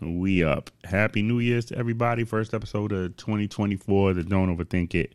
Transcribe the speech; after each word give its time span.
And 0.00 0.20
we 0.20 0.44
up. 0.44 0.70
Happy 0.84 1.22
New 1.22 1.38
Year's 1.38 1.66
to 1.66 1.78
everybody. 1.78 2.24
First 2.24 2.54
episode 2.54 2.92
of 2.92 3.16
2024, 3.16 4.14
the 4.14 4.22
Don't 4.22 4.56
Overthink 4.56 4.94
It 4.94 5.14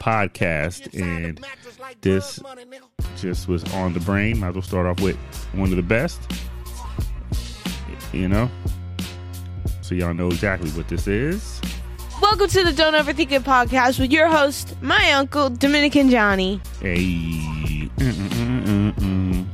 podcast. 0.00 0.94
And 0.98 1.44
this 2.00 2.40
just 3.16 3.48
was 3.48 3.64
on 3.74 3.94
the 3.94 4.00
brain. 4.00 4.38
Might 4.38 4.48
as 4.48 4.54
well 4.54 4.62
start 4.62 4.86
off 4.86 5.00
with 5.00 5.16
one 5.52 5.70
of 5.70 5.76
the 5.76 5.82
best. 5.82 6.20
You 8.12 8.28
know? 8.28 8.50
So 9.82 9.94
y'all 9.94 10.14
know 10.14 10.28
exactly 10.28 10.70
what 10.70 10.88
this 10.88 11.06
is. 11.06 11.60
Welcome 12.20 12.48
to 12.48 12.64
the 12.64 12.72
Don't 12.72 12.94
Overthink 12.94 13.32
It 13.32 13.44
podcast 13.44 13.98
with 13.98 14.12
your 14.12 14.28
host, 14.28 14.74
my 14.82 15.12
uncle, 15.12 15.50
Dominican 15.50 16.10
Johnny. 16.10 16.60
Hey. 16.80 17.88
Mm-mm-mm-mm-mm. 17.96 19.47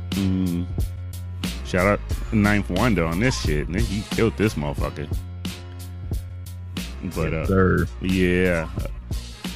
Shout 1.65 1.87
out 1.87 1.99
Ninth 2.31 2.69
Wonder 2.69 3.05
on 3.05 3.19
this 3.19 3.39
shit. 3.41 3.67
Nigga, 3.67 3.81
He 3.81 4.15
killed 4.15 4.37
this 4.37 4.53
motherfucker. 4.53 5.07
But 7.15 7.33
uh, 7.33 7.85
yeah, 8.01 8.69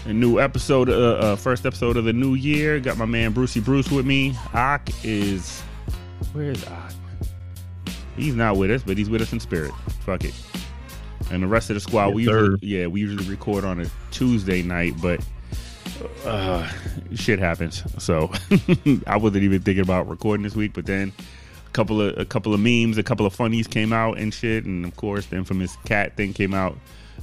a 0.05 0.13
new 0.13 0.39
episode, 0.39 0.89
uh, 0.89 0.93
uh, 0.93 1.35
first 1.35 1.65
episode 1.65 1.97
of 1.97 2.05
the 2.05 2.13
new 2.13 2.35
year. 2.35 2.79
Got 2.79 2.97
my 2.97 3.05
man 3.05 3.31
Brucey 3.31 3.59
Bruce 3.59 3.89
with 3.89 4.05
me. 4.05 4.35
Ak 4.53 4.89
is 5.03 5.61
where 6.33 6.51
is 6.51 6.63
Ak? 6.65 6.93
He's 8.15 8.35
not 8.35 8.57
with 8.57 8.69
us, 8.71 8.83
but 8.83 8.97
he's 8.97 9.09
with 9.09 9.21
us 9.21 9.31
in 9.33 9.39
spirit. 9.39 9.71
Fuck 10.01 10.25
it. 10.25 10.33
And 11.31 11.43
the 11.43 11.47
rest 11.47 11.69
of 11.69 11.75
the 11.75 11.79
squad, 11.79 12.07
Yes, 12.07 12.15
we 12.15 12.23
usually, 12.23 12.57
yeah, 12.61 12.87
we 12.87 12.99
usually 13.01 13.27
record 13.29 13.63
on 13.63 13.79
a 13.79 13.85
Tuesday 14.11 14.61
night, 14.61 14.93
but 15.01 15.23
uh, 16.25 16.67
shit 17.15 17.39
happens. 17.39 17.83
So 18.01 18.31
I 19.07 19.17
wasn't 19.17 19.43
even 19.43 19.61
thinking 19.61 19.83
about 19.83 20.07
recording 20.09 20.43
this 20.43 20.55
week, 20.55 20.73
but 20.73 20.85
then 20.85 21.13
couple 21.73 22.01
of 22.01 22.17
a 22.17 22.25
couple 22.25 22.53
of 22.53 22.59
memes, 22.59 22.97
a 22.97 23.03
couple 23.03 23.25
of 23.25 23.33
funnies 23.33 23.67
came 23.67 23.93
out 23.93 24.17
and 24.17 24.33
shit, 24.33 24.65
and 24.65 24.85
of 24.85 24.95
course 24.95 25.25
the 25.27 25.35
infamous 25.37 25.77
Katt 25.85 26.15
thing 26.17 26.33
came 26.33 26.53
out. 26.53 26.77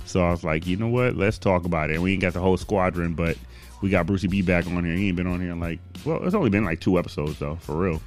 So 0.05 0.23
I 0.25 0.31
was 0.31 0.45
like, 0.45 0.67
you 0.67 0.77
know 0.77 0.89
what? 0.89 1.17
Let's 1.17 1.39
talk 1.39 1.65
about 1.65 1.91
it. 1.91 1.95
And 1.95 2.03
we 2.03 2.13
ain't 2.13 2.23
got 2.23 2.33
the 2.35 2.41
whole 2.41 2.57
squadron, 2.57 3.15
but 3.15 3.37
we 3.83 3.91
got 3.91 4.07
Brucey 4.07 4.29
B 4.29 4.41
back 4.43 4.67
on 4.67 4.85
here. 4.85 4.95
He 4.95 5.09
ain't 5.09 5.17
been 5.17 5.27
on 5.27 5.41
here 5.41 5.51
in 5.53 5.61
like 5.61 5.81
well, 6.05 6.25
it's 6.25 6.35
only 6.35 6.51
been 6.51 6.65
like 6.65 6.81
two 6.81 6.99
episodes 6.99 7.39
though, 7.39 7.57
for 7.57 7.77
real. 7.77 8.03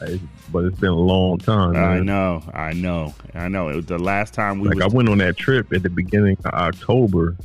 I- 0.00 0.20
But 0.52 0.64
it's 0.64 0.78
been 0.78 0.90
a 0.90 0.94
long 0.94 1.38
time. 1.38 1.76
I 1.76 1.98
know, 2.00 2.42
I 2.54 2.72
know, 2.72 3.14
I 3.34 3.48
know. 3.48 3.68
It 3.68 3.76
was 3.76 3.86
the 3.86 3.98
last 3.98 4.32
time 4.32 4.60
we 4.60 4.68
Like 4.68 4.80
I 4.82 4.86
went 4.86 5.08
on 5.08 5.18
that 5.18 5.36
trip 5.36 5.72
at 5.72 5.82
the 5.82 5.90
beginning 5.90 6.36
of 6.44 6.54
October, 6.54 7.36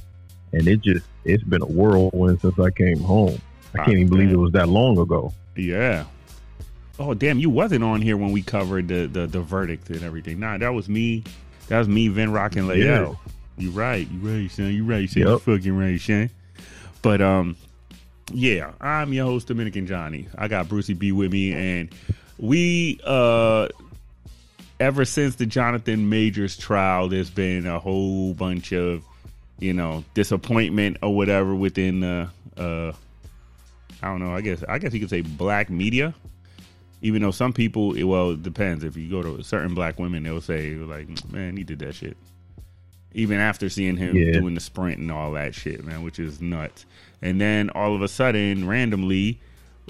and 0.53 0.67
it 0.67 0.81
just 0.81 1.05
it's 1.25 1.44
been 1.44 1.61
a 1.61 1.66
whirlwind 1.66 2.42
since 2.42 2.58
I 2.59 2.70
came 2.72 3.00
home. 3.00 3.39
I 3.75 3.80
Ah, 3.80 3.86
can't 3.86 3.98
even 3.98 4.09
believe 4.09 4.27
man. 4.27 4.36
it 4.36 4.39
was 4.39 4.52
that 4.53 4.70
long 4.70 4.98
ago. 5.00 5.33
Yeah. 5.55 6.05
Oh 6.99 7.13
damn, 7.13 7.39
you 7.39 7.49
wasn't 7.49 7.83
on 7.83 8.02
here 8.02 8.17
when 8.17 8.31
we 8.31 8.41
covered 8.41 8.88
the 8.88 9.08
the, 9.08 9.27
the 9.27 9.41
verdict 9.41 9.89
and 9.89 10.03
everything. 10.03 10.39
Nah, 10.39 10.58
that 10.58 10.73
was 10.73 10.88
me. 10.88 11.23
That 11.67 11.80
was 11.80 11.88
me, 11.88 12.08
Vin 12.08 12.31
Rock 12.31 12.55
and 12.55 12.67
Lael. 12.67 12.77
Yeah. 12.77 13.31
You 13.58 13.72
right, 13.72 14.08
you 14.09 14.19
right, 14.19 14.52
son. 14.52 14.73
You 14.73 14.83
right, 14.83 15.09
son. 15.09 15.23
You 15.23 15.39
fucking 15.39 15.77
right, 15.77 15.99
son. 15.99 16.30
But 17.02 17.21
um, 17.21 17.55
yeah, 18.31 18.71
I'm 18.81 19.14
your 19.14 19.25
host, 19.25 19.47
Dominican 19.47 19.88
Johnny. 19.88 20.27
I 20.38 20.47
got 20.47 20.69
Brucey 20.69 20.94
B 20.94 21.11
with 21.11 21.31
me, 21.31 21.53
and 21.53 21.89
we 22.38 22.99
uh, 23.03 23.69
ever 24.80 25.05
since 25.05 25.36
the 25.36 25.45
Jonathan 25.45 26.09
Majors 26.09 26.58
trial, 26.58 27.09
there's 27.09 27.30
been 27.30 27.66
a 27.66 27.80
whole 27.80 28.33
bunch 28.33 28.71
of 28.73 29.03
you 29.59 29.73
know 29.73 30.03
disappointment 30.14 30.97
or 31.02 31.16
whatever 31.16 31.55
within 31.55 32.02
the 32.02 32.30
uh 32.58 32.91
I 34.02 34.08
don't 34.08 34.19
know. 34.19 34.36
I 34.36 34.41
guess 34.41 34.64
I 34.67 34.80
guess 34.80 34.94
you 34.94 34.99
could 34.99 35.09
say 35.09 35.21
black 35.21 35.69
media. 35.69 36.14
Even 37.03 37.21
though 37.21 37.31
some 37.31 37.53
people, 37.53 37.93
it, 37.93 38.03
well, 38.03 38.31
it 38.31 38.41
depends. 38.41 38.83
If 38.83 38.97
you 38.97 39.09
go 39.09 39.21
to 39.21 39.43
certain 39.43 39.75
black 39.75 39.99
women, 39.99 40.23
they'll 40.23 40.41
say 40.41 40.71
like, 40.75 41.07
"Man, 41.31 41.55
he 41.57 41.63
did 41.63 41.79
that 41.79 41.93
shit." 41.95 42.17
Even 43.13 43.39
after 43.39 43.69
seeing 43.69 43.97
him 43.97 44.15
Yeah. 44.15 44.31
doing 44.31 44.55
the 44.55 44.59
sprint 44.61 44.97
and 44.97 45.11
all 45.11 45.33
that 45.33 45.53
shit, 45.53 45.85
man, 45.85 46.01
which 46.01 46.17
is 46.17 46.41
nuts. 46.41 46.85
And 47.21 47.39
then 47.39 47.69
all 47.69 47.93
of 47.93 48.02
a 48.02 48.08
sudden, 48.08 48.65
randomly, 48.67 49.37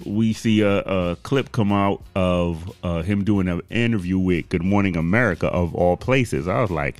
we 0.05 0.33
see 0.33 0.61
a, 0.61 0.79
a 0.79 1.15
clip 1.17 1.51
come 1.53 1.71
out 1.71 2.03
of 2.15 2.69
uh, 2.83 3.01
him 3.03 3.23
doing 3.23 3.47
an 3.47 3.61
interview 3.69 4.17
with 4.17 4.49
Good 4.49 4.63
Morning 4.63 4.97
America 4.97 5.47
of 5.47 5.73
all 5.73 5.95
places. 5.95 6.47
I 6.47 6.61
was 6.61 6.71
like, 6.71 6.95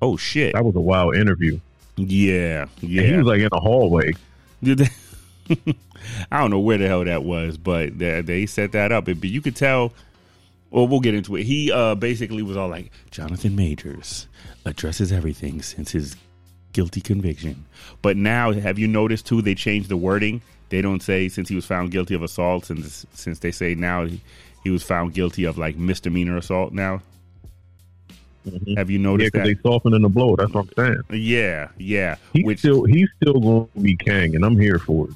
"Oh 0.00 0.16
shit!" 0.16 0.54
That 0.54 0.64
was 0.64 0.76
a 0.76 0.80
wild 0.80 1.16
interview. 1.16 1.58
Yeah, 1.96 2.66
yeah. 2.80 3.02
And 3.02 3.10
he 3.10 3.16
was 3.18 3.26
like 3.26 3.40
in 3.40 3.48
the 3.50 3.60
hallway. 3.60 4.12
I 6.30 6.38
don't 6.40 6.50
know 6.50 6.60
where 6.60 6.78
the 6.78 6.86
hell 6.88 7.04
that 7.04 7.24
was, 7.24 7.56
but 7.58 7.98
they, 7.98 8.20
they 8.22 8.46
set 8.46 8.72
that 8.72 8.92
up. 8.92 9.04
But 9.06 9.24
you 9.24 9.40
could 9.40 9.56
tell. 9.56 9.92
Well, 10.70 10.88
we'll 10.88 11.00
get 11.00 11.14
into 11.14 11.36
it. 11.36 11.44
He 11.44 11.70
uh, 11.70 11.94
basically 11.94 12.42
was 12.42 12.56
all 12.56 12.68
like, 12.68 12.90
Jonathan 13.10 13.54
Majors 13.54 14.26
addresses 14.64 15.12
everything 15.12 15.62
since 15.62 15.92
his 15.92 16.16
guilty 16.72 17.00
conviction. 17.00 17.64
But 18.02 18.16
now, 18.16 18.52
have 18.52 18.78
you 18.78 18.88
noticed 18.88 19.26
too? 19.26 19.40
They 19.42 19.54
changed 19.54 19.88
the 19.88 19.96
wording. 19.96 20.42
They 20.68 20.82
don't 20.82 21.02
say 21.02 21.28
since 21.28 21.48
he 21.48 21.54
was 21.54 21.64
found 21.64 21.92
guilty 21.92 22.14
of 22.14 22.22
assault, 22.22 22.66
since 22.66 23.06
since 23.14 23.38
they 23.38 23.52
say 23.52 23.76
now 23.76 24.06
he, 24.06 24.20
he 24.64 24.70
was 24.70 24.82
found 24.82 25.14
guilty 25.14 25.44
of 25.44 25.56
like 25.56 25.76
misdemeanor 25.76 26.36
assault. 26.36 26.72
Now, 26.72 27.00
Mhm. 28.46 28.76
have 28.76 28.90
you 28.90 28.98
Yeah, 28.98 29.02
noticed 29.04 29.32
because 29.32 29.48
that? 29.48 29.56
they 29.56 29.68
softening 29.68 30.02
the 30.02 30.08
blow. 30.08 30.36
That's 30.36 30.52
what 30.52 30.66
I'm 30.78 31.02
saying. 31.08 31.22
Yeah, 31.22 31.68
yeah. 31.78 32.16
He's 32.32 32.44
Which 32.44 32.58
still 32.58 32.84
he's 32.84 33.08
still 33.22 33.40
going 33.40 33.68
to 33.74 33.80
be 33.80 33.96
Kang, 33.96 34.34
and 34.34 34.44
I'm 34.44 34.58
here 34.58 34.78
for 34.78 35.08
it. 35.08 35.14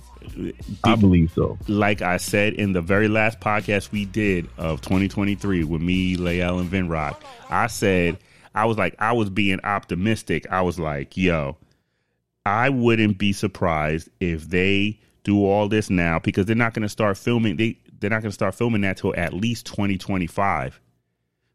I 0.84 0.96
believe 0.96 1.32
so. 1.32 1.58
like 1.68 2.02
I 2.02 2.16
said 2.16 2.54
in 2.54 2.72
the 2.72 2.80
very 2.82 3.08
last 3.08 3.40
podcast 3.40 3.92
we 3.92 4.04
did 4.04 4.48
of 4.58 4.80
2023 4.80 5.64
with 5.64 5.80
me, 5.82 6.16
Lael, 6.16 6.58
and 6.58 6.70
Vinrock, 6.70 7.16
I 7.48 7.66
said 7.66 8.18
I 8.54 8.64
was 8.66 8.76
like 8.78 8.94
I 8.98 9.12
was 9.12 9.30
being 9.30 9.60
optimistic. 9.64 10.46
I 10.50 10.62
was 10.62 10.78
like, 10.78 11.16
yo, 11.16 11.56
I 12.46 12.68
wouldn't 12.70 13.18
be 13.18 13.32
surprised 13.32 14.08
if 14.20 14.48
they 14.48 14.98
do 15.24 15.44
all 15.44 15.68
this 15.68 15.90
now 15.90 16.18
because 16.18 16.46
they're 16.46 16.56
not 16.56 16.74
going 16.74 16.82
to 16.82 16.88
start 16.88 17.16
filming. 17.18 17.56
They 17.56 17.78
they're 18.00 18.10
not 18.10 18.22
going 18.22 18.30
to 18.30 18.34
start 18.34 18.54
filming 18.54 18.80
that 18.82 18.96
till 18.96 19.14
at 19.16 19.32
least 19.34 19.66
2025. 19.66 20.80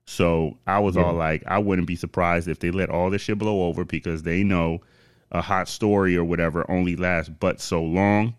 So 0.05 0.57
I 0.67 0.77
was 0.79 0.95
all 0.97 1.13
like, 1.13 1.43
I 1.47 1.57
wouldn't 1.57 1.87
be 1.87 1.95
surprised 1.95 2.47
if 2.47 2.59
they 2.59 2.69
let 2.69 2.91
all 2.91 3.09
this 3.09 3.23
shit 3.23 3.39
blow 3.39 3.63
over 3.63 3.83
because 3.83 4.21
they 4.21 4.43
know 4.43 4.81
a 5.31 5.41
hot 5.41 5.67
story 5.67 6.15
or 6.15 6.23
whatever 6.23 6.69
only 6.69 6.95
lasts 6.95 7.31
but 7.39 7.59
so 7.59 7.81
long. 7.81 8.35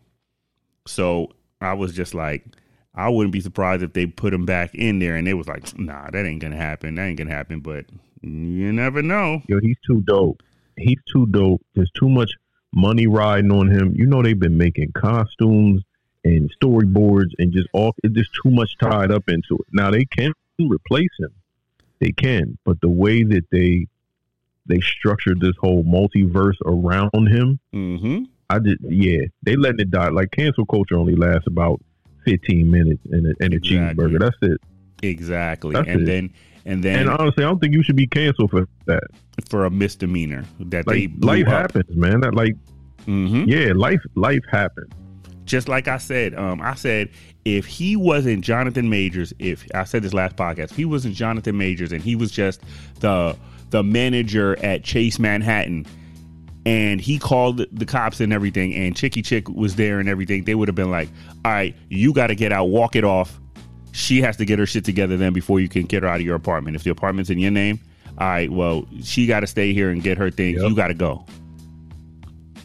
So 0.87 1.33
I 1.61 1.75
was 1.75 1.93
just 1.95 2.15
like, 2.15 2.45
I 2.95 3.09
wouldn't 3.09 3.33
be 3.33 3.41
surprised 3.41 3.83
if 3.83 3.93
they 3.93 4.07
put 4.07 4.33
him 4.33 4.47
back 4.47 4.75
in 4.75 4.99
there 4.99 5.17
and 5.17 5.27
they 5.27 5.35
was 5.35 5.49
like, 5.49 5.79
nah, 5.79 6.11
that 6.11 6.25
ain't 6.25 6.41
gonna 6.41 6.57
happen. 6.57 6.95
That 6.95 7.05
ain't 7.05 7.19
gonna 7.19 7.31
happen. 7.31 7.61
But 7.61 7.87
you 8.23 8.73
never 8.73 9.03
know. 9.03 9.43
Yo, 9.49 9.61
he's 9.61 9.77
too 9.87 10.01
dope. 10.03 10.43
He's 10.77 10.99
too 11.13 11.27
dope. 11.27 11.63
There's 11.75 11.91
too 11.99 12.09
much 12.09 12.33
money 12.73 13.07
riding 13.07 13.51
on 13.51 13.69
him. 13.69 13.93
You 13.95 14.07
know 14.07 14.23
they've 14.23 14.39
been 14.39 14.59
making 14.59 14.93
costumes 14.93 15.83
and 16.25 16.51
storyboards 16.61 17.31
and 17.39 17.53
just 17.53 17.69
all. 17.73 17.95
It's 18.03 18.15
just 18.15 18.31
too 18.43 18.51
much 18.51 18.77
tied 18.79 19.11
up 19.11 19.29
into 19.29 19.55
it. 19.55 19.67
Now 19.73 19.91
they 19.91 20.05
can 20.05 20.33
replace 20.59 21.11
him. 21.19 21.31
They 21.99 22.13
can, 22.13 22.59
but 22.65 22.81
the 22.81 22.91
way 22.91 23.23
that 23.23 23.45
they 23.51 23.87
they 24.67 24.81
structured 24.81 25.41
this 25.41 25.55
whole 25.61 25.85
multiverse 25.85 26.57
around 26.65 27.29
him, 27.29 27.59
Mm-hmm. 27.75 28.25
I 28.51 28.59
just 28.59 28.79
Yeah, 28.89 29.23
they 29.43 29.57
letting 29.57 29.81
it 29.81 29.91
die. 29.91 30.09
Like 30.09 30.31
cancel 30.31 30.67
culture 30.67 30.97
only 30.97 31.17
lasts 31.17 31.47
about 31.47 31.81
15 32.25 32.71
minutes 32.71 33.01
and 33.11 33.27
a, 33.27 33.35
and 33.45 33.53
a 33.55 33.57
Exactly. 33.57 34.05
cheeseburger. 34.05 34.19
That's 34.21 34.37
it. 34.43 34.61
Exactly. 35.03 35.75
That's 35.75 35.89
and 35.89 36.03
it. 36.03 36.07
then 36.07 36.31
and 36.65 36.83
then 36.83 37.01
And 37.01 37.09
honestly, 37.11 37.45
I 37.45 37.49
don't 37.49 37.61
think 37.61 37.75
you 37.75 37.83
should 37.83 37.97
be 37.97 38.07
canceled 38.09 38.51
for 38.51 38.67
that. 38.87 39.05
for 39.49 39.65
a 39.67 39.71
misdemeanor 39.71 40.45
that 40.61 40.87
they 40.87 41.07
Like 41.09 41.17
blew 41.17 41.29
life 41.29 41.47
up. 41.47 41.53
happens, 41.73 41.97
man. 41.97 42.21
That 42.21 42.35
like 42.35 42.55
Mm-hmm. 43.07 43.49
yeah, 43.49 43.73
life 43.75 44.01
life 44.17 44.43
happens. 44.51 44.91
just 45.45 45.69
like 45.69 45.87
I 45.87 45.99
said, 45.99 46.35
um, 46.35 46.61
I 46.61 46.75
said 46.75 47.09
if 47.45 47.65
he 47.67 47.95
wasn't 47.95 48.43
Jonathan 48.45 48.91
Majors, 48.91 49.33
if 49.39 49.65
I 49.77 49.85
said 49.85 50.03
this 50.03 50.13
last 50.13 50.35
podcast, 50.35 50.73
if 50.73 50.77
he 50.77 50.85
wasn't 50.85 51.15
Jonathan 51.15 51.57
Majors 51.57 51.93
and 51.93 52.03
he 52.03 52.17
was 52.17 52.33
just 52.33 52.63
the 52.99 53.37
the 53.71 53.85
manager 53.85 54.59
at 54.65 54.83
Chase 54.83 55.21
Manhattan, 55.21 55.87
and 56.67 57.01
he 57.01 57.19
called 57.19 57.65
the 57.73 57.87
cops 57.87 58.21
and 58.21 58.33
everything, 58.33 58.75
and 58.75 58.95
Chicky 58.95 59.23
Chick 59.23 59.49
was 59.49 59.77
there 59.77 60.01
and 60.01 60.09
everything, 60.09 60.45
they 60.45 60.55
would 60.55 60.69
have 60.69 60.75
been 60.75 60.91
like, 60.91 61.09
"All 61.45 61.53
right, 61.53 61.75
you 61.89 62.13
got 62.13 62.27
to 62.27 62.35
get 62.35 62.53
out, 62.53 62.65
walk 62.67 62.95
it 62.97 63.05
off." 63.05 63.41
She 63.93 64.21
has 64.21 64.37
to 64.37 64.45
get 64.45 64.59
her 64.59 64.67
shit 64.67 64.85
together 64.85 65.17
then 65.17 65.33
before 65.33 65.59
you 65.61 65.69
can 65.71 65.85
get 65.85 66.03
her 66.03 66.09
out 66.09 66.21
of 66.21 66.27
your 66.27 66.35
apartment. 66.37 66.77
If 66.77 66.83
the 66.85 66.91
apartment's 66.91 67.31
in 67.31 67.39
your 67.39 67.51
name, 67.53 67.81
all 68.19 68.27
right, 68.27 68.51
well, 68.53 68.85
she 69.03 69.27
got 69.27 69.41
to 69.41 69.47
stay 69.47 69.73
here 69.73 69.89
and 69.91 70.03
get 70.03 70.19
her 70.19 70.29
things. 70.31 70.61
Yep. 70.61 70.69
You 70.71 70.77
got 70.77 70.89
to 70.89 70.95
go, 70.95 71.25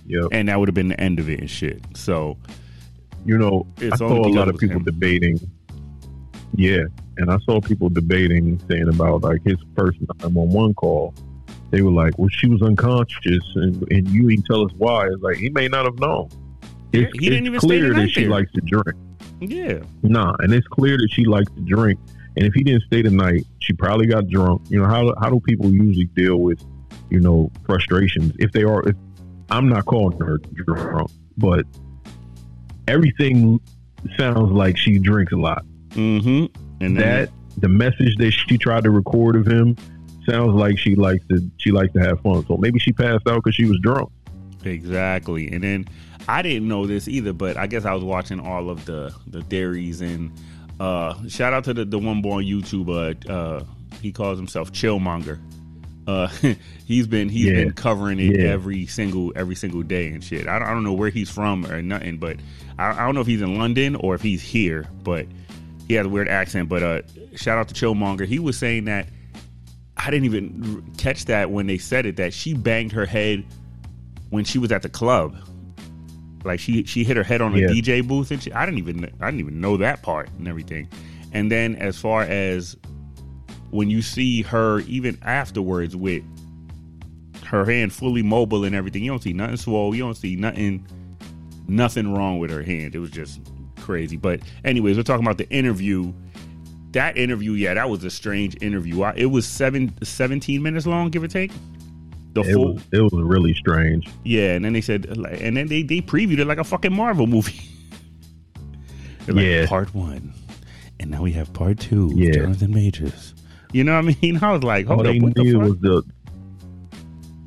Yep. 0.07 0.23
and 0.33 0.49
that 0.49 0.59
would 0.59 0.67
have 0.67 0.75
been 0.75 0.89
the 0.89 0.99
end 0.99 1.19
of 1.19 1.29
it 1.29 1.39
and 1.39 1.49
shit. 1.49 1.81
So 1.95 2.37
You 3.23 3.37
know, 3.37 3.67
It's 3.77 3.93
I 3.93 3.97
saw 3.97 4.27
a 4.27 4.33
lot 4.33 4.49
of 4.49 4.57
people 4.57 4.77
him. 4.77 4.83
debating. 4.83 5.39
Yeah, 6.55 6.81
and 7.17 7.29
I 7.29 7.37
saw 7.45 7.61
people 7.61 7.87
debating, 7.89 8.59
saying 8.67 8.89
about 8.89 9.21
like 9.21 9.41
his 9.45 9.57
first 9.77 9.99
nine 10.21 10.33
one 10.33 10.49
one 10.49 10.73
call. 10.73 11.13
They 11.71 11.81
were 11.81 11.91
like, 11.91 12.17
"Well, 12.17 12.29
she 12.29 12.47
was 12.47 12.61
unconscious, 12.61 13.43
and, 13.55 13.89
and 13.91 14.07
you 14.09 14.29
didn't 14.29 14.45
tell 14.45 14.63
us 14.65 14.71
why." 14.77 15.07
It's 15.07 15.21
like 15.21 15.37
he 15.37 15.49
may 15.49 15.67
not 15.67 15.85
have 15.85 15.97
known. 15.99 16.29
It's, 16.93 17.11
he 17.17 17.29
didn't 17.29 17.47
it's 17.47 17.47
even 17.47 17.59
clear 17.61 17.93
that 17.93 18.09
she 18.09 18.21
there. 18.21 18.29
likes 18.29 18.51
to 18.51 18.61
drink. 18.61 18.97
yeah, 19.39 19.79
Nah, 20.03 20.35
and 20.39 20.53
it's 20.53 20.67
clear 20.67 20.97
that 20.97 21.09
she 21.11 21.23
likes 21.25 21.51
to 21.53 21.61
drink. 21.61 21.99
And 22.37 22.45
if 22.45 22.53
he 22.53 22.63
didn't 22.63 22.83
stay 22.83 23.01
the 23.01 23.09
night, 23.09 23.45
she 23.59 23.73
probably 23.73 24.05
got 24.07 24.27
drunk. 24.27 24.61
You 24.69 24.79
know 24.81 24.87
how 24.87 25.13
how 25.21 25.29
do 25.29 25.39
people 25.39 25.69
usually 25.71 26.05
deal 26.05 26.37
with 26.37 26.61
you 27.09 27.19
know 27.19 27.49
frustrations 27.65 28.33
if 28.39 28.51
they 28.51 28.63
are? 28.63 28.87
If, 28.87 28.95
I'm 29.49 29.67
not 29.67 29.85
calling 29.85 30.17
her 30.19 30.37
drunk, 30.37 31.09
but 31.37 31.65
everything 32.87 33.59
sounds 34.17 34.51
like 34.51 34.77
she 34.77 34.99
drinks 34.99 35.31
a 35.33 35.37
lot. 35.37 35.65
Mm-hmm. 35.89 36.45
And 36.83 36.97
That 36.97 37.29
the 37.57 37.67
message 37.67 38.15
that 38.17 38.31
she 38.31 38.57
tried 38.57 38.83
to 38.85 38.91
record 38.91 39.35
of 39.35 39.45
him 39.45 39.75
sounds 40.29 40.53
like 40.53 40.77
she 40.77 40.95
likes 40.95 41.25
to 41.27 41.49
she 41.57 41.71
likes 41.71 41.93
to 41.93 41.99
have 41.99 42.21
fun. 42.21 42.45
So 42.47 42.57
maybe 42.57 42.79
she 42.79 42.91
passed 42.93 43.27
out 43.27 43.43
because 43.43 43.55
she 43.55 43.65
was 43.65 43.79
drunk. 43.81 44.09
Exactly. 44.63 45.51
And 45.51 45.63
then 45.63 45.87
I 46.27 46.41
didn't 46.41 46.67
know 46.67 46.85
this 46.85 47.07
either, 47.07 47.33
but 47.33 47.57
I 47.57 47.67
guess 47.67 47.85
I 47.85 47.93
was 47.93 48.03
watching 48.03 48.39
all 48.39 48.69
of 48.69 48.85
the 48.85 49.13
the 49.27 49.41
theories 49.43 50.01
and 50.01 50.31
uh 50.79 51.15
shout 51.27 51.53
out 51.53 51.63
to 51.65 51.73
the, 51.73 51.85
the 51.85 51.99
one 51.99 52.21
boy 52.21 52.37
on 52.37 52.43
YouTube 52.43 52.89
uh, 52.89 53.31
uh 53.31 53.63
he 54.01 54.11
calls 54.11 54.37
himself 54.37 54.71
Chillmonger. 54.71 55.39
Uh 56.07 56.27
he's 56.85 57.07
been 57.07 57.29
he's 57.29 57.47
Yeah. 57.47 57.53
been 57.63 57.73
covering 57.73 58.19
it 58.19 58.39
Yeah. 58.39 58.47
every 58.49 58.85
single 58.87 59.31
every 59.35 59.55
single 59.55 59.83
day 59.83 60.07
and 60.07 60.23
shit. 60.23 60.47
I 60.47 60.59
don't, 60.59 60.67
I 60.67 60.71
don't 60.73 60.83
know 60.83 60.93
where 60.93 61.09
he's 61.09 61.29
from 61.29 61.65
or 61.65 61.81
nothing, 61.81 62.17
but 62.17 62.37
I, 62.79 62.91
I 62.91 63.05
don't 63.05 63.15
know 63.15 63.21
if 63.21 63.27
he's 63.27 63.41
in 63.41 63.57
London 63.57 63.95
or 63.95 64.15
if 64.15 64.21
he's 64.21 64.41
here, 64.41 64.87
but 65.03 65.25
he 65.87 65.95
has 65.95 66.05
a 66.05 66.09
weird 66.09 66.27
accent. 66.29 66.69
But 66.69 66.83
uh 66.83 67.01
shout 67.35 67.57
out 67.57 67.67
to 67.69 67.73
Chillmonger. 67.73 68.25
He 68.25 68.39
was 68.39 68.57
saying 68.57 68.85
that 68.85 69.07
I 70.03 70.09
didn't 70.09 70.25
even 70.25 70.91
catch 70.97 71.25
that 71.25 71.51
when 71.51 71.67
they 71.67 71.77
said 71.77 72.05
it 72.05 72.15
that 72.17 72.33
she 72.33 72.53
banged 72.53 72.91
her 72.91 73.05
head 73.05 73.45
when 74.29 74.43
she 74.43 74.57
was 74.57 74.71
at 74.71 74.81
the 74.81 74.89
club. 74.89 75.35
Like 76.43 76.59
she 76.59 76.83
she 76.85 77.03
hit 77.03 77.17
her 77.17 77.23
head 77.23 77.41
on 77.41 77.53
a 77.53 77.59
Yeah. 77.59 77.67
DJ 77.67 78.07
booth 78.07 78.31
and 78.31 78.41
she, 78.41 78.51
I 78.51 78.65
didn't 78.65 78.79
even 78.79 79.05
I 79.19 79.25
didn't 79.29 79.41
even 79.41 79.61
know 79.61 79.77
that 79.77 80.01
part 80.01 80.29
and 80.39 80.47
everything. 80.47 80.87
And 81.33 81.51
then 81.51 81.75
as 81.75 81.97
far 81.99 82.23
as 82.23 82.75
when 83.69 83.89
you 83.89 84.01
see 84.01 84.41
her 84.41 84.79
even 84.81 85.17
afterwards 85.21 85.95
with 85.95 86.23
her 87.45 87.63
hand 87.65 87.93
fully 87.93 88.23
mobile 88.23 88.63
and 88.63 88.73
everything, 88.75 89.03
you 89.03 89.11
don't 89.11 89.21
see 89.21 89.33
nothing 89.33 89.57
swole. 89.57 89.93
You 89.93 90.03
don't 90.03 90.17
see 90.17 90.35
nothing 90.35 90.85
nothing 91.67 92.13
wrong 92.13 92.39
with 92.39 92.49
her 92.49 92.63
hand. 92.63 92.95
It 92.95 92.99
was 92.99 93.11
just 93.11 93.39
crazy. 93.79 94.17
But 94.17 94.41
anyways, 94.65 94.97
we're 94.97 95.03
talking 95.03 95.25
about 95.25 95.37
the 95.37 95.49
interview. 95.49 96.11
That 96.91 97.17
interview, 97.17 97.53
yeah, 97.53 97.73
that 97.75 97.89
was 97.89 98.03
a 98.03 98.09
strange 98.09 98.57
interview. 98.61 99.01
I, 99.03 99.13
it 99.15 99.27
was 99.27 99.47
seven, 99.47 99.93
17 100.03 100.61
minutes 100.61 100.85
long, 100.85 101.09
give 101.09 101.23
or 101.23 101.27
take. 101.27 101.51
The 102.33 102.41
It 102.41 102.53
full, 102.53 102.73
was 102.75 102.83
it 102.91 103.01
was 103.01 103.13
really 103.13 103.53
strange. 103.53 104.07
yeah, 104.23 104.53
and 104.55 104.63
then 104.65 104.73
they 104.73 104.81
said, 104.81 105.05
and 105.05 105.55
then 105.57 105.67
they 105.67 105.83
they 105.83 106.01
previewed 106.01 106.39
it 106.39 106.45
like 106.47 106.57
a 106.59 106.63
fucking 106.63 106.93
Marvel 106.93 107.27
movie. 107.27 107.59
Like, 109.27 109.45
Yeah. 109.45 109.67
part 109.67 109.93
one, 109.93 110.33
and 110.99 111.11
now 111.11 111.21
we 111.21 111.31
have 111.33 111.53
part 111.53 111.79
two. 111.79 112.11
Yeah. 112.15 112.31
Jonathan 112.31 112.73
Majors. 112.73 113.33
You 113.71 113.83
know 113.83 113.93
what 114.01 114.13
I 114.15 114.17
mean? 114.21 114.37
I 114.43 114.51
was 114.51 114.63
like, 114.63 114.89
All 114.89 114.95
hold 114.95 115.05
they 115.05 115.17
up, 115.17 115.23
what 115.23 115.35
the 115.35 115.43
needed 115.43 115.59
fuck? 115.59 115.69
was 115.69 115.79
the 115.79 116.03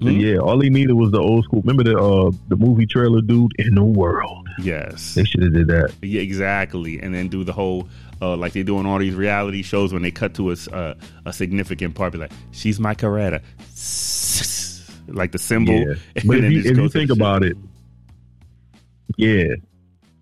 Hmm? 0.00 0.08
yeah. 0.10 0.36
All 0.38 0.60
he 0.60 0.70
needed 0.70 0.92
was 0.94 1.10
the 1.12 1.20
old 1.20 1.44
school. 1.44 1.62
Remember 1.62 1.82
the 1.84 1.98
uh 1.98 2.30
the 2.48 2.56
movie 2.56 2.86
trailer 2.86 3.20
dude 3.22 3.52
in 3.58 3.74
the 3.74 3.82
world. 3.84 4.48
yes, 4.60 5.14
They 5.14 5.24
should 5.24 5.42
have 5.42 5.52
did 5.52 5.66
that. 5.68 5.92
yeah, 6.02 6.20
exactly. 6.20 7.00
And 7.00 7.14
then 7.14 7.28
do 7.28 7.42
the 7.44 7.52
whole 7.52 7.88
uh, 8.20 8.36
like 8.36 8.52
they 8.52 8.62
do 8.62 8.78
in 8.80 8.86
all 8.86 8.98
these 8.98 9.14
reality 9.14 9.62
shows 9.62 9.92
when 9.92 10.02
they 10.02 10.10
cut 10.10 10.34
to 10.34 10.52
a 10.52 10.56
uh, 10.72 10.94
a 11.26 11.32
significant 11.32 11.94
part, 11.94 12.12
be 12.12 12.18
like, 12.18 12.32
she's 12.52 12.78
my 12.80 12.94
Coretta, 12.94 13.42
like 15.08 15.32
the 15.32 15.38
symbol. 15.38 15.74
Yeah. 15.74 15.94
But 16.24 16.38
if 16.38 16.52
you, 16.52 16.60
if 16.64 16.76
you 16.76 16.88
think 16.88 17.10
about 17.10 17.42
it, 17.42 17.56
yeah. 19.16 19.54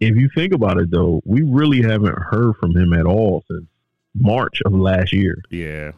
If 0.01 0.17
you 0.17 0.29
think 0.35 0.53
about 0.53 0.79
it 0.79 0.91
though, 0.91 1.21
we 1.25 1.43
really 1.43 1.81
haven't 1.81 2.19
heard 2.19 2.57
from 2.57 2.77
him 2.77 2.93
at 2.93 3.07
all 3.07 3.45
since 3.49 3.67
March 4.15 4.61
of 4.65 4.73
last 4.73 5.13
year. 5.13 5.43
yeah. 5.51 5.93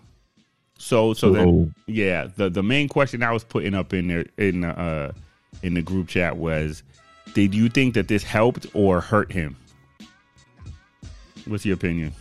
So 0.78 1.14
so 1.14 1.28
So, 1.28 1.32
then 1.32 1.74
Yeah, 1.86 2.28
the 2.36 2.50
the 2.50 2.62
main 2.62 2.88
question 2.88 3.22
I 3.22 3.32
was 3.32 3.44
putting 3.44 3.74
up 3.74 3.94
in 3.94 4.08
there 4.08 4.26
in 4.36 4.60
the, 4.62 4.78
uh 4.78 5.12
in 5.62 5.74
the 5.74 5.82
group 5.82 6.08
chat 6.08 6.36
was, 6.36 6.82
did 7.32 7.54
you 7.54 7.68
think 7.70 7.94
that 7.94 8.08
this 8.08 8.22
helped 8.22 8.66
or 8.74 9.00
hurt 9.00 9.32
him? 9.32 9.56
What's 11.46 11.64
your 11.66 11.74
opinion? 11.74 12.12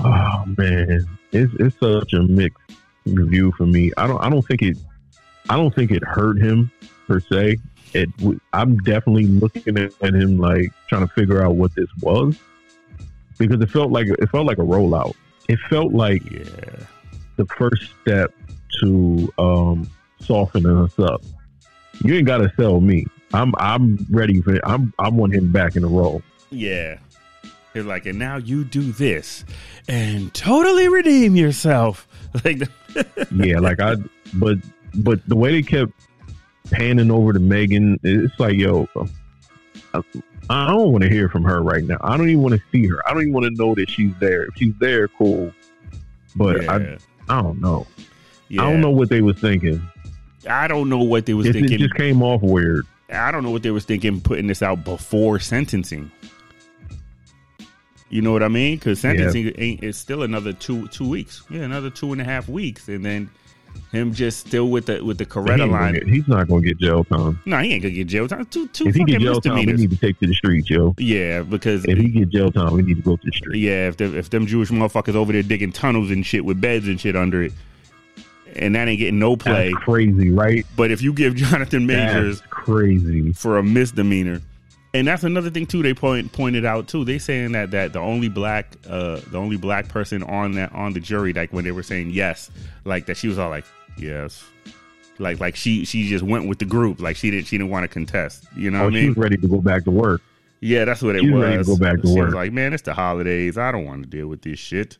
oh 0.00 0.44
man, 0.56 1.06
it's 1.32 1.52
it's 1.58 1.76
such 1.80 2.12
a 2.12 2.22
mixed 2.22 2.58
review 3.06 3.52
for 3.56 3.66
me. 3.66 3.90
I 3.96 4.06
don't 4.06 4.22
I 4.22 4.28
don't 4.30 4.42
think 4.42 4.62
it 4.62 4.76
I 5.48 5.56
don't 5.56 5.74
think 5.74 5.90
it 5.90 6.04
hurt 6.04 6.38
him 6.38 6.70
per 7.06 7.20
se. 7.20 7.56
It 7.94 8.10
I'm 8.52 8.76
definitely 8.78 9.26
looking 9.26 9.76
at 9.78 9.92
him 10.02 10.38
like 10.38 10.70
trying 10.88 11.06
to 11.06 11.12
figure 11.14 11.42
out 11.42 11.56
what 11.56 11.74
this 11.74 11.88
was 12.02 12.36
because 13.38 13.60
it 13.60 13.70
felt 13.70 13.90
like 13.90 14.06
it 14.08 14.30
felt 14.30 14.46
like 14.46 14.58
a 14.58 14.62
rollout. 14.62 15.14
It 15.48 15.58
felt 15.70 15.92
like 15.94 16.22
Yeah, 16.30 16.84
the 17.36 17.46
first 17.46 17.92
step 18.02 18.34
to 18.80 19.32
um, 19.38 19.90
softening 20.20 20.76
us 20.76 20.98
up. 20.98 21.22
You 22.04 22.14
ain't 22.14 22.26
got 22.26 22.38
to 22.38 22.52
sell 22.56 22.80
me. 22.80 23.06
I'm 23.32 23.54
I'm 23.58 24.06
ready 24.10 24.42
for. 24.42 24.54
It. 24.54 24.60
I'm 24.64 24.92
I 24.98 25.08
want 25.08 25.34
him 25.34 25.50
back 25.50 25.74
in 25.76 25.82
the 25.82 25.88
role. 25.88 26.22
yeah. 26.50 26.98
It's 27.74 27.86
like, 27.86 28.06
and 28.06 28.18
now 28.18 28.36
you 28.36 28.64
do 28.64 28.92
this 28.92 29.44
and 29.88 30.32
totally 30.34 30.88
redeem 30.88 31.36
yourself. 31.36 32.06
Like, 32.44 32.60
Yeah, 33.34 33.58
like 33.60 33.80
I. 33.80 33.96
But 34.34 34.58
but 34.96 35.26
the 35.26 35.34
way 35.34 35.50
they 35.50 35.62
kept 35.62 35.92
panning 36.70 37.10
over 37.10 37.32
to 37.32 37.40
Megan, 37.40 37.98
it's 38.02 38.38
like 38.38 38.56
yo, 38.56 38.86
I, 40.50 40.66
don't 40.68 40.92
want 40.92 41.04
to 41.04 41.08
hear 41.08 41.30
from 41.30 41.44
her 41.44 41.62
right 41.62 41.82
now. 41.82 41.96
I 42.02 42.18
don't 42.18 42.28
even 42.28 42.42
want 42.42 42.54
to 42.54 42.62
see 42.70 42.86
her. 42.86 42.96
I 43.08 43.14
don't 43.14 43.22
even 43.22 43.32
want 43.32 43.46
to 43.46 43.50
know 43.52 43.74
that 43.76 43.88
she's 43.88 44.12
there. 44.20 44.44
If 44.44 44.56
she's 44.56 44.74
there, 44.78 45.08
cool. 45.08 45.52
But 46.36 46.64
yeah, 46.64 46.98
I 47.28 47.38
I 47.38 47.42
don't 47.42 47.62
know. 47.62 47.86
yeah. 48.48 48.62
I 48.62 48.70
don't 48.70 48.82
know 48.82 48.90
what 48.90 49.08
they 49.08 49.22
was 49.22 49.38
thinking. 49.38 49.80
I 50.48 50.68
don't 50.68 50.88
know 50.88 51.02
what 51.02 51.26
they 51.26 51.34
was 51.34 51.46
It, 51.46 51.56
it 51.56 51.78
just 51.78 51.94
came 51.94 52.22
off 52.22 52.42
weird. 52.42 52.86
I 53.10 53.30
don't 53.30 53.42
know 53.42 53.50
what 53.50 53.62
they 53.62 53.70
was 53.70 53.84
thinking 53.84 54.20
putting 54.20 54.46
this 54.46 54.62
out 54.62 54.84
before 54.84 55.40
sentencing. 55.40 56.10
You 58.10 58.22
know 58.22 58.32
what 58.32 58.42
I 58.42 58.48
mean? 58.48 58.76
Because 58.76 59.00
sentencing 59.00 59.52
ain't 59.58 59.82
it's 59.82 59.98
still 59.98 60.22
another 60.22 60.52
two 60.52 60.88
two 60.88 61.08
weeks. 61.08 61.42
Yeah, 61.50 61.62
another 61.62 61.90
two 61.90 62.12
and 62.12 62.20
a 62.20 62.24
half 62.24 62.48
weeks, 62.48 62.88
and 62.88 63.04
then 63.04 63.28
him 63.92 64.12
just 64.14 64.40
still 64.46 64.70
with 64.70 64.86
the 64.86 65.04
with 65.04 65.18
the 65.18 65.26
Coretta 65.26 65.58
gonna 65.58 65.72
line. 65.72 65.92
get- 65.94 66.06
he's 66.08 66.26
not 66.26 66.48
going 66.48 66.62
to 66.62 66.68
get 66.68 66.78
jail 66.78 67.04
time. 67.04 67.38
no, 67.44 67.58
he 67.58 67.72
ain't 67.74 67.82
gonna 67.82 67.94
get 67.94 68.06
jail 68.06 68.26
time. 68.26 68.46
Two 68.46 68.66
two 68.68 68.86
if 68.88 68.94
he 68.94 69.04
get 69.04 69.20
jail 69.20 69.40
time, 69.42 69.56
we 69.56 69.66
need 69.66 69.90
to 69.90 69.96
take 69.96 70.18
to 70.20 70.26
the 70.26 70.32
streets, 70.34 70.70
yo. 70.70 70.94
yeah, 70.98 71.42
because 71.42 71.84
If 71.84 71.98
he 71.98 72.08
get 72.08 72.30
jail 72.30 72.50
time, 72.50 72.72
we 72.72 72.80
need 72.82 72.96
to 72.96 73.02
go 73.02 73.16
to 73.16 73.22
the 73.24 73.32
streets. 73.36 73.58
yeah, 73.58 73.88
if 73.88 73.98
the, 73.98 74.16
if 74.16 74.30
them 74.30 74.46
Jewish 74.46 74.70
motherfuckers 74.70 75.14
over 75.14 75.32
there 75.32 75.42
digging 75.42 75.72
tunnels 75.72 76.10
and 76.10 76.24
shit 76.24 76.44
with 76.44 76.60
beds 76.60 76.88
and 76.88 76.98
shit 76.98 77.14
under 77.14 77.42
it, 77.42 77.52
and 78.56 78.74
that 78.74 78.88
ain't 78.88 78.98
getting 78.98 79.18
no 79.18 79.36
play. 79.36 79.70
That's 79.72 79.84
crazy, 79.84 80.30
right? 80.30 80.64
But 80.76 80.90
if 80.90 81.02
you 81.02 81.12
give 81.12 81.34
Jonathan 81.36 81.86
Majors 81.86 82.40
That's 82.40 82.50
crazy. 82.50 83.32
for 83.34 83.58
a 83.58 83.62
misdemeanor. 83.62 84.40
And 84.94 85.06
that's 85.06 85.22
another 85.22 85.50
thing 85.50 85.66
too. 85.66 85.82
They 85.82 85.92
point 85.94 86.32
pointed 86.32 86.64
out 86.64 86.88
too. 86.88 87.04
They 87.04 87.18
saying 87.18 87.52
that 87.52 87.70
that 87.72 87.92
the 87.92 87.98
only 87.98 88.28
black 88.28 88.74
uh 88.88 89.20
the 89.30 89.36
only 89.38 89.56
black 89.58 89.88
person 89.88 90.22
on 90.22 90.52
that 90.52 90.72
on 90.72 90.94
the 90.94 91.00
jury, 91.00 91.32
like 91.34 91.52
when 91.52 91.64
they 91.64 91.72
were 91.72 91.82
saying 91.82 92.10
yes, 92.10 92.50
like 92.84 93.06
that 93.06 93.16
she 93.18 93.28
was 93.28 93.38
all 93.38 93.50
like 93.50 93.66
yes, 93.98 94.42
like 95.18 95.40
like 95.40 95.56
she 95.56 95.84
she 95.84 96.08
just 96.08 96.24
went 96.24 96.48
with 96.48 96.58
the 96.58 96.64
group, 96.64 97.00
like 97.00 97.16
she 97.16 97.30
didn't 97.30 97.46
she 97.48 97.58
didn't 97.58 97.70
want 97.70 97.84
to 97.84 97.88
contest. 97.88 98.46
You 98.56 98.70
know 98.70 98.80
Oh, 98.80 98.84
what 98.84 98.94
I 98.94 98.96
she 98.96 99.00
mean? 99.02 99.08
was 99.10 99.16
ready 99.18 99.36
to 99.36 99.46
go 99.48 99.60
back 99.60 99.84
to 99.84 99.90
work. 99.90 100.22
Yeah, 100.60 100.86
that's 100.86 101.02
what 101.02 101.16
it 101.16 101.20
she's 101.22 101.32
was. 101.32 101.42
ready 101.42 101.58
to 101.58 101.64
go 101.64 101.76
back 101.76 102.00
to 102.00 102.06
she 102.08 102.14
work. 102.14 102.24
was 102.26 102.34
like, 102.34 102.52
man, 102.52 102.72
it's 102.72 102.82
the 102.82 102.94
holidays. 102.94 103.58
I 103.58 103.70
don't 103.70 103.84
want 103.84 104.02
to 104.04 104.08
deal 104.08 104.26
with 104.26 104.40
this 104.42 104.58
shit. 104.58 104.96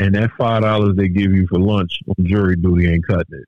And 0.00 0.14
that 0.16 0.30
five 0.36 0.62
dollars 0.62 0.96
they 0.96 1.08
give 1.08 1.32
you 1.32 1.46
for 1.46 1.60
lunch 1.60 2.00
on 2.08 2.26
jury 2.26 2.56
duty 2.56 2.92
ain't 2.92 3.06
cutting 3.06 3.38
it. 3.38 3.46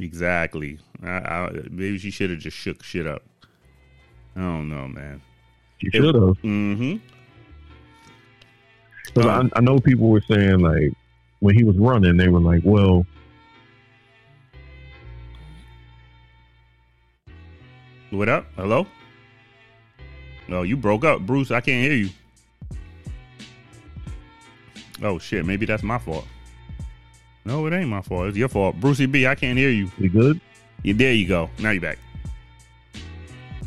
Exactly. 0.00 0.78
I, 1.02 1.08
I, 1.08 1.50
maybe 1.70 1.98
she 1.98 2.10
should 2.10 2.30
have 2.30 2.38
just 2.38 2.56
shook 2.56 2.82
shit 2.82 3.06
up. 3.06 3.22
I 4.36 4.40
don't 4.40 4.68
know, 4.68 4.88
man. 4.88 5.20
You 5.80 5.90
should 5.92 6.14
have. 6.14 6.40
Mm-hmm. 6.42 6.96
Um, 9.20 9.50
I, 9.54 9.58
I 9.58 9.60
know 9.60 9.78
people 9.78 10.08
were 10.08 10.22
saying 10.22 10.60
like 10.60 10.92
when 11.40 11.56
he 11.56 11.62
was 11.62 11.76
running, 11.76 12.16
they 12.16 12.28
were 12.28 12.40
like, 12.40 12.62
"Well, 12.64 13.06
What 18.14 18.28
up? 18.28 18.46
Hello? 18.54 18.86
Oh, 20.48 20.62
you 20.62 20.76
broke 20.76 21.04
up, 21.04 21.22
Bruce. 21.22 21.50
I 21.50 21.60
can't 21.60 21.84
hear 21.84 21.96
you. 21.96 22.10
Oh 25.02 25.18
shit, 25.18 25.44
maybe 25.44 25.66
that's 25.66 25.82
my 25.82 25.98
fault. 25.98 26.24
No, 27.44 27.66
it 27.66 27.72
ain't 27.72 27.88
my 27.88 28.02
fault. 28.02 28.28
It's 28.28 28.36
your 28.36 28.48
fault. 28.48 28.76
Brucey 28.76 29.06
B, 29.06 29.26
I 29.26 29.34
can't 29.34 29.58
hear 29.58 29.70
you. 29.70 29.90
You 29.98 30.08
good?" 30.08 30.40
Yeah, 30.84 30.94
there 30.96 31.12
you 31.12 31.26
go. 31.26 31.50
Now 31.58 31.70
you're 31.70 31.80
back. 31.80 31.98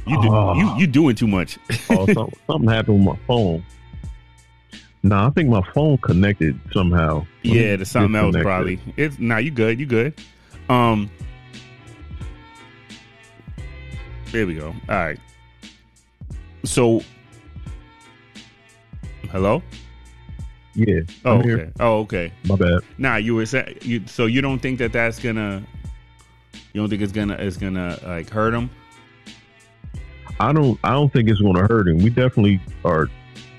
You 0.08 0.22
do, 0.22 0.28
Oh. 0.32 0.54
you 0.56 0.80
you 0.82 0.88
doing 0.88 1.16
too 1.16 1.28
much. 1.28 1.58
Oh, 1.90 2.06
something, 2.14 2.40
something 2.48 2.70
happened 2.70 3.06
with 3.06 3.18
my 3.18 3.26
phone. 3.28 3.64
Nah, 5.04 5.28
I 5.28 5.30
think 5.32 5.50
my 5.50 5.62
phone 5.74 5.98
connected 6.00 6.60
somehow. 6.72 7.26
Yeah, 7.44 7.76
there's 7.78 7.92
something 7.92 8.16
else 8.16 8.36
probably. 8.42 8.76
it. 8.76 8.94
It's 8.98 9.20
nah, 9.20 9.38
you 9.38 9.52
good, 9.52 9.80
you 9.80 9.86
good. 9.86 10.14
Um 10.70 11.10
There 14.32 14.46
we 14.46 14.56
go. 14.56 14.68
All 14.90 14.96
right. 14.96 15.20
So 16.66 17.02
Hello? 19.32 19.62
Yeah. 20.74 21.02
Oh, 21.26 21.34
I'm 21.34 21.40
okay. 21.40 21.48
here. 21.50 21.74
Oh, 21.80 22.00
okay. 22.00 22.32
My 22.46 22.56
bad. 22.56 22.80
Nah, 22.98 23.16
you 23.18 23.36
were 23.36 23.46
saying 23.46 23.78
you. 23.82 24.04
So 24.08 24.26
you 24.26 24.42
don't 24.42 24.60
think 24.60 24.80
that 24.80 24.94
that's 24.94 25.20
gonna. 25.20 25.64
You 26.74 26.82
don't 26.82 26.90
think 26.90 27.02
it's 27.02 27.12
gonna 27.12 27.34
it's 27.36 27.58
gonna 27.58 27.98
like 28.06 28.30
hurt 28.30 28.54
him? 28.54 28.70
I 30.40 30.54
don't. 30.54 30.80
I 30.84 30.92
don't 30.92 31.12
think 31.12 31.30
it's 31.30 31.42
going 31.42 31.56
to 31.56 31.64
hurt 31.68 31.88
him. 31.88 31.98
We 32.00 32.10
definitely 32.10 32.62
are. 32.86 33.10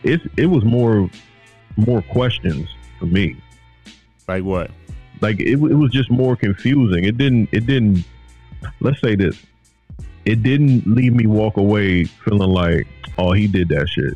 It. 0.05 0.21
It 0.37 0.47
was 0.47 0.65
more, 0.65 1.11
more 1.77 2.03
questions 2.03 2.69
for 2.99 3.07
me. 3.07 3.37
Like 4.29 4.45
what? 4.45 4.71
Like 5.21 5.41
it. 5.41 5.53
It 5.55 5.75
was 5.75 5.91
just 5.91 6.11
more 6.11 6.37
confusing. 6.37 7.05
It 7.05 7.19
didn't. 7.19 7.49
It 7.53 7.67
didn't. 7.67 8.05
Let's 8.81 9.01
say 9.01 9.17
this. 9.17 9.41
It 10.25 10.43
didn't 10.43 10.87
leave 10.87 11.15
me 11.15 11.27
walk 11.27 11.57
away 11.57 12.05
feeling 12.05 12.51
like, 12.51 12.87
oh, 13.17 13.33
he 13.33 13.47
did 13.49 13.69
that 13.71 13.89
shit, 13.89 14.13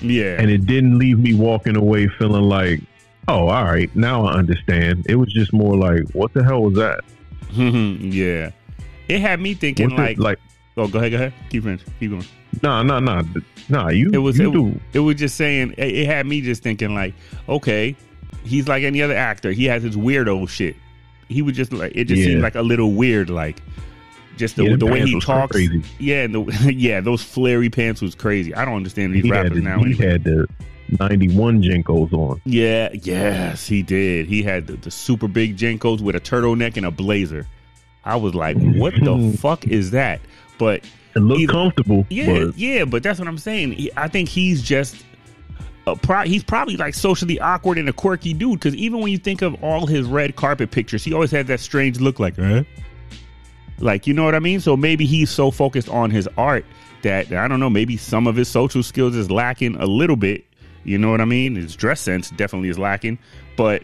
Yeah. 0.00 0.36
and 0.40 0.48
it 0.50 0.64
didn't 0.64 0.98
leave 0.98 1.18
me 1.18 1.34
walking 1.34 1.76
away 1.76 2.08
feeling 2.08 2.44
like, 2.44 2.80
oh, 3.28 3.48
all 3.48 3.64
right, 3.64 3.94
now 3.94 4.24
I 4.24 4.34
understand. 4.34 5.04
It 5.06 5.16
was 5.16 5.30
just 5.34 5.52
more 5.52 5.76
like, 5.76 6.02
what 6.14 6.32
the 6.32 6.42
hell 6.42 6.62
was 6.62 6.74
that? 6.76 7.00
yeah. 7.52 8.52
It 9.08 9.20
had 9.20 9.38
me 9.38 9.52
thinking 9.52 9.90
What's 9.90 9.98
it- 9.98 10.02
like, 10.02 10.18
like, 10.18 10.38
oh, 10.76 10.88
go 10.88 10.98
ahead, 10.98 11.10
go 11.12 11.16
ahead, 11.16 11.34
keep 11.50 11.64
going, 11.64 11.80
keep 12.00 12.10
going. 12.10 12.24
nah, 12.62 12.82
nah, 12.82 13.00
nah, 13.00 13.22
nah. 13.68 13.88
You. 13.88 14.10
It 14.12 14.18
was 14.18 14.38
You 14.38 14.48
it, 14.48 14.52
do. 14.52 14.80
it 14.92 14.98
was 15.00 15.16
just 15.16 15.36
saying 15.36 15.74
it, 15.78 15.94
it 15.94 16.06
had 16.06 16.26
me 16.26 16.40
just 16.40 16.62
thinking 16.62 16.94
like, 16.94 17.14
okay, 17.48 17.96
he's 18.44 18.68
like 18.68 18.82
any 18.84 19.02
other 19.02 19.16
actor. 19.16 19.52
He 19.52 19.64
has 19.66 19.82
his 19.82 19.96
weirdo 19.96 20.48
shit. 20.48 20.76
He 21.28 21.42
was 21.42 21.56
just 21.56 21.72
like 21.72 21.92
it 21.94 22.04
just 22.04 22.20
Yeah. 22.20 22.26
seemed 22.28 22.42
like 22.42 22.54
a 22.54 22.62
little 22.62 22.92
weird, 22.92 23.30
like 23.30 23.62
just 24.36 24.56
the, 24.56 24.64
Yeah, 24.64 24.76
the 24.76 24.86
way 24.86 25.00
he 25.02 25.18
talks. 25.20 25.56
Yeah, 25.98 26.22
and 26.24 26.34
the, 26.34 26.72
yeah, 26.74 27.00
those 27.00 27.22
flary 27.22 27.70
pants 27.70 28.02
was 28.02 28.14
crazy. 28.14 28.54
I 28.54 28.64
don't 28.64 28.74
understand 28.76 29.14
these 29.14 29.24
He 29.24 29.30
rappers 29.30 29.52
the, 29.54 29.60
now. 29.62 29.78
he 29.78 29.86
anyway. 29.92 30.06
had 30.06 30.24
the 30.24 30.46
ninety-one 31.00 31.62
JNCOs 31.62 32.12
on. 32.12 32.40
Yeah, 32.44 32.90
yes, 32.92 33.66
he 33.66 33.82
did. 33.82 34.26
He 34.26 34.42
had 34.42 34.66
the, 34.66 34.74
the 34.74 34.90
super 34.90 35.28
big 35.28 35.56
JNCOs 35.56 36.00
with 36.00 36.14
a 36.16 36.20
turtleneck 36.20 36.76
and 36.76 36.84
a 36.86 36.90
blazer. 36.90 37.46
I 38.04 38.16
was 38.16 38.34
like, 38.34 38.56
what 38.58 38.92
the 39.02 39.34
fuck 39.40 39.66
is 39.66 39.92
that? 39.92 40.20
But 40.58 40.84
It 41.16 41.20
looked 41.20 41.40
Either- 41.42 41.52
comfortable. 41.52 42.06
yeah, 42.10 42.26
but 42.46 42.58
yeah, 42.58 42.84
but 42.84 43.02
that's 43.02 43.18
what 43.18 43.28
I'm 43.28 43.38
saying. 43.38 43.88
I 43.96 44.08
think 44.08 44.28
he's 44.28 44.62
just. 44.62 44.96
A 45.86 45.94
pro- 45.94 46.22
he's 46.24 46.42
probably 46.42 46.76
like 46.78 46.94
socially 46.94 47.38
awkward 47.38 47.76
and 47.76 47.88
a 47.90 47.92
quirky 47.92 48.32
dude 48.32 48.58
because 48.58 48.74
even 48.74 49.00
when 49.00 49.12
you 49.12 49.18
think 49.18 49.42
of 49.42 49.62
all 49.62 49.86
his 49.86 50.06
red 50.06 50.34
carpet 50.34 50.70
pictures, 50.70 51.04
he 51.04 51.12
always 51.12 51.30
had 51.30 51.46
that 51.48 51.60
strange 51.60 52.00
look 52.00 52.18
like, 52.18 52.36
huh? 52.38 52.64
Like, 53.80 54.06
you 54.06 54.14
know 54.14 54.24
what 54.24 54.34
I 54.34 54.38
mean? 54.38 54.60
So 54.60 54.76
maybe 54.78 55.04
he's 55.04 55.28
so 55.30 55.50
focused 55.50 55.88
on 55.90 56.10
his 56.10 56.26
art 56.38 56.64
that 57.02 57.30
I 57.32 57.46
don't 57.48 57.60
know, 57.60 57.68
maybe 57.68 57.96
some 57.98 58.26
of 58.26 58.34
his 58.34 58.48
social 58.48 58.82
skills 58.82 59.14
is 59.14 59.30
lacking 59.30 59.76
a 59.76 59.84
little 59.86 60.16
bit. 60.16 60.44
You 60.84 60.96
know 60.96 61.10
what 61.10 61.20
I 61.20 61.26
mean? 61.26 61.54
His 61.54 61.76
dress 61.76 62.00
sense 62.00 62.30
definitely 62.30 62.70
is 62.70 62.78
lacking, 62.78 63.18
but 63.56 63.82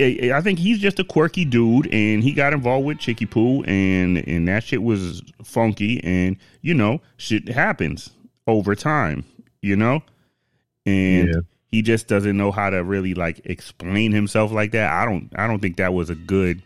I 0.00 0.40
think 0.40 0.58
he's 0.58 0.78
just 0.78 0.98
a 0.98 1.04
quirky 1.04 1.44
dude, 1.44 1.86
and 1.92 2.22
he 2.24 2.32
got 2.32 2.52
involved 2.52 2.86
with 2.86 2.98
Chicky 2.98 3.26
Poo, 3.26 3.62
and 3.64 4.18
and 4.26 4.48
that 4.48 4.64
shit 4.64 4.82
was 4.82 5.22
funky, 5.44 6.02
and 6.02 6.36
you 6.60 6.74
know, 6.74 7.00
shit 7.18 7.48
happens 7.48 8.10
over 8.46 8.74
time, 8.74 9.24
you 9.60 9.76
know, 9.76 10.02
and 10.86 11.28
Yeah. 11.28 11.40
he 11.70 11.82
just 11.82 12.08
doesn't 12.08 12.36
know 12.36 12.50
how 12.50 12.70
to 12.70 12.82
really 12.82 13.14
like 13.14 13.40
explain 13.44 14.10
himself 14.12 14.50
like 14.50 14.72
that. 14.72 14.90
I 14.90 15.04
don't, 15.04 15.30
I 15.36 15.46
don't 15.46 15.60
think 15.60 15.76
that 15.76 15.94
was 15.94 16.10
a 16.10 16.16
good, 16.16 16.62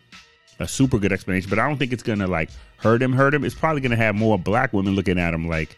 a 0.59 0.67
super 0.67 0.99
good 0.99 1.13
explanation, 1.13 1.51
but 1.51 1.59
I 1.59 1.69
don't 1.69 1.77
think 1.77 1.93
it's 1.93 2.03
gonna 2.03 2.27
like 2.27 2.49
hurt 2.79 3.03
him. 3.03 3.13
Hurt 3.13 3.35
him. 3.35 3.45
It's 3.45 3.55
probably 3.55 3.83
gonna 3.83 3.97
have 3.97 4.15
more 4.15 4.39
black 4.39 4.73
women 4.73 4.95
looking 4.95 5.19
at 5.19 5.35
him 5.35 5.47
like, 5.49 5.77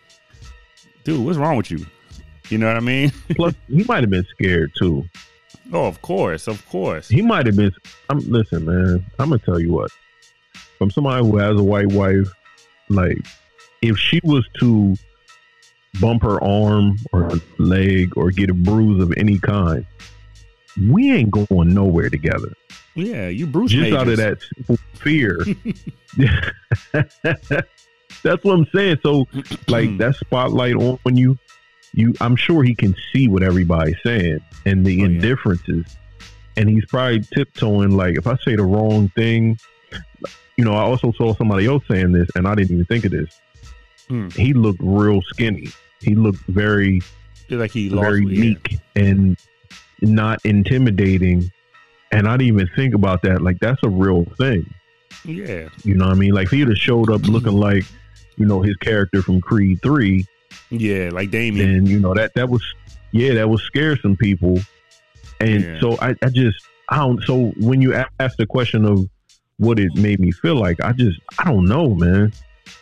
dude, 1.03 1.25
what's 1.25 1.39
wrong 1.39 1.57
with 1.57 1.71
you? 1.73 1.85
You 2.51 2.59
know 2.59 2.69
what 2.69 2.77
I 2.77 2.81
mean? 2.81 3.11
plus, 3.35 3.55
he 3.69 3.83
might 3.85 4.03
have 4.05 4.11
been 4.11 4.27
scared 4.31 4.73
too. 4.79 5.05
Oh, 5.73 5.87
of 5.87 6.03
course, 6.03 6.47
of 6.47 6.67
course. 6.69 7.09
He 7.09 7.23
might 7.23 7.47
have 7.47 7.57
been. 7.57 7.73
I'm 8.11 8.19
listen, 8.21 8.65
man. 8.65 9.05
I'm 9.19 9.31
gonna 9.31 9.39
tell 9.39 9.61
you 9.61 9.73
what. 9.73 9.91
From 10.79 10.91
somebody 10.91 11.25
who 11.25 11.37
has 11.39 11.59
a 11.59 11.63
white 11.63 11.93
wife, 11.93 12.29
like 12.89 13.19
if 13.83 13.99
she 13.99 14.21
was 14.25 14.47
to 14.61 14.95
bump 16.01 16.23
her 16.23 16.43
arm 16.43 16.99
or 17.13 17.33
leg 17.59 18.17
or 18.17 18.31
get 18.31 18.51
a 18.51 18.55
bruise 18.55 19.03
of 19.03 19.13
any 19.17 19.39
kind, 19.39 19.85
we 20.89 21.13
ain't 21.13 21.31
going 21.31 21.75
nowhere 21.75 22.11
together. 22.11 22.53
Yeah, 22.95 23.29
you 23.29 23.47
Bruce 23.47 23.71
Just 23.71 23.93
out 23.93 24.09
of 24.09 24.17
that 24.17 24.43
fear. 24.95 25.39
That's 28.23 28.45
what 28.45 28.55
I'm 28.55 28.67
saying. 28.75 28.99
So, 29.03 29.27
like 29.69 29.97
that 29.99 30.17
spotlight 30.17 30.75
on 30.75 31.17
you, 31.17 31.39
you. 31.93 32.15
I'm 32.21 32.37
sure 32.37 32.63
he 32.63 32.75
can 32.75 32.95
see 33.13 33.29
what 33.29 33.43
everybody's 33.43 33.97
saying 34.05 34.41
and 34.67 34.85
the 34.85 34.97
Oh, 34.97 34.99
yeah. 35.01 35.07
indifferences, 35.07 35.97
and 36.57 36.69
he's 36.69 36.85
probably 36.87 37.21
tiptoeing. 37.35 37.91
Like 37.93 38.17
if 38.17 38.27
I 38.27 38.37
say 38.45 38.57
the 38.57 38.63
wrong 38.65 39.09
thing, 39.11 39.59
you 40.57 40.65
know. 40.65 40.75
I 40.75 40.81
also 40.83 41.13
saw 41.13 41.35
somebody 41.35 41.67
else 41.67 41.85
saying 41.91 42.13
this, 42.13 42.29
and 42.35 42.47
I 42.47 42.55
didn't 42.55 42.73
even 42.73 42.85
think 42.87 43.05
of 43.05 43.13
this. 43.13 43.41
Hmm. 44.09 44.29
He 44.31 44.53
looked 44.55 44.81
real 44.83 45.21
skinny. 45.23 45.69
He 46.01 46.15
looked 46.15 46.41
very, 46.49 47.01
like 47.51 47.71
he 47.73 47.89
very 47.89 48.25
yeah. 48.25 48.41
meek 48.41 48.79
and 48.97 49.37
not 50.01 50.41
intimidating. 50.45 51.51
And 52.11 52.27
I 52.27 52.37
didn't 52.39 52.55
even 52.55 52.69
think 52.75 52.95
about 52.95 53.23
that. 53.23 53.43
Like 53.43 53.59
that's 53.61 53.83
a 53.83 53.89
real 53.89 54.25
thing. 54.39 54.73
Yeah, 55.25 55.69
You 55.85 55.95
know 55.95 56.07
what 56.07 56.17
I 56.17 56.19
mean? 56.19 56.33
Like 56.33 56.47
if 56.47 56.53
he'd 56.53 56.69
have 56.69 56.77
showed 56.79 57.11
up 57.11 57.23
looking 57.23 57.53
like, 57.55 57.85
you 58.37 58.47
know, 58.47 58.63
his 58.63 58.77
character 58.77 59.21
from 59.21 59.41
Creed 59.41 59.81
Three, 59.83 60.27
yeah, 60.71 61.11
like 61.13 61.31
Damian. 61.31 61.85
then 61.85 61.87
you 61.87 61.99
know 62.01 62.15
that 62.15 62.35
that 62.35 62.49
was 62.49 62.63
yeah, 63.13 63.35
that 63.35 63.49
was 63.49 63.63
scare 63.63 63.97
some 63.99 64.17
people. 64.17 64.59
And 65.41 65.63
Yeah. 65.63 65.81
so 65.81 65.97
I, 66.01 66.15
I 66.23 66.29
just 66.31 66.59
I 66.89 66.97
don't 66.99 67.23
so 67.25 67.53
when 67.59 67.81
you 67.81 67.95
ask 67.95 68.37
the 68.37 68.47
question 68.47 68.85
of 68.85 69.07
what 69.59 69.79
it 69.79 69.95
made 69.97 70.21
me 70.21 70.31
feel 70.31 70.57
like, 70.57 70.83
I 70.83 70.93
just 70.93 71.19
I 71.39 71.45
don't 71.53 71.67
know, 71.67 71.95
man. 71.95 72.33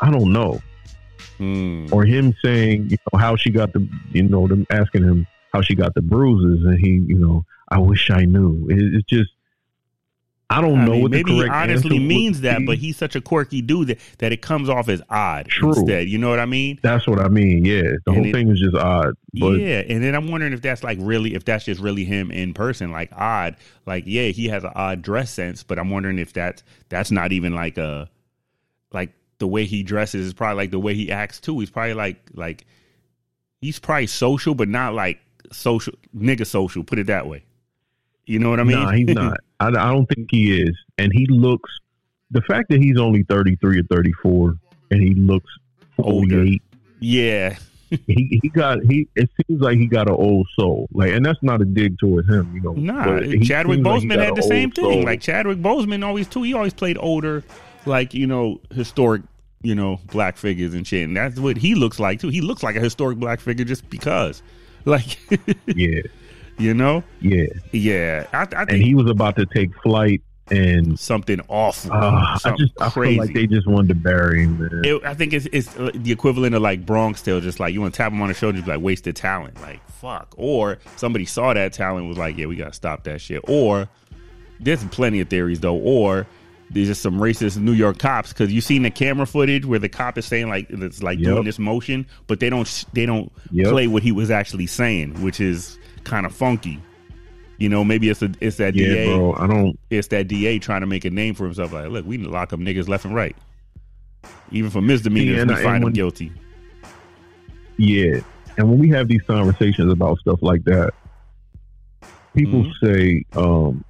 I 0.01 0.11
don't 0.11 0.33
know. 0.33 0.61
Hmm. 1.39 1.87
Or 1.93 2.05
him 2.05 2.35
saying, 2.43 2.91
you 2.91 2.97
know, 3.13 3.19
how 3.19 3.37
she 3.37 3.51
got 3.51 3.73
the 3.73 3.87
you 4.13 4.23
know, 4.23 4.47
them 4.49 4.67
asking 4.71 5.05
him 5.05 5.27
how 5.53 5.61
she 5.63 5.75
got 5.75 5.95
the 5.95 6.03
bruises 6.03 6.65
and 6.65 6.79
he, 6.79 7.03
you 7.07 7.19
know, 7.19 7.45
I 7.69 7.79
wish 7.79 8.11
I 8.11 8.25
knew. 8.25 8.67
It, 8.71 8.95
it's 8.95 9.05
just 9.09 9.31
I 10.49 10.61
don't 10.61 10.79
I 10.79 10.85
know 10.85 10.93
mean, 10.93 11.03
what 11.03 11.11
the 11.11 11.17
maybe 11.25 11.33
he 11.35 11.49
honestly 11.49 11.99
means 11.99 12.43
that, 12.43 12.59
be. 12.61 12.67
but 12.67 12.79
he's 12.79 12.97
such 12.97 13.17
a 13.17 13.21
quirky 13.21 13.61
dude 13.62 13.88
that, 13.88 13.99
that 14.19 14.31
it 14.33 14.43
comes 14.43 14.69
off 14.69 14.88
as 14.88 15.03
odd 15.11 15.49
True. 15.49 15.71
instead. 15.71 16.09
You 16.09 16.19
know 16.19 16.31
what 16.31 16.38
I 16.38 16.47
mean? 16.47 16.79
That's 16.85 17.05
what 17.09 17.19
I 17.19 17.26
mean. 17.26 17.65
Yeah, 17.65 17.83
the 17.83 18.00
And 18.07 18.17
whole 18.17 18.26
it- 18.26 18.33
thing 18.33 18.49
is 18.50 18.61
just 18.61 18.76
odd. 18.76 19.15
But 19.35 19.59
yeah, 19.59 19.83
and 19.88 20.05
then 20.05 20.15
I'm 20.15 20.29
wondering 20.31 20.53
if 20.53 20.62
that's 20.62 20.85
like 20.85 20.99
really, 21.00 21.35
if 21.35 21.45
that's 21.45 21.65
just 21.65 21.81
really 21.81 22.05
him 22.05 22.31
in 22.31 22.55
person, 22.55 22.93
like 22.93 23.11
odd. 23.12 23.57
Like, 23.87 24.05
yeah, 24.07 24.29
he 24.29 24.47
has 24.49 24.62
an 24.62 24.71
odd 24.76 25.03
dress 25.03 25.33
sense, 25.33 25.65
but 25.65 25.79
I'm 25.81 25.91
wondering 25.91 26.19
if 26.21 26.33
that's 26.33 26.62
that's 26.91 27.11
not 27.11 27.33
even 27.33 27.53
like 27.55 27.76
a 27.76 28.09
like 28.93 29.11
the 29.38 29.49
way 29.49 29.65
he 29.65 29.83
dresses 29.83 30.29
is 30.29 30.33
probably 30.33 30.57
like 30.62 30.71
the 30.71 30.79
way 30.79 30.95
he 30.95 31.11
acts 31.11 31.41
too. 31.41 31.59
He's 31.59 31.71
probably 31.71 31.95
like 31.95 32.19
like 32.35 32.67
he's 33.61 33.81
probably 33.81 34.07
social, 34.07 34.55
but 34.55 34.69
not 34.69 34.95
like 34.95 35.19
social 35.50 35.93
nigga 36.17 36.47
social. 36.47 36.85
Put 36.85 37.00
it 37.00 37.09
that 37.09 37.26
way. 37.26 37.43
You 38.26 38.38
know 38.38 38.50
what 38.50 38.61
I 38.61 38.64
mean? 38.64 38.83
nah, 38.83 38.90
he's 38.90 39.09
not. 39.09 39.38
I, 39.61 39.68
I 39.68 39.92
don't 39.92 40.06
think 40.06 40.28
he 40.30 40.61
is. 40.62 40.76
And 40.99 41.12
he 41.12 41.26
looks. 41.26 41.71
The 42.30 42.42
fact 42.42 42.68
that 42.71 42.80
he's 42.80 42.99
only 42.99 43.23
thirty 43.23 43.56
three 43.56 43.78
or 43.78 43.85
thirty 43.85 44.12
four, 44.23 44.56
and 44.90 45.00
he 45.00 45.14
looks 45.14 45.50
Older. 45.99 46.45
yeah, 47.00 47.56
He 48.06 48.40
he 48.42 48.49
got 48.49 48.83
he. 48.83 49.09
It 49.14 49.30
seems 49.47 49.61
like 49.61 49.78
he 49.78 49.87
got 49.87 50.09
an 50.09 50.14
old 50.14 50.49
soul. 50.59 50.88
Like, 50.92 51.12
and 51.12 51.25
that's 51.25 51.40
not 51.42 51.62
a 51.62 51.64
dig 51.64 51.99
towards 51.99 52.28
him, 52.28 52.52
you 52.54 52.61
know. 52.61 52.73
Nah, 52.73 53.21
Chadwick 53.45 53.76
seems 53.76 53.87
like 53.87 54.02
Boseman 54.02 54.18
had 54.25 54.35
the 54.35 54.42
same 54.42 54.73
thing. 54.73 54.85
soul. 54.85 55.04
Like 55.04 55.21
Chadwick 55.21 55.59
Boseman 55.59 56.04
always 56.04 56.26
too. 56.26 56.42
He 56.42 56.52
always 56.52 56.75
played 56.75 56.99
older, 56.99 57.45
like 57.85 58.12
you 58.12 58.26
know, 58.26 58.61
historic, 58.75 59.23
you 59.62 59.76
know, 59.76 60.00
black 60.11 60.37
figures 60.37 60.75
and 60.75 60.85
shit. 60.85 61.04
And 61.04 61.16
that's 61.16 61.38
what 61.38 61.56
he 61.56 61.76
looks 61.76 62.00
like 62.00 62.21
too. 62.21 62.28
He 62.28 62.40
looks 62.40 62.64
like 62.64 62.75
a 62.75 62.80
historic 62.80 63.18
black 63.18 63.38
figure 63.38 63.64
just 63.64 63.88
because, 63.88 64.42
like, 64.85 65.18
yeah, 65.66 66.00
you 66.59 66.75
know, 66.75 67.03
yeah. 67.21 67.45
yeah. 67.73 68.27
I, 68.33 68.43
I 68.43 68.45
think 68.47 68.71
And 68.71 68.83
he 68.83 68.95
was 68.95 69.11
about 69.11 69.37
to 69.37 69.47
take 69.47 69.71
flight, 69.83 70.23
and 70.49 70.97
something 70.99 71.41
awful. 71.49 71.93
uh, 71.93 72.39
I 72.45 72.55
just 72.57 72.73
I 72.81 72.89
crazy. 72.91 73.15
feel 73.17 73.25
like 73.25 73.35
they 73.35 73.47
just 73.49 73.67
wanted 73.67 73.89
to 73.89 73.95
bury 73.97 74.45
him. 74.45 74.69
It, 74.85 75.05
I 75.05 75.13
think 75.13 75.33
it's 75.33 75.47
it's 75.53 75.73
the 75.75 76.13
equivalent 76.13 76.55
of 76.55 76.63
like 76.63 76.87
Bronx 76.87 77.21
Tale, 77.21 77.41
just 77.41 77.59
like 77.59 77.75
you 77.75 77.81
want 77.81 77.93
to 77.95 77.99
tap 77.99 78.13
him 78.13 78.23
on 78.23 78.29
the 78.29 78.35
shoulder, 78.35 78.59
just 78.59 78.69
like 78.69 78.81
wasted 78.81 79.17
talent, 79.17 79.61
like 79.61 79.81
fuck. 79.89 80.33
Or 80.37 80.79
somebody 80.95 81.25
saw 81.25 81.53
that 81.53 81.73
talent 81.73 82.01
and 82.01 82.09
was 82.09 82.17
like, 82.19 82.37
yeah, 82.39 82.47
we 82.47 82.55
gotta 82.55 82.73
stop 82.75 83.03
that 83.05 83.21
shit. 83.21 83.43
Or 83.49 83.89
there's 84.61 84.85
plenty 84.85 85.19
of 85.21 85.29
theories 85.29 85.59
though. 85.61 85.77
Or 85.79 86.27
there's 86.71 86.87
just 86.89 87.03
some 87.03 87.19
racist 87.19 87.57
New 87.59 87.73
York 87.73 87.99
cops 87.99 88.33
because 88.33 88.53
you 88.53 88.61
seen 88.61 88.83
the 88.85 88.91
camera 88.91 89.27
footage 89.27 89.65
where 89.67 89.79
the 89.81 89.89
cop 89.89 90.17
is 90.17 90.27
saying 90.27 90.49
like 90.49 90.67
it's 90.71 91.03
like 91.03 91.19
Yep. 91.19 91.27
doing 91.27 91.45
this 91.45 91.59
motion, 91.59 92.07
but 92.29 92.39
they 92.39 92.51
don't 92.51 92.85
they 92.93 93.05
don't 93.05 93.33
Yep. 93.51 93.67
play 93.73 93.89
what 93.89 94.05
he 94.05 94.13
was 94.13 94.31
actually 94.31 94.67
saying, 94.69 95.21
which 95.23 95.41
is 95.41 95.77
kind 96.07 96.25
of 96.25 96.35
funky. 96.35 96.81
You 97.59 97.69
know, 97.69 97.85
maybe 97.85 98.09
it's 98.11 98.23
a, 98.23 98.31
it's 98.41 98.57
that 98.59 98.75
yeah, 98.75 98.87
DA 98.87 99.07
bro. 99.17 99.35
I 99.35 99.47
don't. 99.47 99.79
it's 99.91 100.09
that 100.09 100.29
DA 100.29 100.59
trying 100.59 100.81
to 100.83 100.87
make 100.87 101.05
a 101.05 101.11
name 101.11 101.35
for 101.35 101.45
himself. 101.45 101.73
Like, 101.73 101.89
look, 101.91 102.05
we 102.07 102.17
need 102.17 102.25
to 102.25 102.31
lock 102.31 102.53
up 102.53 102.61
niggas 102.61 102.89
left 102.89 103.05
and 103.05 103.15
right. 103.15 103.37
Even 104.51 104.71
for 104.71 104.81
misdemeanors, 104.81 105.39
Yeah, 105.39 105.45
we 105.45 105.55
I- 105.55 105.63
find 105.63 105.77
and 105.77 105.85
them 105.87 105.93
guilty. 105.93 106.33
Yeah. 107.79 108.21
And 108.59 108.69
when 108.71 108.79
we 108.79 108.89
have 108.91 109.09
these 109.09 109.23
conversations 109.23 109.93
about 109.93 110.19
stuff 110.19 110.41
like 110.43 110.65
that, 110.65 110.93
people 112.35 112.65
Mm-hmm. 112.65 112.87
say 112.87 113.25
um, 113.35 113.85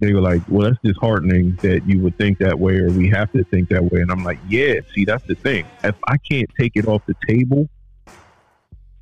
they 0.00 0.12
were 0.12 0.20
like, 0.20 0.42
"Well, 0.48 0.68
that's 0.70 0.80
disheartening 0.82 1.56
that 1.62 1.88
you 1.88 2.00
would 2.00 2.16
think 2.18 2.38
that 2.38 2.58
way, 2.58 2.76
or 2.78 2.90
we 2.90 3.08
have 3.10 3.30
to 3.32 3.44
think 3.44 3.68
that 3.70 3.84
way." 3.84 4.00
And 4.00 4.10
I'm 4.10 4.24
like, 4.24 4.38
"Yeah, 4.48 4.74
see, 4.94 5.04
that's 5.04 5.24
the 5.24 5.34
thing. 5.36 5.64
If 5.84 5.94
I 6.08 6.16
can't 6.18 6.48
take 6.58 6.72
it 6.76 6.86
off 6.88 7.02
the 7.06 7.14
table, 7.28 7.68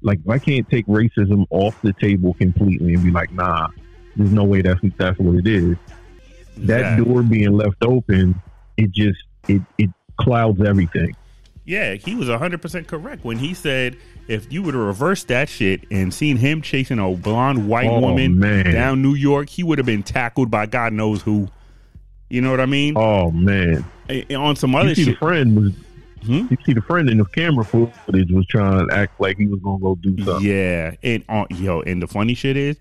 like 0.02 0.19
if 0.25 0.28
I 0.30 0.38
can't 0.38 0.69
take 0.69 0.87
racism 0.87 1.47
off 1.50 1.75
the 1.83 1.92
table 2.00 2.35
completely 2.35 2.95
and 2.95 3.04
be 3.04 3.11
like, 3.11 3.30
nah, 3.33 3.69
there's 4.16 4.33
no 4.33 4.45
way 4.45 4.62
that's 4.62 4.80
that's 4.99 5.19
what 5.19 5.37
it 5.37 5.47
is. 5.47 5.76
That 6.59 6.80
Yeah. 6.99 7.04
door 7.04 7.23
being 7.23 7.52
left 7.52 7.76
open, 7.85 8.40
it 8.76 8.90
just 8.92 9.19
it 9.49 9.62
it 9.78 9.90
clouds 10.19 10.61
everything. 10.62 11.14
Yeah, 11.64 11.95
he 11.95 12.14
was 12.16 12.28
100% 12.28 12.87
correct 12.88 13.25
when 13.25 13.38
he 13.38 13.54
said 13.54 13.97
if 14.26 14.52
you 14.52 14.62
would 14.62 14.75
have 14.75 14.83
reversed 14.83 15.28
that 15.28 15.49
shit 15.49 15.85
and 15.90 16.12
seen 16.12 16.37
him 16.37 16.62
chasing 16.62 16.99
a 16.99 17.11
blonde 17.12 17.69
white 17.69 17.88
Oh, 17.88 18.00
woman 18.00 18.38
man. 18.38 18.73
down 18.73 19.02
New 19.02 19.14
York, 19.14 19.49
he 19.49 19.62
would 19.62 19.78
have 19.78 19.87
been 19.87 20.02
tackled 20.02 20.50
by 20.50 20.66
God 20.66 20.92
knows 20.92 21.23
who. 21.23 21.49
You 22.28 22.40
know 22.40 22.50
what 22.50 22.61
I 22.61 22.66
mean? 22.66 22.97
Oh 22.97 23.30
man, 23.30 23.85
And 24.09 24.33
on 24.33 24.57
some 24.57 24.75
other 24.75 24.95
shit. 24.95 25.19
friend 25.19 25.57
was. 25.57 25.73
Hmm? 26.25 26.47
You 26.50 26.59
see 26.65 26.73
the 26.75 26.83
friend 26.83 27.09
in 27.09 27.19
the 27.19 27.25
camera 27.25 27.65
footage 27.65 28.31
was 28.31 28.47
trying 28.47 28.87
to 28.87 28.95
act 28.95 29.21
like 29.21 29.39
he 29.39 29.47
was 29.47 29.61
gonna 29.61 29.79
go 29.79 29.95
do 29.97 30.17
something. 30.23 30.47
Yeah, 30.47 30.95
and 31.03 31.25
uh, 31.29 31.47
yo, 31.50 31.81
and 31.83 32.03
the 32.03 32.07
funny 32.07 32.35
shit 32.35 32.57
is, 32.57 32.77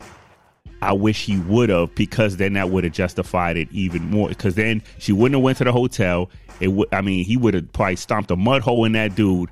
I 0.81 0.93
wish 0.93 1.25
he 1.25 1.39
would 1.39 1.69
have 1.69 1.93
because 1.95 2.37
then 2.37 2.53
that 2.53 2.69
would 2.69 2.83
have 2.83 2.93
justified 2.93 3.57
it 3.57 3.69
even 3.71 4.09
more. 4.09 4.29
Because 4.29 4.55
then 4.55 4.81
she 4.97 5.11
wouldn't 5.11 5.35
have 5.35 5.43
went 5.43 5.57
to 5.59 5.63
the 5.63 5.71
hotel. 5.71 6.29
It 6.59 6.69
would, 6.69 6.89
I 6.93 7.01
mean, 7.01 7.23
he 7.23 7.37
would 7.37 7.53
have 7.53 7.71
probably 7.71 7.95
stomped 7.95 8.31
a 8.31 8.35
mud 8.35 8.61
hole 8.61 8.85
in 8.85 8.91
that 8.93 9.15
dude, 9.15 9.49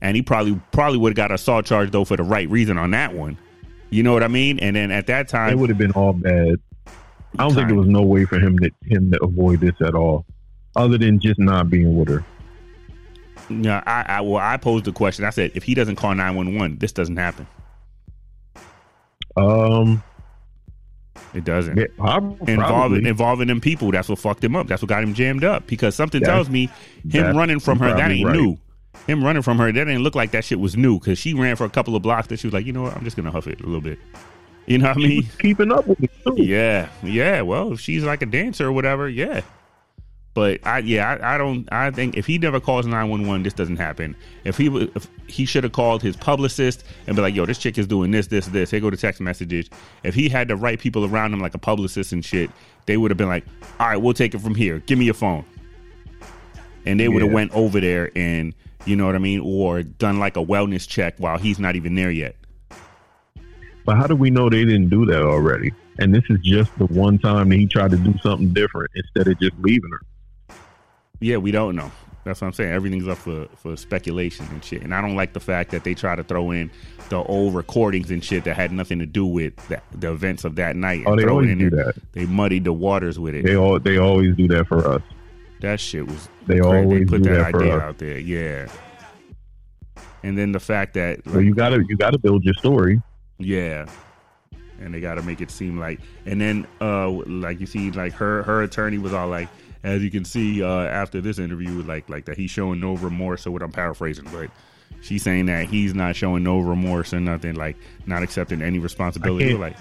and 0.00 0.16
he 0.16 0.22
probably 0.22 0.60
probably 0.72 0.98
would 0.98 1.10
have 1.10 1.16
got 1.16 1.30
a 1.30 1.34
assault 1.34 1.66
charge 1.66 1.90
though 1.90 2.04
for 2.04 2.16
the 2.16 2.24
right 2.24 2.48
reason 2.50 2.78
on 2.78 2.90
that 2.92 3.14
one. 3.14 3.38
You 3.90 4.02
know 4.02 4.12
what 4.12 4.22
I 4.22 4.28
mean? 4.28 4.58
And 4.58 4.76
then 4.76 4.90
at 4.90 5.06
that 5.06 5.28
time, 5.28 5.52
It 5.52 5.58
would 5.58 5.70
have 5.70 5.78
been 5.78 5.92
all 5.92 6.12
bad. 6.12 6.56
I 7.38 7.44
don't 7.44 7.54
think 7.54 7.68
there 7.68 7.76
was 7.76 7.88
no 7.88 8.02
way 8.02 8.24
for 8.24 8.38
him 8.38 8.58
to 8.58 8.70
him 8.84 9.12
to 9.12 9.22
avoid 9.22 9.60
this 9.60 9.74
at 9.80 9.94
all, 9.94 10.26
other 10.76 10.98
than 10.98 11.20
just 11.20 11.38
not 11.38 11.70
being 11.70 11.96
with 11.96 12.08
her. 12.08 12.24
Yeah, 13.48 13.82
I, 13.86 14.04
I 14.18 14.20
well, 14.20 14.36
I 14.36 14.56
posed 14.56 14.84
the 14.84 14.92
question. 14.92 15.24
I 15.24 15.30
said, 15.30 15.52
if 15.54 15.62
he 15.64 15.74
doesn't 15.74 15.96
call 15.96 16.14
nine 16.14 16.34
one 16.36 16.54
one, 16.56 16.78
this 16.78 16.92
doesn't 16.92 17.16
happen. 17.16 17.46
Um, 19.36 20.02
It 21.34 21.44
doesn't. 21.44 21.96
prob- 21.96 22.48
involving 22.48 23.06
involving 23.06 23.48
them 23.48 23.60
people. 23.60 23.90
That's 23.90 24.08
what 24.08 24.18
fucked 24.18 24.42
him 24.42 24.56
up. 24.56 24.66
That's 24.66 24.82
what 24.82 24.88
got 24.88 25.02
him 25.02 25.14
jammed 25.14 25.44
up. 25.44 25.66
Because 25.66 25.94
something 25.94 26.20
That's- 26.20 26.34
tells 26.36 26.50
me 26.50 26.70
him 27.08 27.36
running 27.36 27.60
from 27.60 27.78
her 27.80 27.94
that 27.94 28.10
ain't 28.10 28.26
right. 28.26 28.36
new. 28.36 28.58
Him 29.06 29.22
running 29.22 29.42
from 29.42 29.58
her 29.58 29.66
that 29.66 29.72
didn't 29.72 30.02
look 30.02 30.14
like 30.14 30.32
that 30.32 30.44
shit 30.44 30.58
was 30.58 30.76
new. 30.76 30.98
Because 30.98 31.18
she 31.18 31.34
ran 31.34 31.56
for 31.56 31.64
a 31.64 31.70
couple 31.70 31.94
of 31.94 32.02
blocks. 32.02 32.26
That 32.28 32.38
she 32.40 32.46
was 32.46 32.54
like, 32.54 32.66
you 32.66 32.72
know 32.72 32.82
what, 32.82 32.96
I'm 32.96 33.04
just 33.04 33.16
gonna 33.16 33.30
huff 33.30 33.46
it 33.46 33.60
a 33.60 33.64
little 33.64 33.80
bit. 33.80 33.98
You 34.66 34.78
know 34.78 34.88
what 34.88 34.96
I 34.98 35.00
mean? 35.00 35.28
keeping 35.38 35.72
up 35.72 35.86
with 35.86 36.02
it 36.02 36.10
too. 36.24 36.34
Yeah, 36.42 36.88
yeah. 37.02 37.40
Well, 37.42 37.72
if 37.74 37.80
she's 37.80 38.04
like 38.04 38.20
a 38.22 38.26
dancer 38.26 38.66
or 38.66 38.72
whatever, 38.72 39.08
yeah. 39.08 39.42
But 40.38 40.64
I, 40.64 40.78
yeah, 40.78 41.18
I, 41.20 41.34
I 41.34 41.36
don't. 41.36 41.68
I 41.72 41.90
think 41.90 42.16
if 42.16 42.24
he 42.24 42.38
never 42.38 42.60
calls 42.60 42.86
nine 42.86 43.08
one 43.08 43.26
one, 43.26 43.42
this 43.42 43.52
doesn't 43.52 43.78
happen. 43.78 44.14
If 44.44 44.56
he, 44.56 44.68
if 44.94 45.08
he 45.26 45.44
should 45.44 45.64
have 45.64 45.72
called 45.72 46.00
his 46.00 46.14
publicist 46.14 46.84
and 47.08 47.16
be 47.16 47.22
like, 47.22 47.34
"Yo, 47.34 47.44
this 47.44 47.58
chick 47.58 47.76
is 47.76 47.88
doing 47.88 48.12
this, 48.12 48.28
this, 48.28 48.46
this." 48.46 48.70
Here 48.70 48.78
go 48.78 48.88
to 48.88 48.96
text 48.96 49.20
messages. 49.20 49.68
If 50.04 50.14
he 50.14 50.28
had 50.28 50.46
the 50.46 50.54
right 50.54 50.78
people 50.78 51.04
around 51.04 51.32
him, 51.32 51.40
like 51.40 51.54
a 51.54 51.58
publicist 51.58 52.12
and 52.12 52.24
shit, 52.24 52.52
they 52.86 52.96
would 52.96 53.10
have 53.10 53.18
been 53.18 53.26
like, 53.26 53.44
"All 53.80 53.88
right, 53.88 53.96
we'll 53.96 54.14
take 54.14 54.32
it 54.32 54.38
from 54.38 54.54
here. 54.54 54.78
Give 54.86 54.96
me 54.96 55.06
your 55.06 55.14
phone." 55.14 55.44
And 56.86 57.00
they 57.00 57.08
would 57.08 57.20
have 57.22 57.32
Yeah. 57.32 57.34
went 57.34 57.50
over 57.50 57.80
there 57.80 58.12
and 58.14 58.54
you 58.86 58.94
know 58.94 59.06
what 59.06 59.16
I 59.16 59.18
mean, 59.18 59.40
or 59.40 59.82
done 59.82 60.20
like 60.20 60.36
a 60.36 60.44
wellness 60.44 60.86
check 60.86 61.16
while 61.18 61.36
he's 61.36 61.58
not 61.58 61.74
even 61.74 61.96
there 61.96 62.12
yet. 62.12 62.36
But 63.84 63.96
how 63.96 64.06
do 64.06 64.14
we 64.14 64.30
know 64.30 64.48
they 64.48 64.64
didn't 64.64 64.88
do 64.90 65.04
that 65.06 65.22
already? 65.22 65.72
And 65.98 66.14
this 66.14 66.22
is 66.30 66.38
just 66.44 66.70
the 66.78 66.86
one 66.86 67.18
time 67.18 67.48
that 67.48 67.56
he 67.56 67.66
tried 67.66 67.90
to 67.90 67.96
do 67.96 68.14
something 68.22 68.52
different 68.52 68.92
instead 68.94 69.26
of 69.26 69.40
just 69.40 69.56
leaving 69.58 69.90
her. 69.90 70.00
Yeah, 71.20 71.36
we 71.38 71.50
don't 71.50 71.74
know. 71.76 71.90
That's 72.24 72.40
what 72.40 72.48
I'm 72.48 72.52
saying. 72.52 72.72
Everything's 72.72 73.08
up 73.08 73.16
for, 73.18 73.46
for 73.56 73.76
speculation 73.76 74.46
and 74.50 74.62
shit. 74.62 74.82
And 74.82 74.94
I 74.94 75.00
don't 75.00 75.16
like 75.16 75.32
the 75.32 75.40
fact 75.40 75.70
that 75.70 75.82
they 75.84 75.94
try 75.94 76.14
to 76.14 76.22
throw 76.22 76.50
in 76.50 76.70
the 77.08 77.16
old 77.22 77.54
recordings 77.54 78.10
and 78.10 78.22
shit 78.22 78.44
that 78.44 78.54
had 78.54 78.70
nothing 78.70 78.98
to 78.98 79.06
do 79.06 79.24
with 79.24 79.56
the, 79.68 79.80
the 79.92 80.12
events 80.12 80.44
of 80.44 80.56
that 80.56 80.76
night. 80.76 81.04
Oh, 81.06 81.16
they 81.16 81.22
throw 81.22 81.34
always 81.34 81.50
in 81.50 81.58
do 81.58 81.70
that. 81.70 81.94
They 82.12 82.26
muddied 82.26 82.64
the 82.64 82.72
waters 82.72 83.18
with 83.18 83.34
it. 83.34 83.44
They 83.44 83.56
all 83.56 83.78
they 83.80 83.96
always 83.96 84.36
do 84.36 84.46
that 84.48 84.66
for 84.68 84.86
us. 84.86 85.02
that 85.60 85.80
shit 85.80 86.06
was 86.06 86.28
They 86.46 86.58
crazy. 86.58 86.76
always 86.76 87.00
they 87.08 87.18
put 87.18 87.22
that, 87.24 87.52
that 87.52 87.54
idea 87.54 87.76
us. 87.76 87.82
out 87.82 87.98
there. 87.98 88.18
Yeah. 88.18 88.68
And 90.22 90.36
then 90.36 90.52
the 90.52 90.60
fact 90.60 90.94
that 90.94 91.20
So 91.24 91.38
you 91.38 91.54
gotta 91.54 91.82
you 91.88 91.96
gotta 91.96 92.18
build 92.18 92.44
your 92.44 92.54
story. 92.54 93.00
Yeah. 93.38 93.86
And 94.80 94.92
they 94.94 95.00
got 95.00 95.14
to 95.14 95.22
make 95.22 95.40
it 95.40 95.50
seem 95.50 95.76
like, 95.76 95.98
and 96.24 96.40
then, 96.40 96.64
uh, 96.80 97.08
like 97.10 97.58
you 97.58 97.66
see, 97.66 97.90
like 97.90 98.12
her 98.12 98.44
her 98.44 98.62
attorney 98.62 98.98
was 98.98 99.12
all 99.12 99.26
like, 99.26 99.48
as 99.82 100.02
you 100.02 100.10
can 100.10 100.24
see, 100.24 100.62
uh, 100.62 100.68
after 100.82 101.20
this 101.20 101.38
interview, 101.38 101.82
like 101.82 102.08
like 102.08 102.24
that 102.26 102.36
he's 102.36 102.50
showing 102.50 102.80
no 102.80 102.94
remorse. 102.96 103.42
So 103.42 103.50
what 103.50 103.62
I'm 103.62 103.72
paraphrasing, 103.72 104.26
but 104.32 104.50
she's 105.00 105.22
saying 105.22 105.46
that 105.46 105.66
he's 105.66 105.94
not 105.94 106.16
showing 106.16 106.42
no 106.42 106.58
remorse 106.58 107.12
or 107.14 107.20
nothing, 107.20 107.54
like 107.54 107.76
not 108.06 108.22
accepting 108.22 108.62
any 108.62 108.78
responsibility. 108.78 109.54
Like, 109.54 109.76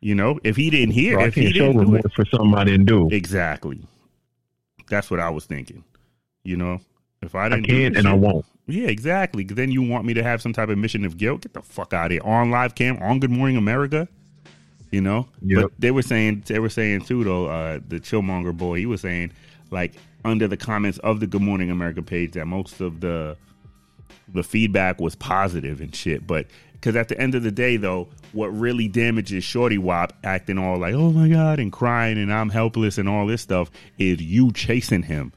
you 0.00 0.14
know, 0.14 0.38
if 0.44 0.56
he 0.56 0.70
didn't 0.70 0.92
hear, 0.94 1.18
So 1.18 1.26
if 1.26 1.34
he 1.34 1.42
can't 1.44 1.54
show 1.54 1.72
didn't 1.72 1.76
it, 1.76 1.78
remorse 1.78 2.12
for 2.14 2.24
something 2.26 2.54
I 2.54 2.64
didn't 2.64 2.86
do. 2.86 3.08
exactly. 3.10 3.80
That's 4.88 5.10
what 5.10 5.20
I 5.20 5.30
was 5.30 5.46
thinking. 5.46 5.84
You 6.44 6.56
know, 6.56 6.78
if 7.22 7.34
I 7.34 7.48
I 7.50 7.60
didn't, 7.60 7.66
can't 7.66 7.94
this 7.94 8.04
and 8.04 8.08
I 8.08 8.14
won't. 8.14 8.44
yeah, 8.66 8.88
exactly. 8.88 9.44
then 9.44 9.70
you 9.70 9.82
want 9.82 10.04
me 10.04 10.14
to 10.14 10.22
have 10.22 10.42
some 10.42 10.52
type 10.52 10.68
of 10.68 10.78
mission 10.78 11.04
of 11.04 11.16
guilt? 11.16 11.42
Get 11.42 11.54
the 11.54 11.62
fuck 11.62 11.92
out 11.92 12.06
of 12.06 12.12
here. 12.12 12.20
On 12.24 12.50
live 12.50 12.74
cam, 12.74 12.98
on 13.02 13.20
Good 13.20 13.30
Morning 13.30 13.56
America. 13.56 14.08
You 14.92 15.00
know? 15.00 15.28
Yep. 15.44 15.62
But 15.62 15.72
they 15.78 15.90
were 15.90 16.02
saying 16.02 16.44
they 16.46 16.60
were 16.60 16.68
saying 16.68 17.02
too 17.02 17.24
though, 17.24 17.46
uh, 17.46 17.80
the 17.86 17.98
Chillmonger 17.98 18.56
boy, 18.56 18.78
he 18.78 18.86
was 18.86 19.00
saying 19.00 19.32
like 19.70 19.94
under 20.24 20.46
the 20.46 20.56
comments 20.56 20.98
of 20.98 21.18
the 21.18 21.26
Good 21.26 21.42
Morning 21.42 21.70
America 21.70 22.02
page 22.02 22.32
that 22.32 22.46
most 22.46 22.80
of 22.80 23.00
the 23.00 23.36
the 24.28 24.42
feedback 24.42 25.00
was 25.00 25.14
positive 25.14 25.80
and 25.80 25.94
shit. 25.94 26.26
But 26.26 26.46
because 26.72 26.96
at 26.96 27.08
the 27.08 27.18
end 27.20 27.34
of 27.34 27.42
the 27.42 27.50
day, 27.50 27.76
though, 27.76 28.08
what 28.32 28.48
really 28.48 28.88
damages 28.88 29.44
Shorty 29.44 29.78
Wop 29.78 30.12
acting 30.24 30.58
all 30.58 30.78
like, 30.78 30.94
oh 30.94 31.12
my 31.12 31.28
God, 31.28 31.58
and 31.60 31.70
crying 31.70 32.18
and 32.18 32.32
I'm 32.32 32.50
helpless 32.50 32.98
and 32.98 33.08
all 33.08 33.26
this 33.26 33.42
stuff 33.42 33.70
is 33.98 34.20
you 34.20 34.52
chasing 34.52 35.02
him. 35.02 35.32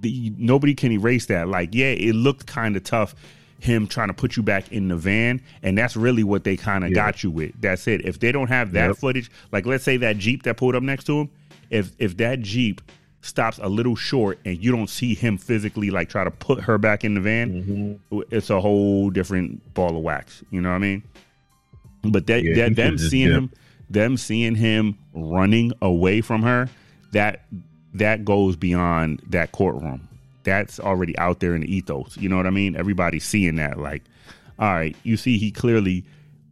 The, 0.00 0.32
nobody 0.38 0.74
can 0.74 0.92
erase 0.92 1.26
that. 1.26 1.48
Like, 1.48 1.74
yeah, 1.74 1.90
it 1.90 2.14
looked 2.14 2.46
kind 2.46 2.76
of 2.76 2.84
tough, 2.84 3.14
him 3.62 3.86
trying 3.86 4.08
to 4.08 4.14
put 4.14 4.36
you 4.36 4.42
back 4.42 4.70
in 4.72 4.88
the 4.88 4.96
van. 4.96 5.40
And 5.62 5.76
that's 5.76 5.96
really 5.96 6.24
what 6.24 6.44
they 6.44 6.56
kind 6.56 6.84
of 6.84 6.90
Yeah. 6.90 6.94
got 6.96 7.22
you 7.22 7.30
with. 7.30 7.52
That's 7.60 7.86
it. 7.86 8.04
If 8.04 8.18
they 8.20 8.32
don't 8.32 8.48
have 8.48 8.72
that 8.72 8.88
Yep. 8.88 8.96
footage, 8.96 9.30
like 9.52 9.66
let's 9.66 9.84
say 9.84 9.96
that 9.98 10.18
Jeep 10.18 10.42
that 10.44 10.56
pulled 10.56 10.74
up 10.74 10.82
next 10.82 11.04
to 11.04 11.20
him, 11.20 11.28
if 11.70 11.92
if 11.98 12.16
that 12.18 12.40
Jeep 12.42 12.80
stops 13.22 13.58
a 13.62 13.68
little 13.68 13.94
short 13.96 14.38
and 14.46 14.62
you 14.64 14.70
don't 14.72 14.88
see 14.88 15.14
him 15.14 15.36
physically 15.36 15.90
like 15.90 16.08
try 16.08 16.24
to 16.24 16.30
put 16.30 16.62
her 16.62 16.78
back 16.78 17.04
in 17.04 17.14
the 17.14 17.20
van, 17.20 17.98
Mm-hmm. 18.10 18.20
it's 18.30 18.48
a 18.50 18.60
whole 18.60 19.10
different 19.10 19.74
ball 19.74 19.94
of 19.96 20.02
wax. 20.02 20.42
You 20.50 20.60
know 20.62 20.70
what 20.70 20.76
I 20.76 20.78
mean? 20.78 21.02
But 22.02 22.26
that, 22.28 22.42
Yeah, 22.42 22.54
that 22.54 22.76
them 22.76 22.96
just 22.96 23.10
seeing 23.10 23.28
dipped. 23.28 23.36
him, 23.38 23.50
them 23.90 24.16
seeing 24.16 24.54
him 24.54 24.96
running 25.12 25.72
away 25.82 26.22
from 26.22 26.42
her, 26.42 26.68
that 27.12 27.44
that 27.92 28.24
goes 28.24 28.56
beyond 28.56 29.20
that 29.28 29.52
courtroom. 29.52 30.08
That's 30.42 30.80
already 30.80 31.16
out 31.18 31.40
there 31.40 31.54
in 31.54 31.60
the 31.60 31.74
ethos. 31.74 32.16
You 32.16 32.28
know 32.28 32.36
what 32.36 32.46
I 32.46 32.50
mean? 32.50 32.76
Everybody's 32.76 33.24
seeing 33.24 33.56
that. 33.56 33.78
Like, 33.78 34.04
all 34.58 34.72
right, 34.72 34.96
you 35.02 35.16
see, 35.16 35.38
he 35.38 35.50
clearly 35.50 36.04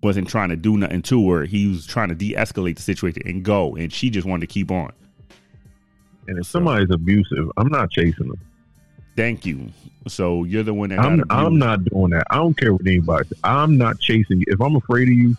wasn't 0.03 0.29
trying 0.29 0.51
to 0.51 0.57
do 0.57 0.77
nothing 0.77 1.03
to 1.03 1.31
her. 1.31 1.45
He 1.45 1.67
was 1.69 1.87
trying 1.87 2.09
to 2.09 2.15
de-escalate 2.15 2.77
the 2.77 2.83
situation 2.83 3.23
and 3.25 3.43
go, 3.43 3.77
and 3.77 3.93
she 3.93 4.11
just 4.11 4.27
wanted 4.27 4.49
to 4.49 4.53
keep 4.53 4.71
on. 4.71 4.93
And 6.27 6.39
if 6.39 6.47
somebody's 6.47 6.91
abusive, 6.91 7.51
I'm 7.57 7.69
not 7.69 7.91
chasing 7.91 8.29
them. 8.29 8.41
Thank 9.17 9.47
you. 9.47 9.71
So 10.07 10.45
you're 10.45 10.63
the 10.63 10.75
one 10.75 10.91
that 10.91 11.01
I'm. 11.01 11.25
I'm 11.31 11.59
not 11.59 11.85
doing 11.85 12.11
that. 12.11 12.27
I 12.31 12.37
don't 12.37 12.57
care 12.57 12.73
what 12.73 12.87
anybody 12.87 13.29
says. 13.29 13.41
I'm 13.43 13.77
not 13.77 13.99
chasing 13.99 14.39
you. 14.41 14.45
If 14.47 14.61
I'm 14.61 14.77
afraid 14.77 15.09
of 15.09 15.15
you 15.15 15.37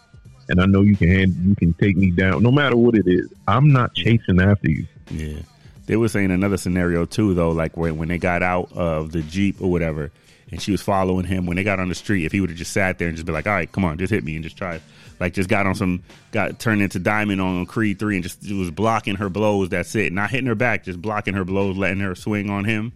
and 0.50 0.60
I 0.60 0.66
know 0.66 0.82
you 0.82 0.96
can 0.96 1.10
hand, 1.10 1.36
you 1.46 1.56
can 1.56 1.74
take 1.74 1.96
me 1.96 2.12
down, 2.12 2.44
no 2.44 2.52
matter 2.52 2.76
what 2.76 2.96
it 2.96 3.08
is, 3.08 3.32
I'm 3.48 3.72
not 3.72 3.94
chasing 3.94 4.42
after 4.42 4.70
you. 4.70 4.86
Yeah. 5.12 5.40
They 5.90 5.96
were 5.96 6.08
saying 6.08 6.30
another 6.30 6.58
scenario 6.58 7.06
too, 7.06 7.34
though, 7.34 7.50
like 7.50 7.76
when 7.76 7.98
when 7.98 8.10
they 8.10 8.20
got 8.20 8.44
out 8.44 8.72
of 8.74 9.12
the 9.12 9.24
Jeep 9.24 9.60
or 9.60 9.72
whatever, 9.72 10.12
and 10.52 10.62
she 10.62 10.72
was 10.72 10.84
following 10.84 11.26
him. 11.26 11.48
When 11.48 11.58
they 11.58 11.64
got 11.64 11.80
on 11.80 11.90
the 11.90 11.96
street, 11.96 12.26
if 12.26 12.32
he 12.32 12.42
would 12.42 12.52
have 12.52 12.60
just 12.60 12.72
sat 12.74 13.00
there 13.00 13.08
and 13.08 13.18
just 13.18 13.26
be 13.26 13.34
like, 13.34 13.48
"All 13.48 13.54
right, 13.54 13.72
come 13.72 13.84
on, 13.84 13.98
just 13.98 14.12
hit 14.12 14.24
me," 14.24 14.36
and 14.36 14.44
just 14.44 14.56
try, 14.56 14.80
like, 15.20 15.34
just 15.34 15.50
got 15.50 15.66
on 15.66 15.74
some, 15.74 16.04
got 16.32 16.60
turned 16.60 16.84
into 16.84 17.00
Diamond 17.00 17.42
on 17.42 17.66
Creed 17.66 17.98
three, 17.98 18.14
and 18.18 18.22
just 18.24 18.40
was 18.54 18.70
blocking 18.70 19.16
her 19.16 19.30
blows. 19.30 19.70
That's 19.70 19.96
it, 19.96 20.14
not 20.14 20.30
hitting 20.30 20.46
her 20.46 20.54
back, 20.54 20.84
just 20.84 21.02
blocking 21.02 21.34
her 21.34 21.44
blows, 21.44 21.76
letting 21.76 22.02
her 22.02 22.14
swing 22.14 22.52
on 22.52 22.66
him, 22.66 22.92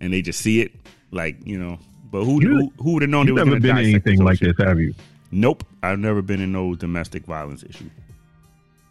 and 0.00 0.12
they 0.12 0.22
just 0.22 0.40
see 0.40 0.60
it, 0.60 0.70
like 1.10 1.44
you 1.44 1.58
know. 1.58 1.80
But 2.12 2.24
who 2.24 2.40
You- 2.40 2.48
who, 2.56 2.72
who 2.84 2.92
would 2.92 3.02
have 3.02 3.10
known 3.10 3.26
You've 3.26 3.34
never 3.34 3.58
been 3.58 3.76
anything 3.78 4.22
like 4.22 4.38
this, 4.38 4.54
have 4.58 4.78
you? 4.78 4.94
Nope, 5.32 5.64
I've 5.82 5.98
never 5.98 6.22
been 6.22 6.40
in 6.40 6.52
no 6.52 6.76
domestic 6.76 7.26
violence 7.26 7.64
issue. 7.68 7.90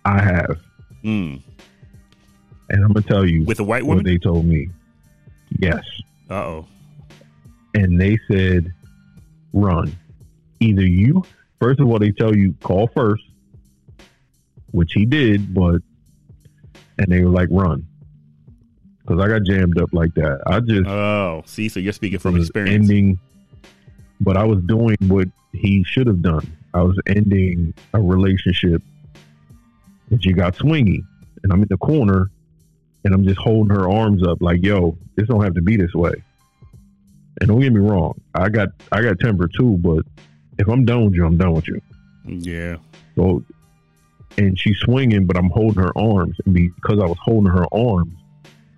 I 0.04 0.22
have, 0.22 0.60
Mm. 1.06 1.42
And 2.70 2.84
I'm 2.84 2.92
gonna 2.92 3.06
tell 3.06 3.26
you 3.26 3.44
With 3.44 3.60
a 3.60 3.64
white 3.64 3.84
what 3.84 3.98
woman? 3.98 4.06
they 4.06 4.18
told 4.18 4.46
me. 4.46 4.70
Yes, 5.60 5.84
Uh 6.30 6.34
oh. 6.36 6.68
and 7.74 8.00
they 8.00 8.18
said, 8.30 8.74
"Run." 9.54 9.96
Either 10.60 10.86
you, 10.86 11.24
first 11.62 11.80
of 11.80 11.88
all, 11.88 12.00
they 12.00 12.12
tell 12.12 12.36
you 12.36 12.54
call 12.64 12.88
first, 12.96 13.24
which 14.72 14.92
he 14.94 15.06
did, 15.06 15.54
but 15.54 15.82
and 17.00 17.08
they 17.08 17.24
were 17.24 17.30
like, 17.30 17.48
"Run," 17.52 17.86
because 19.02 19.22
I 19.24 19.28
got 19.28 19.44
jammed 19.44 19.80
up 19.80 19.90
like 19.94 20.14
that. 20.16 20.42
I 20.48 20.60
just 20.60 20.88
Oh, 20.88 21.44
see, 21.46 21.70
so 21.70 21.80
you're 21.80 21.94
speaking 21.94 22.20
from 22.20 22.36
experience. 22.38 22.90
ending, 22.90 23.20
but 24.20 24.36
I 24.36 24.44
was 24.44 24.62
doing 24.64 24.98
what 25.08 25.28
he 25.54 25.84
should 25.84 26.08
have 26.08 26.22
done. 26.22 26.46
I 26.74 26.82
was 26.82 27.00
ending 27.08 27.74
a 27.94 28.02
relationship, 28.02 28.82
and 30.10 30.22
she 30.22 30.34
got 30.34 30.56
swingy, 30.56 31.00
and 31.44 31.54
I'm 31.54 31.62
in 31.62 31.68
the 31.70 31.78
corner, 31.78 32.30
and 33.04 33.14
I'm 33.14 33.24
just 33.24 33.40
holding 33.40 33.76
her 33.76 33.90
arms 33.90 34.26
up, 34.26 34.42
like, 34.42 34.64
"Yo, 34.64 34.98
this 35.16 35.28
don't 35.28 35.44
have 35.44 35.54
to 35.56 35.62
be 35.62 35.78
this 35.78 35.94
way." 35.94 36.14
And 37.40 37.48
don't 37.50 37.60
get 37.60 37.72
me 37.72 37.80
wrong, 37.80 38.20
I 38.34 38.50
got 38.50 38.70
I 38.92 39.02
got 39.02 39.20
temper 39.20 39.48
too, 39.48 39.78
but 39.82 40.04
if 40.58 40.68
I'm 40.68 40.86
done 40.86 41.06
with 41.06 41.14
you, 41.14 41.26
I'm 41.26 41.38
done 41.38 41.54
with 41.54 41.68
you. 41.68 41.80
Yeah. 42.26 42.78
So, 43.16 43.44
and 44.38 44.58
she's 44.60 44.78
swinging, 44.80 45.26
but 45.26 45.38
I'm 45.38 45.50
holding 45.50 45.82
her 45.84 45.96
arms, 45.98 46.36
and 46.46 46.54
because 46.54 47.00
I 47.00 47.06
was 47.06 47.18
holding 47.22 47.52
her 47.52 47.66
arms, 47.72 48.14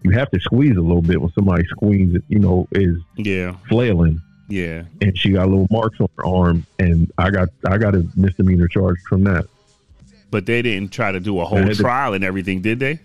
you 0.04 0.12
have 0.12 0.30
to 0.32 0.40
squeeze 0.40 0.76
a 0.78 0.82
little 0.82 1.02
bit 1.02 1.22
when 1.22 1.32
somebody 1.34 1.66
squeezes, 1.68 2.22
you 2.28 2.40
know, 2.40 2.68
is 2.74 2.98
Yeah. 3.18 3.56
flailing 3.70 4.22
Yeah. 4.50 4.84
and 5.02 5.18
she 5.18 5.32
got 5.32 5.48
little 5.50 5.68
marks 5.72 6.00
on 6.02 6.08
her 6.18 6.26
arm, 6.26 6.66
and 6.80 7.10
I 7.18 7.30
got 7.32 7.50
I 7.66 7.78
got 7.78 7.96
a 7.96 8.06
misdemeanor 8.18 8.68
charge 8.68 8.98
from 9.08 9.24
that. 9.24 9.46
But 10.32 10.46
they 10.46 10.62
didn't 10.62 10.92
try 10.92 11.12
to 11.14 11.20
do 11.22 11.40
a 11.40 11.46
whole 11.46 11.60
had 11.60 11.76
to- 11.76 11.82
trial 11.82 12.14
and 12.14 12.24
everything, 12.26 12.62
did 12.62 12.80
they? 12.80 13.00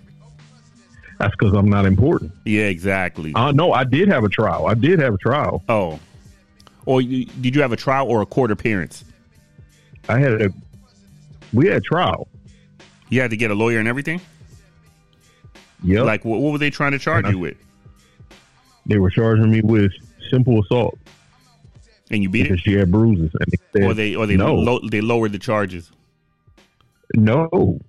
That's 1.18 1.34
because 1.38 1.54
I'm 1.54 1.68
not 1.70 1.86
important. 1.86 2.32
Yeah, 2.44 2.64
exactly. 2.64 3.32
Uh, 3.34 3.52
no, 3.52 3.72
I 3.72 3.84
did 3.84 4.08
have 4.08 4.24
a 4.24 4.28
trial. 4.28 4.66
I 4.66 4.74
did 4.74 4.98
have 4.98 5.14
a 5.14 5.18
trial. 5.18 5.62
oh. 5.68 5.98
Or 6.86 7.00
you, 7.00 7.24
did 7.24 7.54
you 7.54 7.62
have 7.62 7.72
a 7.72 7.76
trial 7.76 8.06
or 8.08 8.20
a 8.20 8.26
court 8.26 8.50
appearance? 8.50 9.04
I 10.06 10.18
had 10.18 10.42
a 10.42 10.50
we 11.54 11.66
had 11.68 11.78
a 11.78 11.80
trial. 11.80 12.28
You 13.08 13.22
had 13.22 13.30
to 13.30 13.38
get 13.38 13.50
a 13.50 13.54
lawyer 13.54 13.78
and 13.78 13.88
everything? 13.88 14.20
Yeah. 15.82 16.02
Like, 16.02 16.24
what, 16.26 16.40
what 16.40 16.52
were 16.52 16.58
they 16.58 16.68
trying 16.70 16.92
to 16.92 16.98
charge 16.98 17.24
I- 17.24 17.30
you 17.30 17.38
with? 17.38 17.56
they 18.86 18.98
were 18.98 19.08
charging 19.08 19.50
me 19.50 19.62
with 19.62 19.92
simple 20.30 20.60
assault 20.62 20.98
And 22.10 22.22
you 22.22 22.28
beat 22.28 22.40
it? 22.46 22.50
because 22.50 22.58
it? 22.66 22.70
she 22.70 22.74
had 22.76 22.90
bruises, 22.92 23.30
and 23.40 23.50
they 23.50 23.80
said, 23.80 23.90
Or 23.90 23.94
they 23.94 24.14
or 24.14 24.26
they 24.26 24.36
no, 24.36 24.54
lo- 24.56 24.80
they 24.90 25.00
lowered 25.00 25.32
the 25.32 25.38
charges? 25.38 25.90
no, 27.14 27.80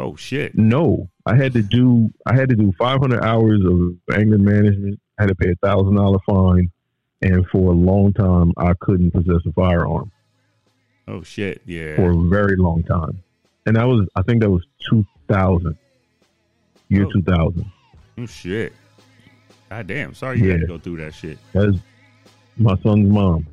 Oh 0.00 0.16
shit! 0.16 0.56
no. 0.56 1.08
I 1.26 1.36
had 1.36 1.52
to 1.52 1.62
do 1.62 2.08
I 2.26 2.34
had 2.34 2.48
to 2.48 2.56
do 2.56 2.72
500 2.78 3.22
hours 3.22 3.60
of 3.64 4.16
anger 4.18 4.38
management. 4.38 4.98
I 5.18 5.22
had 5.22 5.28
to 5.28 5.34
pay 5.34 5.50
a 5.50 5.54
thousand 5.66 5.96
dollar 5.96 6.18
fine, 6.26 6.70
and 7.22 7.46
for 7.48 7.70
a 7.70 7.74
long 7.74 8.12
time, 8.14 8.52
I 8.56 8.72
couldn't 8.80 9.10
possess 9.12 9.44
a 9.46 9.52
firearm. 9.52 10.10
Oh 11.06 11.22
shit! 11.22 11.60
Yeah. 11.66 11.96
for 11.96 12.10
a 12.12 12.28
very 12.28 12.56
long 12.56 12.82
time. 12.84 13.22
And 13.66 13.76
that 13.76 13.84
was, 13.84 14.08
I 14.16 14.22
think 14.22 14.40
that 14.40 14.50
was 14.50 14.62
2000, 14.88 15.76
year 16.88 17.04
Oh. 17.04 17.10
2000. 17.12 17.64
Oh 18.18 18.26
shit! 18.26 18.72
God 19.68 19.86
damn! 19.86 20.14
Sorry 20.14 20.40
you 20.40 20.50
had 20.50 20.60
to 20.60 20.66
go 20.66 20.78
through 20.78 20.96
that 20.98 21.14
shit. 21.14 21.38
That's 21.52 21.76
my 22.56 22.76
son's 22.82 23.08
mom. 23.08 23.46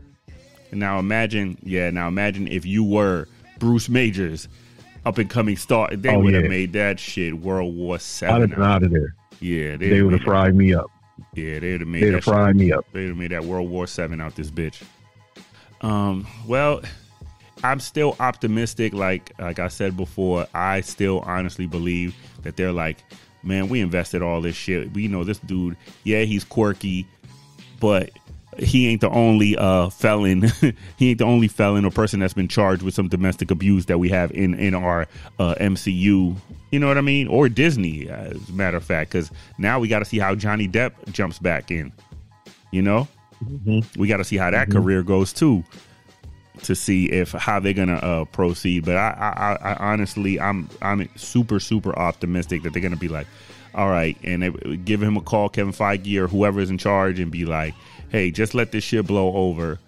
And 0.72 0.80
now 0.80 0.98
imagine, 1.00 1.58
yeah. 1.62 1.90
Now 1.90 2.08
imagine 2.08 2.48
if 2.48 2.66
you 2.66 2.84
were 2.86 3.28
Bruce 3.60 3.90
Majors, 3.90 4.48
up 5.08 5.18
and 5.18 5.30
coming 5.30 5.56
star. 5.58 5.90
They 5.96 6.10
Oh, 6.16 6.20
would 6.20 6.34
have 6.34 6.44
yeah. 6.44 6.50
made 6.50 6.74
that 6.74 7.00
shit 7.00 7.34
World 7.34 7.76
War 7.76 7.96
I'd 7.96 8.02
Seven. 8.02 8.50
been 8.50 8.62
out 8.62 8.84
of 8.84 8.92
there. 8.92 9.16
Yeah, 9.40 9.78
They 9.78 10.02
would 10.02 10.14
have 10.14 10.22
fried 10.24 10.56
me 10.56 10.74
up. 10.74 10.88
Yeah, 11.34 11.60
they 11.60 11.72
would 11.74 11.82
have 11.82 11.88
made 11.90 12.02
They'd 12.04 12.08
that 12.10 12.14
have 12.16 12.24
shit 12.24 12.34
fried 12.34 12.56
me 12.56 12.72
up. 12.72 12.86
They 12.94 13.02
would 13.02 13.10
have 13.10 13.18
made 13.18 13.32
that 13.32 13.44
World 13.46 13.70
War 13.70 13.88
Seven 13.88 14.20
out 14.22 14.36
this 14.36 14.52
bitch. 14.52 14.82
Um. 15.82 16.26
Well, 16.48 16.82
I'm 17.64 17.80
still 17.80 18.16
optimistic. 18.20 18.94
Like 18.94 19.32
like 19.40 19.60
I 19.60 19.68
said 19.68 19.96
before, 19.96 20.48
I 20.54 20.82
still 20.82 21.20
honestly 21.20 21.68
believe 21.68 22.16
that 22.44 22.56
they're 22.58 22.72
like, 22.72 22.98
man, 23.44 23.70
we 23.70 23.82
invested 23.82 24.22
all 24.22 24.42
this 24.42 24.56
shit. 24.56 24.92
We 24.94 25.08
know 25.08 25.24
this 25.24 25.40
dude. 25.40 25.78
Yeah, 26.04 26.22
he's 26.24 26.44
quirky, 26.44 27.08
but 27.80 28.10
he 28.60 28.88
ain't 28.88 29.02
the 29.02 29.10
only 29.10 29.58
uh 29.58 29.90
felon. 29.90 30.44
he 30.98 31.10
ain't 31.10 31.20
the 31.20 31.26
only 31.26 31.48
felon 31.48 31.86
or 31.86 31.92
person 31.92 32.20
that's 32.20 32.34
been 32.34 32.48
charged 32.48 32.82
with 32.82 32.94
some 32.94 33.08
domestic 33.08 33.52
abuse 33.52 33.86
that 33.86 33.98
we 34.00 34.10
have 34.10 34.32
in 34.32 34.54
in 34.56 34.74
our 34.74 35.08
uh, 35.40 35.56
MCU. 35.56 36.36
You 36.72 36.80
know 36.80 36.88
what 36.88 36.98
I 36.98 37.02
mean? 37.02 37.28
Or 37.28 37.50
Disney, 37.50 38.10
as 38.10 38.50
a 38.50 38.52
matter 38.52 38.78
of 38.78 38.84
fact, 38.84 39.12
because 39.12 39.32
now 39.58 39.80
we 39.80 39.88
got 39.88 40.00
to 40.00 40.06
see 40.06 40.20
how 40.20 40.36
Johnny 40.36 40.68
Depp 40.68 40.92
jumps 41.12 41.40
back 41.40 41.72
in. 41.72 41.94
You 42.72 42.82
know, 42.82 43.08
we 43.96 44.08
got 44.08 44.18
to 44.18 44.24
see 44.24 44.38
how 44.38 44.52
that 44.52 44.70
career 44.70 45.04
goes 45.04 45.32
too, 45.32 45.64
to 46.64 46.76
see 46.76 47.06
if 47.06 47.32
how 47.32 47.60
they're 47.60 47.74
gonna 47.74 47.96
uh, 47.96 48.26
proceed. 48.26 48.86
But 48.86 48.98
I, 48.98 49.10
I, 49.10 49.70
I, 49.70 49.74
I 49.74 49.92
honestly, 49.92 50.40
I'm, 50.40 50.70
I'm 50.82 51.08
super, 51.16 51.60
super 51.60 51.98
optimistic 51.98 52.64
that 52.64 52.74
they're 52.74 52.82
gonna 52.82 52.98
be 52.98 53.08
like, 53.08 53.28
all 53.74 53.90
right, 53.90 54.18
and 54.24 54.42
they 54.42 54.78
give 54.78 55.02
him 55.02 55.18
a 55.18 55.22
call, 55.22 55.50
Kevin 55.50 55.74
Feige 55.74 56.20
or 56.20 56.28
whoever 56.28 56.60
is 56.60 56.70
in 56.70 56.78
charge, 56.78 57.20
and 57.20 57.32
be 57.32 57.46
like, 57.46 57.76
hey, 58.10 58.32
just 58.32 58.54
let 58.54 58.72
this 58.72 58.84
shit 58.84 59.06
blow 59.08 59.34
over. 59.36 59.80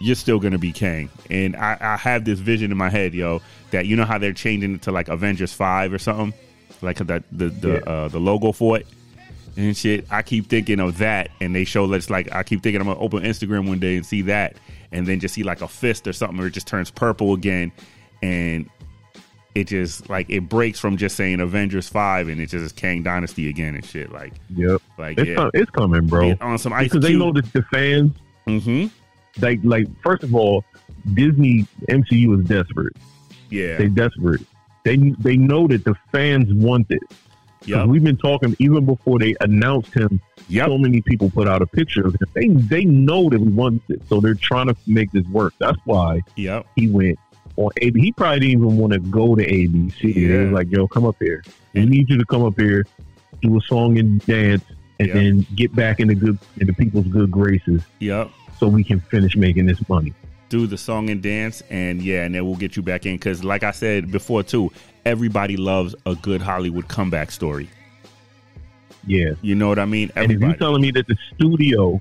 You're 0.00 0.16
still 0.16 0.38
gonna 0.38 0.58
be 0.58 0.72
Kang, 0.72 1.08
and 1.30 1.56
I, 1.56 1.76
I 1.80 1.96
have 1.96 2.24
this 2.24 2.38
vision 2.40 2.70
in 2.70 2.76
my 2.76 2.90
head, 2.90 3.14
yo, 3.14 3.40
that 3.70 3.86
you 3.86 3.96
know 3.96 4.04
how 4.04 4.18
they're 4.18 4.32
changing 4.32 4.74
it 4.74 4.82
to 4.82 4.92
like 4.92 5.08
Avengers 5.08 5.52
Five 5.52 5.92
or 5.92 5.98
something, 5.98 6.32
like 6.82 6.98
that 6.98 7.22
the 7.32 7.48
the 7.48 7.68
Yeah. 7.84 7.90
uh, 7.92 8.08
the 8.08 8.18
logo 8.18 8.52
for 8.52 8.76
it 8.78 8.86
and 9.56 9.76
shit. 9.76 10.04
I 10.10 10.22
keep 10.22 10.48
thinking 10.48 10.80
of 10.80 10.98
that, 10.98 11.30
and 11.40 11.54
they 11.54 11.64
show 11.64 11.84
let's 11.84 12.10
like 12.10 12.30
I 12.34 12.42
keep 12.42 12.62
thinking 12.62 12.80
I'm 12.80 12.88
gonna 12.88 12.98
open 13.00 13.22
Instagram 13.22 13.68
one 13.68 13.78
day 13.78 13.96
and 13.96 14.04
see 14.04 14.22
that, 14.22 14.56
and 14.92 15.06
then 15.06 15.20
just 15.20 15.34
see 15.34 15.42
like 15.44 15.62
a 15.62 15.68
fist 15.68 16.06
or 16.06 16.12
something, 16.12 16.40
or 16.40 16.48
it 16.48 16.50
just 16.54 16.66
turns 16.66 16.90
purple 16.90 17.32
again, 17.32 17.72
and 18.22 18.68
it 19.54 19.68
just 19.68 20.08
like 20.08 20.28
it 20.28 20.48
breaks 20.48 20.78
from 20.78 20.96
just 20.96 21.16
saying 21.16 21.40
Avengers 21.40 21.88
Five, 21.88 22.28
and 22.28 22.40
it 22.40 22.46
just 22.46 22.64
is 22.64 22.72
Kang 22.72 23.02
Dynasty 23.02 23.48
again 23.48 23.74
and 23.74 23.84
shit. 23.84 24.12
Like 24.12 24.34
Yep. 24.54 24.82
like 24.98 25.18
It's, 25.18 25.28
yeah, 25.28 25.34
com- 25.36 25.50
it's 25.54 25.70
coming, 25.70 26.06
bro. 26.06 26.28
Yeah, 26.28 26.34
on 26.40 26.58
some 26.58 26.72
Ice 26.72 26.88
because 26.88 27.02
they 27.02 27.16
know 27.16 27.32
that 27.32 27.52
the 27.52 27.62
fans, 27.62 28.12
mm-hmm. 28.46 28.86
like, 29.40 29.60
like 29.62 29.86
first 30.02 30.22
of 30.22 30.34
all, 30.34 30.64
Disney 31.14 31.66
MCU 31.88 32.40
is 32.40 32.46
desperate. 32.46 32.96
Yeah. 33.50 33.76
They 33.78 33.88
desperate. 33.88 34.42
They 34.84 34.96
they 34.96 35.36
know 35.36 35.66
that 35.68 35.84
the 35.84 35.94
fans 36.12 36.52
want 36.52 36.90
it. 36.90 37.02
Yeah, 37.66 37.86
We've 37.86 38.04
been 38.04 38.18
talking 38.18 38.54
even 38.58 38.84
before 38.84 39.18
they 39.18 39.34
announced 39.40 39.94
him. 39.94 40.20
Yep. 40.48 40.66
So 40.66 40.76
many 40.78 41.00
people 41.00 41.30
put 41.30 41.48
out 41.48 41.62
a 41.62 41.66
picture 41.66 42.06
of 42.06 42.14
him. 42.14 42.28
They 42.34 42.48
they 42.48 42.84
know 42.84 43.30
that 43.30 43.40
we 43.40 43.48
want 43.48 43.82
it, 43.88 44.02
so 44.08 44.20
they're 44.20 44.34
trying 44.34 44.66
to 44.66 44.76
make 44.86 45.10
this 45.12 45.24
work. 45.28 45.54
That's 45.58 45.78
why 45.84 46.20
Yep. 46.36 46.66
he 46.76 46.90
went 46.90 47.18
on 47.56 47.70
AB. 47.80 48.00
He 48.00 48.12
probably 48.12 48.40
didn't 48.40 48.52
even 48.62 48.76
want 48.78 48.92
to 48.92 48.98
go 48.98 49.34
to 49.34 49.42
ABC. 49.46 50.12
They 50.14 50.20
Yeah. 50.20 50.42
was 50.44 50.52
like, 50.52 50.70
"Yo, 50.70 50.86
come 50.88 51.04
up 51.06 51.16
here. 51.20 51.42
We 51.74 51.86
need 51.86 52.08
you 52.10 52.18
to 52.18 52.24
come 52.26 52.42
up 52.42 52.58
here, 52.58 52.84
do 53.42 53.56
a 53.56 53.60
song 53.62 53.98
and 53.98 54.20
dance, 54.26 54.64
and 54.98 55.08
Yeah. 55.08 55.14
then 55.14 55.46
get 55.54 55.74
back 55.74 56.00
into 56.00 56.14
good 56.14 56.38
into 56.60 56.72
people's 56.72 57.06
good 57.08 57.30
graces, 57.30 57.82
Yep. 58.00 58.30
so 58.58 58.68
we 58.68 58.82
can 58.84 59.00
finish 59.00 59.36
making 59.36 59.66
this 59.66 59.86
money." 59.88 60.12
do 60.50 60.66
the 60.68 60.78
song 60.78 61.10
and 61.10 61.20
dance 61.22 61.62
and 61.70 62.00
yeah 62.02 62.22
and 62.24 62.32
then 62.34 62.44
we'll 62.44 62.54
get 62.54 62.76
you 62.76 62.82
back 62.82 63.06
in 63.06 63.14
because 63.16 63.42
like 63.42 63.64
i 63.64 63.72
said 63.72 64.12
before 64.12 64.40
too 64.42 64.70
everybody 65.04 65.56
loves 65.56 65.96
a 66.06 66.14
good 66.16 66.40
hollywood 66.40 66.86
comeback 66.86 67.32
story 67.32 67.66
Yeah. 69.06 69.32
you 69.42 69.54
know 69.54 69.68
what 69.68 69.78
i 69.80 69.84
mean 69.84 70.10
Everybody. 70.14 70.34
And 70.34 70.42
if 70.42 70.48
you're 70.48 70.58
telling 70.58 70.82
me 70.82 70.90
that 70.92 71.06
the 71.08 71.16
studio 71.34 72.00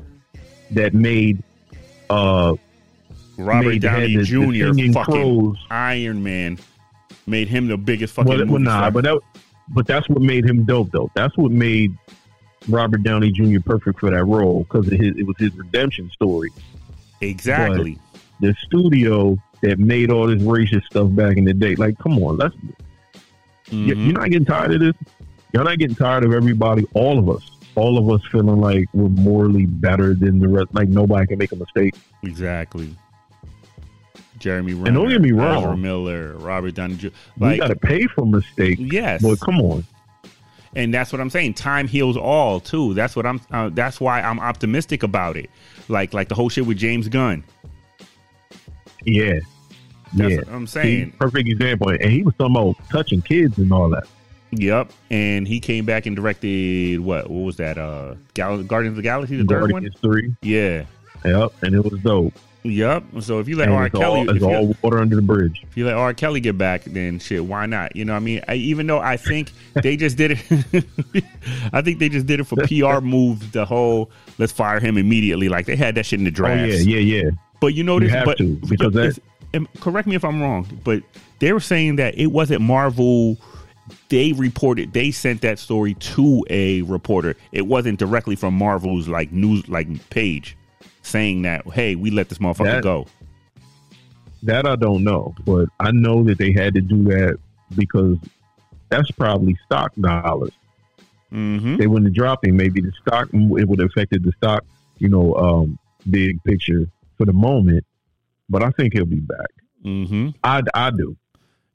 that 0.72 0.94
made 0.94 1.42
uh 2.12 2.54
robert 3.38 3.80
downey 3.80 4.16
the, 4.18 4.24
jr 4.24 4.72
the 4.74 4.92
fucking 4.94 5.14
crows, 5.14 5.58
iron 5.72 6.22
man 6.24 6.58
made 7.28 7.48
him 7.48 7.68
the 7.68 7.78
biggest 7.78 8.14
fucking 8.14 8.30
well, 8.30 8.46
well, 8.48 8.60
nah, 8.60 8.78
star. 8.80 8.92
but 8.92 9.04
that 9.04 9.20
but 9.70 9.88
that's 9.88 10.08
what 10.10 10.22
made 10.22 10.46
him 10.48 10.66
dope 10.66 10.92
though. 10.92 11.10
That's 11.16 11.36
what 11.38 11.52
made 11.52 11.96
Robert 12.68 13.02
Downey 13.04 13.32
Jr. 13.32 13.60
perfect 13.62 14.00
for 14.00 14.10
that 14.12 14.24
role 14.26 14.64
because 14.64 14.88
it, 14.92 15.02
it 15.18 15.26
was 15.26 15.36
his 15.38 15.54
redemption 15.56 16.10
story. 16.12 16.50
exactly 17.22 17.98
the 18.40 18.54
studio 18.66 19.38
that 19.62 19.80
made 19.80 20.12
all 20.12 20.28
this 20.28 20.42
racist 20.42 20.84
stuff 20.86 21.08
back 21.16 21.38
in 21.38 21.46
the 21.46 21.54
day. 21.54 21.76
Like, 21.76 21.98
come 21.98 22.18
on, 22.24 22.38
let's. 22.38 22.56
y- 22.62 22.70
Mhm. 23.72 23.88
You're 23.88 24.14
not 24.14 24.30
getting 24.30 24.46
tired 24.46 24.74
of 24.74 24.80
this. 24.82 24.94
You're 25.54 25.64
not 25.64 25.78
getting 25.80 25.96
tired 25.96 26.26
of 26.26 26.34
everybody. 26.34 26.86
All 26.94 27.18
of 27.18 27.30
us, 27.30 27.50
all 27.76 27.98
of 27.98 28.10
us 28.14 28.26
feeling 28.32 28.60
like 28.60 28.86
we're 28.94 29.08
morally 29.10 29.66
better 29.66 30.14
than 30.14 30.40
the 30.40 30.48
rest. 30.48 30.74
Like 30.74 30.90
nobody 30.90 31.26
can 31.28 31.38
make 31.38 31.52
a 31.54 31.56
mistake. 31.56 31.96
exactly 32.24 32.94
jeremy 34.44 34.74
Renner, 34.74 34.88
And 34.88 34.96
don't 34.96 35.10
get 35.10 35.22
me 35.22 35.30
Ezra 35.32 35.42
wrong. 35.68 35.82
miller 35.82 36.34
robert 36.38 36.76
downey 36.76 36.96
jr 36.96 37.08
we 37.40 37.48
like 37.48 37.60
got 37.60 37.68
to 37.70 37.76
pay 37.76 38.06
for 38.08 38.26
mistakes. 38.26 38.80
yes 38.80 39.22
But 39.24 39.40
come 39.40 39.60
on, 39.62 39.84
and 40.76 40.94
that's 40.94 41.12
what 41.12 41.22
I'm 41.22 41.30
saying. 41.30 41.54
Time 41.56 41.88
heals 41.88 42.18
all 42.18 42.60
too. 42.60 42.94
That's 42.96 43.16
what 43.16 43.26
I'm. 43.28 43.40
Uh, 43.52 43.70
that's 43.70 44.02
why 44.02 44.22
I'm 44.22 44.40
optimistic 44.40 45.04
about 45.04 45.38
it. 45.38 45.50
Like 45.88 46.14
like 46.14 46.30
the 46.30 46.36
whole 46.36 46.50
shit 46.50 46.66
with 46.66 46.78
James 46.78 47.08
Gunn. 47.10 47.44
yeah, 49.06 49.40
That's 50.16 50.32
yeah. 50.32 50.38
what 50.38 50.50
I'm 50.50 50.68
See, 50.68 50.82
saying. 50.82 51.12
perfect 51.20 51.48
example. 51.50 51.90
And 51.90 52.04
he 52.12 52.24
was 52.24 52.34
talking 52.40 52.56
about 52.56 52.76
touching 52.90 53.22
kids 53.22 53.58
and 53.58 53.72
all 53.72 53.90
that. 53.90 54.08
Yep. 54.52 54.92
And 55.12 55.48
he 55.48 55.60
came 55.60 55.86
back 55.86 56.06
and 56.06 56.16
directed 56.16 57.00
what? 57.00 57.30
What 57.30 57.44
was 57.46 57.58
that? 57.58 57.78
Uh, 57.78 58.16
Gal- 58.34 58.64
Guardians 58.64 58.94
of 58.94 58.98
the 58.98 59.02
Galaxy, 59.04 59.38
the 59.38 59.44
third 59.46 59.62
one. 59.64 59.72
Guardians 59.72 59.96
three. 60.02 60.34
Yeah. 60.42 60.86
Yep, 61.26 61.54
and 61.64 61.76
it 61.76 61.84
was 61.84 62.00
dope. 62.02 62.34
Yep. 62.64 63.04
So 63.22 63.40
if 63.40 63.48
you 63.48 63.58
let 63.58 63.68
And 63.68 63.78
R. 63.78 63.90
Kelly, 63.90 64.04
all, 64.06 64.30
if 64.30 64.36
it's 64.38 64.46
you, 64.46 64.54
all 64.54 64.76
water 64.82 65.00
under 65.00 65.16
the 65.16 65.22
bridge. 65.22 65.64
if 65.64 65.76
you 65.76 65.86
let 65.86 65.96
R. 65.96 66.14
Kelly 66.14 66.40
get 66.40 66.58
back, 66.58 66.84
then 66.86 67.20
shit, 67.20 67.44
why 67.44 67.66
not? 67.66 67.96
You 67.96 68.06
know, 68.06 68.14
what 68.14 68.18
I 68.18 68.22
mean, 68.22 68.42
I, 68.48 68.56
even 68.56 68.88
though 68.88 69.00
I 69.00 69.18
think 69.18 69.52
they 69.74 69.98
just 69.98 70.16
did 70.18 70.32
it, 70.32 70.86
I 71.74 71.82
think 71.82 72.00
they 72.00 72.10
just 72.10 72.26
did 72.26 72.40
it 72.40 72.46
for 72.46 72.56
PR 72.68 73.02
moves. 73.04 73.52
The 73.52 73.66
whole 73.66 74.10
let's 74.38 74.54
fire 74.54 74.80
him 74.80 74.98
immediately, 74.98 75.50
like 75.50 75.66
they 75.66 75.76
had 75.76 75.96
that 75.96 76.06
shit 76.06 76.20
in 76.20 76.24
the 76.26 76.32
Oh 76.32 76.34
draft. 76.34 76.70
yeah, 76.72 76.98
yeah, 76.98 77.22
yeah. 77.24 77.30
But 77.60 77.74
you 77.74 77.84
know, 77.84 78.00
this, 78.00 78.12
have 78.12 78.26
but, 78.26 78.38
to, 78.38 78.56
because 78.68 78.94
that- 78.94 79.20
correct 79.80 80.08
me 80.08 80.16
if 80.16 80.24
I'm 80.26 80.42
wrong, 80.42 80.68
but 80.84 81.04
they 81.40 81.54
were 81.54 81.60
saying 81.60 81.98
that 81.98 82.18
it 82.18 82.28
wasn't 82.28 82.62
Marvel. 82.62 83.38
They 84.08 84.32
reported 84.32 84.94
they 84.94 85.12
sent 85.12 85.42
that 85.42 85.60
story 85.60 85.96
to 85.96 86.46
a 86.50 86.82
reporter. 86.84 87.36
It 87.52 87.64
wasn't 87.68 88.00
directly 88.00 88.36
from 88.36 88.54
Marvel's 88.54 89.08
like 89.10 89.32
news 89.34 89.68
like 89.68 90.10
page 90.10 90.56
saying 91.04 91.44
that 91.44 91.66
hey, 91.72 91.96
we 91.96 92.10
let 92.12 92.30
this 92.30 92.40
motherfucker 92.40 92.64
That- 92.66 92.84
go. 92.84 93.06
That 94.42 94.66
I 94.66 94.76
don't 94.76 95.06
know, 95.06 95.34
but 95.46 95.70
I 95.80 95.92
know 95.92 96.22
that 96.24 96.38
they 96.38 96.52
had 96.52 96.74
to 96.74 96.82
do 96.82 97.02
that 97.06 97.38
because 97.78 98.18
that's 98.90 99.10
probably 99.12 99.58
stock 99.66 99.94
dollars. 99.96 100.52
Mm-hmm. 101.32 101.78
They 101.78 101.88
wouldn't 101.88 102.08
have 102.08 102.14
dropped 102.14 102.46
him. 102.46 102.58
Maybe 102.58 102.82
the 102.82 102.92
stock 103.02 103.30
it 103.32 103.68
would 103.68 103.80
have 103.80 103.90
affected 103.90 104.24
the 104.24 104.34
stock, 104.34 104.66
you 105.00 105.08
know, 105.08 105.34
um, 105.36 105.80
big 106.10 106.44
picture 106.44 106.88
for 107.18 107.26
the 107.26 107.32
moment. 107.32 107.86
But 108.50 108.64
I 108.64 108.72
think 108.72 108.94
he'll 108.94 109.06
be 109.06 109.22
back. 109.22 109.50
Mm-hmm. 109.86 110.30
I, 110.44 110.62
I 110.74 110.92
do. 110.92 111.16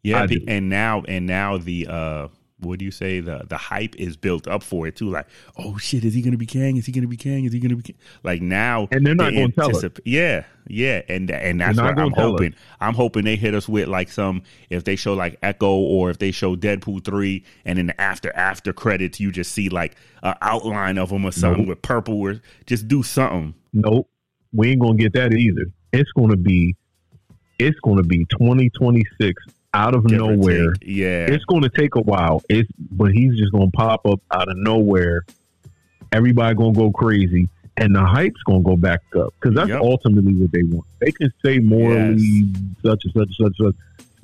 Yeah, 0.03 0.23
I 0.23 0.27
do. 0.27 0.45
and 0.47 0.69
now 0.69 1.03
and 1.09 1.27
now 1.27 1.57
the 1.57 1.87
uh 1.89 2.29
what 2.61 2.79
do 2.79 2.85
you 2.85 2.91
say 2.91 3.21
the 3.21 3.45
the 3.49 3.57
hype 3.57 3.95
is 3.97 4.17
built 4.17 4.49
up 4.49 4.63
for 4.63 4.87
it 4.87 4.97
too. 4.97 5.11
Like, 5.11 5.27
oh 5.57 5.77
shit, 5.79 6.05
is 6.05 6.15
he 6.15 6.23
gonna 6.23 6.37
be 6.37 6.47
Kang? 6.47 6.77
Is 6.77 6.87
he 6.87 6.93
gonna 6.93 7.07
be 7.07 7.17
Kang? 7.17 7.45
Is 7.45 7.53
he 7.53 7.61
gonna 7.61 7.77
be 7.77 7.83
Kang? 7.83 7.97
like 8.25 8.43
now? 8.43 8.89
And 8.91 9.07
they're 9.07 9.15
not 9.15 9.31
they 9.33 9.41
gonna 9.41 9.53
tell 9.53 9.77
us. 9.77 9.85
Yeah, 10.05 10.45
yeah, 10.67 11.03
and 11.09 11.31
and 11.31 11.61
that's 11.61 11.79
what 11.79 11.99
I'm 11.99 12.13
hoping. 12.13 12.55
I'm 12.81 12.95
hoping 12.95 13.25
they 13.25 13.37
hit 13.37 13.55
us 13.55 13.69
with 13.69 13.89
like 13.89 14.11
some 14.11 14.43
if 14.71 14.85
they 14.85 14.97
show 14.97 15.15
like 15.15 15.39
Echo 15.43 15.73
or 15.73 16.11
if 16.11 16.19
they 16.19 16.31
show 16.31 16.57
Deadpool 16.57 17.05
three, 17.05 17.45
and 17.65 17.79
in 17.79 17.87
the 17.87 18.01
after 18.01 18.35
after 18.35 18.73
credits 18.73 19.21
you 19.21 19.31
just 19.31 19.53
see 19.53 19.69
like 19.69 19.97
an 20.23 20.35
outline 20.43 20.99
of 20.99 21.11
them 21.11 21.25
or 21.25 21.33
something 21.33 21.63
Nope. 21.63 21.69
with 21.69 21.83
purple 21.83 22.21
or 22.21 22.41
just 22.67 22.89
do 22.89 23.03
something. 23.03 23.55
Nope. 23.73 24.09
We 24.53 24.71
ain't 24.73 24.81
gonna 24.81 24.97
get 24.97 25.13
that 25.13 25.33
either. 25.33 25.67
It's 25.93 26.11
gonna 26.13 26.37
be 26.37 26.75
it's 27.59 27.79
gonna 27.81 28.03
be 28.03 28.25
twenty 28.27 28.71
twenty 28.71 29.05
six 29.21 29.43
out 29.75 29.95
of 29.95 30.07
give 30.07 30.19
nowhere. 30.19 30.75
Yeah, 30.83 31.27
It's 31.27 31.45
gonna 31.45 31.69
take 31.69 31.95
a 31.97 32.01
while. 32.01 32.43
It's 32.49 32.69
but 32.91 33.13
he's 33.13 33.37
just 33.37 33.53
gonna 33.53 33.71
pop 33.71 34.07
up 34.07 34.21
out 34.31 34.49
of 34.49 34.57
nowhere. 34.57 35.25
Everybody 36.13 36.55
gonna 36.55 36.73
go 36.73 36.91
crazy. 36.91 37.49
And 37.77 37.95
the 37.95 38.05
hype's 38.05 38.43
gonna 38.45 38.63
go 38.63 38.77
back 38.77 39.03
up 39.17 39.33
because 39.41 39.55
that's 39.55 39.69
Yep. 39.69 39.81
ultimately 39.83 40.33
what 40.35 40.51
they 40.51 40.65
want. 40.65 40.85
They 41.01 41.13
can 41.13 41.31
say 41.45 41.59
morally 41.61 42.45
such 42.83 43.05
and 43.05 43.13
such 43.15 43.15
and 43.15 43.35
such 43.37 43.39
and 43.39 43.55
such. 43.57 43.75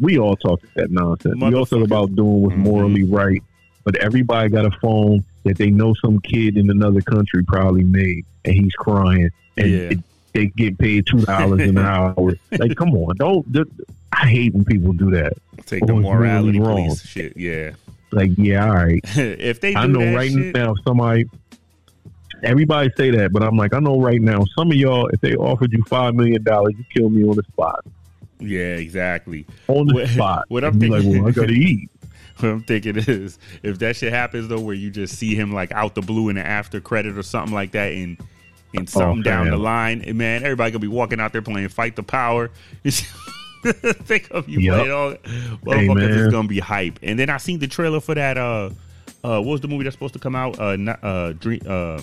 We 0.00 0.18
all 0.18 0.35
talk 0.35 0.61
that 0.74 0.90
nonsense. 0.90 1.37
We 1.40 1.54
all 1.54 1.64
talk 1.66 1.85
about 1.85 2.16
doing 2.16 2.42
what's 2.42 2.57
Mhm. 2.57 2.64
morally 2.64 3.04
right, 3.04 3.40
but 3.85 3.94
everybody 3.98 4.48
got 4.48 4.64
a 4.64 4.72
phone 4.80 5.22
that 5.44 5.57
they 5.57 5.70
know 5.70 5.94
some 6.04 6.18
kid 6.20 6.57
in 6.57 6.68
another 6.68 7.00
country 7.00 7.44
probably 7.44 7.85
made, 7.85 8.24
and 8.44 8.54
he's 8.54 8.72
crying, 8.72 9.28
and 9.57 9.70
Yeah. 9.70 9.76
it, 9.90 9.98
they 10.34 10.46
get 10.46 10.76
paid 10.78 11.06
two 11.06 11.18
dollars 11.20 11.60
an 11.62 11.78
hour. 11.78 12.34
Like, 12.58 12.76
come 12.76 12.90
on, 12.96 13.16
don't. 13.16 13.46
I 14.12 14.28
hate 14.28 14.52
when 14.54 14.64
people 14.64 14.92
do 14.92 15.10
that. 15.12 15.32
take 15.66 15.86
the 15.86 15.92
Oh, 15.92 15.98
it's 15.98 16.04
really 16.06 16.58
morality 16.58 16.60
wrong. 16.60 16.94
shit. 16.96 17.36
Yeah, 17.36 17.72
Like, 18.12 18.30
yeah, 18.36 18.66
all 18.66 18.74
right. 18.74 19.00
if 19.16 19.60
they 19.60 19.74
I 19.74 19.86
know 19.86 20.14
right 20.14 20.30
shit, 20.30 20.54
now 20.54 20.74
somebody. 20.86 21.24
Everybody 22.42 22.90
say 22.96 23.10
that, 23.12 23.32
but 23.32 23.42
I'm 23.42 23.56
like, 23.56 23.72
I 23.72 23.78
know 23.78 23.98
right 24.00 24.20
now. 24.20 24.44
Some 24.56 24.70
of 24.70 24.76
y'all, 24.76 25.06
if 25.08 25.20
they 25.20 25.34
offered 25.34 25.72
you 25.72 25.82
five 25.84 26.14
million 26.14 26.42
dollars, 26.42 26.74
you 26.76 26.84
kill 26.94 27.08
me 27.08 27.26
on 27.26 27.36
the 27.36 27.42
spot. 27.44 27.84
Yeah, 28.38 28.74
exactly. 28.76 29.46
On 29.68 29.86
the 29.86 29.94
What- 29.94 30.08
spot. 30.08 30.44
what 30.48 30.64
I'm 30.64 30.78
be 30.78 30.88
like, 30.88 31.02
thinking- 31.02 31.22
well, 31.22 31.28
I 31.30 31.32
gotta 31.32 31.52
eat. 31.52 31.90
What 32.40 32.48
I'm 32.50 32.62
thinking 32.64 32.96
is 32.96 33.38
if 33.62 33.78
that 33.78 33.94
shit 33.94 34.12
happens 34.12 34.48
though, 34.48 34.60
where 34.60 34.74
you 34.74 34.90
just 34.90 35.16
see 35.16 35.36
him 35.36 35.52
like 35.52 35.70
out 35.70 35.94
the 35.94 36.00
blue 36.02 36.28
in 36.30 36.34
the 36.34 36.44
after 36.44 36.80
credit 36.80 37.16
or 37.16 37.22
something 37.22 37.54
like 37.54 37.70
that, 37.72 37.92
and 37.92 38.18
and 38.74 38.88
something 38.88 39.22
down 39.22 39.50
the 39.50 39.56
line, 39.56 40.02
and 40.02 40.18
man, 40.18 40.42
everybody 40.42 40.70
gonna 40.70 40.80
be 40.80 40.88
walking 40.88 41.20
out 41.20 41.32
there 41.32 41.42
playing 41.42 41.68
Fight 41.68 41.96
the 41.96 42.02
Power. 42.02 42.50
Think 43.64 44.30
of 44.30 44.48
you 44.48 44.60
Yup. 44.60 44.76
playing 44.76 44.92
all 44.92 45.14
motherfuckers 45.64 46.26
is 46.26 46.32
gonna 46.32 46.48
be 46.48 46.58
hype. 46.58 46.98
And 47.02 47.18
then 47.18 47.30
I 47.30 47.38
seen 47.38 47.58
the 47.58 47.66
trailer 47.66 48.00
for 48.00 48.14
that. 48.14 48.37
Uh, 48.37 48.70
uh, 49.22 49.40
what 49.40 49.52
was 49.52 49.60
the 49.62 49.68
movie 49.68 49.84
that's 49.84 49.94
supposed 49.94 50.12
to 50.14 50.20
come 50.20 50.37
out? 50.37 50.58
Uh, 50.58 50.76
not, 50.76 51.02
uh, 51.02 51.32
dream. 51.32 51.60
Uh, 51.66 52.02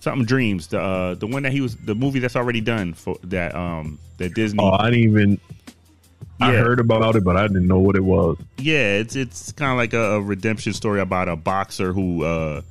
something 0.00 0.24
dreams. 0.24 0.68
The 0.68 0.80
uh, 0.80 1.14
the 1.14 1.26
one 1.26 1.42
that 1.42 1.52
he 1.52 1.60
was 1.60 1.76
the 1.76 1.94
movie 1.94 2.20
that's 2.20 2.36
already 2.36 2.62
done 2.62 2.94
for 2.94 3.16
that 3.24 3.54
um 3.54 3.98
that 4.16 4.34
Disney. 4.34 4.60
Oh, 4.62 4.70
I 4.70 4.90
didn't 4.90 5.10
even. 5.10 5.40
I 6.40 6.52
heard 6.52 6.78
about 6.78 7.16
it, 7.16 7.24
but 7.24 7.36
I 7.36 7.48
didn't 7.48 7.66
know 7.66 7.80
what 7.80 7.96
it 7.96 8.04
was. 8.04 8.38
Yeah, 8.58 8.94
it's 8.94 9.16
it's 9.16 9.52
kind 9.52 9.72
of 9.72 9.76
like 9.76 9.92
a, 9.92 10.12
a 10.14 10.20
redemption 10.20 10.72
story 10.72 11.00
about 11.00 11.28
a 11.28 11.36
boxer 11.36 11.92
who. 11.92 12.24
uh 12.24 12.62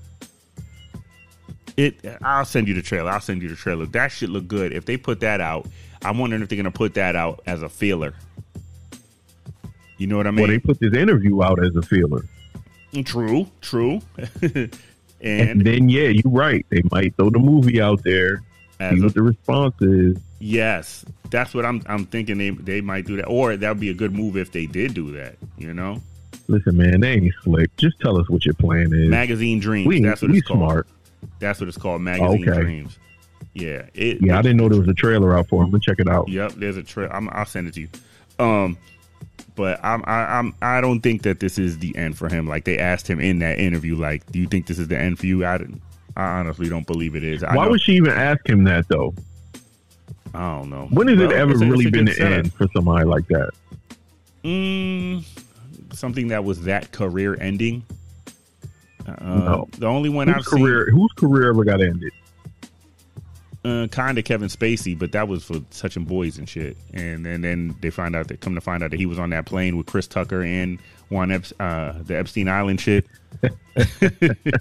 It. 1.78 2.00
I'll 2.24 2.44
send 2.46 2.68
you 2.68 2.74
the 2.74 2.82
trailer. 2.82 3.12
I'll 3.12 3.22
send 3.22 3.42
you 3.44 3.50
the 3.50 3.56
trailer. 3.56 3.86
That 3.86 4.08
should 4.08 4.30
look 4.30 4.48
good. 4.48 4.74
If 4.74 4.86
they 4.86 4.98
put 4.98 5.20
that 5.20 5.40
out, 5.40 5.68
I'm 6.04 6.18
wondering 6.18 6.42
if 6.42 6.50
they're 6.50 6.58
gonna 6.58 6.72
put 6.72 6.96
that 6.96 7.16
out 7.16 7.42
as 7.46 7.62
a 7.62 7.70
feeler. 7.70 8.16
You 9.98 10.08
know 10.08 10.18
what 10.18 10.28
I 10.28 10.32
mean? 10.32 10.42
well, 10.44 10.48
they 10.52 10.60
put 10.60 10.80
this 10.80 10.94
interview 10.94 11.44
out 11.44 11.64
as 11.64 11.76
a 11.76 11.82
feeler, 11.82 12.24
true, 13.06 13.48
true. 13.62 14.02
and, 14.42 14.72
and 15.22 15.66
then 15.66 15.90
yeah, 15.90 16.10
you're 16.10 16.32
right. 16.32 16.66
They 16.70 16.82
might 16.92 17.16
throw 17.16 17.30
the 17.30 17.40
movie 17.40 17.82
out 17.82 18.04
there, 18.04 18.44
as 18.80 18.96
see 18.96 19.02
a, 19.02 19.04
what 19.04 19.14
the 19.14 19.24
response 19.24 19.76
is. 19.82 20.18
yes, 20.40 21.04
that's 21.32 21.54
what 21.54 21.66
I'm. 21.66 21.82
I'm 21.88 22.06
thinking 22.06 22.38
they 22.38 22.50
they 22.52 22.82
might 22.82 23.06
do 23.06 23.16
that, 23.18 23.26
or 23.26 23.56
that 23.58 23.70
would 23.70 23.80
be 23.80 23.90
a 23.90 23.96
good 23.96 24.14
move 24.16 24.38
if 24.38 24.52
they 24.52 24.66
did 24.68 24.94
do 24.94 25.12
that. 25.14 25.36
You 25.58 25.74
know, 25.74 26.02
Listen, 26.48 26.78
man, 26.78 27.02
they 27.02 27.14
ain't 27.14 27.34
slick. 27.44 27.76
Just 27.78 28.00
tell 28.00 28.20
us 28.20 28.30
what 28.30 28.46
your 28.46 28.54
plan 28.56 28.94
is. 28.94 29.10
magazine 29.10 29.60
dreams. 29.60 29.88
we 29.88 30.02
that's 30.02 30.22
what 30.22 30.32
we 30.32 30.38
it's 30.40 30.48
called. 30.48 30.60
smart. 30.60 30.88
That's 31.40 31.60
what 31.60 31.68
it's 31.70 31.78
called. 31.78 32.02
Magazine 32.02 32.48
Okay. 32.50 32.62
dreams. 32.62 32.98
Yeah. 33.54 33.84
It, 33.94 34.20
Yeah, 34.22 34.38
I 34.38 34.42
didn't 34.42 34.58
know 34.58 34.70
there 34.70 34.80
was 34.80 34.88
a 34.90 34.94
trailer 34.94 35.38
out 35.38 35.48
for 35.50 35.64
him. 35.64 35.72
But 35.72 35.82
check 35.82 36.00
it 36.00 36.08
out. 36.08 36.28
Yep, 36.30 36.54
there's 36.54 36.78
a 36.78 36.84
trailer. 36.84 37.14
I'm, 37.14 37.30
I'll 37.32 37.46
send 37.46 37.68
it 37.68 37.74
to 37.76 37.82
you. 37.82 37.88
Um, 38.40 38.78
but 39.56 39.80
I'm, 39.84 40.04
I, 40.06 40.38
I'm, 40.38 40.54
I 40.62 40.80
don't 40.82 41.02
think 41.02 41.24
that 41.24 41.40
this 41.40 41.58
is 41.58 41.80
the 41.80 41.96
end 41.96 42.18
for 42.18 42.30
him. 42.30 42.48
Like 42.48 42.66
they 42.66 42.78
asked 42.78 43.08
him 43.08 43.20
in 43.20 43.40
that 43.40 43.58
interview, 43.60 43.96
like, 43.96 44.24
"Do 44.32 44.38
you 44.40 44.46
think 44.48 44.68
this 44.68 44.78
is 44.78 44.88
the 44.88 44.98
end 45.00 45.18
for 45.18 45.26
you?" 45.26 45.44
I, 45.44 45.56
I 46.16 46.24
honestly 46.40 46.70
don't 46.70 46.86
believe 46.86 47.16
it 47.16 47.24
is. 47.24 47.44
I 47.44 47.56
Why 47.56 47.68
would 47.68 47.82
she 47.82 47.94
even 47.94 48.12
ask 48.14 48.48
him 48.48 48.64
that 48.66 48.88
though? 48.88 49.16
I 50.36 50.58
don't 50.60 50.70
know. 50.70 50.88
When 50.92 51.08
has 51.08 51.18
Well, 51.18 51.32
it 51.32 51.36
ever 51.36 51.52
it's 51.54 51.62
a- 51.62 51.64
it's 51.66 51.72
really 51.72 51.90
been 51.90 52.06
the 52.06 52.14
setup. 52.14 52.32
end 52.38 52.54
for 52.54 52.68
somebody 52.76 53.06
like 53.06 53.28
that? 53.30 53.50
Mm, 54.44 55.24
something 55.94 56.28
that 56.28 56.44
was 56.44 56.64
that 56.64 56.92
career 56.92 57.36
ending. 57.42 57.84
Uh, 59.08 59.14
No. 59.20 59.68
The 59.78 59.88
only 59.88 60.10
one 60.10 60.28
Whose 60.28 60.38
I've 60.38 60.46
career? 60.46 60.88
Whose 60.92 61.12
career 61.16 61.50
ever 61.50 61.64
got 61.64 61.82
ended? 61.82 62.12
uh, 63.66 63.88
kind 63.88 64.18
of 64.18 64.24
Kevin 64.24 64.48
Spacey, 64.48 64.98
but 64.98 65.12
that 65.12 65.28
was 65.28 65.44
for 65.44 65.60
touching 65.72 66.06
boys 66.06 66.38
and 66.38 66.48
shit. 66.48 66.78
And 66.94 67.26
then 67.26 67.42
then 67.42 67.76
they 67.82 67.90
find 67.90 68.16
out 68.16 68.28
that 68.30 68.40
come 68.40 68.56
to 68.56 68.62
find 68.62 68.82
out 68.84 68.92
that 68.92 69.00
he 69.00 69.06
was 69.06 69.20
on 69.20 69.30
that 69.32 69.46
plane 69.46 69.76
with 69.78 69.88
Chris 69.88 70.08
Tucker 70.08 70.42
and 70.42 70.80
one 71.10 71.32
Ep- 71.32 71.46
uh, 71.60 71.94
the 72.04 72.18
Epstein 72.18 72.48
Island 72.48 72.80
shit. 72.80 73.06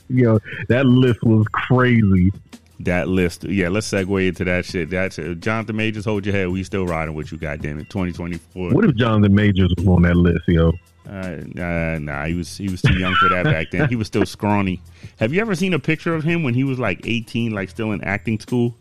Yo, 0.09 0.39
that 0.69 0.87
list 0.87 1.23
was 1.23 1.47
crazy. 1.53 2.33
That 2.81 3.09
list, 3.09 3.45
yeah. 3.45 3.69
Let's 3.69 3.89
segue 3.91 4.29
into 4.29 4.45
that 4.45 4.65
shit. 4.67 4.91
That's 4.91 5.19
uh, 5.19 5.35
Jonathan 5.39 5.77
Majors. 5.77 6.05
Hold 6.05 6.27
your 6.27 6.35
head. 6.35 6.49
We 6.49 6.63
still 6.63 6.87
riding 6.87 7.15
with 7.15 7.33
you. 7.33 7.39
Goddamn 7.39 7.79
it, 7.79 7.89
twenty 7.91 8.13
twenty 8.13 8.37
four. 8.39 8.71
What 8.73 8.85
if 8.85 8.95
Jonathan 8.97 9.35
Majors 9.35 9.73
was 9.79 9.87
on 9.87 10.03
that 10.03 10.17
list, 10.17 10.43
yo? 10.49 10.73
Uh, 11.09 11.61
uh, 11.61 11.99
nah, 12.01 12.25
he 12.27 12.35
was 12.35 12.57
he 12.57 12.69
was 12.69 12.83
too 12.83 12.99
young 12.99 13.15
for 13.15 13.29
that 13.29 13.45
back 13.45 13.71
then. 13.71 13.89
He 13.89 13.97
was 13.97 14.07
still 14.09 14.27
scrawny. 14.27 14.81
Have 15.19 15.33
you 15.33 15.41
ever 15.41 15.55
seen 15.55 15.73
a 15.75 15.79
picture 15.79 16.15
of 16.15 16.25
him 16.25 16.43
when 16.43 16.55
he 16.55 16.65
was 16.65 16.79
like 16.79 17.01
eighteen, 17.07 17.53
like 17.53 17.69
still 17.71 17.93
in 17.93 18.03
acting 18.03 18.41
school? 18.41 18.77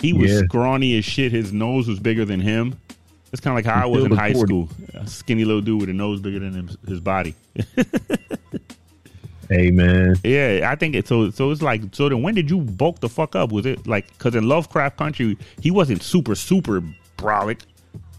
He 0.00 0.12
was 0.12 0.30
Yeah. 0.32 0.40
scrawny 0.46 0.96
as 0.98 1.04
shit. 1.04 1.30
His 1.32 1.52
nose 1.52 1.86
was 1.86 2.00
bigger 2.00 2.24
than 2.24 2.40
him. 2.40 2.78
It's 3.32 3.40
kind 3.40 3.52
of 3.56 3.64
like 3.64 3.72
how 3.74 3.82
I 3.82 3.86
was 3.86 4.04
in 4.04 4.10
high 4.12 4.32
40. 4.32 4.46
school. 4.46 4.68
A 4.94 5.06
skinny 5.06 5.44
little 5.44 5.62
dude 5.62 5.80
with 5.80 5.88
a 5.88 5.92
nose 5.94 6.20
bigger 6.20 6.38
than 6.40 6.52
him, 6.54 6.70
his 6.86 7.00
body. 7.00 7.34
Hey, 9.48 9.70
man. 9.70 10.14
Yeah, 10.24 10.68
I 10.70 10.76
think 10.76 10.94
it. 10.94 11.06
So, 11.06 11.28
so 11.30 11.50
it's 11.50 11.60
like. 11.60 11.82
So 11.94 12.08
then, 12.08 12.22
when 12.22 12.34
did 12.34 12.48
you 12.50 12.58
bulk 12.60 13.00
the 13.00 13.08
fuck 13.08 13.36
up? 13.36 13.52
Was 13.52 13.66
it 13.66 13.86
like 13.86 14.08
because 14.16 14.34
in 14.34 14.48
Lovecraft 14.48 14.96
Country 14.96 15.36
he 15.60 15.70
wasn't 15.70 16.02
super 16.02 16.34
super 16.34 16.82
brolic. 17.18 17.60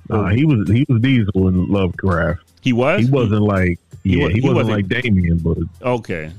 Nah, 0.10 0.30
he 0.30 0.46
was 0.46 0.70
he 0.70 0.86
was 0.88 1.02
Diesel 1.02 1.48
in 1.48 1.68
Lovecraft. 1.70 2.43
He 2.64 2.74
was. 2.74 3.06
He 3.06 3.12
wasn't 3.12 3.42
like 3.44 3.80
He 4.04 4.20
yeah, 4.20 4.30
he, 4.30 4.36
he 4.36 4.42
wasn't, 4.42 4.56
wasn't- 4.70 4.90
like 4.92 5.04
Damian, 5.04 5.38
but 5.40 5.58
Okay. 5.82 6.32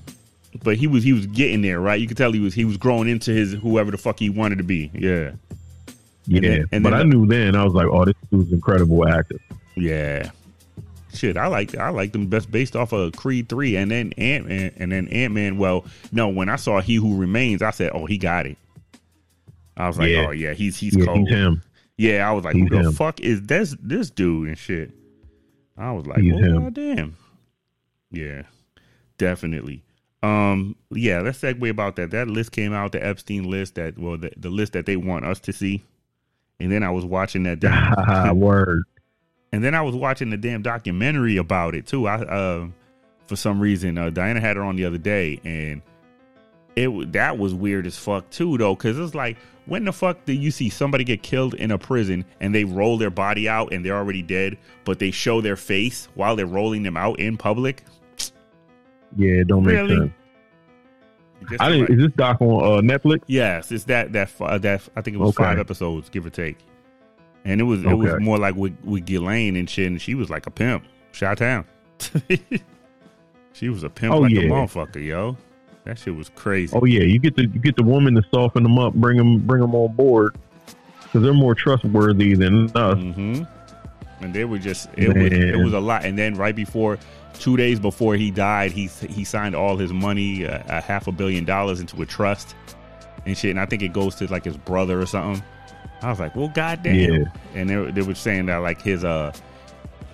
But 0.62 0.76
he 0.76 0.86
was 0.86 1.02
he 1.04 1.12
was 1.12 1.26
getting 1.26 1.62
there, 1.62 1.80
right? 1.80 2.00
You 2.00 2.06
could 2.08 2.16
tell 2.16 2.32
he 2.32 2.40
was 2.40 2.54
he 2.54 2.64
was 2.64 2.76
growing 2.76 3.08
into 3.08 3.32
his 3.32 3.52
whoever 3.52 3.90
the 3.90 3.98
fuck 3.98 4.18
he 4.18 4.30
wanted 4.30 4.58
to 4.58 4.64
be. 4.64 4.90
Yeah. 4.94 5.32
yeah. 6.26 6.40
then- 6.40 6.64
and 6.72 6.82
but 6.84 6.90
then 6.90 7.00
I 7.00 7.02
knew 7.02 7.26
then 7.26 7.54
I 7.56 7.64
was 7.64 7.74
like, 7.74 7.86
oh, 7.86 8.04
this 8.04 8.14
dude's 8.30 8.52
incredible 8.52 9.06
actor. 9.08 9.36
Yeah. 9.76 10.30
Shit, 11.12 11.36
I 11.36 11.46
like 11.48 11.76
I 11.76 11.90
like 11.90 12.12
them 12.12 12.26
best 12.28 12.50
based 12.50 12.74
off 12.74 12.92
of 12.92 13.12
Creed 13.14 13.48
three 13.48 13.76
and 13.76 13.90
then 13.90 14.12
Ant 14.16 14.46
Man 14.48 14.72
and 14.76 14.90
then 14.92 15.06
Ant 15.08 15.34
Man. 15.34 15.58
Well, 15.58 15.84
no, 16.12 16.28
when 16.28 16.48
I 16.48 16.56
saw 16.56 16.80
He 16.80 16.94
Who 16.96 17.16
Remains, 17.16 17.60
I 17.62 17.70
said, 17.70 17.90
Oh, 17.94 18.06
he 18.06 18.16
got 18.18 18.46
it. 18.46 18.56
I 19.76 19.86
was 19.88 19.98
like, 19.98 20.10
Yeah. 20.10 20.26
oh 20.28 20.30
yeah, 20.30 20.52
he's 20.54 20.76
he's 20.76 20.96
Yeah, 20.96 21.04
cold. 21.04 21.18
he's 21.20 21.28
him. 21.30 21.62
Yeah, 21.96 22.28
I 22.28 22.32
was 22.32 22.44
like, 22.44 22.54
He's 22.54 22.64
who 22.68 22.70
the 22.82 22.88
him. 22.88 22.92
fuck 22.92 23.20
is 23.20 23.42
this 23.42 23.76
this 23.82 24.10
dude 24.10 24.48
and 24.48 24.58
shit? 24.58 24.90
I 25.76 25.92
was 25.92 26.06
like, 26.06 26.18
oh 26.18 26.22
him. 26.22 26.62
goddamn. 26.62 27.16
Yeah, 28.10 28.42
definitely. 29.18 29.82
Um, 30.22 30.76
yeah, 30.90 31.20
let's 31.20 31.40
segue 31.40 31.68
about 31.68 31.96
that. 31.96 32.10
That 32.12 32.28
list 32.28 32.52
came 32.52 32.72
out, 32.72 32.92
the 32.92 33.04
Epstein 33.04 33.44
list 33.50 33.74
that 33.74 33.98
well, 33.98 34.16
the, 34.16 34.32
the 34.36 34.48
list 34.50 34.72
that 34.72 34.86
they 34.86 34.96
want 34.96 35.24
us 35.24 35.40
to 35.40 35.52
see. 35.52 35.82
And 36.60 36.70
then 36.72 36.82
I 36.82 36.90
was 36.90 37.04
watching 37.04 37.42
that 37.42 37.60
damn, 37.60 38.38
Word. 38.38 38.84
and 39.52 39.62
then 39.62 39.74
I 39.74 39.82
was 39.82 39.94
watching 39.96 40.30
the 40.30 40.36
damn 40.36 40.62
documentary 40.62 41.36
about 41.36 41.74
it 41.74 41.86
too. 41.86 42.06
I 42.06 42.22
uh, 42.22 42.68
for 43.26 43.36
some 43.36 43.60
reason, 43.60 43.98
uh, 43.98 44.10
Diana 44.10 44.40
had 44.40 44.56
her 44.56 44.62
on 44.62 44.76
the 44.76 44.84
other 44.84 44.98
day, 44.98 45.40
and 45.44 45.82
it 46.76 47.12
that 47.12 47.36
was 47.36 47.52
weird 47.52 47.86
as 47.86 47.98
fuck 47.98 48.30
too, 48.30 48.56
though, 48.56 48.74
because 48.74 48.98
it's 48.98 49.14
like 49.14 49.36
when 49.66 49.84
the 49.84 49.92
fuck 49.92 50.24
do 50.24 50.32
you 50.32 50.50
see 50.50 50.68
somebody 50.68 51.04
get 51.04 51.22
killed 51.22 51.54
in 51.54 51.70
a 51.70 51.78
prison 51.78 52.24
and 52.40 52.54
they 52.54 52.64
roll 52.64 52.98
their 52.98 53.10
body 53.10 53.48
out 53.48 53.72
and 53.72 53.84
they're 53.84 53.96
already 53.96 54.22
dead, 54.22 54.58
but 54.84 54.98
they 54.98 55.10
show 55.10 55.40
their 55.40 55.56
face 55.56 56.08
while 56.14 56.36
they're 56.36 56.46
rolling 56.46 56.82
them 56.82 56.96
out 56.96 57.18
in 57.18 57.36
public? 57.36 57.84
Yeah, 59.16 59.40
it 59.40 59.46
don't 59.48 59.64
make 59.64 59.76
sense. 59.88 60.12
I 61.60 61.70
didn't, 61.70 61.90
is 61.90 62.06
this 62.06 62.12
doc 62.16 62.40
on 62.40 62.48
uh, 62.48 62.80
Netflix? 62.98 63.20
Yes, 63.26 63.70
it's 63.70 63.84
that 63.84 64.12
that 64.12 64.30
fi- 64.30 64.58
that 64.58 64.82
I 64.96 65.02
think 65.02 65.14
it 65.16 65.18
was 65.20 65.30
Okay. 65.30 65.44
five 65.44 65.58
episodes, 65.58 66.08
give 66.08 66.24
or 66.24 66.30
take, 66.30 66.56
and 67.44 67.60
it 67.60 67.64
was 67.64 67.84
it 67.84 67.92
was 67.94 68.18
more 68.20 68.38
like 68.38 68.54
with 68.56 68.74
with 68.82 69.04
Ghislaine 69.04 69.56
and 69.56 69.68
shit, 69.68 69.86
and 69.88 70.00
she 70.00 70.14
was 70.14 70.30
like 70.30 70.46
a 70.46 70.50
pimp, 70.50 70.84
shot 71.12 71.38
town. 71.38 71.66
she 73.52 73.68
was 73.68 73.82
a 73.84 73.90
pimp 73.90 74.14
Oh, 74.14 74.18
like 74.20 74.32
a 74.32 74.36
motherfucker, 74.36 75.04
yo. 75.04 75.36
That 75.84 75.98
shit 75.98 76.16
was 76.16 76.30
crazy. 76.30 76.74
Oh 76.74 76.84
yeah, 76.86 77.02
you 77.02 77.18
get 77.18 77.36
the 77.36 77.42
you 77.42 77.60
get 77.60 77.76
the 77.76 77.82
woman 77.82 78.14
to 78.14 78.22
soften 78.32 78.62
them 78.62 78.78
up, 78.78 78.94
bring 78.94 79.18
them 79.18 79.38
bring 79.40 79.60
them 79.60 79.74
on 79.74 79.92
board 79.94 80.36
because 81.02 81.22
they're 81.22 81.34
more 81.34 81.54
trustworthy 81.54 82.34
than 82.34 82.70
us. 82.74 82.98
hmm 82.98 83.42
And 84.20 84.34
they 84.34 84.44
were 84.46 84.58
just 84.58 84.88
it 84.96 85.08
was 85.08 85.32
it 85.32 85.56
was 85.62 85.74
a 85.74 85.80
lot. 85.80 86.04
And 86.04 86.18
then 86.18 86.34
right 86.34 86.56
before, 86.56 86.98
two 87.34 87.56
days 87.58 87.78
before 87.78 88.16
he 88.16 88.30
died, 88.30 88.72
he 88.72 88.86
he 89.08 89.24
signed 89.24 89.54
all 89.54 89.76
his 89.76 89.92
money, 89.92 90.46
uh, 90.46 90.62
a 90.68 90.80
half 90.80 91.06
a 91.06 91.12
billion 91.12 91.44
dollars, 91.44 91.80
into 91.80 92.00
a 92.00 92.06
trust 92.06 92.54
and 93.26 93.36
shit. 93.36 93.50
And 93.50 93.60
I 93.60 93.66
think 93.66 93.82
it 93.82 93.92
goes 93.92 94.14
to 94.16 94.26
like 94.30 94.44
his 94.44 94.56
brother 94.56 95.00
or 95.00 95.06
something. 95.06 95.44
I 96.00 96.10
was 96.10 96.18
like, 96.18 96.34
well, 96.34 96.48
goddamn. 96.48 96.94
Yeah. 96.94 97.24
And 97.54 97.68
they, 97.70 97.90
they 97.90 98.02
were 98.02 98.14
saying 98.14 98.46
that 98.46 98.56
like 98.58 98.80
his 98.80 99.04
uh 99.04 99.32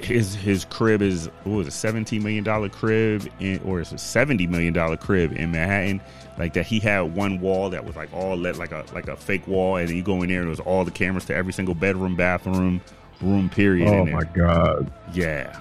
his 0.04 0.34
his 0.34 0.64
crib 0.64 1.02
is 1.02 1.26
what 1.44 1.56
was 1.56 1.68
it, 1.68 1.72
seventeen 1.72 2.22
million 2.22 2.44
dollar 2.44 2.68
crib 2.68 3.28
in, 3.40 3.60
or 3.64 3.80
it's 3.80 3.92
a 3.92 3.98
seventy 3.98 4.46
million 4.46 4.72
dollar 4.72 4.96
crib 4.96 5.32
in 5.32 5.52
Manhattan. 5.52 6.00
Like 6.38 6.54
that, 6.54 6.66
he 6.66 6.80
had 6.80 7.14
one 7.14 7.40
wall 7.40 7.70
that 7.70 7.84
was 7.84 7.96
like 7.96 8.12
all 8.12 8.36
lit 8.36 8.56
like 8.56 8.72
a 8.72 8.84
like 8.94 9.08
a 9.08 9.16
fake 9.16 9.46
wall, 9.46 9.76
and 9.76 9.88
then 9.88 9.96
you 9.96 10.02
go 10.02 10.22
in 10.22 10.28
there 10.28 10.40
and 10.40 10.48
it 10.48 10.50
was 10.50 10.60
all 10.60 10.84
the 10.84 10.90
cameras 10.90 11.24
to 11.26 11.34
every 11.34 11.52
single 11.52 11.74
bedroom, 11.74 12.16
bathroom, 12.16 12.80
room. 13.20 13.48
Period. 13.50 13.88
Oh 13.88 14.06
my 14.06 14.24
god, 14.24 14.90
Yeah, 15.12 15.58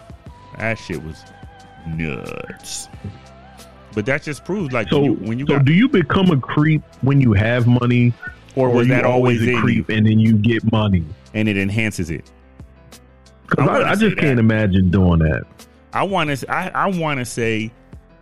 that 0.57 0.75
shit 0.75 1.03
was 1.03 1.23
nuts. 1.87 2.87
But 3.93 4.05
that 4.05 4.23
just 4.23 4.45
proves 4.45 4.71
like 4.71 4.89
so 4.89 5.01
when 5.01 5.05
you, 5.05 5.13
when 5.15 5.39
you 5.39 5.47
so 5.47 5.55
got, 5.55 5.65
do 5.65 5.73
you 5.73 5.89
become 5.89 6.29
a 6.29 6.39
creep 6.39 6.83
when 7.01 7.19
you 7.19 7.33
have 7.33 7.67
money, 7.67 8.13
or 8.55 8.69
was 8.69 8.87
you 8.87 8.93
that 8.93 9.05
always 9.05 9.41
a 9.41 9.55
creep 9.59 9.89
you, 9.89 9.95
and 9.95 10.05
then 10.05 10.19
you 10.19 10.37
get 10.37 10.71
money? 10.71 11.05
and 11.33 11.47
it 11.47 11.57
enhances 11.57 12.09
it? 12.09 12.29
Because 13.49 13.67
I 13.67 13.81
I, 13.81 13.91
I, 13.91 13.95
just 13.95 14.17
can't 14.17 14.39
imagine 14.39 14.89
doing 14.89 15.19
that. 15.19 15.43
I 15.93 16.03
want 16.03 16.37
to 16.37 16.51
I, 16.51 16.69
I 16.69 16.87
want 16.87 17.19
to 17.19 17.25
say 17.25 17.71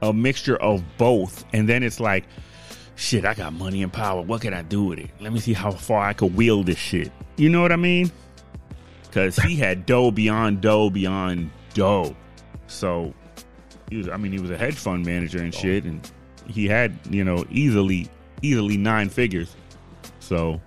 a 0.02 0.14
mixture 0.14 0.58
of 0.58 0.84
both 0.98 1.44
and 1.54 1.68
then 1.68 1.84
it's 1.84 2.00
like 2.00 2.26
shit 2.96 3.26
I 3.26 3.34
got 3.34 3.54
money 3.54 3.84
and 3.84 3.92
power. 3.92 4.22
What 4.22 4.42
can 4.42 4.54
I 4.54 4.62
do 4.62 4.86
with 4.86 5.00
it? 5.00 5.10
Let 5.20 5.34
me 5.34 5.40
see 5.40 5.54
how 5.54 5.72
far 5.72 6.06
I 6.06 6.14
could 6.14 6.36
wield 6.36 6.68
this 6.68 6.78
shit. 6.78 7.12
You 7.36 7.50
know 7.50 7.62
what 7.62 7.72
I 7.72 7.76
mean? 7.76 8.12
Cuz 9.12 9.38
he 9.38 9.56
had 9.58 9.86
dough 9.86 10.12
beyond 10.12 10.62
dough 10.62 10.90
beyond 10.90 11.52
dough. 11.74 12.16
So 12.68 13.14
he 13.90 13.98
was 13.98 14.08
I 14.10 14.18
mean 14.18 14.32
he 14.32 14.40
was 14.40 14.52
a 14.52 14.58
hedge 14.58 14.76
fund 14.76 15.06
manager 15.06 15.40
and 15.40 15.54
oh. 15.54 15.58
shit 15.58 15.84
and 15.84 16.10
he 16.48 16.68
had 16.68 16.98
you 17.10 17.24
know 17.24 17.46
easily 17.52 18.08
easily 18.42 18.78
nine 18.78 19.10
figures. 19.10 19.56
So 20.20 20.62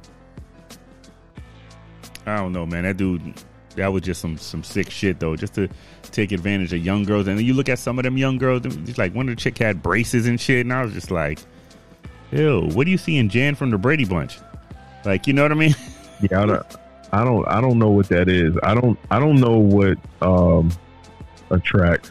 I 2.26 2.36
don't 2.36 2.52
know 2.52 2.66
man. 2.66 2.84
That 2.84 2.98
dude 2.98 3.22
that 3.80 3.92
was 3.92 4.02
just 4.02 4.20
some 4.20 4.38
some 4.38 4.62
sick 4.62 4.88
shit 4.90 5.18
though 5.20 5.36
just 5.36 5.54
to 5.54 5.68
take 6.12 6.32
advantage 6.32 6.72
of 6.72 6.84
young 6.84 7.02
girls 7.04 7.26
and 7.26 7.36
then 7.38 7.44
you 7.44 7.52
look 7.54 7.68
at 7.68 7.78
some 7.78 7.98
of 7.98 8.04
them 8.04 8.16
young 8.16 8.38
girls 8.38 8.62
just 8.62 8.98
like 8.98 9.14
one 9.14 9.28
of 9.28 9.34
the 9.36 9.40
chick 9.40 9.58
had 9.58 9.82
braces 9.82 10.26
and 10.26 10.40
shit 10.40 10.60
and 10.60 10.72
i 10.72 10.82
was 10.82 10.92
just 10.92 11.10
like 11.10 11.38
ew 12.32 12.68
what 12.72 12.84
do 12.84 12.90
you 12.90 12.98
see 12.98 13.16
in 13.18 13.28
jan 13.28 13.54
from 13.54 13.70
the 13.70 13.78
brady 13.78 14.04
bunch 14.04 14.38
like 15.04 15.26
you 15.26 15.32
know 15.32 15.42
what 15.42 15.52
i 15.52 15.54
mean 15.54 15.74
Yeah, 16.30 16.42
I 16.42 16.46
don't, 16.46 16.66
I 17.12 17.24
don't, 17.24 17.48
I 17.48 17.60
don't 17.62 17.78
know 17.78 17.88
what 17.88 18.08
that 18.10 18.28
is. 18.28 18.54
I 18.62 18.74
don't, 18.74 18.98
I 19.10 19.18
don't 19.18 19.40
know 19.40 19.56
what 19.58 19.96
um 20.20 20.70
attracts 21.50 22.10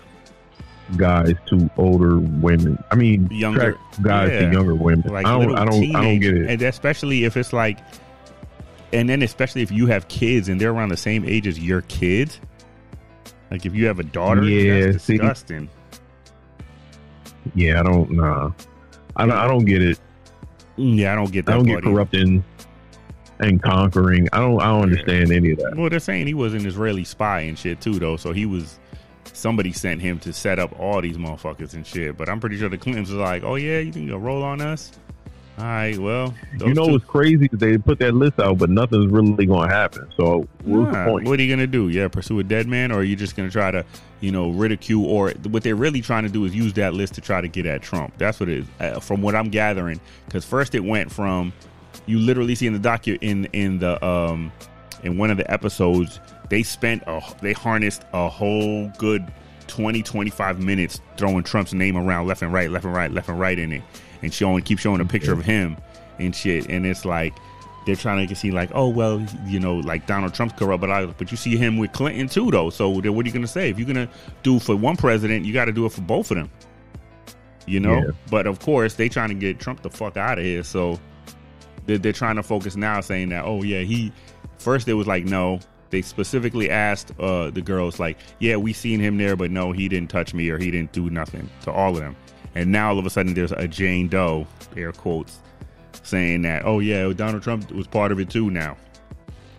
guys 0.98 1.34
to 1.48 1.70
older 1.78 2.18
women. 2.18 2.84
I 2.92 2.96
mean, 2.96 3.28
Younger- 3.30 3.78
guys 4.02 4.32
yeah. 4.32 4.48
to 4.48 4.52
younger 4.52 4.74
women. 4.74 5.08
like 5.14 5.28
I 5.28 5.38
don't, 5.38 5.56
I 5.56 5.64
don't, 5.66 5.96
I 5.96 6.02
don't 6.02 6.20
get 6.20 6.36
it. 6.36 6.50
and 6.50 6.62
especially 6.64 7.24
if 7.26 7.38
it's 7.38 7.54
like 7.54 7.78
and 8.94 9.08
then 9.10 9.22
especially 9.22 9.62
if 9.62 9.72
you 9.72 9.88
have 9.88 10.08
kids 10.08 10.50
and 10.50 10.60
they're 10.60 10.72
around 10.72 10.90
the 10.90 10.98
same 10.98 11.24
age 11.26 11.48
as 11.48 11.60
your 11.60 11.82
kids 11.84 12.40
like 13.52 13.66
if 13.66 13.74
you 13.76 13.86
have 13.88 14.00
a 14.00 14.04
daughter 14.04 14.44
Yeah, 14.44 14.92
that's 14.92 15.04
see. 15.04 15.18
disgusting 15.18 15.70
Yeah, 17.56 17.80
I 17.80 17.84
don't, 17.84 18.12
nah, 18.12 18.52
I 19.16 19.26
don't, 19.26 19.36
I 19.38 19.48
don't 19.48 19.66
get 19.66 19.82
it. 19.82 20.00
Mm, 20.78 20.98
yeah 20.98 21.12
i 21.12 21.16
don't 21.16 21.32
get 21.32 21.46
that 21.46 21.54
I 21.54 21.56
don't 21.58 21.66
get 21.66 21.84
corrupting 21.84 22.44
and 23.42 23.62
conquering. 23.64 24.28
I 24.34 24.40
don't, 24.40 24.62
I 24.62 24.66
don't 24.66 24.84
understand 24.84 25.32
any 25.32 25.52
of 25.52 25.60
that. 25.60 25.76
Well, 25.78 25.90
they're 25.90 26.00
saying 26.00 26.28
he 26.28 26.34
was 26.34 26.54
an 26.54 26.66
Israeli 26.66 27.06
spy 27.06 27.42
and 27.42 27.58
shit 27.58 27.80
too, 27.80 27.98
though. 27.98 28.18
So 28.18 28.34
he 28.34 28.46
was 28.46 28.80
somebody 29.32 29.72
sent 29.72 30.02
him 30.02 30.20
to 30.20 30.34
set 30.34 30.60
up 30.60 30.78
all 30.78 31.02
these 31.02 31.16
motherfuckers 31.18 31.74
and 31.74 31.88
shit. 31.88 32.18
But 32.18 32.28
I'm 32.28 32.42
pretty 32.42 32.58
sure 32.58 32.68
the 32.68 32.78
Clintons 32.78 33.10
was 33.10 33.18
like, 33.20 33.44
"Oh 33.44 33.56
yeah, 33.56 33.80
you 33.80 33.94
think 33.94 34.08
you'll 34.08 34.20
roll 34.20 34.44
on 34.44 34.60
us?" 34.60 34.92
All 35.60 35.66
right, 35.66 35.98
well, 36.00 36.34
You 36.66 36.74
know 36.74 36.86
two- 36.86 36.94
what's 36.94 37.04
crazy? 37.06 37.50
They 37.52 37.78
put 37.78 38.00
that 38.00 38.14
list 38.16 38.40
out, 38.40 38.58
but 38.60 38.70
nothing's 38.70 39.08
really 39.12 39.46
going 39.46 39.68
to 39.70 39.76
happen. 39.76 40.08
So 40.16 40.48
what's 40.64 40.94
Nah, 40.94 41.04
the 41.06 41.12
point? 41.12 41.28
What 41.28 41.38
are 41.38 41.44
you 41.44 41.54
gonna 41.54 41.68
do? 41.68 41.90
Yeah, 41.90 42.08
pursue 42.08 42.40
a 42.40 42.44
dead 42.44 42.66
man, 42.68 42.94
or 42.94 43.00
are 43.00 43.04
you 43.04 43.18
just 43.18 43.36
gonna 43.36 43.50
try 43.50 43.70
to, 43.70 43.84
you 44.22 44.32
know, 44.32 44.52
ridicule? 44.52 45.06
Or 45.06 45.32
what 45.50 45.64
they're 45.64 45.76
really 45.76 46.00
trying 46.00 46.24
to 46.24 46.30
do 46.30 46.46
is 46.46 46.56
use 46.56 46.72
that 46.74 46.94
list 46.94 47.16
to 47.16 47.22
try 47.22 47.42
to 47.42 47.50
get 47.50 47.66
at 47.66 47.82
Trump. 47.82 48.14
That's 48.18 48.40
what 48.40 48.48
it 48.48 48.60
is, 48.60 48.66
uh, 48.80 49.00
from 49.02 49.22
what 49.22 49.36
I'm 49.36 49.50
gathering. 49.50 50.00
Because 50.26 50.46
first 50.46 50.76
it 50.76 50.84
went 50.84 51.12
from 51.12 51.52
you 52.06 52.20
literally 52.20 52.56
see 52.56 52.66
in 52.68 52.74
the 52.74 52.80
docu 52.80 53.18
in 53.22 53.46
in 53.52 53.80
the 53.80 54.04
um 54.06 54.52
in 55.04 55.18
one 55.18 55.30
of 55.30 55.38
the 55.38 55.52
episodes 55.52 56.20
they 56.50 56.64
spent 56.64 57.04
a 57.08 57.22
they 57.42 57.52
harnessed 57.54 58.04
a 58.14 58.30
whole 58.30 58.90
good 58.98 59.26
20 59.68 60.02
25 60.04 60.60
minutes 60.62 61.02
throwing 61.18 61.44
Trump's 61.44 61.74
name 61.74 61.98
around 61.98 62.28
left 62.28 62.42
and 62.42 62.52
right, 62.54 62.72
left 62.72 62.86
and 62.86 62.94
right, 62.94 63.12
left 63.12 63.28
and 63.30 63.40
right 63.40 63.60
in 63.60 63.72
it, 63.74 63.82
and 64.22 64.34
showing 64.34 64.64
keep 64.64 64.80
showing 64.80 65.02
a 65.02 65.06
picture 65.06 65.34
of 65.34 65.44
him 65.44 65.78
and 66.20 66.36
shit, 66.36 66.68
and 66.70 66.86
it's 66.86 67.06
like 67.06 67.34
they're 67.86 67.96
trying 67.96 68.28
to 68.28 68.36
see 68.36 68.52
like, 68.52 68.70
oh 68.74 68.88
well, 68.90 69.26
you 69.46 69.60
know, 69.60 69.76
like 69.78 70.06
Donald 70.06 70.34
Trump's 70.34 70.54
corrupt, 70.58 70.82
but 70.82 70.92
I, 70.92 71.06
but 71.06 71.32
you 71.32 71.38
see 71.38 71.56
him 71.56 71.78
with 71.78 71.92
Clinton 71.94 72.28
too, 72.28 72.52
though. 72.52 72.70
So 72.70 73.00
then 73.02 73.16
what 73.16 73.26
are 73.26 73.30
you 73.30 73.34
gonna 73.34 73.48
say? 73.48 73.70
If 73.70 73.80
you're 73.80 73.88
gonna 73.88 74.10
do 74.44 74.60
for 74.60 74.76
one 74.76 74.98
president, 74.98 75.46
you 75.46 75.54
got 75.54 75.66
to 75.66 75.72
do 75.72 75.86
it 75.86 75.92
for 75.94 76.02
both 76.02 76.30
of 76.32 76.38
them. 76.38 76.52
You 77.66 77.80
know, 77.80 77.96
Yeah. 77.98 78.12
but 78.30 78.48
of 78.48 78.60
course 78.60 78.96
they 78.96 79.10
trying 79.10 79.30
to 79.30 79.36
get 79.36 79.60
Trump 79.60 79.82
the 79.82 79.90
fuck 79.90 80.18
out 80.18 80.40
of 80.40 80.44
here. 80.46 80.64
So 80.64 81.00
they're, 81.86 81.98
they're 81.98 82.14
trying 82.14 82.36
to 82.36 82.44
focus 82.44 82.76
now, 82.76 83.00
saying 83.02 83.30
that, 83.30 83.46
oh 83.46 83.64
yeah, 83.64 83.82
he. 83.82 84.12
First 84.58 84.88
it 84.90 84.94
was 84.94 85.08
like 85.08 85.26
no. 85.26 85.60
They 85.90 86.02
specifically 86.04 86.70
asked 86.70 87.14
uh, 87.20 87.50
the 87.50 87.62
girls 87.62 87.98
like, 88.00 88.18
yeah, 88.40 88.58
we 88.58 88.74
seen 88.74 89.00
him 89.00 89.18
there, 89.18 89.36
but 89.36 89.50
no, 89.50 89.72
he 89.72 89.88
didn't 89.88 90.10
touch 90.12 90.34
me 90.36 90.50
or 90.50 90.58
he 90.60 90.70
didn't 90.70 90.92
do 90.92 91.10
nothing 91.10 91.50
to 91.62 91.72
all 91.72 91.96
of 91.96 92.02
them. 92.02 92.16
And 92.56 92.72
now 92.72 92.90
all 92.90 93.00
of 93.00 93.06
a 93.06 93.10
sudden 93.10 93.34
there's 93.34 93.52
a 93.52 93.68
Jane 93.68 94.08
Doe, 94.08 94.48
air 94.76 94.92
quotes, 94.92 95.40
saying 96.04 96.42
that, 96.44 96.66
oh 96.66 96.80
yeah, 96.80 97.12
Donald 97.14 97.44
Trump 97.44 97.72
was 97.72 97.88
part 97.88 98.12
of 98.12 98.20
it 98.20 98.30
too 98.30 98.50
now, 98.50 98.76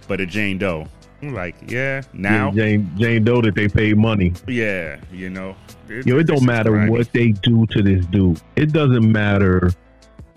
but 0.08 0.20
a 0.20 0.26
Jane 0.26 0.58
Doe. 0.58 0.86
I'm 1.22 1.34
like, 1.34 1.54
yeah, 1.70 2.00
now, 2.14 2.50
Yeah, 2.52 2.62
Jane, 2.64 2.90
Jane 2.96 3.24
Doe 3.24 3.42
that 3.42 3.54
they 3.54 3.68
paid 3.68 3.96
money. 3.98 4.32
yeah, 4.46 4.98
you 5.12 5.28
know, 5.30 5.54
Yo, 5.88 6.18
it 6.18 6.26
don't 6.26 6.44
matter 6.44 6.70
grimy. 6.70 6.90
what 6.90 7.12
they 7.12 7.32
do 7.32 7.66
to 7.66 7.82
this 7.82 8.06
dude. 8.06 8.40
It 8.56 8.72
doesn't 8.72 9.10
matter 9.10 9.72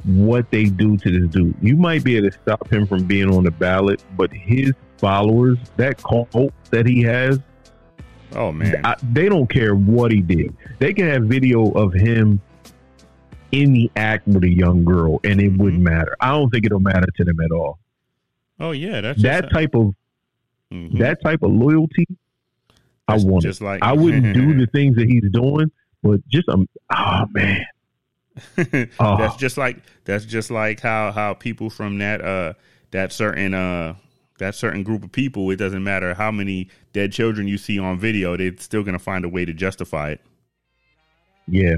what 0.04 0.50
they 0.52 0.66
do 0.66 0.98
to 0.98 1.20
this 1.22 1.30
dude. 1.30 1.56
You 1.62 1.78
might 1.78 2.04
be 2.04 2.18
able 2.18 2.32
to 2.32 2.38
stop 2.44 2.70
him 2.72 2.86
from 2.86 3.06
being 3.06 3.34
on 3.34 3.46
the 3.46 3.52
ballot, 3.52 4.04
but 4.18 4.32
his 4.34 4.74
followers, 4.98 5.58
that 5.78 5.98
cult 6.04 6.52
that 6.72 6.86
he 6.86 7.02
has, 7.04 7.40
Oh 8.36 8.52
man, 8.52 8.82
I, 8.84 8.96
they 9.12 9.30
don't 9.30 9.48
care 9.50 9.76
what 9.76 10.12
he 10.12 10.22
did. 10.22 10.56
They 10.80 10.94
can 10.94 11.08
have 11.08 11.24
video 11.24 11.70
of 11.72 11.94
him 11.94 12.42
in 13.52 13.74
the 13.74 13.92
act 13.96 14.28
with 14.28 14.44
a 14.44 14.50
young 14.50 14.84
girl, 14.84 15.20
and 15.24 15.40
it 15.40 15.50
wouldn't 15.58 15.82
Mhm. 15.84 15.90
matter. 15.92 16.16
I 16.20 16.32
don't 16.32 16.50
think 16.50 16.66
it'll 16.66 16.80
matter 16.80 17.08
to 17.18 17.24
them 17.24 17.40
at 17.40 17.52
all. 17.52 17.80
oh 18.60 18.72
yeah, 18.72 19.02
that's 19.02 19.22
That 19.22 19.52
type 19.52 19.76
of 19.76 19.94
Mhm. 20.72 20.98
that 21.00 21.22
type 21.24 21.44
of 21.44 21.52
loyalty, 21.52 22.06
I 23.08 23.14
That's 23.14 23.26
want 23.26 23.44
it. 23.46 23.50
just 23.50 23.62
like 23.62 23.84
I 23.84 23.94
wouldn't 23.94 24.34
do 24.34 24.54
the 24.58 24.66
things 24.74 24.96
that 24.96 25.08
he's 25.08 25.30
doing, 25.32 25.70
but 26.02 26.28
just 26.30 26.48
um, 26.50 26.68
oh 26.96 27.26
man, 27.32 27.66
Oh. 29.00 29.18
that's 29.18 29.36
just 29.36 29.58
like 29.58 29.78
that's 30.06 30.26
just 30.26 30.50
like 30.50 30.80
how 30.80 31.12
how 31.12 31.34
people 31.36 31.70
from 31.70 32.00
that 32.00 32.22
uh 32.22 32.54
that 32.92 33.12
certain 33.12 33.54
uh 33.54 33.96
that 34.40 34.56
certain 34.56 34.84
group 34.84 35.04
of 35.04 35.12
people, 35.12 35.50
it 35.52 35.58
doesn't 35.58 35.84
matter 35.84 36.14
how 36.14 36.32
many 36.32 36.68
dead 36.92 37.12
children 37.12 37.48
you 37.48 37.58
see 37.58 37.78
on 37.80 38.00
video, 38.00 38.36
they're 38.36 38.56
still 38.58 38.84
gonna 38.84 39.00
find 39.00 39.26
a 39.26 39.30
way 39.30 39.46
to 39.46 39.54
justify 39.54 40.10
it. 40.12 40.22
Yeah. 41.48 41.76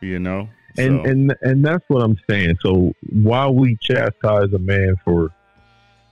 You 0.00 0.18
know? 0.18 0.48
And 0.78 1.00
So, 1.04 1.10
and 1.10 1.34
and 1.42 1.64
that's 1.64 1.84
what 1.88 2.02
I'm 2.02 2.18
saying. 2.28 2.56
So 2.60 2.92
while 3.10 3.54
we 3.54 3.76
chastise 3.80 4.52
a 4.52 4.58
man 4.58 4.96
for 5.04 5.30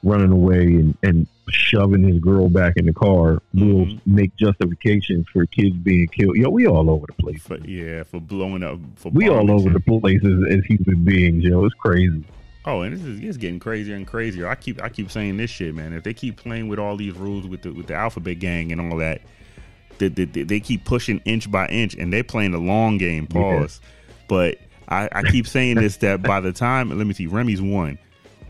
running 0.02 0.32
away 0.32 0.64
and, 0.64 0.96
and 1.02 1.26
shoving 1.48 2.02
his 2.02 2.18
girl 2.18 2.48
back 2.48 2.74
in 2.76 2.84
the 2.86 2.92
car, 2.92 3.40
we'll 3.54 3.86
Mhm. 3.86 4.00
make 4.06 4.34
justifications 4.36 5.26
for 5.32 5.46
kids 5.46 5.76
being 5.76 6.08
killed. 6.08 6.36
Yo, 6.36 6.48
we 6.50 6.66
all 6.66 6.90
over 6.90 7.06
the 7.06 7.12
place. 7.14 7.42
for, 7.42 7.58
yeah, 7.66 8.02
for 8.04 8.20
blowing 8.20 8.62
up 8.62 8.78
for 8.96 9.10
We 9.10 9.28
all 9.28 9.50
over 9.50 9.70
the 9.70 9.80
place 9.80 10.20
as, 10.24 10.58
as 10.58 10.64
human 10.66 11.04
beings, 11.04 11.44
yo. 11.44 11.64
It's 11.64 11.74
crazy. 11.74 12.24
Oh, 12.66 12.80
and 12.82 12.96
this 12.96 13.04
is 13.04 13.20
it's 13.20 13.36
getting 13.36 13.58
crazier 13.60 13.94
and 13.94 14.06
crazier. 14.06 14.48
I 14.48 14.54
keep 14.54 14.82
I 14.82 14.88
keep 14.88 15.10
saying 15.10 15.36
this 15.36 15.50
shit, 15.50 15.74
man. 15.74 15.92
If 15.92 16.02
they 16.02 16.14
keep 16.14 16.36
playing 16.36 16.68
with 16.68 16.78
all 16.78 16.96
these 16.96 17.14
rules 17.14 17.46
with 17.46 17.62
the 17.62 17.72
with 17.72 17.88
the 17.88 17.94
alphabet 17.94 18.38
gang 18.38 18.72
and 18.72 18.80
all 18.80 18.98
that, 18.98 19.20
they, 19.98 20.08
they, 20.08 20.24
they- 20.24 20.60
keep 20.60 20.84
pushing 20.84 21.20
inch 21.24 21.50
by 21.50 21.66
inch, 21.68 21.94
and 21.94 22.12
they're 22.12 22.24
playing 22.24 22.52
the 22.52 22.58
long 22.58 22.96
game. 22.98 23.26
Pause. 23.26 23.80
But 24.28 24.58
I, 24.88 25.08
I 25.12 25.22
keep 25.22 25.46
saying 25.46 25.76
this 25.76 25.98
that 25.98 26.22
by 26.22 26.40
the 26.40 26.52
time 26.52 26.96
let 26.96 27.06
me 27.06 27.12
see, 27.14 27.26
Remy's 27.26 27.60
one. 27.60 27.98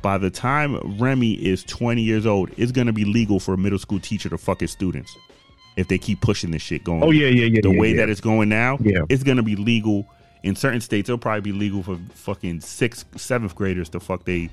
By 0.01 0.19
the 0.19 0.31
time 0.31 0.99
Remy 1.01 1.33
is 1.33 1.65
twenty 1.65 2.03
years 2.03 2.27
old, 2.27 2.51
it's 2.57 2.71
gonna 2.73 2.93
be 2.93 3.05
legal 3.05 3.41
for 3.41 3.55
a 3.55 3.59
middle 3.59 3.79
school 3.79 3.99
teacher 3.99 4.29
to 4.29 4.39
fuck 4.39 4.61
his 4.61 4.71
students 4.71 5.17
if 5.77 5.89
they 5.89 5.99
keep 5.99 6.21
pushing 6.21 6.53
this 6.53 6.63
shit 6.63 6.85
going. 6.85 7.03
Oh 7.03 7.11
yeah, 7.11 7.27
yeah, 7.27 7.47
yeah. 7.47 7.61
the 7.63 7.71
yeah, 7.73 7.81
way 7.81 7.91
yeah. 7.91 7.97
that 7.97 8.11
it's 8.11 8.21
going 8.21 8.49
now, 8.49 8.79
Yeah. 8.81 9.01
it's 9.09 9.25
gonna 9.25 9.43
be 9.43 9.57
legal 9.57 10.07
in 10.45 10.55
certain 10.55 10.81
states. 10.81 11.09
It'll 11.09 11.19
probably 11.19 11.41
be 11.41 11.53
legal 11.53 11.83
for 11.83 11.99
fucking 12.15 12.61
sixth, 12.61 13.07
seventh 13.19 13.57
graders 13.57 13.89
to 13.89 14.01
fuck 14.01 14.25
they, 14.25 14.51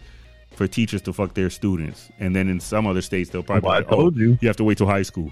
for 0.56 0.66
teachers 0.66 1.02
to 1.04 1.14
fuck 1.14 1.36
their 1.36 1.50
students, 1.52 2.10
and 2.18 2.36
then 2.36 2.50
in 2.50 2.60
some 2.60 2.88
other 2.88 3.02
states 3.02 3.30
they'll 3.30 3.44
probably. 3.44 3.68
Well, 3.68 3.78
I 3.78 3.80
be 3.82 3.86
like, 3.86 3.94
oh, 3.94 3.96
told 3.98 4.16
oh, 4.16 4.20
you. 4.20 4.38
you 4.42 4.48
have 4.48 4.58
to 4.58 4.64
wait 4.64 4.80
till 4.80 4.88
high 4.88 5.04
school. 5.04 5.32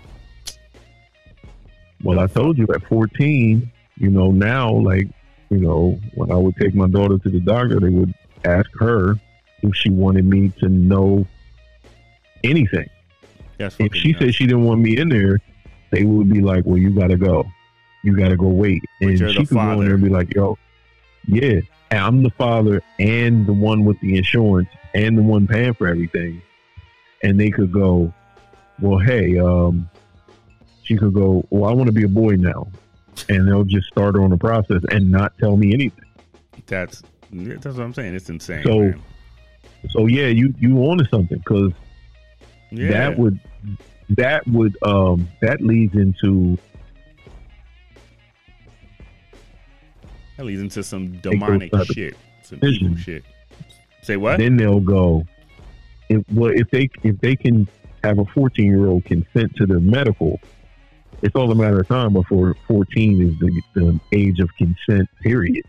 Well, 2.04 2.20
I 2.20 2.28
told 2.28 2.58
you 2.58 2.68
at 2.74 2.84
14, 2.84 3.72
you 3.98 4.10
know, 4.10 4.32
now, 4.32 4.72
like, 4.72 5.08
you 5.50 5.58
know, 5.58 6.00
when 6.14 6.32
I 6.32 6.36
would 6.36 6.56
take 6.58 6.76
my 6.76 6.88
daughter 6.88 7.18
to 7.18 7.30
the 7.30 7.40
doctor, 7.40 7.80
they 7.80 7.90
would 7.90 8.14
ask 8.46 8.70
her 8.80 9.16
if 9.62 9.76
she 9.76 9.90
wanted 9.90 10.26
me 10.26 10.50
to 10.60 10.70
know 10.70 11.26
anything. 12.44 12.90
If 13.60 13.94
she 13.94 14.12
nuts. 14.12 14.20
said 14.20 14.36
she 14.36 14.46
didn't 14.46 14.64
want 14.64 14.80
me 14.80 14.98
in 14.98 15.10
there, 15.10 15.40
they 15.92 16.04
would 16.04 16.32
be 16.32 16.40
like, 16.40 16.66
well, 16.66 16.78
you 16.78 16.92
got 16.92 17.08
to 17.08 17.18
go. 17.18 17.46
You 18.04 18.18
got 18.18 18.30
to 18.30 18.38
go 18.38 18.48
wait. 18.48 18.84
And 19.02 19.18
she 19.18 19.46
could 19.46 19.50
go 19.50 19.72
in 19.72 19.80
there 19.86 19.96
and 19.96 20.04
be 20.04 20.10
like, 20.10 20.34
yo, 20.34 20.58
yeah, 21.28 21.60
I'm 21.92 22.24
the 22.24 22.30
father 22.32 22.82
and 23.00 23.46
the 23.46 23.54
one 23.54 23.86
with 23.86 24.00
the 24.00 24.18
insurance 24.18 24.70
and 24.94 25.18
the 25.18 25.22
one 25.22 25.48
paying 25.48 25.74
for 25.74 25.88
everything. 25.88 26.42
And 27.24 27.40
they 27.40 27.50
could 27.50 27.72
go, 27.72 28.14
well, 28.82 29.00
hey, 29.00 29.38
um, 29.38 29.90
she 30.84 30.98
could 30.98 31.14
go, 31.14 31.46
well, 31.50 31.70
I 31.70 31.74
want 31.74 31.88
to 31.88 31.94
be 31.94 32.04
a 32.04 32.10
boy 32.10 32.36
now. 32.36 32.68
And 33.28 33.48
they'll 33.48 33.66
just 33.66 33.88
start 33.88 34.16
her 34.16 34.22
on 34.22 34.30
the 34.30 34.38
process 34.38 34.82
and 34.92 35.12
not 35.12 35.38
tell 35.38 35.58
me 35.58 35.74
anything. 35.74 36.06
that's 36.68 37.04
that's 37.32 37.66
what 37.78 37.84
I'm 37.84 37.94
saying. 37.94 38.16
It's 38.16 38.30
insane. 38.30 38.64
So, 38.64 38.80
man. 38.80 39.02
So 39.90 40.08
yeah, 40.08 40.28
you 40.28 40.54
you 40.60 40.78
onto 40.80 41.06
something 41.06 41.38
because 41.38 41.72
yeah, 42.72 42.92
that 42.92 43.18
would 43.18 43.40
that 44.10 44.46
would 44.48 44.76
um 44.84 45.30
that 45.42 45.62
leads 45.62 45.96
into 45.96 46.58
that 50.40 50.46
leads 50.46 50.62
into 50.62 50.82
some 50.84 51.18
demonic 51.18 51.70
shit, 51.92 52.16
some 52.44 52.60
evil 52.64 52.96
shit. 52.96 53.26
Say 54.04 54.16
what? 54.16 54.40
then 54.40 54.56
they'll 54.56 54.80
go 54.80 55.26
if 56.08 56.24
well 56.34 56.52
if 56.56 56.70
they 56.72 56.90
if 57.04 57.20
they 57.20 57.36
can 57.36 57.68
have 58.06 58.20
a 58.20 58.26
14 58.34 58.66
year 58.66 58.88
old 58.88 59.04
consent 59.04 59.54
to 59.58 59.66
their 59.66 59.82
medical 59.82 60.40
it's 61.22 61.36
all 61.36 61.52
a 61.52 61.56
matter 61.56 61.82
of 61.82 61.88
time 61.90 62.14
before 62.14 62.56
14 62.70 63.22
is 63.22 63.38
the, 63.40 63.62
the 63.76 64.00
age 64.14 64.40
of 64.40 64.50
consent 64.58 65.10
period 65.22 65.66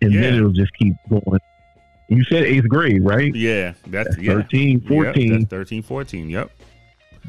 and 0.00 0.12
then 0.12 0.34
it'll 0.34 0.50
just 0.50 0.74
keep 0.74 0.94
going 1.08 1.38
you 2.08 2.24
said 2.24 2.42
eighth 2.42 2.68
grade 2.68 3.04
right 3.04 3.32
yeah, 3.36 3.74
that's 3.86 4.08
That's 4.16 4.18
yeah. 4.18 4.32
13 4.32 4.80
Yep, 4.80 4.88
14 4.88 5.32
that's 5.32 5.44
13, 5.44 5.82
14. 5.84 6.28
Yep. 6.28 6.50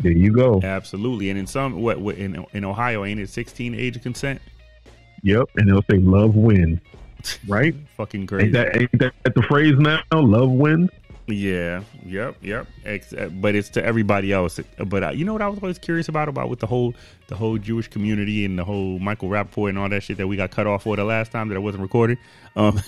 there 0.02 0.12
you 0.12 0.34
go 0.34 0.60
Absolutely. 0.64 1.30
And 1.30 1.38
in 1.38 1.46
some 1.46 1.80
what, 1.84 2.02
what 2.02 2.18
in 2.18 2.44
in 2.54 2.66
Ohio 2.66 3.06
ain't 3.06 3.20
it 3.20 3.30
16 3.30 3.76
age 3.76 3.96
of 3.96 4.02
consent? 4.02 4.42
Yep 5.24 5.50
and 5.56 5.68
they'll 5.70 5.84
say 5.90 5.98
love 5.98 6.36
wins 6.36 6.80
right 7.48 7.74
Fucking 7.98 8.28
crazy. 8.28 8.46
ain't 8.46 8.54
that 8.54 8.82
ain't 8.82 9.00
that 9.00 9.36
the 9.36 9.42
phrase 9.44 9.74
now 9.80 10.02
love 10.12 10.50
wins 10.52 10.90
Yeah, 11.28 11.84
yep, 12.06 12.36
yep. 12.42 12.68
Uh, 12.86 13.28
but 13.30 13.56
it's 13.56 13.70
to 13.70 13.86
everybody 13.86 14.34
else. 14.34 14.60
But 14.86 15.04
uh, 15.04 15.10
you 15.12 15.24
know 15.24 15.32
what 15.32 15.42
I 15.42 15.48
was 15.48 15.60
always 15.60 15.80
curious 15.80 16.10
about 16.10 16.28
about 16.28 16.50
with 16.50 16.60
the 16.60 16.68
whole 16.68 16.94
the 17.28 17.36
whole 17.36 17.58
Jewish 17.58 17.88
community 17.88 18.44
and 18.44 18.60
the 18.60 18.66
whole 18.66 19.00
Michael 19.00 19.30
Rappaport 19.30 19.70
and 19.70 19.80
all 19.80 19.88
that 19.88 20.04
shit 20.04 20.18
that 20.18 20.28
we 20.28 20.36
got 20.36 20.52
cut 20.52 20.68
off 20.68 20.84
for 20.84 20.98
the 20.98 21.06
last 21.06 21.32
time 21.32 21.48
that 21.48 21.56
I 21.56 21.60
wasn't 21.60 21.82
recorded. 21.82 22.18
Um, 22.58 22.82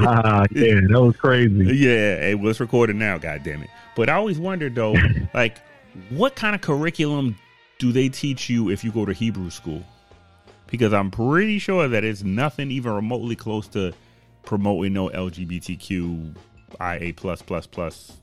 ah, 0.00 0.44
yeah 0.50 0.80
that 0.88 1.00
was 1.00 1.16
crazy 1.16 1.74
yeah, 1.74 2.28
it 2.28 2.38
was 2.38 2.60
recorded 2.60 2.96
now. 2.96 3.16
God 3.16 3.42
damn 3.42 3.62
it! 3.62 3.70
But 3.96 4.10
I 4.10 4.14
always 4.14 4.38
wondered 4.38 4.74
though, 4.74 4.94
like, 5.32 5.56
what 6.10 6.36
kind 6.36 6.54
of 6.54 6.60
curriculum 6.60 7.34
do 7.78 7.92
they 7.92 8.10
teach 8.10 8.50
you 8.50 8.68
if 8.68 8.84
you 8.84 8.92
go 8.92 9.06
to 9.06 9.14
Hebrew 9.14 9.48
school? 9.48 9.82
Because 10.74 10.92
I'm 10.92 11.12
pretty 11.12 11.60
sure 11.60 11.86
that 11.86 12.02
it's 12.02 12.24
nothing 12.24 12.72
even 12.72 12.92
remotely 12.92 13.36
close 13.36 13.68
to 13.68 13.92
promoting 14.42 14.92
no 14.92 15.08
LGBTQ 15.08 16.34
IA 16.80 17.14
plus 17.14 17.42
plus 17.42 17.64
plus. 17.66 18.16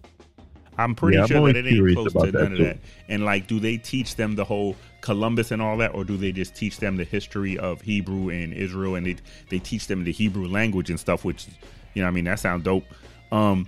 I'm 0.78 0.94
pretty 0.94 1.16
Yeah, 1.16 1.24
I'm 1.24 1.28
sure 1.30 1.48
that 1.54 1.56
it 1.56 1.66
ain't 1.66 1.96
close 1.96 2.12
to 2.12 2.32
none 2.32 2.52
of 2.52 2.58
too. 2.58 2.64
that. 2.66 2.80
And 3.08 3.24
like, 3.24 3.48
do 3.48 3.62
they 3.62 3.78
teach 3.78 4.18
them 4.18 4.36
the 4.36 4.44
whole 4.44 4.76
Columbus 5.00 5.52
and 5.52 5.62
all 5.62 5.78
that, 5.78 5.96
or 5.96 6.04
do 6.04 6.18
they 6.18 6.34
just 6.34 6.54
teach 6.54 6.78
them 6.78 6.98
the 6.98 7.06
history 7.06 7.58
of 7.58 7.80
Hebrew 7.80 8.30
and 8.30 8.54
Israel, 8.54 8.96
and 8.96 9.06
they 9.06 9.16
they 9.50 9.60
teach 9.60 9.88
them 9.88 10.04
the 10.04 10.12
Hebrew 10.12 10.48
language 10.48 10.90
and 10.90 11.00
stuff? 11.00 11.24
Which, 11.24 11.48
you 11.94 12.02
know, 12.02 12.08
I 12.10 12.12
mean, 12.12 12.26
that 12.26 12.40
sounds 12.40 12.64
dope. 12.64 12.84
Um, 13.32 13.66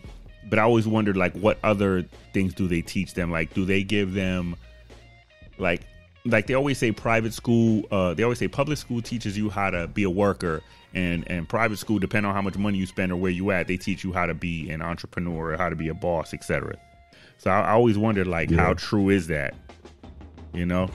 but 0.50 0.60
I 0.60 0.64
always 0.64 0.86
wondered, 0.88 1.16
like, 1.16 1.34
what 1.36 1.58
other 1.64 2.04
things 2.34 2.54
do 2.54 2.68
they 2.68 2.82
teach 2.82 3.14
them? 3.14 3.32
Like, 3.32 3.54
do 3.54 3.64
they 3.64 3.82
give 3.84 4.14
them, 4.14 4.58
like, 5.58 5.82
like 6.26 6.48
they 6.48 6.54
always 6.54 6.78
say, 6.78 6.92
private 6.92 7.34
school. 7.34 7.84
Uh, 7.92 8.14
they 8.14 8.24
always 8.24 8.40
say 8.40 8.48
public 8.48 8.78
school 8.78 9.02
teaches 9.02 9.38
you 9.38 9.50
how 9.50 9.70
to 9.70 9.88
be 9.88 10.04
a 10.04 10.10
worker, 10.10 10.62
and 10.94 11.30
and 11.30 11.48
private 11.50 11.78
school, 11.80 12.00
depending 12.00 12.30
on 12.30 12.36
how 12.36 12.42
much 12.42 12.58
money 12.58 12.78
you 12.78 12.86
spend 12.86 13.12
or 13.12 13.18
where 13.18 13.32
you 13.32 13.52
at, 13.52 13.68
they 13.68 13.78
teach 13.78 14.04
you 14.04 14.14
how 14.14 14.26
to 14.26 14.34
be 14.34 14.70
an 14.70 14.82
entrepreneur, 14.82 15.58
how 15.58 15.70
to 15.70 15.76
be 15.76 15.90
a 15.90 15.94
boss, 15.94 16.34
etc. 16.34 16.76
So 17.38 17.52
I, 17.52 17.62
I 17.62 17.72
always 17.72 17.98
wondered, 17.98 18.28
like, 18.28 18.50
Yeah. 18.50 18.62
how 18.62 18.74
true 18.74 19.10
is 19.10 19.28
that? 19.28 19.54
You 20.54 20.66
know, 20.66 20.90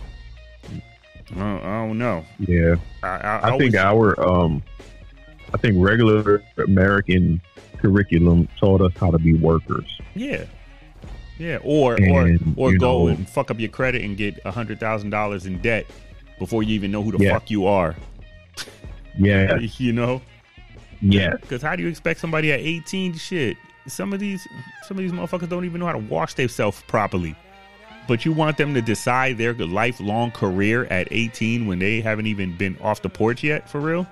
I 1.33 1.39
don't, 1.39 1.63
I 1.65 1.87
don't 1.87 1.99
know. 1.99 2.25
yeah 2.39 2.77
I, 3.03 3.09
I, 3.09 3.55
I, 3.55 3.59
think 3.59 3.75
our 3.75 4.19
um, 4.21 4.63
I 5.53 5.59
think 5.59 5.75
regular 5.79 6.43
American 6.59 7.41
curriculum 7.79 8.49
taught 8.59 8.81
us 8.81 8.93
how 8.99 9.11
to 9.11 9.19
be 9.19 9.35
workers. 9.35 10.01
Yeah. 10.15 10.45
Yeah, 11.39 11.59
or 11.63 11.95
And, 11.95 12.55
or 12.57 12.71
or 12.73 12.77
go 12.79 13.05
know- 13.05 13.09
and 13.09 13.29
fuck 13.29 13.51
up 13.51 13.59
your 13.61 13.69
credit 13.69 14.03
and 14.03 14.17
get 14.17 14.39
a 14.45 14.51
hundred 14.51 14.81
thousand 14.81 15.11
dollars 15.11 15.47
in 15.47 15.59
debt 15.59 15.87
before 16.39 16.63
you 16.63 16.75
even 16.75 16.91
know 16.91 17.03
who 17.03 17.13
the 17.17 17.23
Yeah. 17.25 17.33
fuck 17.35 17.51
you 17.51 17.67
are. 17.67 17.95
Yeah, 19.19 19.59
You 19.79 19.93
know, 19.93 20.23
yeah, 21.01 21.35
because 21.41 21.63
how 21.63 21.77
do 21.77 21.83
you 21.83 21.89
expect 21.89 22.21
somebody 22.21 22.53
at 22.53 22.61
eighteen? 22.61 23.15
Shit, 23.15 23.57
some 23.87 24.13
of 24.13 24.21
these 24.21 24.47
some 24.87 24.97
of 24.97 25.03
these 25.03 25.13
motherfuckers 25.13 25.49
don't 25.49 25.65
even 25.65 25.81
know 25.81 25.87
how 25.87 25.93
to 25.93 25.99
wash 25.99 26.35
themselves 26.35 26.83
properly. 26.89 27.35
But 28.09 28.25
you 28.25 28.33
want 28.33 28.57
them 28.57 28.73
to 28.75 28.81
decide 28.81 29.37
their 29.39 29.53
lifelong 29.55 30.31
career 30.31 30.87
at 30.87 31.09
eighteen 31.11 31.67
when 31.67 31.79
they 31.79 32.01
haven't 32.01 32.27
even 32.27 32.57
been 32.57 32.77
off 32.81 33.03
the 33.03 33.09
porch 33.11 33.43
yet, 33.45 33.69
for 33.69 33.81
real? 33.81 34.07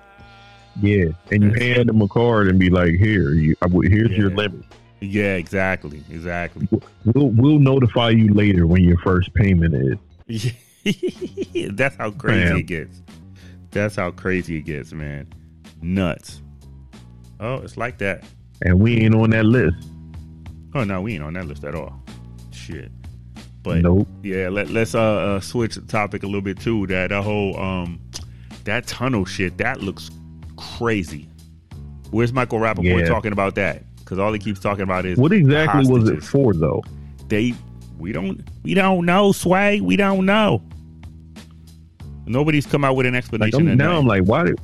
yeah. 0.83 1.07
And 1.33 1.43
you 1.43 1.53
hand 1.55 1.89
them 1.89 2.03
a 2.03 2.09
card 2.09 2.49
and 2.49 2.59
be 2.59 2.68
like, 2.68 2.93
"Here, 2.97 3.31
you, 3.33 3.57
here's 3.85 4.11
your 4.11 4.29
Yeah. 4.31 4.37
limit. 4.37 4.64
Yeah, 5.01 5.34
exactly, 5.34 6.03
exactly. 6.11 6.68
We'll 7.05 7.28
we'll 7.28 7.59
notify 7.59 8.11
you 8.11 8.32
later 8.32 8.66
when 8.66 8.82
your 8.82 8.99
first 8.99 9.32
payment 9.34 9.99
is." 10.28 10.53
That's 11.72 11.97
how 11.97 12.11
crazy 12.12 12.44
Man. 12.44 12.57
it 12.57 12.62
gets. 12.66 13.03
That's 13.70 13.97
how 13.97 14.11
crazy 14.11 14.57
it 14.59 14.62
gets, 14.62 14.92
man. 14.92 15.28
Nuts. 15.82 16.40
Oh, 17.40 17.57
it's 17.57 17.76
like 17.76 17.99
that. 17.99 18.24
And 18.62 18.80
we 18.80 18.97
ain't 18.99 19.14
on 19.14 19.30
that 19.30 19.44
list. 19.44 19.76
Oh 20.74 20.84
no, 20.84 21.03
we 21.03 21.14
ain't 21.14 21.24
on 21.24 21.34
that 21.34 21.47
list 21.47 21.64
at 21.64 21.74
all. 21.74 22.01
Shit. 22.53 22.90
But 23.62 23.82
nope. 23.82 24.09
yeah, 24.22 24.49
let, 24.49 24.70
let's 24.70 24.94
uh, 24.94 25.01
uh 25.03 25.40
switch 25.40 25.74
the 25.74 25.82
topic 25.82 26.22
a 26.22 26.26
little 26.26 26.40
bit 26.40 26.59
too. 26.61 26.86
That 26.86 27.09
the 27.11 27.20
whole 27.20 27.59
um 27.59 28.01
that 28.64 28.86
tunnel 28.86 29.24
shit 29.24 29.59
that 29.59 29.82
looks 29.82 30.11
crazy. 30.57 31.28
Where's 32.11 32.32
Michael 32.32 32.61
Rappaport 32.61 33.01
Yeah. 33.01 33.09
talking 33.09 33.32
about 33.32 33.57
that? 33.57 33.82
Because 34.07 34.20
all 34.20 34.32
he 34.32 34.38
keeps 34.38 34.61
talking 34.61 34.84
about 34.84 35.04
is 35.04 35.18
What 35.18 35.32
exactly 35.32 35.84
was 35.90 36.09
it 36.09 36.22
for, 36.22 36.54
though? 36.54 36.82
they 37.28 37.52
we 37.98 38.12
don't 38.12 38.40
we 38.62 38.72
don't 38.72 39.04
know 39.04 39.32
sway 39.32 39.80
we 39.80 39.96
don't 39.96 40.24
know 40.24 40.62
nobody's 42.24 42.66
come 42.66 42.84
out 42.84 42.94
with 42.94 43.04
an 43.07 43.14
Like 43.14 43.24
explanation 43.24 43.68
I'm, 43.68 43.76
now. 43.76 43.98
I'm 43.98 44.07
like, 44.07 44.22
why 44.22 44.44
did? 44.44 44.61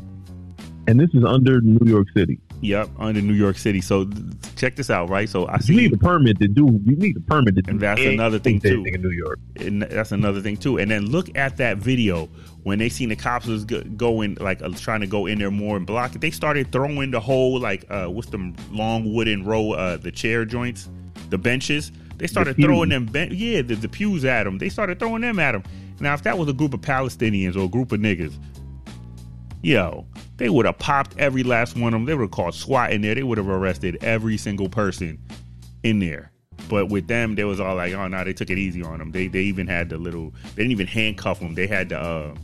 And 0.87 1.01
this 1.01 1.11
is 1.13 1.25
under 1.25 1.61
New 1.61 1.91
York 1.91 2.07
City. 2.15 2.39
Yep, 2.63 2.91
under 2.99 3.21
New 3.21 3.35
York 3.35 3.59
City. 3.59 3.81
So 3.81 4.09
check 4.55 4.77
this 4.77 4.89
out, 4.89 5.11
right? 5.11 5.29
So 5.29 5.47
I 5.47 5.59
You 5.65 5.75
need 5.75 5.93
a 5.93 5.97
permit 5.97 6.39
to 6.39 6.47
do. 6.47 6.81
You 6.85 6.95
need 6.97 7.17
a 7.17 7.21
permit 7.21 7.57
to 7.57 7.63
do. 7.63 7.71
And 7.73 7.81
that's 7.81 8.01
another 8.01 8.39
thing, 8.39 8.61
too. 8.61 8.85
in 8.87 9.03
New 9.03 9.11
York. 9.11 9.41
and 9.57 9.83
that's 9.83 10.13
another 10.13 10.41
thing 10.41 10.57
too. 10.57 10.79
And 10.79 10.89
then 10.91 11.07
look 11.07 11.37
at 11.37 11.57
that 11.57 11.79
video 11.79 12.29
when 12.63 12.79
they 12.79 12.89
seen 12.89 13.09
the 13.09 13.17
cops 13.17 13.47
was 13.47 13.65
going 13.65 14.37
like 14.41 14.63
uh, 14.63 14.71
trying 14.77 15.01
to 15.01 15.09
go 15.09 15.27
in 15.27 15.41
there 15.41 15.51
more 15.51 15.77
and 15.77 15.85
block 15.85 16.15
it. 16.15 16.21
They 16.21 16.31
started 16.31 16.71
throwing 16.71 17.11
the 17.11 17.19
whole 17.21 17.59
like 17.59 17.85
uh, 17.91 18.07
what's 18.07 18.29
the 18.29 18.55
long 18.71 19.13
wooden 19.13 19.45
row, 19.45 19.73
uh, 19.73 19.97
the 19.97 20.13
chair 20.13 20.45
joints, 20.45 20.89
the 21.31 21.39
benches. 21.39 21.91
They 22.19 22.29
started 22.29 22.55
pews. 22.55 22.67
throwing 22.67 22.91
them, 22.91 23.07
ben- 23.07 23.33
yeah, 23.33 23.63
the, 23.63 23.75
the 23.75 23.89
pews 23.89 24.25
at 24.25 24.45
them. 24.45 24.59
They 24.59 24.69
started 24.69 25.01
throwing 25.01 25.23
them 25.23 25.41
at 25.41 25.53
them. 25.53 25.65
Now, 25.99 26.15
if 26.15 26.23
that 26.23 26.39
was 26.39 26.49
a 26.49 26.53
group 26.53 26.73
of 26.75 26.81
Palestinians 26.81 27.57
or 27.57 27.65
a 27.65 27.69
group 27.69 27.91
of 27.91 27.99
niggas, 27.99 28.35
yo, 29.63 30.07
they 30.37 30.49
would 30.51 30.67
have 30.67 30.79
popped 30.79 31.17
every 31.19 31.43
last 31.43 31.77
one 31.77 31.95
of 31.95 32.01
them. 32.01 32.07
They 32.07 32.15
would 32.15 32.23
have 32.23 32.31
called 32.31 32.55
SWAT 32.55 32.93
in 32.93 33.01
there. 33.03 33.15
They 33.15 33.23
would 33.23 33.39
have 33.39 33.49
arrested 33.49 33.99
every 34.03 34.37
single 34.37 34.69
person 34.69 35.19
in 35.83 35.99
there. 36.01 36.31
But 36.69 36.89
with 36.89 37.07
them, 37.09 37.35
they 37.35 37.45
was 37.45 37.61
all 37.61 37.75
like, 37.77 37.93
oh 37.93 38.07
no, 38.09 38.23
they 38.25 38.33
took 38.33 38.51
it 38.51 38.59
easy 38.59 38.83
on 38.83 38.99
them. 38.99 39.11
They 39.13 39.27
they 39.29 39.41
even 39.43 39.67
had 39.67 39.89
the 39.89 39.99
little, 39.99 40.33
they 40.55 40.63
didn't 40.63 40.73
even 40.73 40.87
handcuff 40.87 41.41
them. 41.41 41.55
They 41.55 41.67
had 41.67 41.89
the 41.89 41.99
uh, 42.01 42.35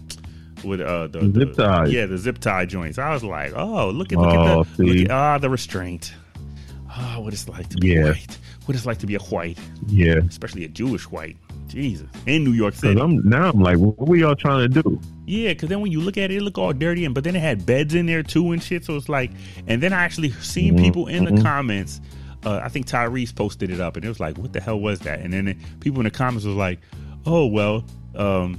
with 0.64 0.80
uh 0.80 1.06
the, 1.06 1.20
The 1.20 1.40
zip 1.46 1.54
tie, 1.54 1.86
yeah, 1.86 2.06
the 2.06 2.18
zip 2.18 2.38
tie 2.38 2.66
joints. 2.66 2.98
I 2.98 3.12
was 3.12 3.22
like, 3.22 3.52
oh 3.54 3.90
look 3.90 4.12
at 4.12 4.18
look 4.18 4.28
Oh, 4.34 4.60
at 4.62 4.76
the 4.76 4.86
see. 5.04 5.06
ah 5.08 5.38
the 5.38 5.48
restraint. 5.48 6.12
Ah, 6.90 7.18
what 7.20 7.32
it's 7.32 7.48
like 7.48 7.68
to 7.68 7.76
be 7.76 7.88
Yeah. 7.90 8.04
white. 8.10 8.38
What 8.64 8.74
it's 8.76 8.84
like 8.86 8.98
to 8.98 9.06
be 9.06 9.14
a 9.14 9.20
white, 9.20 9.58
Yeah. 9.86 10.16
especially 10.28 10.64
a 10.64 10.68
Jewish 10.68 11.04
white. 11.10 11.36
Jesus, 11.68 12.08
in 12.26 12.44
New 12.44 12.52
York 12.52 12.74
City. 12.74 13.00
I'm 13.00 13.26
now 13.28 13.50
I'm 13.50 13.60
like, 13.60 13.76
what 13.78 13.98
were 14.08 14.16
y'all 14.16 14.34
trying 14.34 14.70
to 14.70 14.82
do? 14.82 15.00
Yeah, 15.26 15.50
because 15.50 15.68
then 15.68 15.80
when 15.80 15.92
you 15.92 16.00
look 16.00 16.16
at 16.16 16.30
it, 16.30 16.36
it 16.36 16.42
look 16.42 16.56
all 16.58 16.72
dirty, 16.72 17.04
and 17.04 17.14
but 17.14 17.22
then 17.24 17.36
it 17.36 17.40
had 17.40 17.66
beds 17.66 17.94
in 17.94 18.06
there 18.06 18.22
too 18.22 18.50
and 18.52 18.62
shit. 18.62 18.84
So 18.84 18.96
it's 18.96 19.08
like, 19.08 19.30
and 19.66 19.82
then 19.82 19.92
I 19.92 20.02
actually 20.04 20.30
seen 20.32 20.74
Mhm, 20.74 20.80
people 20.80 21.06
in 21.06 21.24
the 21.24 21.32
mhm. 21.32 21.42
comments. 21.42 22.00
Uh, 22.46 22.60
I 22.62 22.68
think 22.68 22.86
Tyrese 22.86 23.34
posted 23.34 23.70
it 23.70 23.80
up, 23.80 23.96
and 23.96 24.04
it 24.04 24.08
was 24.08 24.20
like, 24.20 24.38
"What 24.38 24.52
the 24.52 24.60
hell 24.60 24.80
was 24.80 25.00
that?" 25.00 25.20
And 25.20 25.32
then 25.32 25.48
it- 25.48 25.56
people 25.80 26.00
in 26.00 26.04
the 26.04 26.10
comments 26.10 26.46
was 26.46 26.54
like, 26.56 26.78
"Oh 27.26 27.46
well." 27.46 27.84
Um, 28.14 28.58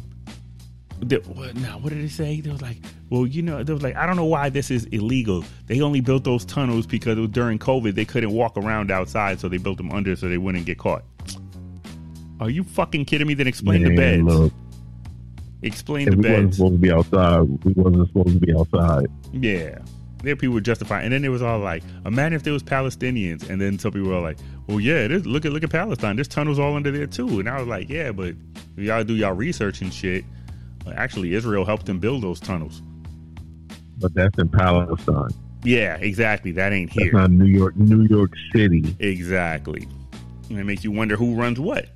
the, 1.02 1.18
what, 1.34 1.56
now, 1.56 1.80
what 1.80 1.94
did 1.94 2.04
they 2.04 2.10
say? 2.10 2.42
They 2.42 2.52
was 2.52 2.62
like, 2.62 2.78
"Well, 3.10 3.26
you 3.26 3.42
know," 3.42 3.64
they 3.64 3.72
was 3.72 3.82
like, 3.82 3.96
"I 3.96 4.06
don't 4.06 4.18
know 4.18 4.26
why 4.26 4.50
this 4.50 4.70
is 4.70 4.84
illegal. 4.86 5.46
They 5.68 5.80
only 5.80 6.02
built 6.02 6.26
those 6.26 6.44
tunnels 6.44 6.86
because 6.86 7.18
it 7.18 7.22
was 7.22 7.30
during 7.30 7.58
COVID. 7.58 7.96
They 7.96 8.04
couldn't 8.04 8.32
walk 8.32 8.58
around 8.58 8.92
outside, 8.92 9.40
so 9.40 9.48
they 9.48 9.58
built 9.58 9.78
them 9.78 9.92
under 9.92 10.16
so 10.18 10.28
they 10.28 10.38
wouldn't 10.38 10.66
get 10.66 10.78
caught." 10.78 11.04
Are 12.40 12.50
you 12.50 12.64
fucking 12.64 13.06
kidding 13.06 13.28
me? 13.28 13.34
Then 13.34 13.48
explain 13.48 13.84
the 13.84 13.96
beds. 13.96 14.24
Look, 14.24 14.54
explain 15.62 16.10
the 16.10 16.16
we 16.16 16.18
wasn't 16.30 16.46
beds. 16.46 16.58
supposed 16.58 16.74
to 16.76 16.80
be 16.80 16.92
outside, 16.92 17.42
we 17.66 17.74
wasn't 17.74 18.08
supposed 18.08 18.40
to 18.40 18.46
be 18.46 18.54
outside. 18.56 19.08
Yeah. 19.34 19.80
There 20.22 20.36
people 20.36 20.54
were 20.56 20.62
justifying 20.62 21.06
and 21.06 21.14
then 21.14 21.24
it 21.24 21.30
was 21.30 21.42
all 21.42 21.60
like, 21.60 21.82
imagine 22.06 22.34
if 22.34 22.44
there 22.44 22.52
was 22.52 22.62
Palestinians 22.64 23.50
and 23.50 23.60
then 23.62 23.80
some 23.80 23.92
people 23.94 24.10
were 24.10 24.20
like, 24.20 24.38
Well 24.68 24.80
yeah, 24.82 24.96
it 25.06 25.12
is 25.12 25.26
look 25.26 25.46
at 25.46 25.54
look 25.54 25.64
at 25.64 25.70
Palestine. 25.70 26.16
There's 26.18 26.28
tunnels 26.28 26.60
all 26.60 26.76
under 26.76 26.92
there 26.92 27.08
too. 27.08 27.40
And 27.40 27.48
I 27.50 27.58
was 27.60 27.68
like, 27.68 27.88
Yeah, 27.90 28.12
but 28.12 28.36
if 28.76 28.84
y'all 28.84 29.04
do 29.06 29.16
y'all 29.16 29.32
research 29.34 29.82
and 29.82 29.94
shit. 29.94 30.26
uh, 30.86 30.92
Actually 30.92 31.34
Israel 31.36 31.64
helped 31.64 31.86
them 31.86 32.00
build 32.00 32.22
those 32.24 32.40
tunnels. 32.42 32.82
But 34.00 34.14
that's 34.14 34.38
in 34.40 34.50
Palestine. 34.50 35.30
Yeah, 35.64 35.96
exactly. 35.98 36.52
That 36.54 36.72
ain't 36.74 36.90
That's 36.94 37.04
here. 37.04 37.14
not 37.14 37.32
New 37.32 37.46
York. 37.46 37.76
New 37.78 38.04
York 38.04 38.32
City. 38.54 38.96
exactly. 39.00 39.88
And 40.50 40.58
it 40.60 40.64
makes 40.66 40.84
you 40.84 40.92
wonder 40.92 41.16
who 41.16 41.36
runs 41.36 41.60
what. 41.60 41.88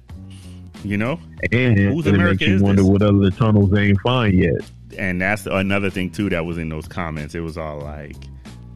You 0.84 0.98
know? 0.98 1.20
And 1.52 1.80
America 1.80 2.24
makes 2.32 2.42
you 2.42 2.56
is 2.56 2.62
wonder 2.62 2.82
this? 2.82 2.92
what 2.92 3.02
other 3.02 3.32
tunnels 3.32 3.70
they 3.72 3.90
ain't 3.90 4.02
find 4.02 4.34
yet. 4.34 4.62
and 4.98 5.22
that's 5.22 5.46
another 5.46 5.90
thing 5.90 6.10
too 6.12 6.30
that 6.30 6.46
was 6.46 6.58
in 6.58 6.70
those 6.70 6.88
comments. 6.88 7.36
It 7.36 7.40
was 7.40 7.58
all 7.58 7.80
like, 7.80 8.18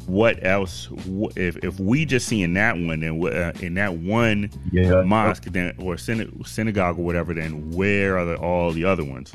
what 0.05 0.43
else? 0.45 0.87
If 1.35 1.57
if 1.65 1.79
we 1.81 2.05
just 2.05 2.27
seeing 2.27 2.53
that 2.53 2.77
one, 2.77 3.01
then 3.01 3.21
uh, 3.25 3.51
in 3.61 3.73
that 3.73 3.95
one 3.97 4.49
Yeah. 4.71 5.01
mosque, 5.01 5.43
then 5.45 5.73
or 5.79 5.97
synagogue 5.97 6.97
or 6.97 7.03
whatever, 7.03 7.33
then 7.33 7.71
where 7.71 8.17
are 8.17 8.23
the, 8.25 8.35
all 8.37 8.71
the 8.71 8.85
other 8.85 9.03
ones? 9.03 9.33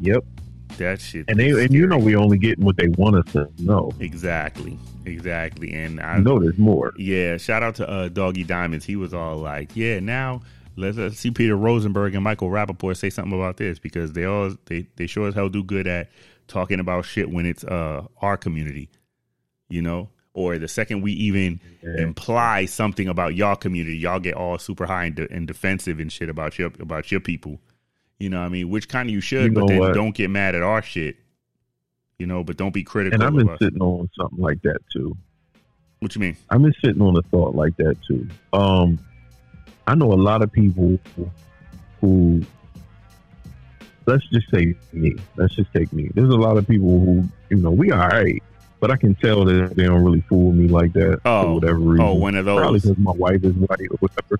Yep. 0.00 0.24
That 0.78 1.00
shit. 1.00 1.24
And 1.28 1.38
they 1.38 1.50
and 1.50 1.74
you 1.74 1.86
know 1.86 1.98
we 1.98 2.14
only 2.16 2.38
getting 2.38 2.64
what 2.64 2.76
they 2.76 2.88
want 2.88 3.16
us 3.16 3.32
to 3.32 3.48
know. 3.58 3.90
exactly, 4.00 4.78
exactly. 5.04 5.72
And 5.74 6.00
I 6.00 6.14
I 6.14 6.18
know 6.20 6.38
there's 6.38 6.56
more. 6.58 6.92
Yeah, 6.96 7.36
shout 7.36 7.62
out 7.62 7.74
to 7.76 7.90
uh, 7.90 8.08
Doggy 8.08 8.44
Diamonds. 8.44 8.84
He 8.86 8.94
was 8.96 9.12
all 9.12 9.36
like, 9.38 9.72
"Yeah, 9.74 9.98
now 9.98 10.40
let's 10.80 10.98
uh, 10.98 11.10
see 11.10 11.30
Peter 11.30 11.56
Rosenberg 11.56 12.14
and 12.14 12.24
Michael 12.24 12.48
Rappaport 12.50 12.96
say 12.96 13.10
something 13.10 13.32
about 13.38 13.56
this 13.58 13.78
because 13.78 14.12
they 14.12 14.24
all 14.24 14.54
they 14.66 14.86
they 14.96 15.06
sure 15.06 15.28
as 15.28 15.34
hell 15.34 15.48
do 15.48 15.62
good 15.62 15.86
at 15.86 16.10
talking 16.48 16.80
about 16.80 17.04
shit 17.04 17.30
when 17.30 17.46
it's 17.46 17.62
uh 17.64 18.06
our 18.22 18.36
community, 18.36 18.88
you 19.68 19.82
know." 19.82 20.08
Or 20.32 20.58
the 20.58 20.68
second 20.68 21.02
we 21.02 21.12
even 21.12 21.58
Yeah. 21.82 22.02
imply 22.04 22.64
something 22.66 23.08
about 23.08 23.34
y'all 23.34 23.56
community, 23.56 23.96
y'all 23.98 24.20
get 24.20 24.34
all 24.34 24.58
super 24.58 24.86
high 24.86 25.06
and, 25.06 25.14
de- 25.16 25.30
and 25.32 25.44
defensive 25.46 25.98
and 25.98 26.10
shit 26.10 26.28
about 26.28 26.56
your 26.58 26.68
about 26.78 27.10
your 27.10 27.20
people. 27.20 27.60
You 28.20 28.30
know, 28.30 28.38
what 28.40 28.46
I 28.46 28.48
mean, 28.50 28.68
which 28.70 28.88
kind 28.88 29.08
of 29.08 29.12
you 29.12 29.20
should, 29.20 29.46
You 29.46 29.52
but 29.52 29.66
then 29.66 29.78
what? 29.80 29.94
don't 29.94 30.14
get 30.14 30.30
mad 30.30 30.54
at 30.54 30.62
our 30.62 30.82
shit. 30.82 31.16
You 32.20 32.26
know, 32.26 32.44
but 32.44 32.56
don't 32.56 32.72
be 32.72 32.84
critical 32.84 33.14
And 33.14 33.22
I've 33.24 33.32
of 33.34 33.38
been 33.38 33.48
us. 33.48 33.58
sitting 33.60 33.80
on 33.82 34.08
something 34.16 34.38
like 34.38 34.62
that 34.62 34.78
too. 34.92 35.16
What 35.98 36.14
you 36.14 36.20
mean? 36.20 36.36
I've 36.48 36.62
been 36.62 36.74
sitting 36.84 37.02
on 37.02 37.16
a 37.16 37.22
thought 37.22 37.54
like 37.56 37.76
that 37.78 37.96
too. 38.06 38.28
Um, 38.52 39.00
I 39.90 39.96
know 39.96 40.12
a 40.12 40.14
lot 40.14 40.40
of 40.40 40.52
people 40.52 41.00
who, 42.00 42.42
let's 44.06 44.24
just 44.28 44.48
say 44.48 44.76
me. 44.92 45.16
Let's 45.34 45.56
just 45.56 45.72
take 45.72 45.92
me. 45.92 46.08
There's 46.14 46.30
a 46.30 46.36
lot 46.36 46.56
of 46.56 46.68
people 46.68 47.00
who, 47.00 47.28
you 47.48 47.56
know, 47.56 47.72
we 47.72 47.90
all 47.90 48.06
right, 48.06 48.40
but 48.78 48.92
I 48.92 48.96
can 48.96 49.16
tell 49.16 49.44
that 49.46 49.74
they 49.74 49.86
don't 49.86 50.04
really 50.04 50.20
fool 50.28 50.52
me 50.52 50.68
like 50.68 50.92
that 50.92 51.20
Oh. 51.24 51.42
for 51.42 51.54
whatever 51.54 51.78
oh, 51.78 51.82
reason. 51.82 52.06
Oh, 52.06 52.14
one 52.14 52.36
of 52.36 52.44
those. 52.44 52.60
Probably 52.60 52.78
because 52.78 52.98
my 52.98 53.10
wife 53.10 53.42
is 53.42 53.52
white 53.54 53.88
or 53.90 53.96
whatever. 53.98 54.38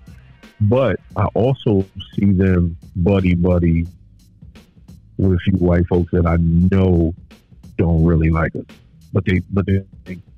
But 0.61 1.01
I 1.17 1.25
also 1.33 1.85
see 2.15 2.31
them 2.31 2.77
buddy 2.95 3.35
buddy 3.35 3.87
with 5.17 5.33
a 5.33 5.39
few 5.39 5.57
white 5.57 5.85
folks 5.87 6.13
that 6.13 6.25
I 6.25 6.37
know 6.37 7.13
don't 7.77 8.05
really 8.05 8.29
like 8.29 8.55
us, 8.55 8.63
but 9.11 9.25
they 9.25 9.41
but 9.49 9.65
they 9.65 9.83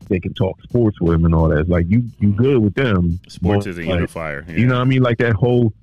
they 0.10 0.20
can 0.20 0.34
talk 0.34 0.62
sports 0.64 0.99
with 0.99 1.14
them 1.14 1.26
and 1.26 1.34
all 1.34 1.49
that. 1.49 1.60
It's 1.60 1.70
like 1.70 1.86
you 1.88 2.04
you 2.20 2.34
good 2.34 2.58
with 2.60 2.76
them. 2.76 3.20
Sports 3.28 3.66
but, 3.66 3.72
is 3.72 3.78
a 3.78 3.82
like, 3.82 3.89
unifier. 3.89 4.45
You 4.47 4.68
know 4.68 4.76
what 4.76 4.82
I 4.82 4.86
mean? 4.86 5.01
Like 5.01 5.18
that 5.20 5.34
whole. 5.34 5.74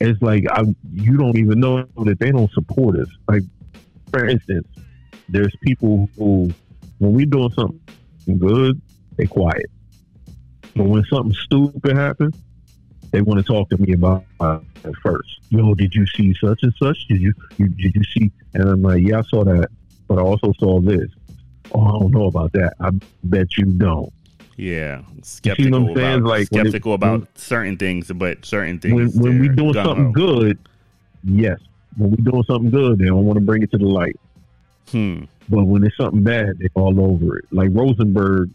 It's 0.00 0.22
like 0.22 0.44
I, 0.50 0.62
you 0.92 1.16
don't 1.16 1.36
even 1.36 1.58
know 1.58 1.84
that 2.04 2.20
they 2.20 2.30
don't 2.30 2.50
support 2.52 2.98
us. 3.00 3.08
Like, 3.26 3.42
for 4.12 4.26
instance, 4.26 4.68
there's 5.28 5.54
people 5.60 6.08
who, 6.16 6.50
when 6.98 7.12
we 7.12 7.26
doing 7.26 7.50
something 7.50 8.38
good, 8.38 8.80
they 9.16 9.26
quiet. 9.26 9.66
But 10.76 10.84
when 10.84 11.04
something 11.06 11.34
stupid 11.34 11.96
happens, 11.96 12.36
they 13.10 13.22
want 13.22 13.44
to 13.44 13.44
talk 13.44 13.70
to 13.70 13.78
me 13.78 13.94
about 13.94 14.24
it 14.40 14.94
first. 15.02 15.40
Yo, 15.48 15.74
did 15.74 15.94
you 15.94 16.06
see 16.06 16.32
such 16.34 16.62
and 16.62 16.72
such? 16.80 17.08
Did 17.08 17.20
you, 17.20 17.32
you 17.56 17.68
did 17.68 17.94
you 17.96 18.04
see? 18.04 18.30
And 18.54 18.68
I'm 18.68 18.82
like, 18.82 19.02
yeah, 19.02 19.18
I 19.18 19.22
saw 19.22 19.42
that, 19.44 19.68
but 20.06 20.18
I 20.18 20.22
also 20.22 20.52
saw 20.60 20.80
this. 20.80 21.10
Oh, 21.74 21.80
I 21.80 21.98
don't 22.00 22.10
know 22.12 22.26
about 22.26 22.52
that. 22.52 22.74
I 22.80 22.90
bet 23.24 23.56
you 23.56 23.64
don't. 23.66 24.12
Yeah, 24.56 25.02
skeptical 25.22 25.74
I'm 25.90 25.94
saying? 25.94 26.14
about 26.18 26.22
Like, 26.28 26.48
when 26.50 26.66
it- 26.66 26.74
about 26.86 27.00
when- 27.20 27.28
certain 27.36 27.76
things, 27.76 28.10
but 28.12 28.44
certain 28.44 28.78
things. 28.80 29.16
when 29.16 29.38
we 29.40 29.46
they're 29.46 29.54
doing 29.56 29.72
gung-ho. 29.74 29.84
something 29.84 30.12
good, 30.12 30.58
yes. 31.24 31.58
When 31.96 32.10
we 32.10 32.16
doing 32.16 32.42
something 32.44 32.70
good, 32.70 32.98
they 32.98 33.06
don't 33.06 33.24
want 33.24 33.38
to 33.38 33.44
bring 33.44 33.62
it 33.62 33.70
to 33.72 33.78
the 33.78 33.86
light. 33.86 34.18
Hmm. 34.90 35.24
But 35.48 35.64
when 35.64 35.84
it's 35.84 35.96
something 35.96 36.22
bad, 36.22 36.58
they 36.58 36.68
all 36.74 36.98
over 37.00 37.38
it. 37.38 37.44
Like 37.52 37.70
Rosenberg, 37.72 38.50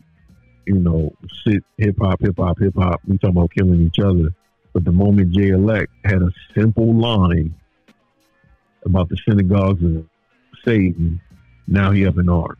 you 0.66 0.76
know, 0.76 1.14
sit 1.46 1.64
hip 1.78 1.96
hop, 2.02 2.20
hip 2.22 2.36
hop, 2.38 2.60
hip 2.60 2.74
hop. 2.76 3.02
We 3.08 3.18
talking 3.18 3.38
about 3.38 3.52
killing 3.52 3.82
each 3.82 4.00
other. 4.00 4.34
But 4.74 4.86
the 4.86 4.92
moment 4.92 5.32
Jay 5.32 5.50
Elect 5.50 5.92
had 6.04 6.22
a 6.22 6.32
simple 6.56 6.94
line 6.96 7.54
about 8.86 9.08
the 9.10 9.18
synagogues 9.28 9.84
of 9.84 10.06
Satan, 10.66 11.22
now 11.68 11.92
he 11.92 12.06
up 12.06 12.18
in 12.18 12.28
arms. 12.30 12.58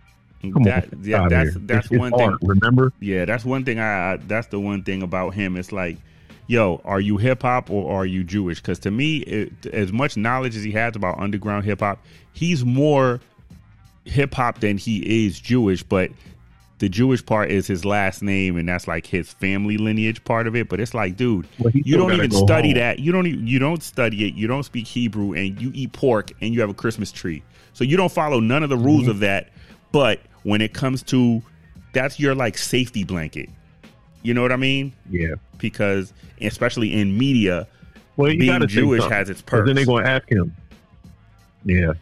Come 0.52 0.64
that, 0.64 0.92
on, 0.94 1.04
yeah, 1.04 1.28
that's 1.30 1.52
here. 1.54 1.62
that's 1.66 1.86
It's- 1.86 1.92
it's 1.92 2.00
one 2.00 2.12
thing. 2.12 2.22
art, 2.30 2.40
remember? 2.42 2.92
Yeah, 3.00 3.26
that's 3.26 3.46
one 3.46 3.64
thing. 3.64 3.80
I, 3.80 4.14
I 4.14 4.18
that's 4.18 4.48
the 4.48 4.60
one 4.60 4.84
thing 4.84 5.02
about 5.02 5.34
him. 5.34 5.56
It's 5.56 5.72
like, 5.72 5.98
yo, 6.48 6.82
are 6.84 7.00
you 7.00 7.18
hip 7.18 7.44
hop 7.44 7.70
or 7.70 7.90
are 8.02 8.06
you 8.06 8.24
Jewish? 8.24 8.60
Because 8.60 8.80
to 8.80 8.92
me, 8.92 9.18
it, 9.20 9.66
as 9.68 9.94
much 9.94 10.18
knowledge 10.18 10.56
as 10.58 10.64
he 10.64 10.72
has 10.74 10.96
about 10.96 11.18
underground 11.20 11.64
hip 11.66 11.80
hop, 11.80 12.04
he's 12.34 12.66
more 12.66 13.22
hip 14.06 14.34
hop 14.34 14.60
than 14.60 14.78
he 14.78 15.26
is 15.26 15.40
Jewish. 15.40 15.82
But 15.84 16.12
the 16.80 16.90
Jewish 16.90 17.26
part 17.26 17.50
is 17.50 17.66
his 17.66 17.86
last 17.86 18.22
name, 18.22 18.58
and 18.58 18.68
that's 18.68 18.86
like 18.86 19.08
his 19.08 19.32
family 19.32 19.78
lineage 19.78 20.22
part 20.26 20.46
of 20.48 20.58
it. 20.58 20.68
But 20.68 20.82
it's 20.82 20.94
like, 20.94 21.16
dude, 21.16 21.48
Well, 21.60 21.72
you 21.74 21.96
don't 21.96 22.12
even 22.12 22.32
study 22.32 22.70
home. 22.70 22.78
that. 22.80 23.00
You 23.00 23.14
don't. 23.14 23.28
e- 23.28 23.40
You 23.46 23.60
don't 23.60 23.82
study 23.82 24.28
it. 24.28 24.34
You 24.34 24.48
don't 24.48 24.64
speak 24.64 24.88
Hebrew, 24.88 25.32
and 25.32 25.62
you 25.62 25.72
eat 25.74 25.94
pork, 25.94 26.32
and 26.42 26.54
you 26.54 26.60
have 26.60 26.70
a 26.70 26.74
Christmas 26.74 27.14
tree. 27.14 27.44
So 27.72 27.86
you 27.86 27.96
don't 27.96 28.12
follow 28.12 28.42
none 28.42 28.62
of 28.64 28.70
the 28.70 28.76
rules 28.78 29.04
Mm-hmm. 29.04 29.12
of 29.12 29.20
that. 29.20 29.50
But 29.94 30.20
when 30.44 30.62
it 30.62 30.74
comes 30.74 31.04
to 31.04 31.42
that's 31.94 32.20
your 32.20 32.36
like 32.36 32.58
safety 32.58 33.04
blanket. 33.04 33.50
You 34.22 34.34
know 34.34 34.42
what 34.42 34.52
I 34.52 34.58
mean? 34.58 34.94
Yeah. 35.10 35.36
Because 35.58 36.14
especially 36.42 36.94
in 36.94 37.18
media, 37.18 37.68
Well, 38.16 38.32
you 38.32 38.40
being 38.40 38.68
Jewish 38.68 39.04
has 39.06 39.30
its 39.30 39.42
perks. 39.42 39.68
Then 39.68 39.76
they're 39.76 39.86
going 39.86 40.06
to 40.06 40.10
ask 40.10 40.30
him. 40.30 40.56
Yeah. 41.66 41.94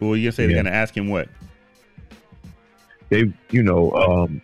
well, 0.00 0.16
you 0.16 0.30
say 0.30 0.46
they're 0.46 0.56
gonna 0.56 0.70
ask 0.70 0.96
him 0.96 1.08
what? 1.08 1.28
they, 3.12 3.30
you 3.50 3.62
know, 3.62 3.92
um, 3.92 4.40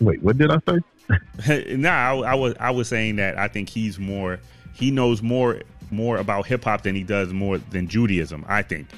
wait, 0.00 0.20
what 0.22 0.36
did 0.36 0.50
I 0.50 0.58
say? 0.68 1.76
nah, 1.76 1.90
I, 1.90 2.32
I 2.32 2.34
was 2.34 2.54
I 2.58 2.70
was 2.72 2.88
saying 2.88 3.16
that 3.16 3.38
I 3.38 3.46
think 3.46 3.68
he's 3.68 3.98
more 3.98 4.40
he 4.72 4.90
knows 4.90 5.22
more 5.22 5.60
more 5.90 6.16
about 6.16 6.46
hip 6.46 6.64
hop 6.64 6.82
than 6.82 6.96
he 6.96 7.04
does 7.04 7.32
more 7.32 7.58
than 7.58 7.86
Judaism. 7.86 8.44
I 8.48 8.62
think. 8.62 8.88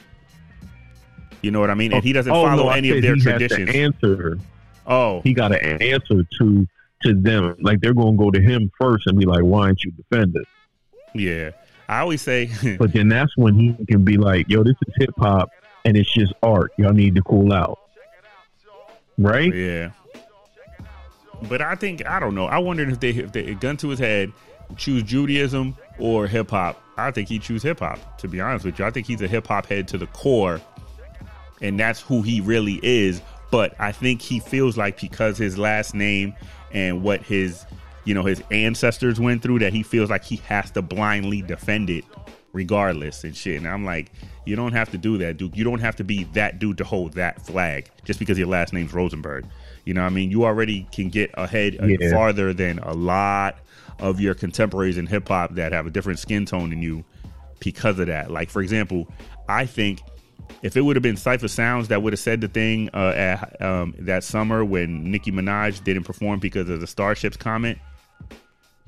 You 1.47 1.53
know 1.53 1.61
what 1.61 1.71
I 1.71 1.75
mean? 1.75 1.93
And 1.93 2.03
he 2.03 2.13
doesn't 2.13 2.33
Oh, 2.33 2.43
oh 2.43 2.47
follow 2.47 2.65
no, 2.65 2.71
any 2.71 2.91
of 2.91 3.01
their 3.03 3.15
he 3.15 3.23
has 3.23 3.39
to 3.39 3.49
traditions. 3.49 3.71
answer. 3.77 4.39
Oh, 4.87 5.21
He 5.23 5.33
got 5.33 5.49
to 5.49 5.65
answer 5.65 6.25
to 6.39 6.67
to 7.03 7.15
them. 7.15 7.55
Like 7.61 7.81
they're 7.81 7.95
going 7.95 8.17
to 8.19 8.25
go 8.25 8.31
to 8.33 8.41
him 8.41 8.69
first 8.81 9.07
and 9.07 9.17
be 9.19 9.25
like, 9.27 9.43
"Why 9.43 9.67
aren't 9.67 9.85
you 9.85 9.93
defend 9.93 10.37
us?" 10.37 10.45
yeah. 11.15 11.51
I 11.89 12.01
always 12.01 12.21
say, 12.21 12.51
But 12.81 12.93
then 12.93 13.09
that's 13.09 13.37
when 13.37 13.55
he 13.55 13.77
can 13.87 14.05
be 14.05 14.17
like, 14.17 14.49
"Yo, 14.49 14.65
this 14.65 14.75
is 14.89 14.95
hip 14.99 15.11
hop 15.19 15.51
and 15.85 15.97
it's 15.97 16.13
just 16.13 16.33
art. 16.43 16.73
Y'all 16.79 16.93
need 16.93 17.15
to 17.15 17.23
cool 17.23 17.53
out." 17.53 17.79
Right? 19.19 19.55
yeah. 19.55 19.91
But 21.49 21.61
I 21.63 21.75
think 21.75 22.05
I 22.07 22.19
don't 22.19 22.35
know. 22.35 22.47
I 22.47 22.59
wondered 22.59 22.89
if 22.91 22.99
they 23.01 23.11
if 23.11 23.31
they 23.33 23.55
gun 23.55 23.77
to 23.79 23.89
his 23.91 23.99
head, 23.99 24.33
choose 24.77 25.03
Judaism 25.03 25.77
or 25.99 26.27
hip 26.27 26.51
hop. 26.51 26.83
I 26.97 27.11
think 27.11 27.29
he 27.29 27.39
choose 27.39 27.63
hip 27.63 27.81
hop. 27.81 28.19
To 28.19 28.29
be 28.29 28.41
honest 28.41 28.65
with 28.65 28.79
you, 28.79 28.85
I 28.85 28.91
think 28.91 29.07
he's 29.07 29.21
a 29.21 29.29
hip 29.29 29.47
hop 29.47 29.67
head 29.67 29.87
to 29.89 29.99
the 29.99 30.07
core, 30.09 30.61
and 31.61 31.79
that's 31.79 32.01
who 32.01 32.23
he 32.23 32.41
really 32.41 32.81
is. 32.83 33.21
But 33.51 33.75
I 33.79 33.93
think 33.93 34.21
he 34.23 34.41
feels 34.41 34.77
like 34.77 35.01
because 35.01 35.39
his 35.39 35.57
last 35.57 35.95
name 35.95 36.35
and 36.73 37.03
what 37.03 37.23
his 37.23 37.65
you 38.05 38.15
know 38.15 38.25
his 38.25 38.43
ancestors 38.51 39.19
went 39.21 39.43
through, 39.43 39.61
that 39.61 39.73
he 39.73 39.83
feels 39.83 40.11
like 40.11 40.25
he 40.25 40.37
has 40.37 40.71
to 40.73 40.83
blindly 40.83 41.43
defend 41.43 41.91
it 41.91 42.05
regardless 42.53 43.25
and 43.25 43.37
shit. 43.37 43.59
And 43.59 43.69
I'm 43.69 43.85
like, 43.85 44.11
you 44.45 44.57
don't 44.57 44.73
have 44.73 44.91
to 44.93 44.99
do 44.99 45.19
that, 45.19 45.37
Duke. 45.37 45.57
You 45.57 45.65
don't 45.65 45.81
have 45.81 45.97
to 45.97 46.05
be 46.05 46.25
that 46.33 46.59
dude 46.59 46.79
to 46.79 46.85
hold 46.85 47.13
that 47.15 47.45
flag 47.45 47.91
just 48.05 48.19
because 48.19 48.39
your 48.39 48.47
last 48.49 48.73
name's 48.73 48.93
Rosenberg. 48.95 49.47
You 49.85 49.95
know 49.95 50.01
what 50.03 50.07
I 50.09 50.15
mean? 50.15 50.31
You 50.31 50.45
already 50.45 50.87
can 50.91 51.09
get 51.11 51.31
ahead 51.35 51.77
uh, 51.81 51.87
Yeah. 51.87 52.11
farther 52.13 52.53
than 52.55 52.79
a 52.81 52.95
lot 52.95 53.59
of 53.99 54.21
your 54.21 54.35
contemporaries 54.35 54.99
in 54.99 55.07
hip 55.07 55.29
hop 55.29 55.55
that 55.55 55.73
have 55.73 55.87
a 55.87 55.91
different 55.91 56.19
skin 56.19 56.45
tone 56.47 56.71
than 56.71 56.83
you 56.83 57.05
because 57.61 57.99
of 57.99 58.07
that. 58.09 58.31
Like, 58.31 58.51
for 58.51 58.63
example, 58.63 59.07
I 59.49 59.67
think 59.67 60.01
if 60.63 60.77
it 60.77 60.81
would 60.83 60.97
have 60.97 61.03
been 61.03 61.17
Cipha 61.17 61.49
Sounds 61.51 61.89
that 61.89 62.03
would 62.03 62.13
have 62.13 62.21
said 62.21 62.41
the 62.41 62.49
thing 62.49 62.91
uh, 62.95 63.13
at, 63.17 63.63
um, 63.63 63.95
that 63.99 64.25
summer 64.25 64.65
when 64.65 65.11
Nicki 65.11 65.31
Minaj 65.33 65.83
didn't 65.85 66.05
perform 66.05 66.41
because 66.41 66.69
of 66.69 66.81
the 66.81 66.87
Starships 66.87 67.37
comment, 67.37 67.79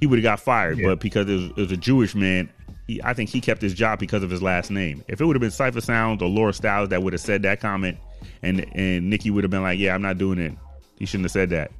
he 0.01 0.07
would 0.07 0.19
have 0.19 0.25
got 0.25 0.41
fired. 0.41 0.79
Yeah. 0.79 0.89
But 0.89 1.01
because 1.01 1.29
it 1.29 1.35
was, 1.35 1.45
it 1.51 1.57
was 1.57 1.73
a 1.73 1.77
Jewish 1.77 2.15
man, 2.15 2.49
he, 2.87 3.03
I 3.03 3.15
think 3.15 3.31
he 3.31 3.41
kept 3.41 3.61
his 3.61 3.75
job 3.75 3.99
because 3.99 4.23
of 4.23 4.31
his 4.31 4.43
last 4.43 4.71
name. 4.71 5.05
If 5.09 5.21
it 5.21 5.25
would 5.27 5.37
have 5.37 5.41
been 5.41 5.51
Cipha 5.51 5.83
Sounds 5.83 6.23
or 6.23 6.29
Laura 6.29 6.53
Stylez 6.53 6.89
that 6.91 7.03
would 7.03 7.13
have 7.13 7.21
said 7.21 7.43
that 7.43 7.61
comment, 7.61 7.99
and 8.43 8.65
and 8.75 9.11
Nicki 9.11 9.31
would 9.31 9.45
have 9.45 9.51
been 9.51 9.63
like, 9.63 9.79
"Yeah, 9.79 9.95
I'm 9.95 10.03
not 10.03 10.19
doing 10.19 10.39
it," 10.39 10.53
he 10.99 11.07
shouldn't 11.07 11.25
have 11.25 11.33
said 11.33 11.51
that. 11.51 11.71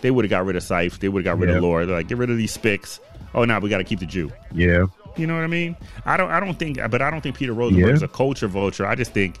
They 0.00 0.10
would 0.10 0.24
have 0.24 0.30
got 0.30 0.44
rid 0.44 0.54
of 0.56 0.62
Cipha. 0.62 0.98
They 0.98 1.08
would 1.08 1.24
have 1.26 1.36
got 1.36 1.40
rid 1.40 1.50
Yeah. 1.50 1.56
of 1.56 1.62
Laura. 1.62 1.86
They're 1.86 1.96
like, 1.96 2.08
"Get 2.08 2.18
rid 2.18 2.30
of 2.30 2.36
these 2.36 2.56
spics." 2.56 3.00
Oh, 3.34 3.44
now 3.44 3.58
we 3.58 3.68
got 3.68 3.78
to 3.78 3.84
keep 3.84 3.98
the 4.00 4.06
Jew. 4.06 4.30
Yeah. 4.54 4.86
You 5.18 5.26
know 5.26 5.34
what 5.34 5.44
I 5.44 5.48
mean? 5.48 5.76
I 6.06 6.16
don't. 6.16 6.30
I 6.30 6.38
don't 6.40 6.58
think. 6.58 6.78
But 6.90 7.02
I 7.02 7.10
don't 7.10 7.20
think 7.20 7.36
Peter 7.36 7.52
Rosenberg 7.52 7.88
Yeah. 7.88 7.94
is 7.94 8.02
a 8.02 8.08
culture 8.08 8.46
vulture. 8.48 8.86
I 8.86 8.94
just 8.94 9.12
think. 9.12 9.38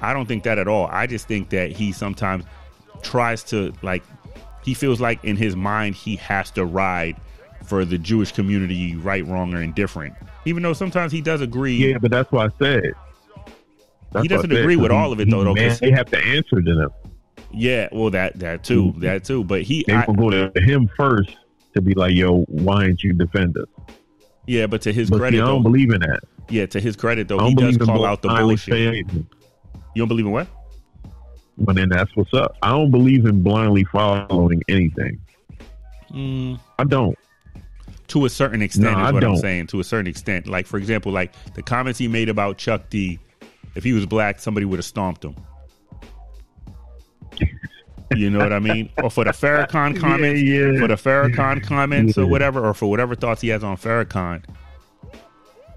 I 0.00 0.12
don't 0.12 0.26
think 0.26 0.44
that 0.44 0.58
at 0.58 0.68
all. 0.68 0.86
I 0.86 1.06
just 1.06 1.26
think 1.26 1.48
that 1.50 1.72
he 1.72 1.92
sometimes 1.92 2.44
tries 3.02 3.42
to 3.44 3.72
like. 3.82 4.04
He 4.62 4.72
feels 4.74 5.00
like 5.00 5.22
in 5.24 5.36
his 5.36 5.56
mind 5.56 5.94
he 5.94 6.16
has 6.16 6.50
to 6.52 6.64
ride 6.64 7.16
for 7.64 7.84
the 7.84 7.98
Jewish 7.98 8.30
community, 8.32 8.94
right, 8.96 9.26
wrong, 9.26 9.52
or 9.54 9.60
indifferent. 9.62 10.14
Even 10.44 10.62
though 10.62 10.72
sometimes 10.72 11.10
he 11.12 11.20
does 11.20 11.40
agree. 11.40 11.74
Yeah, 11.74 11.98
but 11.98 12.10
that's 12.12 12.30
why 12.30 12.46
I 12.46 12.48
said. 12.58 12.92
That's 14.12 14.22
He 14.22 14.28
doesn't 14.28 14.50
said, 14.50 14.60
agree 14.60 14.76
with 14.76 14.92
all 14.92 15.12
of 15.12 15.18
it, 15.20 15.28
though, 15.28 15.42
though, 15.42 15.54
Man, 15.54 15.76
they 15.80 15.90
have 15.90 16.06
to 16.10 16.18
answer 16.24 16.62
to 16.62 16.74
them. 16.74 16.90
Yeah, 17.52 17.88
well, 17.90 18.10
that 18.10 18.38
that 18.38 18.62
too, 18.64 18.92
Mhm. 18.92 19.00
that 19.00 19.24
too. 19.24 19.42
But 19.44 19.62
he, 19.62 19.84
They 19.86 19.94
I, 19.94 20.04
will 20.06 20.14
go 20.14 20.30
to 20.30 20.60
him 20.60 20.88
first 20.96 21.36
to 21.74 21.80
be 21.80 21.94
like, 21.94 22.14
"Yo, 22.14 22.42
why 22.44 22.84
aren't 22.84 23.02
you 23.02 23.12
defend 23.12 23.56
us?" 23.56 23.66
Yeah, 24.46 24.66
but 24.66 24.82
to 24.82 24.92
his 24.92 25.10
But 25.10 25.16
see, 25.16 25.20
credit, 25.20 25.42
I 25.42 25.46
don't 25.46 25.62
though, 25.62 25.70
believe 25.70 25.90
in 25.92 26.00
that. 26.00 26.20
yeah, 26.48 26.66
to 26.66 26.80
his 26.80 26.96
credit, 26.96 27.28
though, 27.28 27.46
he 27.46 27.54
does 27.54 27.76
call 27.76 28.04
out 28.04 28.22
the 28.22 28.28
bullshit. 28.28 29.06
You 29.08 29.26
don't 29.96 30.08
believe 30.08 30.26
in 30.26 30.32
what? 30.32 30.48
But 31.58 31.76
then 31.76 31.88
that's 31.88 32.14
what's 32.14 32.34
up. 32.34 32.56
I 32.62 32.68
don't 32.70 32.90
believe 32.90 33.24
in 33.24 33.42
blindly 33.42 33.84
following 33.84 34.62
anything. 34.68 35.18
Mm, 36.12 36.60
I 36.78 36.84
don't. 36.84 37.16
to 38.08 38.24
a 38.26 38.30
certain 38.30 38.62
extent 38.62 38.92
No, 38.96 39.02
is 39.02 39.08
I 39.08 39.12
what 39.12 39.24
I'm 39.24 39.30
don't. 39.32 39.36
saying. 39.38 39.66
To 39.68 39.80
a 39.80 39.84
certain 39.84 40.06
extent, 40.06 40.46
like 40.46 40.66
for 40.66 40.76
example, 40.76 41.12
like 41.12 41.32
the 41.54 41.62
comments 41.62 41.98
he 41.98 42.08
made 42.08 42.28
about 42.28 42.58
Chuck 42.58 42.88
D. 42.90 43.18
If 43.74 43.84
he 43.84 43.92
was 43.92 44.06
black, 44.06 44.38
somebody 44.38 44.64
would 44.64 44.78
have 44.78 44.86
stomped 44.86 45.24
him. 45.24 45.34
You 48.14 48.30
know 48.30 48.38
what 48.38 48.52
I 48.52 48.58
mean? 48.60 48.90
Or 49.02 49.10
for 49.10 49.24
the 49.24 49.30
Farrakhan 49.32 49.98
comments, 49.98 50.40
Yeah, 50.40 50.70
yeah. 50.72 50.80
for 50.80 50.88
the 50.88 50.94
Farrakhan 50.94 51.62
comments 51.62 52.16
or 52.16 52.26
whatever, 52.26 52.64
or 52.64 52.72
for 52.74 52.88
whatever 52.88 53.14
thoughts 53.14 53.40
he 53.40 53.48
has 53.48 53.64
on 53.64 53.76
Farrakhan. 53.76 54.44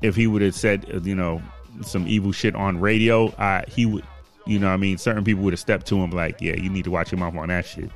If 0.01 0.15
he 0.15 0.27
would 0.27 0.41
have 0.41 0.55
said, 0.55 0.85
uh, 0.93 0.99
you 1.01 1.15
know, 1.15 1.41
some 1.81 2.07
evil 2.07 2.31
shit 2.31 2.55
on 2.55 2.79
radio, 2.79 3.27
uh, 3.31 3.63
he 3.67 3.85
would, 3.85 4.03
you 4.45 4.59
know, 4.59 4.67
what 4.67 4.73
I 4.73 4.77
mean, 4.77 4.97
certain 4.97 5.23
people 5.23 5.43
would 5.43 5.53
have 5.53 5.59
stepped 5.59 5.87
to 5.87 5.97
him 5.97 6.11
like, 6.11 6.39
yeah, 6.39 6.55
you 6.55 6.69
need 6.69 6.83
to 6.85 6.91
watch 6.91 7.11
your 7.11 7.19
mouth 7.19 7.35
on 7.35 7.49
that 7.49 7.65
shit. 7.65 7.89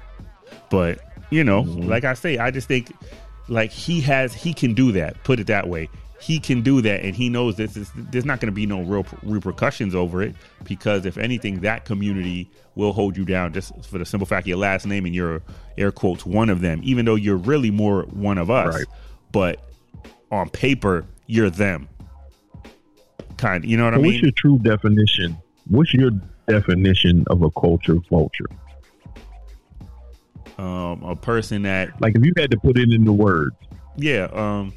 But 0.70 1.00
you 1.30 1.44
know, 1.44 1.64
Mm-hmm. 1.64 1.88
like 1.90 2.04
I 2.04 2.14
say, 2.14 2.38
I 2.38 2.52
just 2.52 2.68
think 2.68 2.92
like 3.48 3.72
he 3.72 4.02
has, 4.02 4.34
he 4.34 4.54
can 4.54 4.74
do 4.74 4.92
that. 4.94 5.24
Put 5.24 5.40
it 5.40 5.48
that 5.48 5.68
way. 5.70 5.90
He 6.24 6.40
can 6.40 6.62
do 6.62 6.82
that, 6.82 7.02
and 7.04 7.14
he 7.14 7.28
knows 7.28 7.58
this 7.58 7.76
is 7.76 7.92
there's 7.96 8.24
not 8.24 8.40
going 8.40 8.48
to 8.48 8.56
be 8.56 8.66
no 8.66 8.82
real 8.82 9.06
repercussions 9.24 9.94
over 9.94 10.22
it 10.22 10.36
because 10.64 11.06
if 11.06 11.18
anything, 11.18 11.60
that 11.62 11.84
community 11.84 12.50
will 12.76 12.94
hold 12.94 13.18
you 13.18 13.26
down 13.26 13.52
just 13.52 13.86
for 13.86 13.98
the 13.98 14.06
simple 14.06 14.26
fact 14.26 14.48
your 14.48 14.58
last 14.58 14.86
name 14.86 15.06
and 15.06 15.14
you're 15.14 15.42
air 15.78 15.92
quotes 15.92 16.26
one 16.26 16.50
of 16.50 16.62
them, 16.62 16.80
even 16.84 17.04
though 17.06 17.16
you're 17.16 17.36
really 17.36 17.72
more 17.72 18.04
one 18.04 18.38
of 18.38 18.50
us. 18.50 18.74
Right. 18.74 18.86
But 19.34 19.60
on 20.32 20.50
paper, 20.50 21.06
you're 21.28 21.50
them. 21.50 21.90
Kind, 23.38 23.66
you 23.66 23.76
know 23.76 23.84
what 23.84 23.96
I 23.96 23.98
But 23.98 24.06
what's 24.06 24.22
your 24.22 24.32
true 24.32 24.60
definition? 24.60 25.38
What's 25.68 25.94
your 25.94 26.12
definition 26.48 27.26
of 27.28 27.42
a 27.42 27.52
culture 27.52 27.98
vulture? 28.10 28.48
um, 30.58 31.04
a 31.04 31.16
person 31.16 31.64
that 31.64 32.00
Like, 32.02 32.16
if 32.16 32.24
you 32.24 32.34
had 32.38 32.52
to 32.52 32.58
put 32.58 32.78
it 32.78 32.92
into 32.92 33.12
words, 33.12 33.56
yeah 33.96 34.28
um 34.34 34.74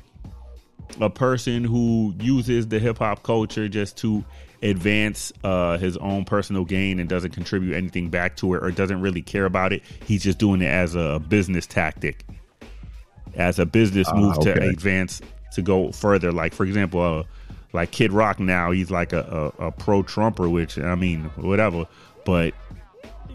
a 1.00 1.10
person 1.10 1.64
who 1.64 2.14
uses 2.18 2.68
the 2.68 2.78
hip 2.78 2.98
hop 2.98 3.22
culture 3.22 3.68
just 3.68 3.96
to 3.98 4.24
advance 4.62 5.32
uh 5.44 5.76
his 5.76 5.96
own 5.98 6.24
personal 6.24 6.64
gain 6.64 6.98
and 6.98 7.08
doesn't 7.08 7.32
contribute 7.32 7.74
anything 7.74 8.08
back 8.08 8.36
to 8.36 8.54
it 8.54 8.62
or 8.62 8.70
doesn't 8.70 9.00
really 9.02 9.20
care 9.20 9.44
about 9.44 9.72
it 9.72 9.82
he's 10.06 10.22
just 10.22 10.38
doing 10.38 10.62
it 10.62 10.66
as 10.66 10.94
a 10.94 11.20
business 11.28 11.66
tactic 11.66 12.24
as 13.34 13.58
a 13.58 13.66
business 13.66 14.08
Ah, 14.10 14.16
move 14.16 14.38
to 14.40 14.52
okay. 14.52 14.66
advance 14.68 15.20
to 15.52 15.60
go 15.60 15.92
further 15.92 16.32
like 16.32 16.54
for 16.54 16.64
example 16.64 17.00
uh 17.00 17.22
like 17.74 17.90
kid 17.90 18.12
rock 18.12 18.40
now 18.40 18.70
he's 18.70 18.90
like 18.90 19.12
a, 19.12 19.52
a, 19.58 19.66
a 19.66 19.72
pro 19.72 20.02
trumper 20.02 20.48
which 20.48 20.78
i 20.78 20.94
mean 20.94 21.24
whatever 21.36 21.86
but 22.24 22.54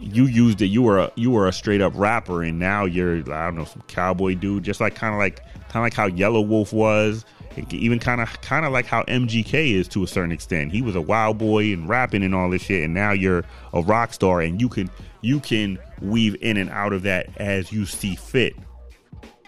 you 0.00 0.24
used 0.24 0.60
it. 0.60 0.66
You 0.66 0.82
were 0.82 0.98
a, 0.98 1.12
you 1.14 1.30
were 1.30 1.46
a 1.46 1.52
straight 1.52 1.80
up 1.80 1.92
rapper, 1.94 2.42
and 2.42 2.58
now 2.58 2.84
you're 2.86 3.18
I 3.32 3.44
don't 3.46 3.54
know 3.54 3.64
some 3.64 3.82
cowboy 3.86 4.34
dude. 4.34 4.64
Just 4.64 4.80
like 4.80 4.96
kind 4.96 5.14
of 5.14 5.18
like 5.20 5.36
kind 5.68 5.76
of 5.76 5.82
like 5.82 5.94
how 5.94 6.08
Yelawolf 6.08 6.72
was, 6.72 7.24
even 7.70 7.98
kind 7.98 8.20
of 8.20 8.40
kind 8.40 8.64
of 8.64 8.72
like 8.72 8.86
how 8.86 9.02
MGK 9.04 9.72
is 9.72 9.88
to 9.88 10.02
a 10.02 10.06
certain 10.06 10.32
extent. 10.32 10.72
He 10.72 10.82
was 10.82 10.94
a 10.94 11.00
wild 11.00 11.38
boy 11.38 11.72
and 11.72 11.88
rapping 11.88 12.22
and 12.22 12.34
all 12.34 12.50
this 12.50 12.62
shit, 12.62 12.84
and 12.84 12.94
now 12.94 13.12
you're 13.12 13.44
a 13.72 13.82
rock 13.82 14.12
star, 14.12 14.40
and 14.40 14.60
you 14.60 14.68
can 14.68 14.90
you 15.20 15.40
can 15.40 15.78
weave 16.00 16.36
in 16.40 16.56
and 16.56 16.70
out 16.70 16.92
of 16.92 17.02
that 17.02 17.28
as 17.36 17.72
you 17.72 17.86
see 17.86 18.16
fit. 18.16 18.54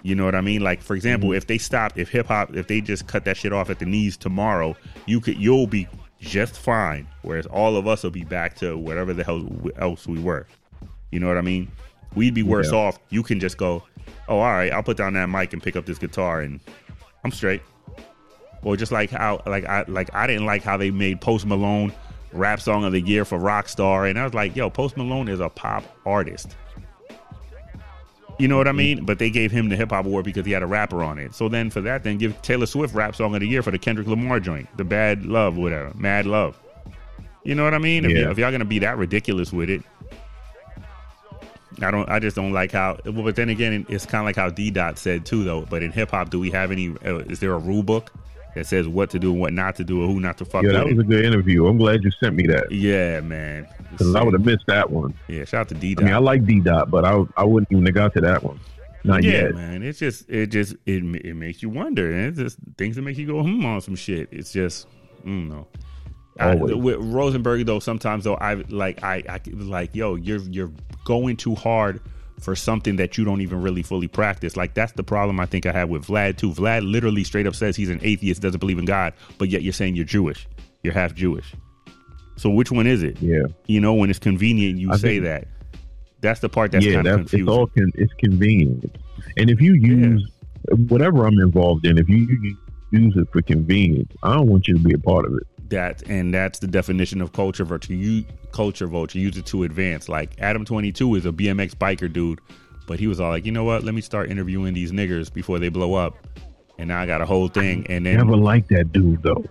You 0.03 0.15
know 0.15 0.25
what 0.25 0.35
I 0.35 0.41
mean? 0.43 0.61
Like 0.63 0.83
for 0.83 0.95
example, 0.95 1.31
mm-hmm. 1.31 1.39
if 1.39 1.47
they 1.47 1.59
stopped, 1.59 1.99
if 1.99 2.09
hip 2.09 2.27
hop, 2.27 2.55
if 2.55 2.69
they 2.69 2.81
just 2.81 3.07
cut 3.07 3.25
that 3.25 3.37
shit 3.37 3.53
off 3.53 3.71
at 3.71 3.79
the 3.79 3.87
knees 3.87 4.17
tomorrow, 4.17 4.77
you 5.07 5.21
could 5.21 5.39
you'll 5.39 5.67
be 5.67 5.89
just 6.21 6.59
fine. 6.59 7.07
Whereas 7.23 7.47
all 7.47 7.77
of 7.77 7.87
us 7.87 8.03
will 8.03 8.11
be 8.11 8.25
back 8.25 8.57
to 8.57 8.77
whatever 8.77 9.13
the 9.15 9.25
hell 9.25 9.49
else 9.79 10.07
we 10.07 10.19
were. 10.19 10.47
You 11.11 11.21
know 11.21 11.29
what 11.29 11.39
I 11.39 11.43
mean? 11.43 11.71
We'd 12.15 12.35
be 12.35 12.43
worse 12.43 12.73
Yeah. 12.73 12.79
off. 12.79 12.99
You 13.11 13.23
can 13.23 13.41
just 13.41 13.57
go, 13.57 13.83
oh, 14.29 14.39
all 14.39 14.53
right, 14.53 14.73
I'll 14.73 14.83
put 14.83 14.97
down 14.97 15.15
that 15.15 15.29
mic 15.29 15.53
and 15.53 15.63
pick 15.63 15.77
up 15.77 15.87
this 15.87 15.99
guitar, 15.99 16.41
and 16.41 16.61
I'm 17.25 17.31
straight. 17.31 17.63
Or 18.65 18.77
just 18.77 18.91
like 18.91 19.11
how, 19.11 19.43
like 19.47 19.65
I, 19.67 19.85
like 19.89 20.13
I 20.15 20.27
didn't 20.27 20.47
like 20.47 20.63
how 20.63 20.77
they 20.77 20.91
made 20.91 21.21
Post 21.21 21.47
Malone 21.47 21.93
rap 22.33 22.61
song 22.61 22.85
of 22.85 22.93
the 22.93 23.01
year 23.01 23.25
for 23.25 23.39
Rockstar, 23.39 24.09
and 24.11 24.19
I 24.19 24.25
was 24.25 24.35
like, 24.35 24.57
yo, 24.57 24.71
Post 24.71 24.97
Malone 24.97 25.29
is 25.29 25.39
a 25.39 25.49
pop 25.49 25.85
artist. 26.07 26.57
You 28.39 28.49
know 28.49 28.57
what 28.57 28.67
I 28.67 28.73
mean? 28.73 29.05
But 29.05 29.21
they 29.21 29.31
gave 29.31 29.53
him 29.53 29.69
the 29.69 29.77
hip 29.77 29.91
hop 29.91 30.07
award 30.07 30.25
because 30.25 30.45
he 30.45 30.51
had 30.51 30.63
a 30.65 30.67
rapper 30.67 31.05
on 31.05 31.19
it. 31.21 31.35
So 31.35 31.49
then 31.49 31.71
for 31.71 31.81
that, 31.83 32.03
then 32.03 32.19
give 32.19 32.41
Taylor 32.43 32.67
Swift 32.67 32.93
rap 32.93 33.15
song 33.15 33.35
of 33.35 33.41
the 33.41 33.47
year 33.47 33.63
for 33.63 33.71
the 33.71 33.79
Kendrick 33.79 34.09
Lamar 34.09 34.41
joint, 34.41 34.67
the 34.77 34.83
Bad 34.83 35.25
Love, 35.25 35.57
whatever, 35.57 35.93
Mad 35.95 36.27
Love. 36.27 36.59
You 37.45 37.55
know 37.55 37.63
what 37.63 37.75
I 37.75 37.79
mean? 37.79 38.05
If, 38.05 38.11
y- 38.27 38.31
if 38.33 38.39
y'all 38.39 38.51
gonna 38.51 38.65
be 38.65 38.81
that 38.81 38.97
ridiculous 38.99 39.53
with 39.53 39.71
it, 39.71 39.83
I 41.83 41.91
don't. 41.91 42.09
I 42.09 42.19
just 42.21 42.37
don't 42.37 42.53
like 42.53 42.73
how. 42.73 42.99
Well, 43.05 43.25
but 43.25 43.37
then 43.37 43.49
again, 43.51 43.85
it's 43.89 44.07
kind 44.07 44.23
of 44.23 44.27
like 44.27 44.37
how 44.37 44.49
D 44.49 44.71
Dot 44.71 44.97
said 44.99 45.27
too, 45.27 45.45
though. 45.45 45.63
But 45.63 45.83
in 45.83 45.91
hip 45.93 46.11
hop, 46.11 46.31
do 46.31 46.39
we 46.41 46.51
have 46.51 46.71
any? 46.71 46.89
Uh, 47.05 47.19
is 47.19 47.41
there 47.41 47.53
a 47.53 47.59
rule 47.59 47.83
book? 47.83 48.13
That 48.55 48.67
says 48.67 48.87
what 48.89 49.11
to 49.11 49.19
do 49.19 49.33
and 49.33 49.41
what 49.41 49.53
not 49.53 49.77
to 49.77 49.85
do 49.85 50.03
or 50.03 50.07
who 50.07 50.21
not 50.21 50.39
to 50.39 50.45
fuck 50.45 50.63
Yeah, 50.65 50.73
with. 50.73 50.77
that 50.79 50.89
was 50.89 50.99
a 50.99 51.09
good 51.09 51.25
interview. 51.25 51.67
I'm 51.67 51.79
glad 51.79 52.03
you 52.05 52.11
sent 52.23 52.35
me 52.35 52.47
that 52.47 52.71
yeah, 52.71 53.21
man. 53.21 53.67
because 53.91 54.15
I 54.15 54.23
would 54.23 54.35
have 54.35 54.45
missed 54.45 54.67
that 54.69 54.91
one. 54.91 55.15
Yeah, 55.29 55.45
shout 55.45 55.63
out 55.63 55.69
to 55.69 55.75
D 55.75 55.95
I 55.99 56.03
mean, 56.03 56.15
I 56.15 56.19
like 56.19 56.47
D 56.47 56.61
Dot, 56.61 56.91
but 56.91 57.05
I 57.05 57.23
I 57.37 57.45
wouldn't 57.45 57.71
even 57.71 57.87
have 57.87 57.95
got 57.95 58.13
to 58.15 58.21
that 58.23 58.43
one. 58.43 58.61
Not 59.05 59.23
Yeah, 59.23 59.43
yet. 59.43 59.55
man. 59.55 59.83
It's 59.83 59.99
just 59.99 60.29
it 60.31 60.47
just 60.47 60.75
it 60.87 61.03
it 61.25 61.35
makes 61.35 61.63
you 61.63 61.69
wonder, 61.69 62.11
and 62.11 62.27
it's 62.29 62.39
just 62.39 62.59
things 62.79 62.97
that 62.97 63.03
make 63.03 63.19
you 63.19 63.27
go 63.27 63.43
hmm 63.43 63.65
on 63.65 63.81
some 63.81 63.97
shit. 63.97 64.29
It's 64.33 64.53
just 64.53 64.87
I 65.25 65.29
don't 65.29 65.49
know. 65.49 65.67
I, 66.41 66.55
with 66.57 66.97
Rosenberg 66.99 67.65
though, 67.67 67.79
sometimes 67.79 68.25
though 68.25 68.35
I 68.35 68.55
like 68.55 69.03
I, 69.05 69.23
I 69.29 69.41
was 69.55 69.67
like 69.67 69.95
yo, 69.95 70.17
you're 70.17 70.41
you're 70.41 70.73
going 71.05 71.37
too 71.37 71.55
hard 71.55 72.01
for 72.41 72.55
something 72.57 72.97
that 72.97 73.17
you 73.17 73.25
don't 73.25 73.41
even 73.41 73.63
really 73.63 73.83
fully 73.83 74.09
practice. 74.09 74.57
Like 74.57 74.75
that's 74.75 74.93
the 74.93 75.03
problem 75.05 75.41
I 75.41 75.47
think 75.47 75.67
I 75.67 75.73
have 75.73 75.89
with 75.89 76.07
Vlad 76.07 76.37
too. 76.37 76.51
Vlad 76.53 76.91
literally 76.91 77.25
straight 77.25 77.47
up 77.47 77.55
says 77.55 77.77
he's 77.77 77.89
an 77.91 78.01
atheist, 78.03 78.43
doesn't 78.43 78.59
believe 78.61 78.79
in 78.79 78.85
God, 78.85 79.13
but 79.39 79.49
yet 79.49 79.63
you're 79.63 79.73
saying 79.73 79.97
you're 79.97 80.05
Jewish. 80.05 80.47
You're 80.83 80.93
half 80.95 81.15
Jewish. 81.15 81.55
So 82.37 82.51
which 82.51 82.71
one 82.73 82.87
is 82.87 83.03
it? 83.03 83.17
Yeah, 83.23 83.45
You 83.67 83.81
know, 83.81 83.95
when 83.95 84.11
it's 84.11 84.19
convenient, 84.19 84.79
you 84.79 84.91
I 84.93 84.97
say 84.97 85.21
think- 85.21 85.25
that. 85.25 85.49
That's 86.21 86.41
the 86.41 86.49
part 86.49 86.73
that's 86.73 86.85
yeah. 86.87 86.95
kind 86.95 87.07
of 87.07 87.17
confusing. 87.21 87.41
it's 87.41 87.49
all 87.51 87.67
con- 87.67 87.93
it's 87.97 88.13
convenient, 88.15 88.97
and 89.37 89.51
if 89.51 89.61
you 89.61 89.75
use 89.75 90.27
whatever 90.89 91.27
I'm 91.27 91.39
involved 91.39 91.85
in, 91.85 91.99
if 91.99 92.09
you 92.09 92.57
use 92.93 93.15
it 93.17 93.29
for 93.31 93.43
convenience, 93.43 94.11
I 94.23 94.35
don't 94.35 94.47
want 94.47 94.67
you 94.67 94.73
to 94.73 94.81
be 94.81 94.95
a 94.95 94.99
part 94.99 95.27
of 95.27 95.35
it. 95.35 95.43
that 95.69 96.03
and 96.09 96.33
that's 96.33 96.61
the 96.61 96.67
definition 96.67 97.21
of 97.21 97.33
culture 97.35 97.65
vulture 97.65 97.93
you 97.93 98.25
culture 98.55 98.87
vulture 98.87 99.19
use 99.19 99.37
it 99.37 99.45
to 99.47 99.65
advance. 99.65 100.09
Like 100.09 100.31
adam 100.41 100.65
22 100.65 101.17
is 101.17 101.27
a 101.27 101.33
bmx 101.33 101.75
biker 101.75 102.11
dude 102.11 102.41
but 102.87 103.01
he 103.01 103.07
was 103.07 103.19
all 103.19 103.31
like 103.31 103.45
you 103.45 103.53
know 103.53 103.65
what? 103.65 103.83
Let 103.83 103.95
me 103.95 104.01
start 104.01 104.31
interviewing 104.31 104.75
these 104.75 104.93
niggers 104.93 105.33
before 105.33 105.59
they 105.59 105.69
blow 105.71 105.95
up. 105.95 106.15
And 106.79 106.89
now 106.89 107.01
i 107.01 107.07
got 107.07 107.21
a 107.21 107.27
whole 107.27 107.49
thing 107.49 107.87
and 107.89 108.07
then 108.07 108.17
Never 108.17 108.37
liked 108.37 108.69
that 108.71 108.93
dude 108.93 109.23
though. 109.23 109.45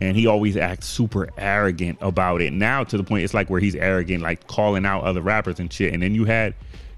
and 0.00 0.16
he 0.16 0.26
always 0.26 0.56
acts 0.56 0.86
super 0.88 1.28
arrogant 1.38 1.98
about 2.00 2.40
it. 2.42 2.52
Now 2.52 2.84
to 2.84 2.96
the 2.96 3.04
point 3.04 3.24
it's 3.24 3.34
like 3.34 3.48
where 3.50 3.60
he's 3.60 3.74
arrogant 3.74 4.22
like 4.22 4.46
calling 4.46 4.84
out 4.86 5.04
other 5.04 5.22
rappers 5.22 5.58
and 5.60 5.72
shit. 5.72 5.92
And 5.94 6.02
then 6.02 6.14
you 6.14 6.24
had 6.26 6.54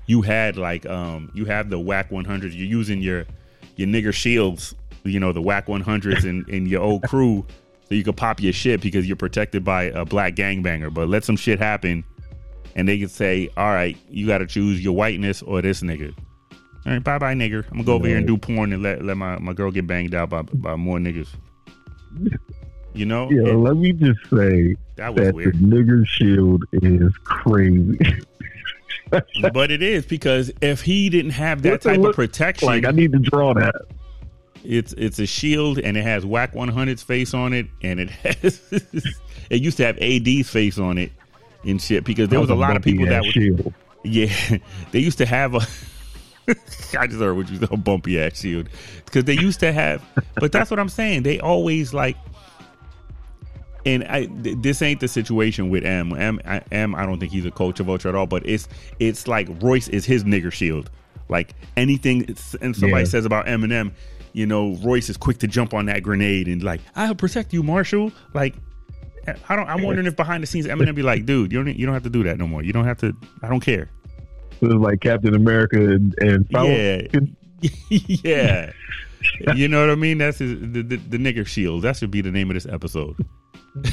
you 0.06 0.22
had 0.22 0.56
like 0.56 0.84
um 0.86 1.30
you 1.34 1.44
have 1.44 1.70
the 1.70 1.78
Wack 1.78 2.10
100 2.10 2.52
you're 2.52 2.66
using 2.66 3.00
your 3.00 3.24
your 3.76 3.88
nigger 3.88 4.12
shields 4.12 4.74
you 5.04 5.18
know 5.20 5.32
the 5.32 5.42
Wack 5.42 5.66
100s 5.66 6.24
and, 6.28 6.48
and 6.48 6.68
your 6.68 6.80
old 6.82 7.02
crew 7.04 7.44
so 7.92 7.96
you 7.96 8.04
could 8.04 8.16
pop 8.16 8.40
your 8.40 8.54
shit 8.54 8.80
because 8.80 9.06
you're 9.06 9.16
protected 9.16 9.62
by 9.64 9.82
a 9.82 10.02
black 10.06 10.34
gangbanger. 10.34 10.92
But 10.92 11.08
let 11.08 11.24
some 11.24 11.36
shit 11.36 11.58
happen 11.58 12.02
and 12.74 12.88
they 12.88 12.98
could 12.98 13.10
say 13.10 13.50
all 13.54 13.70
right 13.70 13.98
you 14.08 14.26
got 14.26 14.38
to 14.38 14.46
choose 14.46 14.82
your 14.82 14.94
whiteness 14.94 15.42
or 15.42 15.60
this 15.60 15.82
nigga. 15.82 16.14
All 16.86 16.92
right 16.92 17.04
bye 17.04 17.18
bye 17.18 17.34
nigga. 17.34 17.64
i'm 17.66 17.72
gonna 17.72 17.84
go 17.84 17.92
over 17.92 18.08
here 18.08 18.16
and 18.16 18.26
do 18.26 18.38
porn 18.38 18.72
and 18.72 18.82
let, 18.82 19.04
let 19.04 19.18
my, 19.18 19.38
my 19.40 19.52
girl 19.52 19.70
get 19.70 19.86
banged 19.86 20.14
out 20.14 20.30
by, 20.30 20.40
by 20.40 20.74
more 20.74 20.96
niggas. 20.96 21.28
You 22.94 23.04
know? 23.04 23.30
Yeah, 23.30 23.50
And 23.50 23.62
let 23.62 23.76
me 23.76 23.92
just 23.92 24.20
say 24.30 24.74
that 24.96 25.14
was 25.14 25.26
that 25.26 25.34
weird. 25.34 25.58
the 25.58 25.66
nigger 25.66 26.06
shield 26.06 26.64
is 26.72 27.12
crazy. 27.24 27.98
but 29.52 29.70
it 29.70 29.82
is 29.82 30.06
because 30.06 30.50
if 30.62 30.80
he 30.80 31.10
didn't 31.10 31.32
have 31.32 31.60
that 31.60 31.72
What's 31.72 31.84
type 31.84 32.00
of 32.00 32.14
protection, 32.14 32.68
like? 32.68 32.86
I 32.86 32.90
need 32.90 33.12
to 33.12 33.18
draw 33.18 33.52
that. 33.52 33.74
It's 34.64 34.92
it's 34.96 35.18
a 35.18 35.26
shield 35.26 35.78
and 35.78 35.96
it 35.96 36.02
has 36.02 36.24
Wack 36.24 36.52
100's 36.52 37.02
face 37.02 37.34
on 37.34 37.52
it, 37.52 37.66
and 37.82 38.00
it 38.00 38.10
has 38.42 38.60
it 39.50 39.60
used 39.62 39.76
to 39.78 39.84
have 39.86 39.98
AD's 39.98 40.48
face 40.50 40.78
on 40.78 40.98
it 40.98 41.12
and 41.64 41.80
shit 41.80 42.04
because 42.04 42.28
there 42.28 42.40
was 42.40 42.50
a 42.50 42.54
lot 42.54 42.76
of 42.76 42.82
people 42.82 43.06
that 43.06 43.22
would 43.22 43.32
shield. 43.32 43.74
yeah 44.04 44.32
they 44.92 44.98
used 45.00 45.18
to 45.18 45.26
have 45.26 45.54
a. 45.54 45.60
I 46.98 47.06
just 47.06 47.20
heard 47.20 47.34
what 47.36 47.48
you 47.50 47.58
said, 47.58 47.70
a 47.70 47.76
bumpy 47.76 48.20
ass 48.20 48.40
shield, 48.40 48.68
because 49.04 49.24
they 49.24 49.34
used 49.34 49.60
to 49.60 49.72
have, 49.72 50.02
but 50.34 50.50
that's 50.52 50.70
what 50.72 50.80
I'm 50.80 50.88
saying. 50.88 51.22
They 51.22 51.38
always 51.38 51.94
like, 51.94 52.16
and 53.86 54.04
I 54.04 54.26
th- 54.26 54.56
this 54.60 54.82
ain't 54.82 55.00
the 55.00 55.08
situation 55.08 55.70
with 55.70 55.84
M. 55.84 56.12
M. 56.12 56.40
I- 56.44 56.62
M. 56.70 56.94
I 56.94 57.04
don't 57.06 57.18
think 57.18 57.32
he's 57.32 57.46
a 57.46 57.50
culture 57.50 57.82
vulture 57.84 58.08
at 58.08 58.14
all, 58.14 58.26
but 58.26 58.44
it's 58.46 58.68
it's 58.98 59.26
like 59.28 59.48
Royce 59.60 59.88
is 59.88 60.04
his 60.04 60.24
nigger 60.24 60.52
shield. 60.52 60.90
Like 61.28 61.54
anything, 61.76 62.26
and 62.60 62.76
somebody 62.76 63.04
Yeah. 63.04 63.08
says 63.08 63.24
about 63.24 63.46
Eminem, 63.46 63.92
you 64.32 64.46
know, 64.46 64.76
Royce 64.82 65.08
is 65.08 65.16
quick 65.16 65.38
to 65.38 65.46
jump 65.46 65.74
on 65.74 65.86
that 65.86 66.02
grenade 66.02 66.48
and 66.48 66.62
like, 66.62 66.80
I'll 66.96 67.14
protect 67.14 67.52
you, 67.52 67.62
Marshall. 67.62 68.12
Like, 68.34 68.54
I 69.48 69.56
don't. 69.56 69.68
I'm 69.68 69.82
wondering 69.82 70.06
if 70.06 70.16
behind 70.16 70.42
the 70.42 70.46
scenes 70.46 70.66
Eminem 70.66 70.94
be 70.94 71.02
like, 71.02 71.26
dude, 71.26 71.52
you 71.52 71.62
don't 71.62 71.76
you 71.76 71.86
don't 71.86 71.94
have 71.94 72.02
to 72.02 72.10
do 72.10 72.24
that 72.24 72.38
no 72.38 72.46
more. 72.46 72.62
You 72.62 72.72
don't 72.72 72.84
have 72.84 72.98
to. 72.98 73.16
I 73.42 73.48
don't 73.48 73.60
care. 73.60 73.88
It 74.60 74.66
was 74.66 74.76
like 74.76 75.00
Captain 75.00 75.34
America 75.34 75.76
and, 75.76 76.14
and 76.18 76.46
Yeah. 76.50 77.02
Yeah. 77.88 78.72
You 79.54 79.68
know 79.68 79.80
what 79.80 79.90
I 79.90 79.94
mean? 79.94 80.18
That's 80.18 80.38
his, 80.38 80.58
the, 80.60 80.82
the 80.82 80.96
the 80.96 81.16
nigger 81.16 81.46
shield. 81.46 81.82
That 81.82 81.96
should 81.96 82.10
be 82.10 82.22
the 82.22 82.32
name 82.32 82.50
of 82.50 82.54
this 82.54 82.66
episode. 82.66 83.14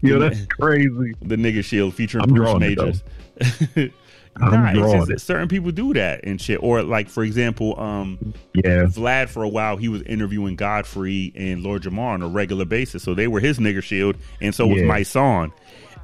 Yo, 0.00 0.18
that's 0.18 0.44
crazy. 0.46 1.14
The 1.22 1.36
nigger 1.36 1.64
shield 1.64 1.94
featuring 1.94 2.24
I'm 2.24 2.30
Bruce 2.30 2.58
Majors. 2.58 3.04
Nah, 4.38 4.70
it's 4.74 4.92
just 4.92 5.10
it. 5.10 5.20
certain 5.20 5.48
people 5.48 5.70
do 5.72 5.92
that 5.94 6.24
and 6.24 6.40
shit. 6.40 6.62
Or 6.62 6.82
like 6.82 7.08
for 7.08 7.22
example, 7.22 7.78
um, 7.78 8.32
Yeah, 8.54 8.84
Vlad 8.86 9.28
for 9.28 9.42
a 9.42 9.48
while 9.48 9.76
he 9.76 9.88
was 9.88 10.02
interviewing 10.02 10.56
Godfrey 10.56 11.32
and 11.36 11.62
Lord 11.62 11.82
Jamar 11.82 12.14
on 12.14 12.22
a 12.22 12.28
regular 12.28 12.64
basis, 12.64 13.02
so 13.02 13.14
they 13.14 13.28
were 13.28 13.40
his 13.40 13.58
nigger 13.58 13.82
shield, 13.82 14.16
and 14.40 14.54
so 14.54 14.66
was 14.66 14.82
Mysonne. 14.82 15.52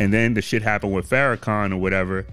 And 0.01 0.13
then 0.13 0.35
the 0.35 0.43
shit 0.43 0.63
happened 0.63 0.93
with 0.95 1.09
Farrakhan 1.09 1.73
or 1.73 1.79
whatever. 1.79 2.27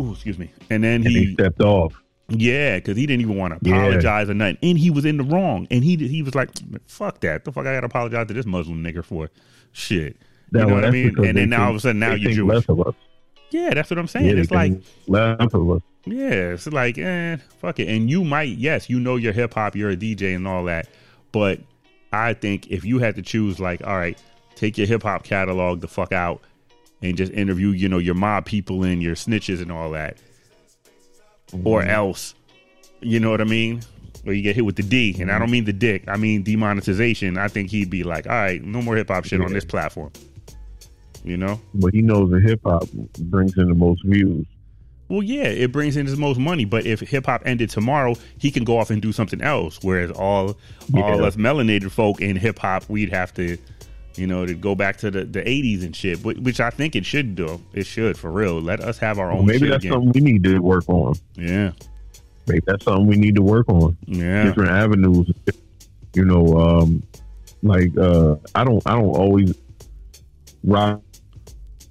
Ooh, 0.00 0.12
excuse 0.12 0.38
me. 0.38 0.50
And 0.68 0.82
then 0.84 0.96
and 1.06 1.06
he 1.08 1.24
he 1.26 1.32
stepped 1.34 1.60
off. 1.60 1.94
Yeah, 2.28 2.76
because 2.76 2.96
he 2.96 3.06
didn't 3.06 3.22
even 3.22 3.36
want 3.38 3.58
to 3.62 3.68
Yeah. 3.68 3.76
apologize 3.76 4.28
or 4.28 4.34
nothing, 4.34 4.58
and 4.62 4.78
he 4.78 4.90
was 4.90 5.04
in 5.06 5.16
the 5.16 5.24
wrong. 5.24 5.66
And 5.70 5.82
he 5.82 5.96
he 5.96 6.22
was 6.22 6.34
like, 6.34 6.50
"Fuck 6.86 7.20
that! 7.20 7.44
The 7.44 7.52
fuck 7.52 7.66
I 7.66 7.72
got 7.74 7.80
to 7.80 7.86
apologize 7.86 8.26
to 8.26 8.34
this 8.34 8.44
Muslim 8.46 8.84
nigger 8.84 9.04
for 9.04 9.30
shit." 9.72 10.16
That 10.52 10.60
you 10.60 10.66
know 10.66 10.74
what 10.74 10.84
I 10.84 10.90
mean? 10.90 11.14
And 11.24 11.36
then 11.36 11.48
now 11.50 11.64
all 11.64 11.70
of 11.70 11.76
a 11.76 11.80
sudden 11.80 12.00
now 12.00 12.12
you're 12.14 12.32
Jewish. 12.32 12.66
Less 13.52 13.60
of 13.60 13.64
us. 13.64 13.68
Yeah, 13.68 13.74
that's 13.74 13.90
what 13.90 13.98
I'm 13.98 14.08
saying. 14.08 14.26
Yeah, 14.26 14.32
it's 14.42 14.50
like 14.50 14.72
think 14.72 14.84
less 15.06 15.38
us. 15.40 15.82
yeah, 16.06 16.30
it's 16.52 16.66
like 16.66 16.98
eh, 16.98 17.36
fuck 17.60 17.78
it. 17.80 17.88
And 17.88 18.10
you 18.10 18.24
might 18.24 18.56
yes, 18.58 18.88
you 18.90 19.00
know 19.00 19.16
you're 19.16 19.32
hip 19.32 19.54
hop, 19.54 19.74
you're 19.76 19.90
a 19.90 19.96
DJ 19.96 20.34
and 20.36 20.46
all 20.46 20.64
that, 20.64 20.88
but 21.32 21.60
I 22.12 22.34
think 22.34 22.68
if 22.68 22.84
you 22.84 22.98
had 22.98 23.16
to 23.16 23.22
choose, 23.22 23.60
like, 23.60 23.86
all 23.86 23.96
right, 23.96 24.18
take 24.54 24.78
your 24.78 24.86
hip 24.86 25.02
hop 25.02 25.24
catalog 25.24 25.80
the 25.80 25.88
fuck 25.88 26.12
out 26.12 26.40
and 27.02 27.16
just 27.16 27.32
interview, 27.32 27.68
you 27.68 27.88
know, 27.88 27.98
your 27.98 28.14
mob 28.14 28.44
people 28.46 28.82
and 28.82 29.02
your 29.02 29.14
snitches 29.14 29.60
and 29.62 29.70
all 29.70 29.90
that, 29.90 30.16
or 31.64 31.80
Mm-hmm. 31.80 31.90
else, 31.90 32.34
you 33.00 33.20
know 33.20 33.30
what 33.30 33.40
I 33.40 33.44
mean? 33.44 33.82
Or 34.26 34.32
you 34.32 34.42
get 34.42 34.56
hit 34.56 34.64
with 34.64 34.76
the 34.76 34.82
D, 34.82 35.10
and 35.20 35.28
Mm-hmm. 35.28 35.30
I 35.30 35.38
don't 35.38 35.50
mean 35.50 35.64
the 35.64 35.72
dick, 35.72 36.04
I 36.08 36.16
mean 36.16 36.42
demonetization. 36.42 37.38
I 37.38 37.48
think 37.48 37.70
he'd 37.70 37.90
be 37.90 38.02
like, 38.04 38.26
all 38.26 38.32
right, 38.32 38.62
no 38.62 38.82
more 38.82 38.96
hip 38.96 39.08
hop 39.08 39.24
shit 39.24 39.40
on 39.40 39.52
this 39.52 39.64
platform. 39.64 40.10
You 41.24 41.36
know? 41.36 41.60
But 41.74 41.92
he 41.94 42.02
knows 42.02 42.30
that 42.30 42.42
hip 42.42 42.60
hop 42.64 42.88
brings 43.18 43.56
in 43.58 43.68
the 43.68 43.74
most 43.74 44.02
views. 44.04 44.46
Well, 45.08 45.22
yeah, 45.22 45.44
it 45.44 45.72
brings 45.72 45.96
in 45.96 46.04
his 46.06 46.16
most 46.18 46.38
money. 46.38 46.64
But 46.66 46.84
if 46.84 47.00
hip 47.00 47.26
hop 47.26 47.42
ended 47.46 47.70
tomorrow, 47.70 48.14
he 48.38 48.50
can 48.50 48.64
go 48.64 48.78
off 48.78 48.90
and 48.90 49.00
do 49.00 49.10
something 49.12 49.40
else. 49.40 49.78
Whereas 49.82 50.10
all 50.10 50.48
all 50.50 51.20
Yeah. 51.20 51.24
us 51.26 51.36
melanated 51.36 51.90
folk 51.90 52.20
in 52.20 52.36
hip 52.36 52.58
hop, 52.58 52.88
we'd 52.90 53.10
have 53.10 53.32
to, 53.34 53.56
you 54.16 54.26
know, 54.26 54.44
to 54.44 54.52
go 54.54 54.74
back 54.74 54.98
to 54.98 55.10
the 55.10 55.24
the 55.24 55.48
eighties 55.48 55.82
and 55.82 55.96
shit. 55.96 56.22
Which, 56.22 56.36
which 56.38 56.60
I 56.60 56.68
think 56.70 56.94
it 56.94 57.06
should 57.06 57.34
do. 57.34 57.58
It 57.72 57.86
should 57.86 58.18
for 58.18 58.30
real. 58.30 58.60
Let 58.60 58.80
us 58.80 58.98
have 58.98 59.18
our 59.18 59.28
Well, 59.30 59.38
own. 59.38 59.46
maybe 59.46 59.68
that's 59.68 59.82
again. 59.84 59.92
something 59.94 60.12
we 60.12 60.20
need 60.32 60.44
to 60.44 60.58
work 60.58 60.86
on. 60.88 61.14
Yeah, 61.36 61.72
Maybe 62.46 62.60
that's 62.66 62.84
something 62.84 63.06
we 63.06 63.16
need 63.16 63.34
to 63.36 63.42
work 63.42 63.68
on. 63.70 63.96
yeah, 64.06 64.44
Different 64.44 64.70
avenues. 64.70 65.30
You 66.14 66.24
know, 66.26 66.46
um, 66.58 67.02
like 67.62 67.96
uh, 67.96 68.36
I 68.54 68.62
don't 68.64 68.82
I 68.86 68.90
don't 68.94 69.04
always 69.16 69.54
rock, 70.64 71.00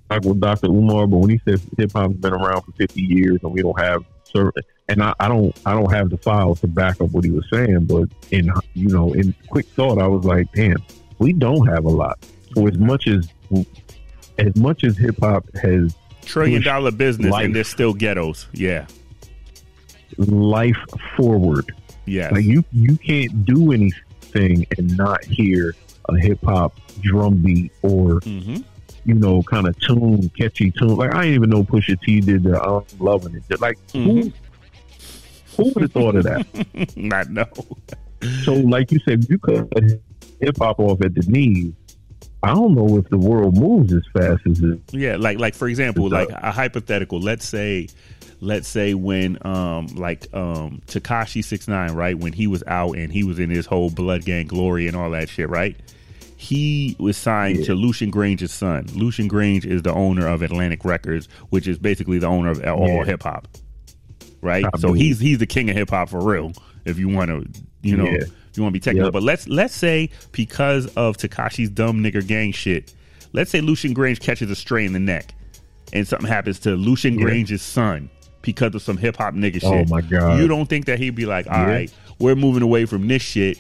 rock 0.10 0.24
with 0.26 0.40
Dr. 0.40 0.68
Umar, 0.68 1.08
but 1.08 1.18
when 1.18 1.30
he 1.30 1.42
says 1.48 1.62
hip 1.78 1.92
hop's 1.94 2.16
been 2.16 2.34
around 2.34 2.62
for 2.64 2.72
fifty 2.74 3.02
years 3.02 3.40
and 3.44 3.52
we 3.52 3.62
don't 3.62 3.80
have 3.80 4.04
certain 4.24 4.64
and 4.90 5.04
I, 5.04 5.14
I 5.20 5.28
don't 5.28 5.58
I 5.66 5.74
don't 5.74 5.92
have 5.92 6.10
the 6.10 6.18
files 6.18 6.62
to 6.62 6.68
back 6.68 7.02
up 7.02 7.12
what 7.12 7.24
he 7.26 7.32
was 7.32 7.46
saying, 7.52 7.86
but 7.86 8.08
in 8.32 8.52
you 8.74 8.88
know, 8.90 9.14
in 9.14 9.34
quick 9.50 9.66
thought 9.68 10.00
I 10.00 10.08
was 10.08 10.24
like, 10.26 10.52
damn, 10.54 10.78
we 11.20 11.34
don't 11.34 11.68
have 11.68 11.86
a 11.86 11.90
lot. 11.90 12.20
So 12.56 12.68
as 12.68 12.78
much 12.78 13.08
as 13.08 13.28
as 14.38 14.56
much 14.56 14.84
as 14.84 14.98
hip 14.98 15.18
hop 15.20 15.46
has 15.58 15.96
trillion 16.24 16.62
dollar 16.62 16.92
business, 16.92 17.32
life. 17.32 17.46
and 17.46 17.56
there's 17.56 17.68
still 17.68 17.94
ghettos. 17.94 18.48
Yeah, 18.54 18.88
life 20.18 20.78
forward. 21.16 21.74
yeah, 22.06 22.30
Like 22.32 22.46
you, 22.46 22.64
you 22.72 22.98
can't 22.98 23.46
do 23.46 23.72
anything 23.72 24.66
and 24.78 24.96
not 24.98 25.24
hear 25.26 25.76
a 26.10 26.18
hip 26.18 26.40
hop 26.44 26.80
drum 27.02 27.42
beat 27.42 27.72
or 27.82 28.20
hmm 28.22 28.58
you 29.08 29.16
know 29.16 29.42
kind 29.44 29.68
of 29.68 29.80
tune, 29.80 30.30
catchy 30.38 30.70
tune. 30.72 30.96
Like 30.98 31.14
I 31.16 31.22
didn't 31.24 31.36
even 31.36 31.50
know 31.50 31.64
Pusha 31.64 32.00
T 32.02 32.20
did 32.22 32.44
the 32.44 32.62
I'm 32.62 32.84
loving 33.00 33.36
it. 33.50 33.60
Like 33.62 33.78
Mhm. 33.94 34.32
who, 35.56 35.64
who 35.64 35.72
would 35.74 35.82
have 35.84 35.92
thought 35.94 36.16
of 36.16 36.24
that? 36.26 36.46
I 37.14 37.24
know. 37.32 37.48
so 38.44 38.54
like 38.54 38.92
you 38.92 39.00
said, 39.08 39.26
you 39.30 39.40
cut 39.40 39.68
hip 40.42 40.58
hop 40.60 40.80
off 40.80 41.02
at 41.02 41.16
the 41.16 41.22
knees. 41.28 41.74
I 42.44 42.50
don't 42.54 42.76
know 42.76 42.98
if 42.98 43.10
the 43.10 43.18
world 43.18 43.58
moves 43.58 43.92
as 43.94 44.04
fast 44.14 44.42
as 44.46 44.60
it. 44.62 44.80
Yeah, 44.92 45.16
like 45.16 45.40
like 45.40 45.56
for 45.56 45.68
example, 45.68 46.10
like 46.10 46.30
a 46.30 46.52
hypothetical. 46.52 47.20
Let's 47.20 47.46
say, 47.48 47.88
let's 48.42 48.68
say 48.68 48.94
when 48.94 49.38
um 49.46 49.88
like 49.88 50.32
um 50.36 50.82
Tekashi 50.86 51.44
six 51.44 51.68
nine 51.68 51.94
right 51.94 52.18
when 52.18 52.34
he 52.34 52.46
was 52.46 52.64
out 52.68 52.96
and 52.98 53.12
he 53.12 53.24
was 53.24 53.40
in 53.40 53.50
his 53.50 53.66
whole 53.66 53.90
Blood 53.90 54.26
Gang 54.26 54.46
glory 54.48 54.88
and 54.88 54.96
all 54.96 55.10
that 55.12 55.30
shit 55.30 55.50
right. 55.50 55.76
He 56.40 56.96
was 57.00 57.18
signed 57.18 57.60
Yeah. 57.60 57.66
to 57.66 57.74
Lucian 57.76 58.12
Grainge's 58.12 58.54
son. 58.54 58.86
Lucian 58.94 59.28
Grainge 59.28 59.66
is 59.66 59.82
the 59.82 59.92
owner 59.94 60.28
of 60.28 60.44
Atlantic 60.44 60.86
Records, 60.86 61.28
which 61.50 61.68
is 61.68 61.80
basically 61.80 62.20
the 62.20 62.28
owner 62.28 62.52
of 62.52 62.64
all 62.64 62.88
Yeah. 62.88 63.06
hip 63.06 63.24
hop. 63.24 63.48
Right, 64.42 64.64
I 64.72 64.78
so 64.78 64.94
he's 64.94 65.20
he's 65.20 65.40
the 65.40 65.48
king 65.48 65.70
of 65.72 65.76
hip 65.76 65.90
hop 65.90 66.10
for 66.10 66.24
real. 66.24 66.54
If 66.86 67.00
you 67.00 67.10
want 67.10 67.32
to, 67.32 67.44
you 67.82 67.98
know, 67.98 68.06
Yeah. 68.06 68.18
if 68.22 68.56
you 68.56 68.62
want 68.64 68.72
to 68.74 68.80
be 68.80 68.84
technical. 68.84 69.08
Yep. 69.08 69.14
But 69.14 69.24
let's 69.24 69.48
let's 69.48 69.74
say 69.74 70.12
because 70.32 70.86
of 70.96 71.18
Tekashi's 71.18 71.70
dumb 71.72 72.04
nigger 72.04 72.26
gang 72.26 72.52
shit, 72.52 72.94
let's 73.34 73.50
say 73.50 73.60
Lucian 73.62 73.96
Grainge 73.96 74.20
catches 74.20 74.52
a 74.52 74.56
stray 74.56 74.86
in 74.86 74.94
the 74.94 75.00
neck, 75.00 75.34
and 75.92 76.08
something 76.08 76.28
happens 76.28 76.60
to 76.60 76.76
Lucian. 76.76 77.18
Grainge's 77.18 77.64
son 77.64 78.10
because 78.44 78.76
of 78.76 78.84
some 78.84 78.96
hip 78.98 79.18
hop 79.18 79.34
nigga 79.34 79.60
Oh, 79.64 79.72
shit. 79.72 79.90
my 79.90 80.02
God. 80.02 80.40
You 80.40 80.48
don't 80.48 80.70
think 80.70 80.86
that 80.86 81.00
he'd 81.00 81.16
be 81.16 81.26
like, 81.26 81.48
all 81.50 81.66
right, 81.66 81.92
we're 82.20 82.36
moving 82.36 82.62
away 82.62 82.86
from 82.86 83.08
this 83.08 83.24
shit, 83.24 83.60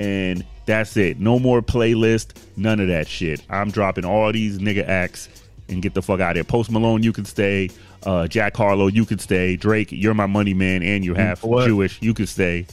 and 0.00 0.44
that's 0.66 0.96
it. 0.96 1.18
No 1.18 1.38
more 1.38 1.62
playlist, 1.62 2.36
none 2.56 2.80
of 2.80 2.88
that 2.88 3.08
shit. 3.08 3.40
I'm 3.48 3.70
dropping 3.70 4.04
all 4.04 4.30
these 4.32 4.58
nigga 4.58 4.86
acts 4.86 5.28
and 5.68 5.80
get 5.80 5.94
the 5.94 6.02
fuck 6.02 6.20
out 6.20 6.32
of 6.32 6.36
here. 6.36 6.44
Post 6.44 6.70
Malone, 6.70 7.02
you 7.02 7.12
can 7.12 7.24
stay. 7.24 7.70
Uh, 8.04 8.28
Jack 8.28 8.56
Harlow, 8.56 8.88
you 8.88 9.04
can 9.04 9.18
stay. 9.18 9.56
Drake, 9.56 9.88
you're 9.90 10.14
my 10.14 10.26
money 10.26 10.54
man, 10.54 10.82
and 10.82 11.04
you're 11.04 11.16
half 11.16 11.44
know? 11.44 11.66
Jewish. 11.66 12.00
You 12.02 12.14
can 12.14 12.26
stay. 12.26 12.66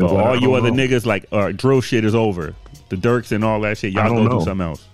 I 0.00 0.04
all 0.04 0.36
you 0.36 0.54
other 0.54 0.70
know. 0.70 0.76
niggas 0.76 1.06
like 1.06 1.26
uh, 1.32 1.52
drill 1.52 1.80
shit 1.80 2.04
is 2.04 2.14
over. 2.14 2.54
The 2.88 2.96
Dirks 2.96 3.32
and 3.32 3.44
all 3.44 3.60
that 3.62 3.78
shit. 3.78 3.92
Y'all 3.92 4.08
go 4.08 4.38
do 4.38 4.44
something 4.44 4.66
else. 4.66 4.86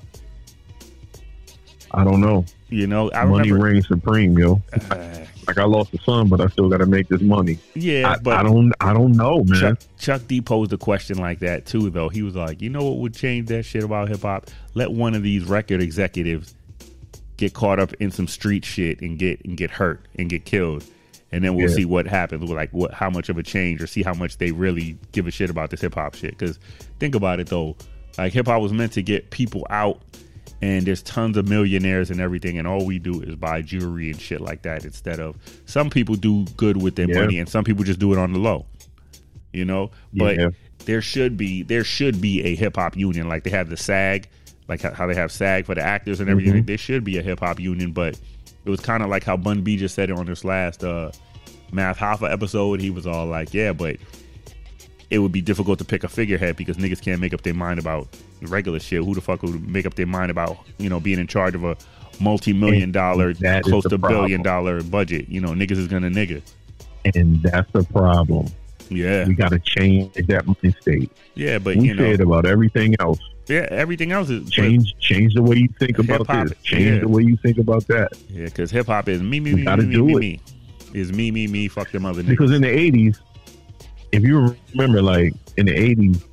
I 1.93 2.05
don't 2.05 2.21
know. 2.21 2.45
You 2.69 2.87
know, 2.87 3.11
I 3.13 3.25
money 3.25 3.51
remember. 3.51 3.73
reigns 3.73 3.89
supreme, 3.89 4.39
yo. 4.39 4.63
Uh, 4.91 5.25
Like 5.49 5.59
I 5.59 5.65
lost 5.65 5.95
a 5.95 5.99
son, 6.03 6.29
but 6.29 6.41
I 6.43 6.47
still 6.49 6.69
got 6.69 6.77
to 6.79 6.87
make 6.87 7.09
this 7.09 7.23
money. 7.23 7.59
yeah, 7.75 8.11
I, 8.13 8.19
but 8.19 8.37
I 8.37 8.43
don't. 8.43 8.71
I 8.81 8.93
don't 8.93 9.13
know, 9.13 9.43
man. 9.45 9.59
Chuck, 9.61 9.79
Chuck 9.99 10.23
D 10.29 10.41
posed 10.43 10.73
a 10.75 10.79
question 10.79 11.17
like 11.19 11.39
that 11.41 11.65
too, 11.65 11.89
though. 11.91 12.11
He 12.11 12.23
was 12.23 12.37
like, 12.37 12.61
you 12.61 12.69
know 12.69 12.85
what 12.85 12.99
would 12.99 13.15
change 13.15 13.49
that 13.49 13.65
shit 13.65 13.83
about 13.83 14.09
hip 14.09 14.21
hop? 14.23 14.49
Let 14.75 14.93
one 14.93 15.15
of 15.15 15.23
these 15.23 15.45
record 15.45 15.81
executives 15.83 16.55
get 17.39 17.55
caught 17.55 17.79
up 17.81 17.95
in 17.95 18.11
some 18.11 18.27
street 18.29 18.65
shit 18.65 19.01
and 19.01 19.19
get 19.19 19.43
and 19.45 19.57
get 19.57 19.71
hurt 19.71 20.05
and 20.19 20.29
get 20.29 20.45
killed. 20.45 20.85
And 21.33 21.43
then 21.45 21.55
we'll 21.55 21.69
Yeah. 21.71 21.77
see 21.77 21.85
what 21.85 22.07
happens, 22.07 22.49
like 22.51 22.71
what 22.73 22.93
how 22.93 23.09
much 23.11 23.29
of 23.31 23.39
a 23.39 23.43
change, 23.43 23.81
or 23.83 23.87
see 23.87 24.03
how 24.03 24.15
much 24.15 24.37
they 24.39 24.51
really 24.53 24.99
give 25.13 25.27
a 25.27 25.31
shit 25.31 25.49
about 25.51 25.71
this 25.71 25.81
hip 25.81 25.95
hop 25.95 26.15
shit. 26.15 26.37
Because 26.37 26.59
think 27.01 27.15
about 27.15 27.41
it 27.41 27.47
though, 27.47 27.75
like 28.19 28.33
hip 28.35 28.47
hop 28.47 28.61
was 28.61 28.73
meant 28.75 28.93
to 28.93 29.03
get 29.03 29.31
people 29.31 29.67
out, 29.71 30.01
and 30.61 30.87
there's 30.87 31.03
tons 31.03 31.37
of 31.37 31.49
millionaires 31.49 32.11
and 32.11 32.21
everything, 32.21 32.59
and 32.59 32.67
all 32.67 32.85
we 32.85 32.99
do 32.99 33.21
is 33.23 33.35
buy 33.37 33.63
jewelry 33.63 34.11
and 34.11 34.21
shit 34.21 34.41
like 34.41 34.63
that. 34.63 34.85
Instead 34.85 35.21
of 35.21 35.37
some 35.67 35.91
people 35.91 36.15
do 36.15 36.45
good 36.57 36.81
with 36.83 36.97
their 36.97 37.09
Yeah. 37.09 37.21
money, 37.21 37.39
and 37.39 37.49
some 37.49 37.65
people 37.65 37.85
just 37.85 37.99
do 38.01 38.13
it 38.13 38.19
on 38.19 38.33
the 38.33 38.39
low 38.39 38.67
you 39.53 39.65
know. 39.65 39.91
But 40.13 40.37
Yeah. 40.37 40.49
there 40.85 41.01
should 41.01 41.37
be 41.39 41.63
there 41.63 41.83
should 41.83 42.21
be 42.21 42.43
a 42.45 42.55
hip 42.55 42.77
hop 42.77 42.97
union, 42.97 43.29
like 43.29 43.45
they 43.45 43.51
have 43.51 43.71
the 43.71 43.77
SAG, 43.79 44.29
like 44.69 44.83
how 44.83 45.07
they 45.07 45.15
have 45.15 45.33
SAG 45.33 45.65
for 45.65 45.75
the 45.75 45.81
actors 45.83 46.21
and 46.21 46.29
everything. 46.29 46.53
Mm-hmm. 46.55 46.67
There 46.67 46.79
should 46.79 47.03
be 47.03 47.17
a 47.17 47.23
hip 47.23 47.41
hop 47.41 47.59
union, 47.59 47.93
but 47.93 48.19
it 48.65 48.71
was 48.71 48.81
kind 48.81 49.03
of 49.03 49.09
like 49.09 49.25
how 49.25 49.37
Bun 49.39 49.63
B 49.63 49.77
just 49.79 49.95
said 49.95 50.11
it 50.11 50.17
on 50.19 50.27
this 50.27 50.45
last 50.45 50.85
uh, 50.85 51.11
Math 51.73 51.97
Hoffa 51.99 52.31
episode. 52.31 52.81
He 52.81 52.91
was 52.91 53.07
all 53.07 53.27
like, 53.27 53.55
"Yeah, 53.55 53.73
but." 53.73 53.97
It 55.11 55.19
would 55.21 55.33
be 55.33 55.41
difficult 55.41 55.79
to 55.79 55.85
pick 55.85 56.05
a 56.05 56.09
figurehead 56.09 56.57
because 56.57 56.77
niggas 56.77 57.01
can't 57.01 57.21
make 57.21 57.33
up 57.33 57.43
their 57.43 57.55
mind 57.55 57.79
about 57.81 58.09
regular 58.43 58.79
shit. 58.79 59.03
Who 59.03 59.15
the 59.15 59.21
fuck 59.23 59.43
would 59.43 59.67
make 59.69 59.87
up 59.87 59.95
their 59.95 60.07
mind 60.07 60.31
about 60.31 60.59
you 60.79 60.89
know 60.91 61.01
being 61.01 61.19
in 61.19 61.27
charge 61.27 61.55
of 61.55 61.65
a 61.65 61.77
multi-million 62.21 62.93
dollar, 62.93 63.33
close 63.63 63.85
to 63.85 63.99
billion 63.99 64.43
dollar 64.43 64.83
budget? 64.83 65.29
You 65.29 65.41
know, 65.41 65.51
niggas 65.51 65.79
is 65.79 65.89
gonna 65.89 66.11
nigga. 66.11 66.43
and 67.15 67.43
that's 67.43 67.71
the 67.73 67.85
problem. 67.85 68.49
Yeah, 68.91 69.27
We 69.27 69.35
got 69.35 69.51
to 69.51 69.59
change 69.59 70.15
that 70.15 70.75
state. 70.81 71.13
yeah, 71.35 71.59
but 71.59 71.77
We 71.77 71.89
you 71.89 71.95
know, 71.95 72.11
said 72.11 72.21
about 72.23 72.47
everything 72.47 72.95
else. 73.01 73.19
Yeah, 73.47 73.67
everything 73.71 74.13
else 74.13 74.31
is 74.31 74.49
Change, 74.51 74.95
change 74.99 75.35
the 75.35 75.43
way 75.43 75.57
you 75.57 75.69
think 75.79 75.99
about 75.99 76.27
this. 76.27 76.53
Change 76.63 76.85
yeah. 76.85 76.99
the 77.01 77.09
way 77.09 77.23
you 77.23 77.37
think 77.39 77.59
about 77.59 77.87
that. 77.89 78.13
yeah, 78.31 78.45
because 78.47 78.71
hip 78.71 78.87
hop 78.87 79.09
is 79.09 79.23
me, 79.23 79.41
me, 79.41 79.55
We 79.55 79.65
me, 79.65 79.77
me, 79.77 79.97
me, 80.03 80.15
me. 80.15 80.41
Is 80.95 81.13
me, 81.13 81.31
me, 81.31 81.47
me. 81.47 81.69
Fuck 81.69 81.91
them 81.91 82.07
other 82.07 82.23
niggas. 82.23 82.29
Because 82.29 82.51
in 82.51 82.63
the 82.63 82.69
'80s, 82.69 83.19
if 84.13 84.23
you 84.23 84.57
remember, 84.73 85.03
like 85.03 85.35
in 85.57 85.67
the 85.67 85.75
'80s 85.75 86.25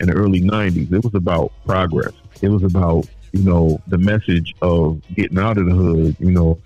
and 0.00 0.08
the 0.08 0.14
early 0.14 0.40
'90s, 0.40 0.92
it 0.92 1.04
was 1.04 1.14
about 1.14 1.52
progress. 1.66 2.12
It 2.42 2.48
was 2.48 2.62
about 2.62 3.06
you 3.32 3.42
know 3.42 3.80
the 3.88 3.98
message 3.98 4.54
of 4.62 5.00
getting 5.14 5.38
out 5.38 5.58
of 5.58 5.66
the 5.66 5.74
hood. 5.74 6.16
You 6.18 6.30
know, 6.30 6.58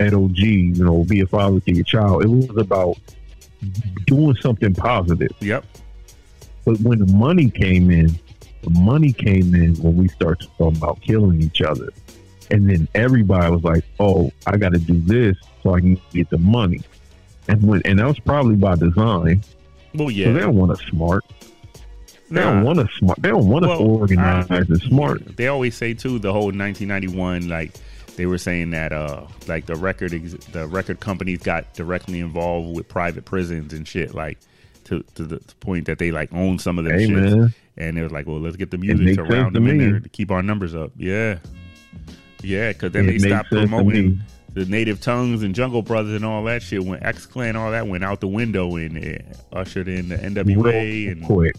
at 0.00 0.14
OG, 0.14 0.38
You 0.38 0.84
know, 0.84 1.04
be 1.04 1.20
a 1.20 1.26
father 1.26 1.60
to 1.60 1.74
your 1.74 1.84
child. 1.84 2.24
It 2.24 2.28
was 2.28 2.56
about 2.56 2.98
doing 4.06 4.36
something 4.36 4.74
positive. 4.74 5.30
Yep. 5.40 5.64
But 6.64 6.80
when 6.80 6.98
the 6.98 7.12
money 7.12 7.50
came 7.50 7.90
in, 7.90 8.18
the 8.62 8.70
money 8.70 9.12
came 9.12 9.54
in 9.54 9.74
when 9.76 9.96
we 9.96 10.08
started 10.08 10.48
talking 10.58 10.76
about 10.76 11.00
killing 11.00 11.42
each 11.42 11.62
other. 11.62 11.88
And 12.50 12.68
then 12.68 12.86
everybody 12.94 13.50
was 13.50 13.64
like, 13.64 13.84
oh, 13.98 14.30
I 14.46 14.56
got 14.56 14.72
to 14.72 14.78
do 14.78 15.00
this 15.00 15.36
so 15.62 15.74
I 15.74 15.80
can 15.80 16.00
get 16.12 16.30
the 16.30 16.38
money. 16.38 16.82
And 17.48 17.62
when, 17.62 17.82
and 17.84 17.98
that 17.98 18.06
was 18.06 18.20
probably 18.20 18.56
by 18.56 18.76
design. 18.76 19.42
Well, 19.94 20.08
So 20.08 20.32
they 20.32 20.40
don't 20.40 20.56
want 20.56 20.72
us 20.72 20.80
smart. 20.90 21.24
They 22.30 22.40
Nah. 22.40 22.52
don't 22.54 22.62
want 22.64 22.78
us 22.78 22.88
smart. 22.98 23.20
They 23.20 23.28
don't 23.28 23.46
want 23.48 23.64
us 23.66 23.78
Well, 23.78 23.88
organized 23.88 24.50
I- 24.50 24.56
and 24.58 24.80
smart. 24.82 25.36
They 25.36 25.48
always 25.48 25.74
say 25.74 25.92
too 25.94 26.18
the 26.18 26.32
whole 26.32 26.50
1991 26.52 27.48
like 27.48 27.72
they 28.16 28.26
were 28.26 28.38
saying 28.38 28.70
that 28.70 28.92
uh 28.92 29.22
like 29.48 29.66
the 29.66 29.74
record 29.76 30.14
ex- 30.14 30.34
the 30.52 30.66
record 30.66 31.00
companies 31.00 31.38
got 31.40 31.72
directly 31.74 32.20
involved 32.20 32.74
with 32.76 32.88
private 32.88 33.24
prisons 33.24 33.72
and 33.72 33.86
shit 33.86 34.14
like 34.14 34.38
to 34.84 35.02
to 35.14 35.24
the 35.24 35.38
point 35.60 35.86
that 35.86 35.98
they 35.98 36.10
like 36.10 36.32
own 36.32 36.58
some 36.58 36.78
of 36.78 36.84
them 36.84 36.98
Hey, 36.98 37.06
shit. 37.06 37.50
And 37.78 37.96
it 37.98 38.02
was 38.02 38.12
like, 38.12 38.26
well, 38.26 38.38
let's 38.40 38.56
get 38.56 38.70
the 38.70 38.76
music 38.78 39.16
to 39.16 39.24
them 39.24 39.66
in 39.66 39.78
there 39.78 40.00
to 40.00 40.08
keep 40.10 40.30
our 40.30 40.42
numbers 40.42 40.74
up. 40.74 40.92
Yeah. 40.96 41.38
Yeah, 42.42 42.72
because 42.72 42.92
then 42.92 43.08
It 43.08 43.20
they 43.20 43.28
stopped 43.28 43.48
promoting. 43.50 44.20
The 44.54 44.64
Native 44.66 45.00
Tongues 45.00 45.42
and 45.42 45.54
Jungle 45.54 45.82
Brothers 45.82 46.14
and 46.14 46.24
all 46.24 46.44
that 46.44 46.62
shit. 46.62 46.82
went 46.84 47.02
X 47.04 47.26
Clan, 47.26 47.56
all 47.56 47.70
that 47.70 47.86
went 47.86 48.04
out 48.04 48.20
the 48.20 48.28
window 48.28 48.76
and 48.76 48.96
it 48.96 49.24
ushered 49.52 49.88
in 49.88 50.08
the 50.08 50.16
NWA 50.16 50.56
Real 50.64 51.12
and 51.12 51.24
quick. 51.24 51.56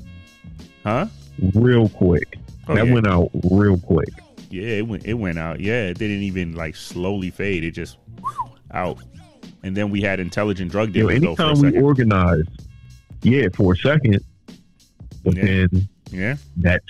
huh? 0.83 1.07
Real 1.55 1.89
quick. 1.89 2.37
Oh, 2.67 2.75
that 2.75 2.87
yeah. 2.87 2.93
went 2.93 3.07
out 3.07 3.29
real 3.51 3.77
quick. 3.77 4.09
Yeah, 4.49 4.67
it 4.77 4.87
went. 4.87 5.05
It 5.05 5.15
went 5.15 5.39
out. 5.39 5.59
Yeah, 5.59 5.87
it 5.87 5.97
didn't 5.97 6.21
even 6.21 6.53
like 6.55 6.75
slowly 6.75 7.31
fade. 7.31 7.63
It 7.63 7.71
just 7.71 7.97
whew, 8.19 8.49
out. 8.71 8.99
And 9.63 9.75
then 9.75 9.89
we 9.89 10.01
had 10.01 10.19
intelligent 10.19 10.71
drug 10.71 10.93
dealers. 10.93 11.19
for 11.19 11.25
anytime 11.25 11.59
we 11.59 11.81
organized, 11.81 12.49
yeah, 13.23 13.47
for 13.55 13.73
a 13.73 13.77
second, 13.77 14.19
but 15.23 15.35
Yeah. 15.35 15.43
then 15.43 15.89
yeah, 16.11 16.35
that 16.57 16.83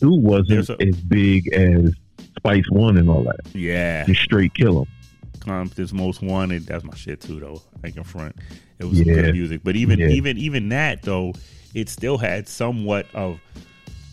too 0.00 0.14
wasn't 0.14 0.68
a- 0.70 0.76
as 0.86 0.94
big 1.02 1.52
as 1.52 1.92
Spice 2.36 2.70
One 2.70 2.96
and 2.98 3.10
all 3.10 3.24
that. 3.24 3.40
yeah. 3.54 4.04
Just 4.06 4.20
straight 4.22 4.54
kill 4.54 4.84
them. 4.84 4.92
Compton's 5.40 5.92
Most 5.92 6.22
Wanted. 6.22 6.66
That's 6.66 6.84
my 6.84 6.94
shit 6.94 7.20
too, 7.20 7.40
though. 7.40 7.62
I 7.84 7.90
can 7.90 8.04
front. 8.04 8.36
It 8.78 8.84
was 8.84 9.00
Yeah. 9.00 9.14
good 9.14 9.32
music, 9.34 9.60
but 9.64 9.76
even 9.76 9.98
Yeah. 9.98 10.08
even 10.08 10.38
even 10.38 10.68
that 10.70 11.02
though, 11.02 11.34
it 11.74 11.88
still 11.88 12.18
had 12.18 12.48
somewhat 12.48 13.06
of. 13.14 13.40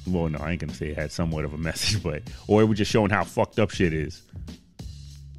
Well, 0.08 0.30
no, 0.30 0.38
I 0.40 0.52
ain't 0.52 0.62
gonna 0.62 0.74
say 0.74 0.90
it 0.90 0.98
had 0.98 1.12
somewhat 1.12 1.46
of 1.46 1.54
a 1.54 1.58
message, 1.70 2.02
but 2.04 2.22
or 2.48 2.62
it 2.62 2.66
was 2.66 2.78
just 2.78 2.92
showing 2.92 3.10
how 3.12 3.24
fucked 3.24 3.60
up 3.60 3.72
shit 3.72 3.94
is. 3.94 4.22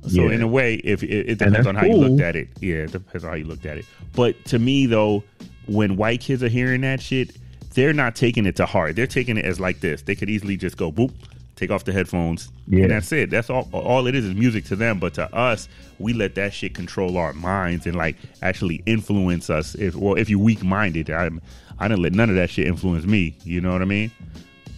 So 0.08 0.28
Yeah. 0.28 0.34
in 0.36 0.42
a 0.42 0.46
way, 0.46 0.74
if 0.76 1.02
it, 1.02 1.08
it 1.30 1.38
depends 1.38 1.66
on 1.66 1.74
how 1.74 1.84
you 1.86 1.96
looked 1.96 2.20
at 2.20 2.36
it, 2.36 2.48
yeah, 2.60 2.76
it 2.76 2.92
depends 2.92 3.24
on 3.24 3.30
how 3.30 3.36
you 3.36 3.44
looked 3.44 3.66
at 3.66 3.78
it. 3.78 3.84
But 4.14 4.44
to 4.46 4.58
me 4.58 4.86
though, 4.86 5.24
when 5.66 5.96
white 5.96 6.20
kids 6.20 6.42
are 6.44 6.48
hearing 6.48 6.82
that 6.82 7.00
shit, 7.00 7.36
they're 7.74 7.92
not 7.92 8.14
taking 8.16 8.46
it 8.46 8.56
to 8.56 8.66
heart. 8.66 8.94
They're 8.96 9.06
taking 9.06 9.36
it 9.36 9.44
as 9.44 9.58
like 9.58 9.80
this. 9.80 10.02
They 10.02 10.14
could 10.14 10.30
easily 10.30 10.56
just 10.56 10.76
go 10.76 10.92
boop, 10.92 11.12
take 11.56 11.70
off 11.70 11.84
the 11.84 11.92
headphones, 11.92 12.52
Yeah. 12.68 12.82
and 12.84 12.90
that's 12.92 13.10
it. 13.12 13.30
That's 13.30 13.50
all. 13.50 13.68
All 13.72 14.06
it 14.06 14.14
is 14.14 14.24
is 14.24 14.34
music 14.34 14.64
to 14.66 14.76
them. 14.76 14.98
But 15.00 15.14
to 15.14 15.34
us, 15.34 15.68
we 15.98 16.12
let 16.12 16.34
that 16.36 16.52
shit 16.54 16.74
control 16.74 17.16
our 17.16 17.32
minds 17.32 17.86
and 17.86 17.96
like 17.96 18.16
actually 18.42 18.82
influence 18.86 19.50
us. 19.50 19.74
If 19.74 19.94
well, 19.96 20.14
if 20.14 20.28
you're 20.30 20.38
weak 20.38 20.62
minded, 20.62 21.10
I 21.10 21.30
I 21.78 21.88
didn't 21.88 22.02
let 22.02 22.12
none 22.12 22.30
of 22.30 22.36
that 22.36 22.50
shit 22.50 22.66
influence 22.66 23.04
me. 23.06 23.36
You 23.44 23.60
know 23.60 23.72
what 23.72 23.82
I 23.82 23.86
mean? 23.86 24.10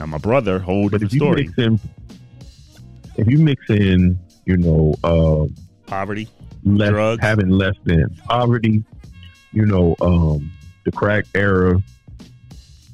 Now 0.01 0.07
my 0.07 0.19
brother, 0.19 0.59
whole 0.59 0.89
But 0.89 1.01
different 1.01 1.13
story. 1.13 1.43
mix 1.49 1.59
in, 1.59 1.81
if 3.17 3.27
you 3.29 3.39
mix 3.39 3.69
in, 3.69 4.19
you 4.47 4.57
know, 4.57 4.95
uh, 5.05 5.47
Poverty. 5.87 6.29
less 6.65 6.91
Drugs. 6.91 7.21
having 7.23 7.49
less 7.51 7.75
than 7.85 8.09
poverty, 8.29 8.85
you 9.53 9.65
know, 9.67 9.97
um, 10.01 10.51
the 10.85 10.93
crack 10.93 11.25
era, 11.35 11.83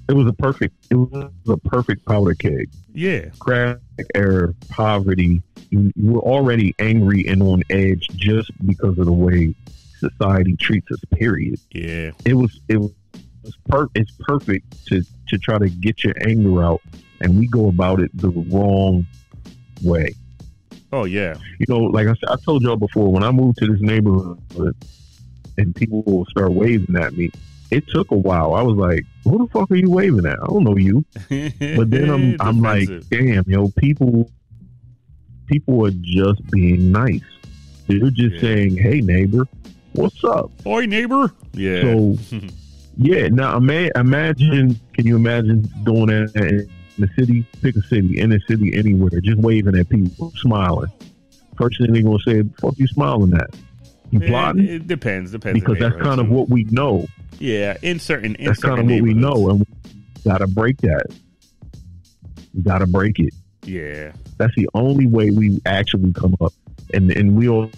it 0.09 0.13
was 0.13 0.27
a 0.27 0.33
perfect, 0.33 0.75
it 0.91 0.97
was 0.97 1.31
a 1.49 1.57
perfect 1.57 2.05
powder 2.07 2.35
keg. 2.35 2.71
Yeah. 2.93 3.27
Crack 3.39 3.79
era, 4.15 4.55
poverty. 4.69 5.43
You, 5.71 5.93
you 5.97 6.13
were 6.13 6.21
already 6.21 6.75
angry 6.79 7.27
and 7.27 7.43
on 7.43 7.63
edge 7.71 8.09
just 8.15 8.51
because 8.67 8.99
of 8.99 9.07
the 9.07 9.13
way 9.13 9.55
society 9.99 10.57
treats 10.57 10.91
us. 10.91 11.01
Period. 11.13 11.59
Yeah. 11.73 12.13
It 12.25 12.35
was, 12.35 12.61
it 12.69 12.79
was 12.79 12.93
it's, 13.45 13.57
per- 13.69 13.89
it's 13.95 14.13
perfect 14.21 14.87
to 14.87 15.03
to 15.29 15.39
try 15.39 15.59
to 15.59 15.69
get 15.69 16.03
your 16.05 16.15
anger 16.27 16.63
out, 16.63 16.81
and 17.21 17.39
we 17.39 17.47
go 17.47 17.69
about 17.69 18.01
it 18.01 18.11
the 18.15 18.31
wrong 18.31 19.07
way. 19.83 20.15
Oh 20.93 21.05
yeah, 21.05 21.35
You 21.59 21.67
know, 21.69 21.79
like 21.81 22.07
I 22.07 22.15
said, 22.15 22.29
I 22.29 22.37
told 22.37 22.63
y'all 22.63 22.77
before, 22.77 23.11
when 23.11 23.25
I 23.25 23.31
moved 23.33 23.59
to 23.59 23.67
this 23.67 23.81
neighborhood, 23.81 24.77
and 25.59 25.75
people 25.75 26.03
will 26.03 26.25
start 26.27 26.53
waving 26.53 26.97
at 26.97 27.15
me. 27.15 27.31
It 27.75 27.89
took 27.89 28.11
a 28.11 28.17
while. 28.17 28.55
I 28.55 28.63
was 28.63 28.77
like, 28.77 29.05
"Who 29.25 29.39
the 29.39 29.47
fuck 29.53 29.71
are 29.71 29.77
you 29.77 29.91
waving 29.91 30.27
at? 30.27 30.39
I 30.43 30.47
don't 30.47 30.65
know 30.65 30.77
you." 30.77 31.05
But 31.77 31.91
then 31.91 32.09
I'm 32.11 32.37
I'm 32.41 32.61
like, 32.61 32.89
damn, 33.11 33.45
yo, 33.47 33.69
people 33.79 34.31
people 35.47 35.87
are 35.87 35.93
just 36.01 36.41
being 36.51 36.93
nice. 36.93 37.21
They're 37.87 38.11
just 38.11 38.37
Yeah. 38.37 38.41
saying, 38.41 38.77
Hey 38.77 39.01
neighbor, 39.01 39.47
what's 39.93 40.23
up? 40.25 40.51
Oi, 40.67 40.87
neighbor. 40.87 41.33
Yeah. 41.53 41.83
So 41.83 42.17
yeah, 42.97 43.29
now 43.29 43.57
ima- 43.59 43.91
imagine 43.97 44.79
can 44.95 45.07
you 45.07 45.17
imagine 45.17 45.69
doing 45.85 46.07
that 46.07 46.31
in 46.37 46.69
the 46.99 47.09
city? 47.19 47.45
Pick 47.61 47.77
a 47.77 47.83
city, 47.83 48.21
in 48.21 48.31
the 48.31 48.41
city, 48.49 48.75
anywhere, 48.77 49.21
just 49.21 49.39
waving 49.39 49.77
at 49.77 49.89
people, 49.89 50.33
smiling. 50.37 50.91
First 51.59 51.79
thing 51.79 51.93
they're 51.93 52.03
gonna 52.03 52.19
say, 52.27 52.43
fuck 52.61 52.75
you 52.79 52.87
smiling 52.87 53.35
at? 53.35 53.51
It, 54.59 54.71
it 54.71 54.87
depends. 54.87 55.33
Depends. 55.33 55.61
Because 55.61 55.79
that's 55.79 55.97
kind 56.03 56.21
of 56.21 56.29
what 56.29 56.49
we 56.49 56.65
know. 56.65 57.07
Yeah, 57.39 57.77
in 57.83 57.99
certain. 57.99 58.35
In 58.37 58.47
That's 58.47 58.61
kind 58.61 58.79
of 58.79 58.87
what 58.87 59.03
we 59.03 59.15
know, 59.15 59.51
and 59.51 59.61
we 59.61 59.67
gotta 60.25 60.47
break 60.47 60.79
that. 60.79 61.07
We 62.55 62.63
gotta 62.63 62.87
break 62.87 63.19
it. 63.19 63.35
Yeah. 63.65 64.13
That's 64.37 64.55
the 64.57 64.69
only 64.75 65.07
way 65.07 65.31
we 65.31 65.61
actually 65.67 66.13
come 66.13 66.37
up. 66.41 66.53
And 66.93 67.11
and 67.11 67.37
we 67.37 67.49
always 67.49 67.73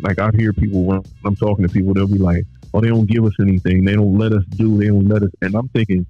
like 0.00 0.18
I 0.18 0.30
hear 0.36 0.52
people 0.52 0.84
when 0.84 1.02
I'm 1.24 1.36
talking 1.36 1.66
to 1.66 1.72
people, 1.72 1.94
they'll 1.94 2.08
be 2.08 2.18
like, 2.18 2.44
"Oh, 2.74 2.80
they 2.80 2.88
don't 2.88 3.06
give 3.06 3.24
us 3.24 3.34
anything. 3.40 3.84
They 3.84 3.94
don't 3.94 4.18
let 4.18 4.32
us 4.32 4.44
do. 4.56 4.76
They 4.76 4.88
don't 4.88 5.06
let 5.08 5.22
us." 5.22 5.30
And 5.42 5.54
I'm 5.54 5.68
thinking, 5.68 6.06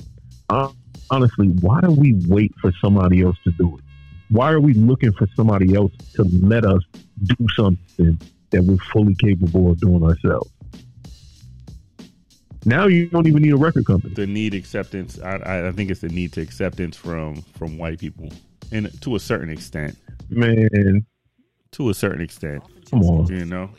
honestly, 1.11 1.49
why 1.61 1.81
do 1.81 1.91
we 1.91 2.14
wait 2.26 2.55
for 2.61 2.72
somebody 2.81 3.22
else 3.22 3.37
to 3.45 3.53
do 3.53 3.76
it? 3.76 3.85
Why 4.31 4.51
are 4.51 4.61
we 4.61 4.74
looking 4.74 5.12
for 5.12 5.26
somebody 5.37 5.74
else 5.74 5.93
to 6.14 6.24
let 6.43 6.64
us 6.64 6.83
do 7.24 7.47
something 7.55 8.18
that 8.51 8.62
we're 8.64 8.76
fully 8.92 9.14
capable 9.16 9.70
of 9.70 9.78
doing 9.80 10.03
ourselves? 10.03 10.51
Now 12.64 12.86
you 12.86 13.09
don't 13.09 13.26
even 13.26 13.42
need 13.42 13.53
a 13.53 13.57
record 13.57 13.86
company. 13.86 14.14
The 14.14 14.26
need 14.26 14.55
acceptance. 14.55 15.18
I, 15.20 15.68
I 15.68 15.72
think 15.72 15.90
it's 15.90 16.01
the 16.01 16.09
need 16.09 16.32
to 16.34 16.40
acceptance 16.40 16.96
from 16.96 17.42
from 17.57 17.78
white 17.78 17.99
people, 17.99 18.30
and 18.72 18.90
to 19.03 19.16
a 19.16 19.20
certain 19.20 19.49
extent. 19.51 19.96
Man, 20.28 21.05
To 21.72 21.88
a 21.90 21.94
certain 21.94 22.20
extent, 22.20 22.62
come 22.90 23.01
on. 23.03 23.26
you 23.28 23.44
know. 23.46 23.70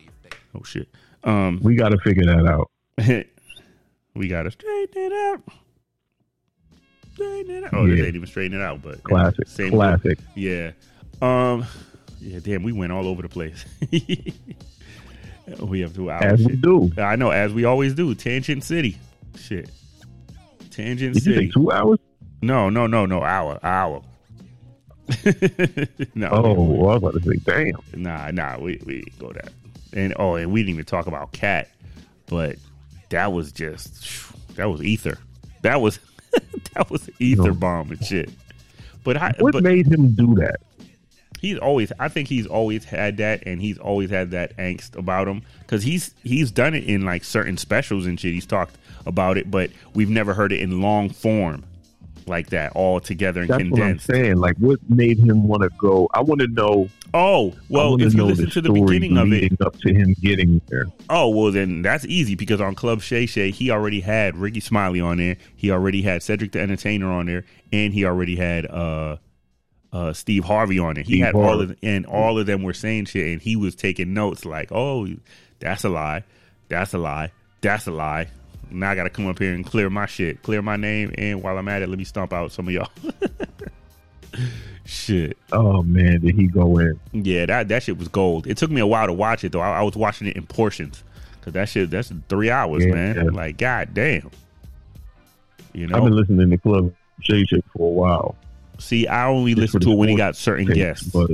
Oh 0.55 0.63
shit. 0.63 0.87
Um, 1.23 1.59
We 1.61 1.75
got 1.75 1.89
to 1.89 1.97
figure 1.99 2.25
that 2.25 2.45
out. 2.47 2.71
we 4.15 4.27
gotta 4.27 4.49
straighten 4.51 5.01
it 5.03 5.11
out. 5.13 5.41
Straighten 7.13 7.55
it 7.57 7.63
out. 7.65 7.73
Oh, 7.73 7.85
Yeah. 7.85 7.95
they 7.95 8.01
didn't 8.03 8.15
even 8.15 8.27
straighten 8.27 8.59
it 8.59 8.63
out, 8.63 8.81
but 8.81 9.03
Classic. 9.03 9.47
Same 9.47 9.71
Classic. 9.71 10.17
Yeah. 10.35 10.71
Um. 11.21 11.65
Yeah. 12.21 12.39
Damn, 12.41 12.63
we 12.63 12.71
went 12.71 12.91
all 12.91 13.07
over 13.07 13.21
the 13.21 13.29
place. 13.29 13.65
we 15.61 15.79
have 15.81 15.93
two 15.95 16.11
hours. 16.11 16.39
As 16.41 16.45
we 16.45 16.55
do. 16.55 16.91
I 16.97 17.15
know, 17.15 17.31
as 17.31 17.53
we 17.53 17.65
always 17.65 17.93
do. 17.93 18.13
Tangent 18.15 18.63
City. 18.63 18.97
Shit. 19.37 19.69
Tangent 20.69 21.15
Did 21.15 21.23
City. 21.23 21.49
two 21.51 21.71
hours? 21.71 21.99
No, 22.41 22.69
no, 22.69 22.87
no, 22.87 23.05
no. 23.05 23.21
Hour, 23.23 23.59
hour. 23.63 24.01
no. 26.15 26.29
Oh, 26.31 26.53
we- 26.53 26.77
well, 26.77 26.89
I 26.91 26.97
was 26.97 26.97
about 26.97 27.13
to 27.15 27.21
say, 27.23 27.37
damn. 27.45 28.01
Nah, 28.03 28.31
nah. 28.31 28.57
We 28.59 28.79
we 28.85 29.03
go 29.19 29.31
that. 29.33 29.51
And 29.93 30.13
oh, 30.19 30.35
and 30.35 30.51
we 30.51 30.61
didn't 30.61 30.73
even 30.75 30.85
talk 30.85 31.07
about 31.07 31.31
Katt, 31.31 31.67
but 32.27 32.57
that 33.09 33.33
was 33.33 33.51
just 33.51 34.05
that 34.55 34.69
was 34.69 34.83
ether. 34.83 35.17
That 35.63 35.81
was 35.81 35.99
that 36.75 36.89
was 36.91 37.09
ether 37.19 37.43
No. 37.49 37.53
bomb 37.53 37.89
and 37.91 38.05
shit. 38.05 38.29
But 39.03 39.17
I, 39.17 39.33
What 39.39 39.53
but 39.53 39.63
made 39.63 39.87
him 39.87 40.11
do 40.11 40.35
that? 40.35 40.57
He's 41.39 41.57
always 41.57 41.91
I 41.99 42.07
think 42.07 42.27
he's 42.27 42.45
always 42.45 42.85
had 42.85 43.17
that 43.17 43.43
and 43.45 43.61
he's 43.61 43.77
always 43.77 44.09
had 44.09 44.31
that 44.31 44.55
angst 44.57 44.95
about 44.97 45.27
him 45.27 45.41
cuz 45.67 45.83
he's 45.83 46.13
he's 46.23 46.51
done 46.51 46.73
it 46.73 46.83
in 46.83 47.05
like 47.05 47.23
certain 47.23 47.57
specials 47.57 48.05
and 48.05 48.19
shit 48.19 48.33
he's 48.33 48.45
talked 48.45 48.77
about 49.05 49.37
it 49.37 49.49
but 49.49 49.71
we've 49.93 50.09
never 50.09 50.33
heard 50.33 50.51
it 50.51 50.59
in 50.59 50.81
long 50.81 51.09
form 51.09 51.63
like 52.29 52.51
that 52.51 52.71
all 52.73 52.99
together 52.99 53.41
and 53.41 53.49
That's 53.49 53.69
what 53.71 53.81
I'm 53.81 53.99
saying. 53.99 54.37
Like, 54.37 54.55
what 54.57 54.79
made 54.87 55.19
him 55.19 55.47
want 55.47 55.63
to 55.63 55.69
go? 55.77 56.07
I 56.13 56.21
want 56.21 56.39
to 56.41 56.47
know. 56.47 56.87
Oh, 57.13 57.55
well 57.69 57.99
if 57.99 58.13
you 58.13 58.23
listen 58.23 58.45
the 58.45 58.51
to 58.51 58.61
the 58.61 58.71
beginning 58.71 59.17
of 59.17 59.33
it 59.33 59.59
up 59.61 59.75
to 59.79 59.93
him 59.93 60.15
getting 60.21 60.61
there. 60.67 60.85
Oh 61.09 61.29
well, 61.29 61.51
then 61.51 61.81
that's 61.81 62.05
easy 62.05 62.35
because 62.35 62.61
on 62.61 62.75
Club 62.75 63.01
Shay 63.01 63.25
Shay 63.25 63.49
he 63.49 63.71
already 63.71 63.99
had 63.99 64.37
Rickey 64.37 64.59
Smiley 64.59 65.01
on 65.01 65.17
there. 65.17 65.37
He 65.55 65.71
already 65.71 66.03
had 66.03 66.21
Cedric 66.21 66.51
the 66.51 66.61
Entertainer 66.61 67.11
on 67.11 67.25
there, 67.25 67.45
and 67.73 67.93
he 67.93 68.05
already 68.05 68.35
had 68.35 68.67
uh 68.67 69.17
uh 69.91 70.13
Steve 70.13 70.43
Harvey 70.43 70.79
on 70.79 70.97
it. 70.97 71.05
He 71.07 71.13
Steve 71.15 71.25
had 71.25 71.35
all 71.35 71.61
of 71.61 71.75
and 71.81 72.05
all 72.05 72.37
of 72.39 72.45
them 72.45 72.63
were 72.63 72.73
saying 72.73 73.05
shit, 73.05 73.27
and 73.27 73.41
he 73.41 73.55
was 73.55 73.75
taking 73.75 74.13
notes 74.13 74.45
like, 74.45 74.71
"Oh, 74.71 75.07
that's 75.59 75.83
a 75.83 75.89
lie, 75.89 76.23
that's 76.67 76.93
a 76.93 76.97
lie, 76.97 77.31
that's 77.61 77.87
a 77.87 77.91
lie." 77.91 78.27
Now 78.71 78.91
I 78.91 78.95
got 78.95 79.03
to 79.05 79.09
come 79.09 79.25
up 79.25 79.39
here 79.39 79.53
and 79.53 79.65
clear 79.65 79.89
my 79.89 80.05
shit, 80.05 80.43
clear 80.43 80.61
my 80.61 80.75
name, 80.75 81.11
and 81.17 81.41
while 81.41 81.57
I'm 81.57 81.67
at 81.67 81.81
it, 81.81 81.89
let 81.89 81.97
me 81.97 82.03
stomp 82.03 82.33
out 82.33 82.51
some 82.51 82.67
of 82.67 82.73
y'all. 82.73 82.89
shit. 84.85 85.37
Oh 85.51 85.81
man, 85.83 86.21
did 86.21 86.35
he 86.35 86.47
go 86.47 86.77
in? 86.79 86.99
Yeah, 87.11 87.45
that 87.47 87.67
that 87.69 87.83
shit 87.83 87.97
was 87.97 88.07
gold. 88.07 88.47
It 88.47 88.57
took 88.57 88.71
me 88.71 88.81
a 88.81 88.87
while 88.87 89.07
to 89.07 89.13
watch 89.13 89.43
it 89.43 89.51
though. 89.51 89.59
I, 89.59 89.79
I 89.79 89.81
was 89.81 89.95
watching 89.95 90.27
it 90.27 90.35
in 90.35 90.45
portions 90.45 91.03
because 91.33 91.53
that 91.53 91.69
shit 91.69 91.89
that's 91.89 92.11
three 92.27 92.49
hours, 92.51 92.85
Yeah, 92.85 92.93
man. 92.93 93.15
yeah. 93.15 93.23
Like, 93.23 93.57
god 93.57 93.93
damn. 93.93 94.29
You 95.73 95.87
know, 95.87 95.97
I've 95.97 96.03
been 96.03 96.15
listening 96.15 96.49
to 96.49 96.57
Club 96.57 96.93
Shay 97.21 97.43
Shay 97.45 97.61
for 97.75 97.87
a 97.87 97.91
while. 97.93 98.35
See, 98.79 99.07
I 99.07 99.27
only 99.27 99.55
listen 99.55 99.79
to 99.81 99.91
it 99.91 99.95
when 99.95 100.09
he 100.09 100.15
got 100.15 100.35
certain 100.35 100.65
guests. 100.65 101.07
But 101.09 101.29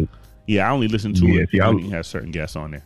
yeah, 0.48 0.68
I 0.70 0.72
only 0.74 0.88
listen 0.88 1.14
to 1.14 1.26
Yeah, 1.28 1.42
it 1.42 1.50
see, 1.52 1.60
I- 1.60 1.70
when 1.70 1.80
he 1.80 1.90
has 1.92 2.08
certain 2.08 2.32
guests 2.32 2.56
on 2.56 2.72
there. 2.72 2.84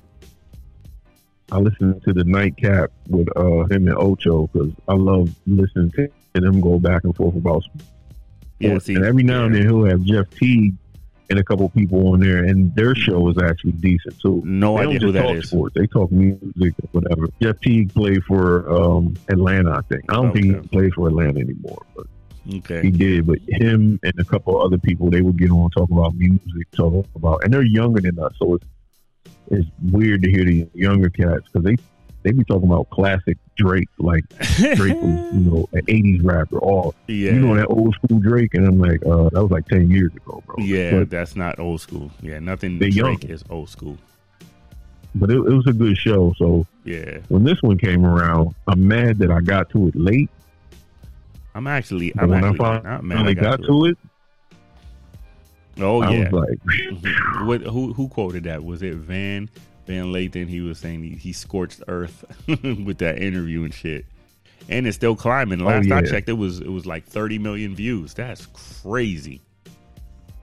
I 1.51 1.57
listened 1.57 2.03
to 2.03 2.13
the 2.13 2.23
Nightcap 2.25 2.91
with 3.07 3.27
uh, 3.35 3.63
him 3.73 3.87
and 3.87 3.97
Ocho 3.97 4.47
because 4.47 4.71
I 4.87 4.93
love 4.93 5.33
listening 5.47 5.91
to 5.93 6.07
them 6.35 6.61
go 6.61 6.77
back 6.77 7.03
and 7.05 7.15
forth 7.15 7.35
about 7.35 7.63
sports. 7.63 7.85
Yeah, 8.59 8.77
see, 8.77 8.93
and 8.95 9.03
every 9.05 9.23
now 9.23 9.45
and 9.45 9.55
then 9.55 9.63
he'll 9.63 9.85
have 9.85 10.03
Jeff 10.03 10.29
Teague 10.31 10.75
and 11.31 11.39
a 11.39 11.43
couple 11.43 11.67
people 11.69 12.09
on 12.13 12.19
there, 12.19 12.43
and 12.43 12.73
their 12.75 12.93
show 12.93 13.29
is 13.29 13.37
actually 13.41 13.71
decent 13.73 14.19
too. 14.19 14.41
No 14.45 14.77
they 14.77 14.83
idea 14.83 14.99
don't 14.99 15.07
who 15.07 15.11
that 15.13 15.21
talk 15.23 15.35
is. 15.37 15.47
sports; 15.49 15.73
they 15.75 15.87
talk 15.87 16.11
music 16.11 16.73
or 16.83 16.89
whatever. 16.91 17.27
Jeff 17.41 17.59
Teague 17.61 17.93
played 17.95 18.23
for 18.25 18.69
um, 18.71 19.15
Atlanta, 19.29 19.71
I 19.71 19.81
think. 19.81 20.03
I 20.09 20.15
don't 20.15 20.33
think 20.33 20.45
he 20.45 20.67
plays 20.67 20.93
for 20.93 21.07
Atlanta 21.07 21.39
anymore, 21.39 21.81
but 21.95 22.05
he 22.49 22.91
did. 22.91 23.27
But 23.27 23.39
him 23.47 23.99
and 24.03 24.13
a 24.19 24.23
couple 24.23 24.61
other 24.61 24.77
people, 24.77 25.09
they 25.09 25.21
would 25.21 25.37
get 25.37 25.51
on 25.51 25.69
talk 25.71 25.89
about 25.89 26.15
music, 26.15 26.69
talk 26.71 27.05
about, 27.15 27.43
and 27.43 27.53
they're 27.53 27.61
younger 27.61 28.01
than 28.01 28.17
us, 28.19 28.33
so 28.37 28.55
it's 28.55 28.65
it's 29.51 29.67
weird 29.91 30.21
to 30.23 30.29
hear 30.29 30.45
the 30.45 30.67
younger 30.73 31.09
cats 31.09 31.45
because 31.51 31.63
they 31.63 31.75
they 32.23 32.31
be 32.31 32.43
talking 32.43 32.69
about 32.69 32.89
classic 32.89 33.37
Drake, 33.55 33.87
like 33.97 34.23
Drake 34.75 35.01
was 35.01 35.33
you 35.33 35.39
know 35.39 35.69
an 35.73 35.81
'80s 35.85 36.23
rapper, 36.23 36.59
all 36.59 36.93
yeah, 37.07 37.31
you 37.31 37.39
know 37.39 37.55
that 37.55 37.67
old 37.67 37.95
school 37.95 38.19
Drake, 38.19 38.53
and 38.53 38.67
I'm 38.67 38.79
like, 38.79 39.05
uh, 39.05 39.29
that 39.29 39.41
was 39.41 39.51
like 39.51 39.67
ten 39.67 39.89
years 39.89 40.13
ago, 40.15 40.43
bro. 40.45 40.55
yeah, 40.59 40.99
but, 40.99 41.09
that's 41.09 41.35
not 41.35 41.59
old 41.59 41.81
school. 41.81 42.11
Yeah, 42.21 42.39
nothing 42.39 42.79
They 42.79 42.89
Drake 42.89 43.23
young. 43.23 43.31
is 43.31 43.43
old 43.49 43.69
school. 43.69 43.97
but 45.15 45.29
it, 45.29 45.35
it 45.35 45.53
was 45.53 45.67
a 45.67 45.73
good 45.73 45.97
show. 45.97 46.33
So 46.37 46.65
Yeah, 46.83 47.19
when 47.29 47.43
this 47.43 47.61
one 47.61 47.77
came 47.77 48.05
around, 48.05 48.53
I'm 48.67 48.87
mad 48.87 49.17
that 49.19 49.31
I 49.31 49.41
got 49.41 49.69
to 49.71 49.87
it 49.87 49.95
late. 49.95 50.29
I'm 51.55 51.67
actually, 51.67 52.13
I'm 52.17 52.29
when 52.29 52.43
actually 52.43 52.65
I 52.65 52.81
not 52.81 53.03
mad. 53.03 53.15
I 53.17 53.17
finally 53.19 53.35
got, 53.35 53.59
got 53.59 53.65
to 53.65 53.85
it. 53.85 53.91
it, 53.91 53.97
Oh 55.81 56.01
I 56.01 56.11
yeah, 56.11 56.29
like, 56.31 56.59
Mhm. 56.65 57.45
what, 57.45 57.61
who 57.61 57.93
who 57.93 58.09
quoted 58.09 58.43
that? 58.43 58.63
Was 58.63 58.81
it 58.83 58.95
Van 58.95 59.49
Van 59.87 60.07
Lathan? 60.07 60.47
He 60.47 60.59
was 60.61 60.77
saying 60.77 61.03
he, 61.03 61.11
he 61.11 61.31
scorched 61.31 61.81
Earth 61.87 62.25
with 62.47 62.97
that 62.97 63.19
interview 63.19 63.63
and 63.63 63.73
shit, 63.73 64.05
and 64.67 64.85
it's 64.85 64.97
still 64.97 65.15
climbing. 65.15 65.59
Last 65.59 65.89
I 65.89 66.01
yeah. 66.01 66.01
checked, 66.01 66.27
it 66.27 66.33
was 66.33 66.59
it 66.59 66.69
was 66.69 66.85
like 66.85 67.05
30 67.05 67.39
million 67.39 67.75
views. 67.75 68.13
That's 68.13 68.45
crazy. 68.47 69.41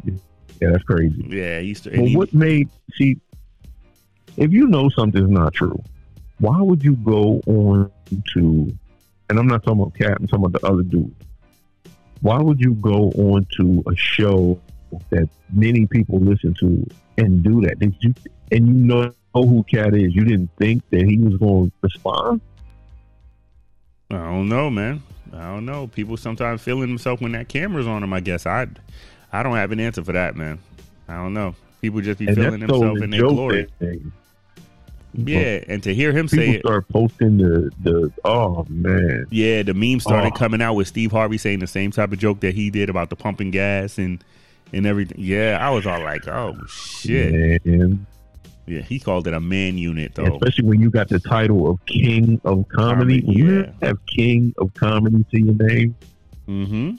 yeah, 0.05 0.15
that's 0.61 0.85
crazy. 0.85 1.27
Yeah, 1.29 1.61
he's 1.61 1.83
But 1.83 1.95
he, 1.95 2.17
what 2.17 2.33
made 2.33 2.71
see 2.95 3.21
if 4.39 4.53
you 4.53 4.67
know 4.69 4.89
something's 4.89 5.31
not 5.31 5.53
true, 5.53 5.79
why 6.39 6.61
would 6.61 6.83
you 6.83 6.95
go 6.97 7.41
on 7.47 7.91
to 8.35 8.79
and 9.29 9.39
I'm 9.39 9.47
not 9.47 9.63
talking 9.65 9.81
about 9.81 9.95
Katt, 9.95 10.17
I'm 10.21 10.27
talking 10.27 10.45
about 10.47 10.61
the 10.61 10.67
other 10.67 10.83
dude. 10.83 11.15
Why 12.23 12.39
would 12.41 12.61
you 12.61 12.75
go 12.75 13.11
on 13.11 13.47
to 13.59 13.85
a 13.91 13.95
show 13.97 14.59
that 15.11 15.29
many 15.53 15.87
people 15.87 16.19
listen 16.19 16.55
to 16.61 16.87
and 17.19 17.43
do 17.43 17.61
that? 17.63 17.79
Did 17.79 17.95
you 18.01 18.15
and 18.53 18.67
you 18.67 18.75
know 18.75 19.13
who 19.35 19.63
Katt 19.65 19.95
is? 19.95 20.15
You 20.15 20.25
didn't 20.25 20.51
think 20.59 20.83
that 20.91 21.05
he 21.05 21.19
was 21.19 21.37
going 21.37 21.71
to 21.71 21.77
respond? 21.83 22.41
I 24.11 24.15
don't 24.17 24.49
know, 24.49 24.71
man. 24.71 25.03
I 25.33 25.53
don't 25.53 25.67
know. 25.67 25.89
People 25.89 26.17
sometimes 26.17 26.63
feeling 26.63 26.89
themselves 26.89 27.21
when 27.21 27.33
that 27.33 27.49
camera's 27.49 27.87
on 27.87 28.01
them. 28.01 28.13
I 28.13 28.21
guess 28.21 28.47
I 28.47 28.67
I 29.33 29.43
don't 29.43 29.57
have 29.57 29.73
an 29.73 29.81
answer 29.81 30.03
for 30.05 30.13
that, 30.13 30.37
man. 30.37 30.59
I 31.09 31.17
don't 31.17 31.35
know. 31.35 31.55
People 31.83 32.01
just 32.01 32.19
be 32.19 32.27
And 32.29 32.37
feeling 32.37 32.61
themselves 32.61 32.99
the 32.99 33.05
in 33.05 33.11
their 33.11 33.21
glory. 33.23 33.67
thing. 33.79 34.13
Yeah, 35.17 35.65
and 35.69 35.83
to 35.83 35.95
hear 35.95 36.13
him 36.13 36.29
People 36.29 36.45
say 36.45 36.51
it, 36.57 36.61
start 36.61 36.89
posting 36.89 37.39
the 37.39 37.71
the 37.83 38.13
oh 38.25 38.67
man. 38.69 39.27
yeah, 39.31 39.63
the 39.63 39.75
meme 39.75 40.01
started 40.01 40.33
Oh. 40.35 40.37
coming 40.37 40.61
out 40.63 40.75
with 40.75 40.89
Steve 40.89 41.13
Harvey 41.13 41.39
saying 41.39 41.61
the 41.61 41.67
same 41.67 41.91
type 41.91 42.13
of 42.13 42.19
joke 42.19 42.41
that 42.41 42.55
he 42.55 42.71
did 42.71 42.91
about 42.91 43.11
the 43.11 43.17
pumping 43.17 43.51
gas 43.51 43.99
and 43.99 44.23
and 44.73 44.85
everything. 44.87 45.19
Yeah, 45.21 45.59
I 45.61 45.71
was 45.71 45.87
all 45.87 46.01
like, 46.03 46.27
oh 46.29 46.57
shit. 46.69 47.65
Man. 47.65 48.07
Yeah, 48.69 48.81
he 48.81 48.99
called 48.99 49.29
it 49.29 49.33
a 49.35 49.39
man 49.41 49.79
unit 49.79 50.17
though. 50.17 50.25
Especially 50.37 50.65
when 50.69 50.81
you 50.81 50.91
got 50.91 51.09
the 51.09 51.21
title 51.21 51.71
of 51.71 51.79
King 51.87 52.41
of 52.45 52.67
Comedy. 52.69 53.23
Comedy, 53.23 53.23
When 53.23 53.37
you 53.37 53.73
have 53.81 54.05
King 54.07 54.53
of 54.59 54.75
Comedy 54.75 55.25
to 55.31 55.41
your 55.41 55.55
name, 55.55 55.95
Mm-hmm. 56.49 56.97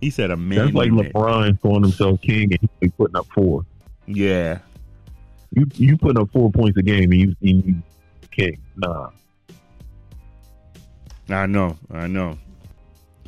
He 0.00 0.10
said 0.10 0.30
a 0.30 0.36
man 0.36 0.58
that's 0.58 0.74
like 0.74 0.86
unit. 0.90 1.12
LeBron 1.12 1.60
calling 1.60 1.82
himself 1.82 2.20
king 2.22 2.52
and 2.52 2.60
he 2.60 2.68
be 2.80 2.88
putting 2.90 3.16
up 3.16 3.26
four. 3.34 3.64
Yeah, 4.06 4.58
You 5.50 5.66
you 5.74 5.96
putting 5.96 6.20
up 6.20 6.30
four 6.32 6.50
points 6.50 6.76
a 6.78 6.82
game 6.82 7.10
and 7.12 7.20
you, 7.20 7.36
and 7.42 7.64
you 7.64 7.82
king. 8.30 8.60
Nah. 8.76 9.10
I 11.30 11.46
know, 11.46 11.76
I 11.90 12.06
know. 12.06 12.38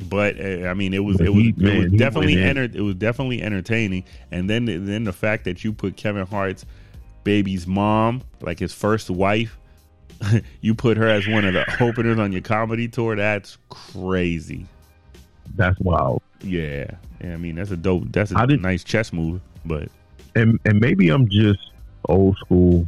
But 0.09 0.39
uh, 0.39 0.67
I 0.67 0.73
mean, 0.73 0.93
it 0.93 1.03
was 1.03 1.17
But 1.17 1.27
it 1.27 1.29
was 1.29 1.43
he- 1.43 1.53
it 1.59 1.83
was 1.91 1.91
definitely 1.93 2.41
enter, 2.41 2.63
it 2.63 2.81
was 2.81 2.95
definitely 2.95 3.41
entertaining. 3.41 4.03
And 4.31 4.49
then 4.49 4.65
then 4.65 5.03
the 5.03 5.13
fact 5.13 5.43
that 5.45 5.63
you 5.63 5.71
put 5.73 5.95
Kevin 5.97 6.25
Hart's 6.25 6.65
baby's 7.23 7.67
mom, 7.67 8.23
like 8.41 8.57
his 8.57 8.73
first 8.73 9.09
wife, 9.11 9.57
you 10.61 10.73
put 10.73 10.97
her 10.97 11.07
as 11.07 11.27
one 11.27 11.45
of 11.45 11.53
the 11.53 11.65
openers 11.83 12.17
on 12.17 12.31
your 12.31 12.41
comedy 12.41 12.87
tour. 12.87 13.15
That's 13.15 13.57
crazy. 13.69 14.65
That's 15.55 15.79
wild. 15.79 16.21
Yeah, 16.41 16.91
yeah. 17.23 17.33
I 17.33 17.37
mean, 17.37 17.55
that's 17.55 17.69
a 17.71 17.77
dope. 17.77 18.05
That's 18.11 18.31
a 18.31 18.37
I 18.39 18.45
didn't- 18.47 18.63
nice 18.63 18.83
chess 18.83 19.13
move. 19.13 19.41
But 19.65 19.89
And 20.35 20.59
and 20.65 20.79
maybe 20.79 21.09
I'm 21.09 21.29
just 21.29 21.69
old 22.09 22.37
school, 22.37 22.87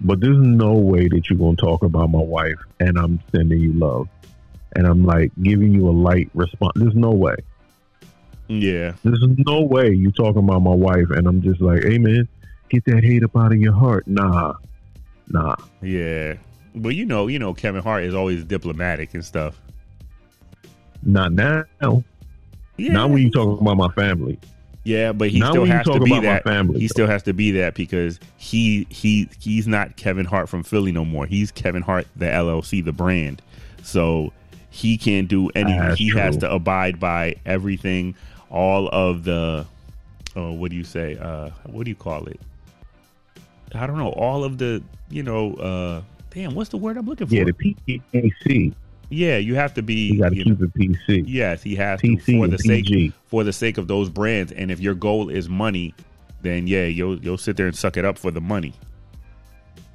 but 0.00 0.20
there's 0.20 0.38
no 0.38 0.72
way 0.74 1.08
that 1.08 1.28
you're 1.28 1.38
gonna 1.38 1.56
talk 1.56 1.82
about 1.82 2.10
my 2.10 2.20
wife 2.22 2.58
and 2.80 2.98
I'm 2.98 3.20
sending 3.34 3.58
you 3.60 3.72
love. 3.72 4.08
And 4.76 4.86
I'm 4.86 5.04
like 5.04 5.32
giving 5.42 5.72
you 5.72 5.88
a 5.88 5.92
light 5.92 6.30
response. 6.34 6.72
There's 6.76 6.94
no 6.94 7.10
way. 7.10 7.36
yeah, 8.48 8.92
There's 9.02 9.24
no 9.46 9.62
way 9.62 9.90
you 9.90 10.10
talking 10.12 10.44
about 10.44 10.60
my 10.60 10.74
wife 10.74 11.10
and 11.10 11.26
I'm 11.26 11.42
just 11.42 11.60
like, 11.60 11.82
hey 11.84 11.98
man, 11.98 12.28
get 12.68 12.84
that 12.84 13.02
hate 13.02 13.24
up 13.24 13.36
out 13.36 13.52
of 13.52 13.58
your 13.58 13.74
heart. 13.74 14.06
Nah. 14.06 14.54
Nah. 15.28 15.56
yeah. 15.82 16.34
But 16.74 16.90
you 16.90 17.06
know, 17.06 17.26
you 17.26 17.38
know, 17.38 17.54
Kevin 17.54 17.82
Hart 17.82 18.04
is 18.04 18.14
always 18.14 18.44
diplomatic 18.44 19.14
and 19.14 19.24
stuff. 19.24 19.60
Not 21.02 21.32
now. 21.32 21.64
Yeah, 22.76 22.92
Not 22.92 23.10
when 23.10 23.22
you 23.22 23.30
talking 23.30 23.58
about 23.66 23.76
my 23.76 23.88
family. 23.94 24.38
Yeah, 24.88 25.12
but 25.12 25.28
he 25.28 25.40
still 25.40 25.66
has 25.66 25.84
to 25.84 26.00
be 26.00 26.18
that. 26.20 26.44
family, 26.44 26.80
he 26.80 26.86
though. 26.86 26.92
still 26.92 27.06
has 27.06 27.22
to 27.24 27.34
be 27.34 27.50
that 27.52 27.74
because 27.74 28.18
he 28.38 28.86
he 28.88 29.28
he's 29.38 29.68
not 29.68 29.96
Kevin 29.96 30.24
Hart 30.24 30.48
from 30.48 30.62
Philly 30.62 30.92
no 30.92 31.04
more. 31.04 31.26
He's 31.26 31.50
Kevin 31.50 31.82
Hart, 31.82 32.06
the 32.16 32.24
LLC, 32.24 32.82
the 32.82 32.92
brand. 32.92 33.42
So 33.82 34.32
he 34.70 34.96
can't 34.96 35.28
do 35.28 35.50
anything. 35.50 35.94
He 35.96 36.08
has 36.16 36.38
to 36.38 36.50
abide 36.50 36.98
by 36.98 37.36
everything. 37.44 38.14
All 38.48 38.88
of 38.88 39.24
the, 39.24 39.66
oh, 40.34 40.52
what 40.52 40.70
do 40.70 40.76
you 40.78 40.84
say? 40.84 41.18
Uh, 41.18 41.50
what 41.66 41.84
do 41.84 41.90
you 41.90 41.94
call 41.94 42.26
it? 42.26 42.40
I 43.74 43.86
don't 43.86 43.98
know. 43.98 44.12
All 44.12 44.42
of 44.42 44.56
the, 44.56 44.82
you 45.10 45.22
know, 45.22 45.52
uh, 45.56 46.02
damn, 46.30 46.54
what's 46.54 46.70
the 46.70 46.78
word 46.78 46.96
I'm 46.96 47.04
looking 47.04 47.26
for? 47.26 47.34
Yeah, 47.34 47.44
the 47.44 48.00
PAC. 48.02 48.72
Yeah, 49.10 49.38
you 49.38 49.54
have 49.54 49.74
to 49.74 49.82
be. 49.82 50.12
You 50.12 50.24
you 50.32 50.44
know, 50.44 50.56
keep 50.56 50.62
it 50.62 50.74
PC. 50.74 51.24
Yes, 51.26 51.62
he 51.62 51.74
has 51.76 52.00
to 52.00 52.18
for 52.18 52.46
the 52.46 52.58
sake 52.58 53.12
for 53.26 53.44
the 53.44 53.52
sake 53.52 53.78
of 53.78 53.88
those 53.88 54.08
brands. 54.10 54.52
And 54.52 54.70
if 54.70 54.80
your 54.80 54.94
goal 54.94 55.28
is 55.30 55.48
money, 55.48 55.94
then 56.42 56.66
yeah, 56.66 56.84
you'll 56.84 57.18
you'll 57.20 57.38
sit 57.38 57.56
there 57.56 57.66
and 57.66 57.76
suck 57.76 57.96
it 57.96 58.04
up 58.04 58.18
for 58.18 58.30
the 58.30 58.40
money. 58.40 58.74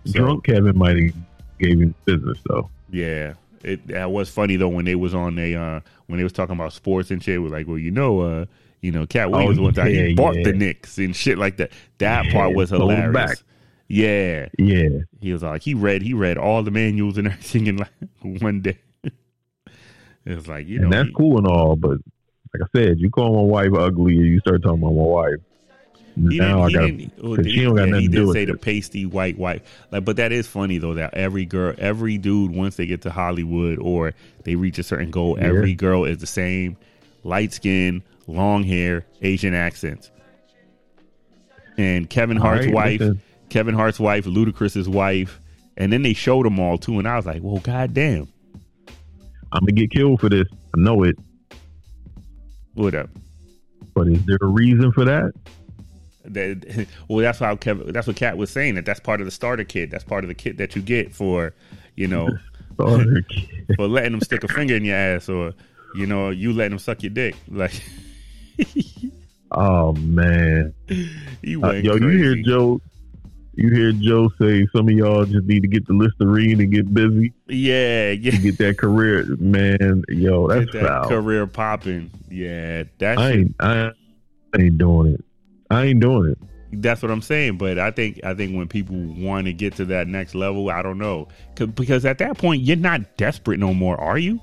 So, 0.05 0.13
Drunk 0.19 0.45
Kevin 0.45 0.77
might 0.77 0.97
have 1.01 1.13
gave 1.59 1.79
him 1.79 1.95
business 2.05 2.37
though. 2.47 2.69
Yeah, 2.91 3.33
it 3.63 3.85
that 3.87 4.11
was 4.11 4.29
funny 4.29 4.55
though 4.55 4.67
when 4.69 4.85
they 4.85 4.95
was 4.95 5.13
on 5.13 5.37
a 5.39 5.55
uh, 5.55 5.79
when 6.07 6.17
they 6.17 6.23
was 6.23 6.33
talking 6.33 6.55
about 6.55 6.73
sports 6.73 7.11
and 7.11 7.23
shit. 7.23 7.35
It 7.35 7.39
was 7.39 7.51
like, 7.51 7.67
well, 7.67 7.77
you 7.77 7.91
know, 7.91 8.19
uh, 8.21 8.45
you 8.81 8.91
know, 8.91 9.05
Katt 9.05 9.31
Williams 9.31 9.59
one 9.59 9.73
time 9.73 9.87
he 9.87 9.99
Oh, 10.01 10.05
yeah, 10.07 10.15
bought 10.15 10.33
the 10.43 10.53
Knicks 10.53 10.97
and 10.97 11.15
shit 11.15 11.37
like 11.37 11.57
that. 11.57 11.71
That 11.99 12.25
Yeah, 12.25 12.31
part 12.33 12.53
was 12.55 12.71
hilarious. 12.71 13.43
Yeah, 13.87 14.47
Yeah. 14.57 14.89
he 15.21 15.31
was 15.31 15.43
like 15.43 15.61
he 15.61 15.73
read 15.75 16.01
he 16.01 16.13
read 16.13 16.37
all 16.37 16.63
the 16.63 16.71
manuals 16.71 17.17
and 17.17 17.27
everything 17.29 17.67
in 17.67 17.77
like 17.77 17.91
one 18.41 18.61
day. 18.61 18.77
It 20.25 20.35
was 20.35 20.47
like 20.47 20.67
you 20.67 20.79
know 20.79 20.85
and 20.85 20.93
that's 20.93 21.07
he- 21.09 21.13
cool 21.15 21.37
and 21.37 21.47
all, 21.47 21.75
but 21.75 21.97
like 22.53 22.69
I 22.75 22.79
said, 22.79 22.99
you 22.99 23.09
call 23.09 23.35
my 23.35 23.51
wife 23.51 23.73
ugly 23.77 24.13
you 24.15 24.39
start 24.39 24.61
talking 24.63 24.79
about 24.81 24.93
my 24.93 25.01
wife. 25.03 25.35
Now 26.15 26.61
I 26.61 26.71
got 26.71 26.81
well, 26.81 26.87
he, 26.91 27.11
oh, 27.23 27.41
she 27.41 27.63
don't 27.63 27.75
got 27.75 27.85
yeah, 27.85 27.89
nothing 27.91 28.01
he 28.01 28.07
to 28.09 28.13
do 28.15 28.27
with 28.27 28.35
say 28.35 28.45
the 28.45 28.55
pasty 28.55 29.07
white 29.07 29.35
wife. 29.37 29.63
Like, 29.91 30.05
but 30.05 30.17
that 30.17 30.31
is 30.31 30.45
funny 30.47 30.77
though 30.77 30.93
that 30.93 31.15
every 31.15 31.45
girl, 31.45 31.73
every 31.79 32.19
dude, 32.19 32.51
once 32.51 32.75
they 32.75 32.85
get 32.85 33.01
to 33.01 33.09
Hollywood 33.09 33.79
or 33.79 34.13
they 34.43 34.55
reach 34.55 34.77
a 34.77 34.83
certain 34.83 35.09
goal, 35.09 35.37
Yeah. 35.39 35.47
every 35.47 35.73
girl 35.73 36.05
is 36.05 36.19
the 36.19 36.27
same, 36.27 36.77
light 37.23 37.51
skin, 37.51 38.03
long 38.27 38.63
hair, 38.63 39.05
Asian 39.23 39.55
accents. 39.55 40.11
And 41.77 42.07
Kevin 42.09 42.37
Hart's 42.37 42.65
right, 42.65 42.73
wife, 42.75 42.99
listen. 42.99 43.21
Kevin 43.49 43.73
Hart's 43.75 43.99
wife, 43.99 44.25
Ludacris's 44.25 44.87
wife, 44.87 45.39
and 45.77 45.91
then 45.91 46.03
they 46.03 46.13
showed 46.13 46.45
them 46.45 46.59
all 46.59 46.77
too, 46.77 46.99
and 46.99 47.07
I 47.07 47.15
was 47.17 47.25
like, 47.25 47.41
well, 47.41 47.57
goddamn, 47.59 48.27
I'm 49.53 49.61
gonna 49.61 49.71
get 49.71 49.91
killed 49.91 50.19
for 50.19 50.29
this. 50.29 50.47
I 50.75 50.79
know 50.79 51.03
it, 51.03 51.15
what 52.73 52.95
up? 52.95 53.09
but 53.93 54.07
is 54.07 54.25
there 54.25 54.39
a 54.41 54.47
reason 54.47 54.91
for 54.91 55.05
that? 55.05 55.33
That, 56.25 56.87
well, 57.07 57.19
that's 57.19 57.39
how 57.39 57.55
Kevin. 57.55 57.91
That's 57.91 58.07
what 58.07 58.15
Katt 58.15 58.37
was 58.37 58.49
saying. 58.49 58.75
That 58.75 58.85
that's 58.85 58.99
part 58.99 59.21
of 59.21 59.25
the 59.25 59.31
starter 59.31 59.63
kit. 59.63 59.91
That's 59.91 60.03
part 60.03 60.23
of 60.23 60.27
the 60.27 60.33
kit 60.33 60.57
that 60.57 60.75
you 60.75 60.81
get 60.81 61.13
for, 61.13 61.53
you 61.95 62.07
know, 62.07 62.29
for 62.77 63.87
letting 63.87 64.11
them 64.11 64.21
stick 64.21 64.43
a 64.43 64.47
finger 64.47 64.75
in 64.75 64.85
your 64.85 64.95
ass, 64.95 65.29
or 65.29 65.53
you 65.95 66.07
know, 66.07 66.29
you 66.29 66.53
letting 66.53 66.71
them 66.71 66.79
suck 66.79 67.03
your 67.03 67.11
dick. 67.11 67.35
Like 67.47 67.79
oh 69.51 69.93
man, 69.93 70.73
you 71.41 71.63
Uh, 71.63 71.71
yo, 71.73 71.95
you 71.95 72.07
hear. 72.09 72.35
Joe? 72.35 72.81
You 73.55 73.69
hear 73.69 73.91
Joe 73.91 74.29
say 74.41 74.65
some 74.75 74.87
of 74.89 74.95
y'all 74.95 75.25
just 75.25 75.45
need 75.45 75.61
to 75.61 75.67
get 75.67 75.85
the 75.85 75.93
Listerine 75.93 76.59
and 76.59 76.71
get 76.71 76.91
busy, 76.91 77.33
yeah, 77.47 78.09
yeah. 78.11 78.31
get 78.37 78.57
that 78.57 78.77
career, 78.79 79.25
man. 79.39 80.03
Yo, 80.09 80.47
that's 80.47 80.65
Get 80.71 80.81
that 80.81 80.87
foul. 80.87 81.07
career 81.09 81.45
popping. 81.45 82.09
Yeah, 82.29 82.83
that's 82.97 83.19
I 83.19 83.31
ain't, 83.31 83.55
I 83.59 83.91
ain't 84.57 84.77
doing 84.79 85.13
it. 85.13 85.23
I 85.69 85.85
ain't 85.85 85.99
doing 85.99 86.31
it. 86.31 86.81
that's 86.81 87.03
what 87.03 87.11
I'm 87.11 87.21
saying. 87.21 87.57
But 87.59 87.77
I 87.77 87.91
think 87.91 88.19
I 88.23 88.33
think 88.33 88.55
when 88.57 88.67
people 88.67 88.95
want 88.97 89.45
to 89.45 89.53
get 89.53 89.75
to 89.75 89.85
that 89.85 90.07
next 90.07 90.33
level, 90.33 90.71
I 90.71 90.81
don't 90.81 90.97
know, 90.97 91.27
because 91.55 92.05
at 92.05 92.17
that 92.17 92.39
point 92.39 92.63
you're 92.63 92.75
not 92.77 93.17
desperate 93.17 93.59
no 93.59 93.71
more, 93.73 93.99
are 94.01 94.17
you? 94.17 94.39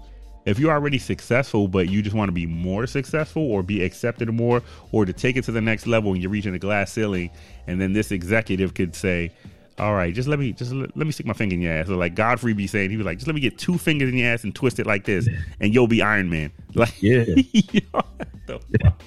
If 0.51 0.59
you're 0.59 0.73
already 0.73 0.99
successful, 0.99 1.69
but 1.69 1.89
you 1.89 2.03
just 2.03 2.15
want 2.15 2.29
to 2.29 2.33
be 2.33 2.47
more 2.47 2.87
successful 2.87 3.43
or 3.43 3.63
be 3.63 3.83
accepted 3.83 4.29
more, 4.33 4.63
or 4.93 5.05
to 5.05 5.13
take 5.13 5.37
it 5.37 5.45
to 5.45 5.53
the 5.53 5.61
next 5.61 5.87
level, 5.87 6.13
and 6.13 6.21
you're 6.21 6.31
reaching 6.31 6.55
a 6.55 6.59
glass 6.59 6.93
ceiling, 6.93 7.31
and 7.67 7.81
then 7.81 7.93
this 7.93 8.11
executive 8.11 8.75
could 8.75 8.95
say, 8.95 9.31
"All 9.79 9.95
right, 9.95 10.13
just 10.15 10.29
let 10.29 10.39
me 10.39 10.53
just 10.53 10.73
let, 10.73 10.95
let 10.97 11.07
me 11.07 11.13
stick 11.13 11.27
my 11.27 11.33
finger 11.33 11.55
in 11.55 11.61
your 11.63 11.73
ass." 11.73 11.89
Or 11.89 11.97
like 11.97 12.15
Godfrey 12.15 12.53
be 12.53 12.67
saying, 12.67 12.91
he 12.91 12.97
was 12.97 13.07
like, 13.07 13.19
"Just 13.19 13.27
let 13.29 13.35
me 13.35 13.41
get 13.41 13.57
two 13.59 13.79
fingers 13.79 14.11
in 14.11 14.17
your 14.19 14.29
ass 14.33 14.45
and 14.45 14.55
twist 14.55 14.79
it 14.79 14.87
like 14.87 15.05
this, 15.05 15.29
and 15.61 15.73
you'll 15.73 15.87
be 15.89 16.03
Iron 16.03 16.29
Man." 16.31 16.51
Like, 16.75 17.01
Yeah. 17.03 17.25
Yo, 17.53 17.81
what 17.93 18.07
the 18.47 18.59
fuck? 18.83 19.03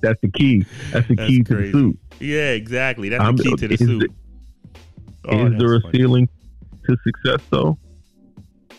That's 0.00 0.20
the 0.20 0.28
key. 0.30 0.64
That's 0.92 1.08
the 1.08 1.14
That's 1.16 1.28
key 1.30 1.42
to 1.42 1.54
the 1.56 1.72
suit. 1.72 1.98
Yeah, 2.20 2.50
exactly. 2.52 3.08
That's 3.08 3.22
I'm- 3.24 3.36
the 3.36 3.44
key 3.44 3.56
to 3.56 3.68
the 3.68 3.74
is 3.74 3.80
suit. 3.80 4.12
Oh, 5.24 5.46
Is 5.46 5.58
there 5.58 5.74
a 5.74 5.80
funny. 5.80 5.98
ceiling 5.98 6.28
to 6.86 6.96
success 7.04 7.40
though? 7.50 7.76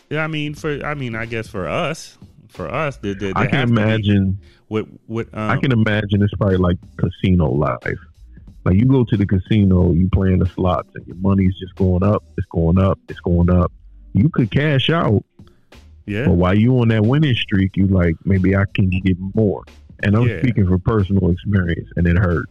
Yeah, 0.09 0.23
I 0.23 0.27
mean, 0.27 0.53
for 0.55 0.83
I 0.85 0.93
mean, 0.95 1.15
I 1.15 1.25
guess 1.25 1.47
for 1.47 1.67
us, 1.67 2.17
for 2.49 2.67
us, 2.67 2.97
there, 2.97 3.13
there, 3.13 3.33
I 3.35 3.45
can 3.45 3.61
imagine. 3.69 4.39
What 4.67 4.85
what 5.07 5.27
um, 5.33 5.51
I 5.51 5.57
can 5.57 5.71
imagine 5.71 6.21
it's 6.21 6.33
probably 6.35 6.57
like 6.57 6.77
casino 6.97 7.51
life. 7.51 7.79
Like 8.65 8.75
you 8.75 8.85
go 8.85 9.03
to 9.05 9.17
the 9.17 9.25
casino, 9.25 9.93
you 9.93 10.09
playing 10.11 10.39
the 10.39 10.47
slots, 10.47 10.89
and 10.95 11.05
your 11.07 11.15
money's 11.17 11.57
just 11.59 11.75
going 11.75 12.03
up. 12.03 12.23
It's 12.37 12.47
going 12.47 12.79
up. 12.79 12.99
It's 13.07 13.19
going 13.21 13.49
up. 13.49 13.71
You 14.13 14.29
could 14.29 14.51
cash 14.51 14.89
out, 14.89 15.23
yeah, 16.05 16.25
but 16.25 16.33
while 16.33 16.57
you 16.57 16.79
on 16.79 16.89
that 16.89 17.03
winning 17.05 17.35
streak, 17.35 17.77
you 17.77 17.87
like 17.87 18.15
maybe 18.25 18.55
I 18.55 18.65
can 18.73 18.89
get 18.89 19.17
more. 19.35 19.63
And 20.03 20.15
I'm 20.15 20.27
Yeah. 20.27 20.39
speaking 20.39 20.67
from 20.67 20.79
personal 20.81 21.29
experience, 21.31 21.89
and 21.95 22.07
it 22.07 22.17
hurt. 22.17 22.47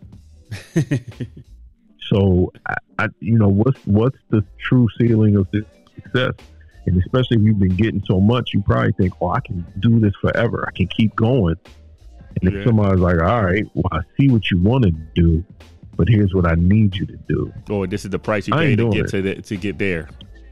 So, 2.11 2.51
I, 2.67 2.75
I, 2.99 3.09
you 3.21 3.39
know, 3.39 3.49
what's 3.49 3.79
what's 3.85 4.19
the 4.31 4.43
true 4.59 4.89
ceiling 4.99 5.37
of 5.37 5.47
this 5.53 5.65
success? 5.95 6.33
And 6.89 7.03
especially 7.03 7.37
if 7.39 7.43
you've 7.43 7.59
been 7.59 7.77
getting 7.77 8.03
so 8.07 8.21
much, 8.21 8.51
you 8.55 8.63
probably 8.63 8.93
think, 8.93 9.15
"Oh, 9.21 9.29
I 9.31 9.41
can 9.41 9.65
do 9.81 9.99
this 10.01 10.15
forever. 10.21 10.65
I 10.67 10.71
can 10.77 10.87
keep 10.89 11.15
going." 11.17 11.57
And 12.41 12.55
if 12.55 12.65
somebody's 12.65 13.01
like, 13.01 13.21
"All 13.21 13.45
right, 13.45 13.65
well, 13.75 13.89
I 13.93 14.01
see 14.19 14.29
what 14.29 14.51
you 14.51 14.59
want 14.61 14.85
to 14.85 14.93
do, 15.15 15.45
but 15.97 16.09
here's 16.09 16.33
what 16.35 16.47
I 16.47 16.55
need 16.55 16.95
you 16.97 17.07
to 17.07 17.17
do," 17.29 17.53
or 17.71 17.87
this 17.87 18.05
is 18.05 18.11
the 18.11 18.19
price 18.19 18.47
you 18.47 18.55
pay 18.55 18.77
to 18.77 18.91
get 18.91 19.07
it. 19.07 19.09
to 19.11 19.23
the, 19.23 19.35
to 19.43 19.57
get 19.57 19.79
there. 19.79 20.09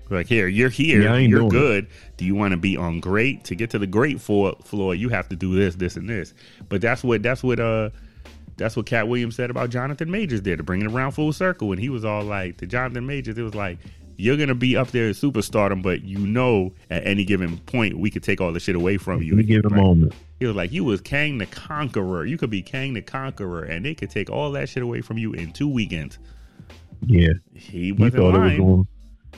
Like 0.08 0.28
here, 0.28 0.46
you're 0.46 0.68
here, 0.68 1.02
Yeah, 1.02 1.16
you're 1.16 1.40
doing 1.40 1.46
it. 1.48 1.50
good. 1.50 1.86
Do 2.16 2.24
you 2.24 2.36
want 2.36 2.52
to 2.52 2.56
be 2.56 2.76
on 2.76 3.00
great? 3.00 3.42
To 3.44 3.56
get 3.56 3.70
to 3.70 3.78
the 3.78 3.88
great 3.88 4.20
floor, 4.20 4.54
floor, 4.62 4.94
you 4.94 5.08
have 5.08 5.28
to 5.30 5.36
do 5.36 5.56
this, 5.56 5.74
this, 5.74 5.96
and 5.96 6.08
this. 6.08 6.32
But 6.68 6.80
that's 6.80 7.02
what 7.02 7.22
that's 7.24 7.42
what 7.42 7.58
uh 7.58 7.90
that's 8.56 8.76
what 8.76 8.86
Katt 8.86 9.08
Williams 9.08 9.36
said 9.36 9.50
about 9.50 9.70
Jonathan 9.70 10.10
Majors 10.10 10.40
did 10.40 10.58
to 10.58 10.62
bring 10.62 10.80
it 10.80 10.86
around 10.86 11.10
full 11.12 11.32
circle. 11.32 11.72
And 11.72 11.80
he 11.80 11.88
was 11.88 12.04
all 12.04 12.22
like, 12.22 12.56
to 12.58 12.66
Jonathan 12.66 13.04
Majors, 13.06 13.36
it 13.36 13.42
was 13.42 13.54
like, 13.54 13.78
you're 14.16 14.36
gonna 14.36 14.54
be 14.54 14.76
up 14.76 14.90
there 14.90 15.08
at 15.08 15.16
superstardom, 15.16 15.82
but 15.82 16.02
you 16.02 16.18
know 16.18 16.72
at 16.90 17.06
any 17.06 17.24
given 17.24 17.58
point 17.58 17.98
we 17.98 18.10
could 18.10 18.22
take 18.22 18.40
all 18.40 18.52
the 18.52 18.60
shit 18.60 18.74
away 18.76 18.96
from 18.96 19.22
you. 19.22 19.34
Any 19.34 19.42
given 19.44 19.72
Right? 19.72 19.82
moment. 19.82 20.14
He 20.40 20.46
was 20.46 20.54
like, 20.56 20.70
you 20.72 20.84
was 20.84 21.00
Kang 21.00 21.38
the 21.38 21.46
Conqueror. 21.46 22.24
You 22.26 22.36
could 22.36 22.50
be 22.50 22.60
Kang 22.62 22.92
the 22.94 23.02
Conqueror, 23.02 23.62
and 23.62 23.84
they 23.84 23.94
could 23.94 24.10
take 24.10 24.28
all 24.30 24.52
that 24.52 24.68
shit 24.68 24.82
away 24.82 25.00
from 25.00 25.16
you 25.18 25.32
in 25.32 25.52
two 25.52 25.68
weekends. 25.68 26.18
Yeah, 27.06 27.28
He 27.54 27.92
we 27.92 28.04
wasn't 28.06 28.14
thought 28.22 28.34
it 28.34 28.38
was 28.38 28.48
lying. 28.48 28.58
going. 28.58 28.86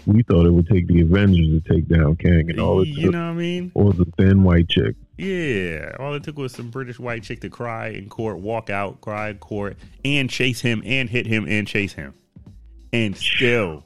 We 0.07 0.23
thought 0.23 0.47
it 0.47 0.53
would 0.53 0.69
take 0.69 0.87
the 0.87 1.01
Avengers 1.03 1.63
to 1.63 1.75
take 1.75 1.87
down 1.89 2.17
Kang, 2.17 2.49
and 2.51 2.59
all 2.61 2.81
it 2.83 2.89
you 2.89 3.03
took 3.07 3.13
know 3.13 3.27
what 3.27 3.33
I 3.33 3.35
mean? 3.35 3.71
or 3.75 3.93
the 3.93 4.07
thin 4.17 4.43
white 4.43 4.69
chick. 4.69 4.95
Yeah. 5.19 5.93
All 5.99 6.15
it 6.15 6.23
took 6.23 6.39
was 6.39 6.53
some 6.53 6.71
British 6.71 6.99
white 7.01 7.25
chick 7.25 7.41
to 7.41 7.51
cry 7.51 7.89
in 7.89 8.09
court, 8.09 8.39
walk 8.39 8.71
out, 8.71 9.01
cry 9.01 9.31
in 9.31 9.39
court, 9.39 9.77
and 10.05 10.31
chase 10.31 10.61
him, 10.61 10.83
and 10.87 11.11
hit 11.11 11.27
him, 11.27 11.47
and 11.49 11.67
chase 11.67 11.93
him, 11.93 12.15
and 12.93 13.17
still. 13.17 13.85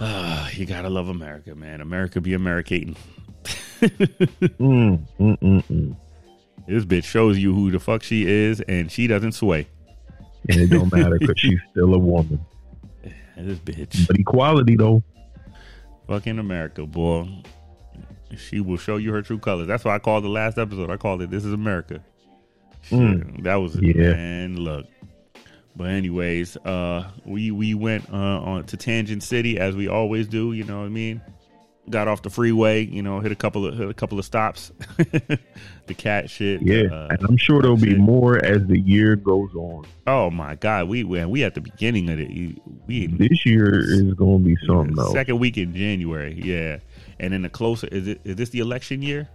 Ah, 0.00 0.50
you 0.50 0.66
gotta 0.66 0.88
love 0.88 1.08
America, 1.08 1.54
man. 1.54 1.80
America 1.80 2.20
be 2.20 2.34
Americating. 2.34 2.96
Mm, 3.80 5.06
mm, 5.20 5.38
mm, 5.38 5.64
mm. 5.64 5.96
This 6.66 6.84
bitch 6.84 7.04
shows 7.04 7.38
you 7.38 7.54
who 7.54 7.70
the 7.70 7.78
fuck 7.78 8.02
she 8.02 8.26
is, 8.26 8.60
and 8.62 8.90
she 8.90 9.06
doesn't 9.06 9.32
sway. 9.32 9.66
And 10.48 10.60
it 10.60 10.66
don't 10.68 10.92
matter 10.92 11.18
because 11.18 11.38
she's 11.38 11.60
still 11.70 11.94
a 11.94 11.98
woman. 11.98 12.44
This 13.36 13.58
bitch. 13.58 14.06
But 14.06 14.18
equality, 14.18 14.76
though, 14.76 15.02
Fucking 16.06 16.38
America, 16.38 16.86
boy. 16.86 17.28
She 18.36 18.60
will 18.60 18.76
show 18.76 18.96
you 18.96 19.12
her 19.12 19.22
true 19.22 19.38
colors. 19.38 19.66
That's 19.68 19.84
why 19.84 19.94
I 19.94 19.98
called 19.98 20.24
the 20.24 20.28
last 20.28 20.58
episode. 20.58 20.90
I 20.90 20.96
called 20.96 21.22
it 21.22 21.30
"This 21.30 21.44
Is 21.44 21.52
America." 21.52 22.00
Shit, 22.82 23.44
that 23.44 23.54
was 23.56 23.76
Yeah. 23.80 24.10
Man, 24.10 24.56
look. 24.56 24.86
But 25.76 25.88
anyways, 25.88 26.56
uh, 26.58 27.10
we 27.24 27.50
we 27.50 27.74
went 27.74 28.08
uh, 28.12 28.16
on 28.16 28.64
to 28.66 28.76
Tangent 28.76 29.22
City 29.22 29.58
as 29.58 29.74
we 29.74 29.88
always 29.88 30.28
do. 30.28 30.52
You 30.52 30.64
know 30.64 30.80
what 30.80 30.86
I 30.86 30.90
mean? 30.90 31.20
Got 31.90 32.08
off 32.08 32.22
the 32.22 32.30
freeway. 32.30 32.84
You 32.84 33.02
know, 33.02 33.20
hit 33.20 33.32
a 33.32 33.36
couple 33.36 33.66
of 33.66 33.76
hit 33.76 33.88
a 33.88 33.94
couple 33.94 34.18
of 34.18 34.24
stops. 34.24 34.72
the 34.96 35.94
Katt 35.96 36.30
shit. 36.30 36.62
yeah. 36.62 36.84
uh, 36.84 37.08
and 37.10 37.18
I'm 37.28 37.36
sure 37.36 37.60
there'll 37.60 37.76
be 37.76 37.96
more 37.96 38.42
as 38.42 38.64
the 38.66 38.78
year 38.78 39.16
goes 39.16 39.50
on. 39.54 39.84
oh 40.06 40.30
my 40.30 40.54
God, 40.54 40.88
we 40.88 41.02
we 41.02 41.24
we 41.24 41.42
at 41.44 41.54
the 41.54 41.60
beginning 41.60 42.08
of 42.08 42.20
it. 42.20 42.28
We 42.86 43.08
This 43.08 43.44
year 43.44 43.80
is 43.80 44.14
going 44.14 44.44
to 44.44 44.44
be 44.44 44.56
something 44.66 44.98
else. 44.98 45.12
second 45.12 45.40
week 45.40 45.58
in 45.58 45.74
January. 45.74 46.40
Yeah, 46.40 46.78
and 47.18 47.32
then 47.32 47.42
the 47.42 47.50
closer 47.50 47.88
is 47.88 48.06
it 48.06 48.20
is 48.24 48.36
this 48.36 48.50
the 48.50 48.60
election 48.60 49.02
year? 49.02 49.28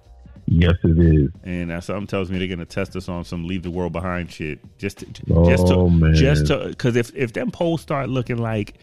Yes, 0.45 0.73
it 0.83 0.97
is. 0.99 1.29
And 1.43 1.83
something 1.83 2.07
tells 2.07 2.29
me 2.31 2.39
they're 2.39 2.47
gonna 2.47 2.65
test 2.65 2.95
us 2.95 3.07
on 3.09 3.23
some 3.23 3.45
leave 3.47 3.63
the 3.63 3.71
world 3.71 3.93
behind 3.93 4.31
shit. 4.31 4.59
Just, 4.77 4.99
to, 4.99 5.05
Oh, 5.33 5.49
just 5.49 5.67
to, 5.67 5.89
man. 5.89 6.13
just 6.15 6.47
to, 6.47 6.67
because 6.69 6.95
if 6.95 7.15
if 7.15 7.33
them 7.33 7.51
polls 7.51 7.81
start 7.81 8.09
looking 8.09 8.37
like, 8.37 8.75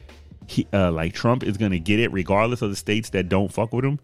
he, 0.46 0.66
uh, 0.72 0.92
like 0.92 1.12
Trump 1.12 1.42
is 1.42 1.56
gonna 1.56 1.78
get 1.78 1.98
it 2.00 2.12
regardless 2.12 2.62
of 2.62 2.70
the 2.70 2.76
states 2.76 3.10
that 3.10 3.28
don't 3.28 3.52
fuck 3.52 3.72
with 3.72 3.84
him. 3.84 3.98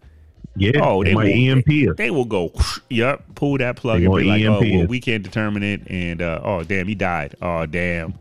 Yeah. 0.55 0.71
Oh, 0.83 1.03
they 1.03 1.11
they 1.11 1.15
will- 1.15 1.25
EMP 1.57 1.67
us. 1.89 1.95
They 1.97 2.11
will 2.11 2.25
go, 2.25 2.51
yep, 2.89 3.23
pull 3.35 3.57
that 3.59 3.75
plug 3.77 4.01
They 4.01 4.05
and 4.05 4.15
be 4.15 4.23
gonna 4.25 4.37
like, 4.37 4.45
oh, 4.45 4.63
EMP 4.65 4.73
well, 4.79 4.87
we 4.87 4.99
can't 4.99 5.23
determine 5.23 5.63
it, 5.63 5.81
and 5.87 6.21
uh, 6.21 6.41
oh, 6.43 6.63
damn, 6.63 6.87
he 6.87 6.95
died. 6.95 7.35
Oh, 7.41 7.65
damn, 7.65 8.13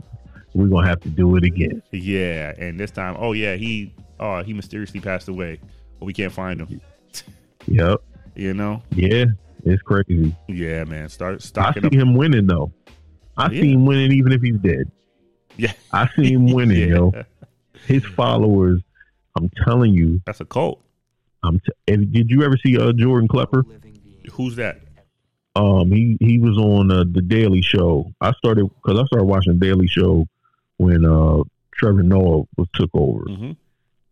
We're 0.55 0.67
going 0.69 0.85
to 0.85 0.89
have 0.89 1.01
to 1.01 1.09
do 1.11 1.37
it 1.37 1.45
again. 1.45 1.83
yeah. 1.91 2.55
And 2.57 2.79
this 2.81 2.91
time, 2.91 3.17
oh 3.19 3.33
yeah, 3.33 3.57
he, 3.57 3.93
oh, 4.21 4.43
he 4.43 4.53
mysteriously 4.55 5.01
passed 5.01 5.29
away, 5.29 5.59
but 5.99 6.07
we 6.07 6.13
can't 6.15 6.33
find 6.33 6.61
him. 6.61 6.81
Yep. 7.67 8.01
You 8.35 8.55
know, 8.55 8.83
Yeah. 8.95 9.27
It's 9.65 9.83
crazy. 9.83 10.35
yeah, 10.49 10.83
man. 10.85 11.09
Start 11.09 11.35
I 11.57 11.73
see 11.73 11.87
up. 11.87 11.93
him 11.93 12.15
winning, 12.15 12.47
though. 12.47 12.73
I 13.37 13.51
Yeah. 13.51 13.61
see 13.63 13.73
him 13.73 13.87
winning 13.87 14.13
even 14.13 14.33
if 14.33 14.43
he's 14.43 14.57
dead. 14.59 14.91
Yeah, 15.57 15.73
I 15.93 16.09
see 16.17 16.33
him 16.33 16.47
winning, 16.53 16.89
yeah. 16.89 16.95
yo. 16.97 17.13
His 17.87 18.05
followers, 18.05 18.81
I'm 19.37 19.49
telling 19.65 19.93
you, 19.95 20.21
That's 20.27 20.41
a 20.41 20.45
cult. 20.45 20.81
I'm. 21.45 21.61
T- 21.61 21.93
and 21.93 22.11
did 22.13 22.31
you 22.31 22.43
ever 22.43 22.57
see 22.57 22.77
uh, 22.79 22.93
Jordan 22.93 23.29
Klepper? 23.29 23.65
Who's 24.33 24.57
that? 24.57 24.81
Um, 25.55 25.91
he 25.93 26.17
he 26.21 26.39
was 26.39 26.57
on 26.57 26.91
uh, 26.91 27.05
the 27.11 27.21
Daily 27.23 27.61
Show. 27.63 28.13
I 28.21 28.33
started 28.33 28.69
because 28.83 28.99
I 28.99 29.05
started 29.07 29.27
watching 29.27 29.59
the 29.59 29.59
Daily 29.67 29.87
Show 29.89 30.27
when 30.79 31.05
uh, 31.05 31.43
Trevor 31.75 32.03
Noah 32.03 32.45
was 32.57 32.69
took 32.75 32.91
over, 32.95 33.25
hmm 33.25 33.53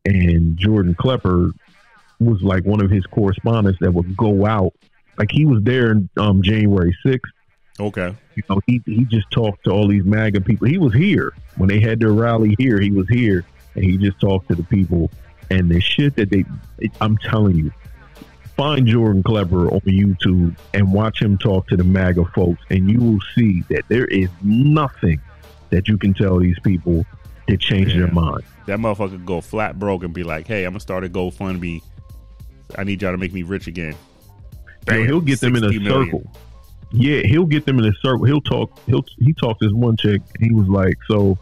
and 0.06 0.56
Jordan 0.56 0.94
Klepper 0.94 1.50
was 2.20 2.42
like 2.42 2.64
one 2.64 2.82
of 2.84 2.90
his 2.90 3.04
correspondents 3.06 3.78
that 3.80 3.92
would 3.92 4.16
go 4.16 4.46
out. 4.46 4.72
Like 5.18 5.30
he 5.32 5.44
was 5.44 5.62
there 5.62 5.90
in 5.92 6.08
um, 6.16 6.42
January 6.42 6.96
sixth. 7.04 7.32
Okay. 7.78 8.14
You 8.36 8.42
know, 8.48 8.60
he 8.66 8.80
he 8.86 9.04
just 9.06 9.30
talked 9.30 9.64
to 9.64 9.70
all 9.70 9.88
these 9.88 10.04
MAGA 10.04 10.42
people. 10.42 10.66
He 10.68 10.78
was 10.78 10.92
here 10.94 11.32
when 11.56 11.68
they 11.68 11.80
had 11.80 12.00
their 12.00 12.12
rally 12.12 12.54
here. 12.58 12.78
He 12.80 12.90
was 12.90 13.08
here, 13.08 13.44
and 13.74 13.84
he 13.84 13.96
just 13.96 14.20
talked 14.20 14.48
to 14.48 14.54
the 14.54 14.62
people. 14.64 15.10
And 15.50 15.70
the 15.70 15.80
shit 15.80 16.14
that 16.16 16.30
they, 16.30 16.44
I'm 17.00 17.16
telling 17.18 17.56
you, 17.56 17.72
find 18.56 18.86
Jordan 18.86 19.22
Klepper 19.22 19.68
on 19.72 19.80
YouTube 19.80 20.56
and 20.74 20.92
watch 20.92 21.20
him 21.20 21.36
talk 21.38 21.66
to 21.68 21.76
the 21.76 21.84
MAGA 21.84 22.24
folks, 22.34 22.62
and 22.70 22.90
you 22.90 23.00
will 23.00 23.18
see 23.34 23.62
that 23.70 23.82
there 23.88 24.04
is 24.06 24.28
nothing 24.42 25.20
that 25.70 25.88
you 25.88 25.96
can 25.98 26.14
tell 26.14 26.38
these 26.38 26.58
people 26.60 27.04
to 27.48 27.56
change 27.56 27.92
Yeah. 27.94 28.00
their 28.00 28.12
mind. 28.12 28.42
That 28.66 28.78
motherfucker 28.78 29.24
go 29.24 29.40
flat 29.40 29.78
broke 29.78 30.04
and 30.04 30.14
be 30.14 30.22
like, 30.22 30.46
"Hey, 30.46 30.64
I'm 30.64 30.72
gonna 30.72 30.80
start 30.80 31.02
a 31.04 31.08
GoFundMe. 31.08 31.82
I 32.78 32.84
need 32.84 33.02
y'all 33.02 33.12
to 33.12 33.18
make 33.18 33.32
me 33.32 33.42
rich 33.42 33.66
again." 33.66 33.94
You 34.86 34.92
know, 34.92 34.98
Bam, 34.98 35.06
he'll 35.06 35.20
get 35.20 35.40
them 35.40 35.56
in 35.56 35.64
a 35.64 35.68
60 35.68 35.84
million. 35.84 36.06
circle. 36.06 36.32
Yeah, 36.92 37.20
he'll 37.22 37.46
get 37.46 37.66
them 37.66 37.78
in 37.78 37.84
a 37.84 37.92
circle. 38.02 38.24
He'll 38.24 38.40
talk. 38.40 38.78
He'll 38.86 39.04
he 39.18 39.32
talked 39.34 39.60
this 39.60 39.72
one 39.72 39.96
chick. 39.96 40.22
He 40.40 40.52
was 40.52 40.68
like, 40.68 40.96
"So 41.08 41.38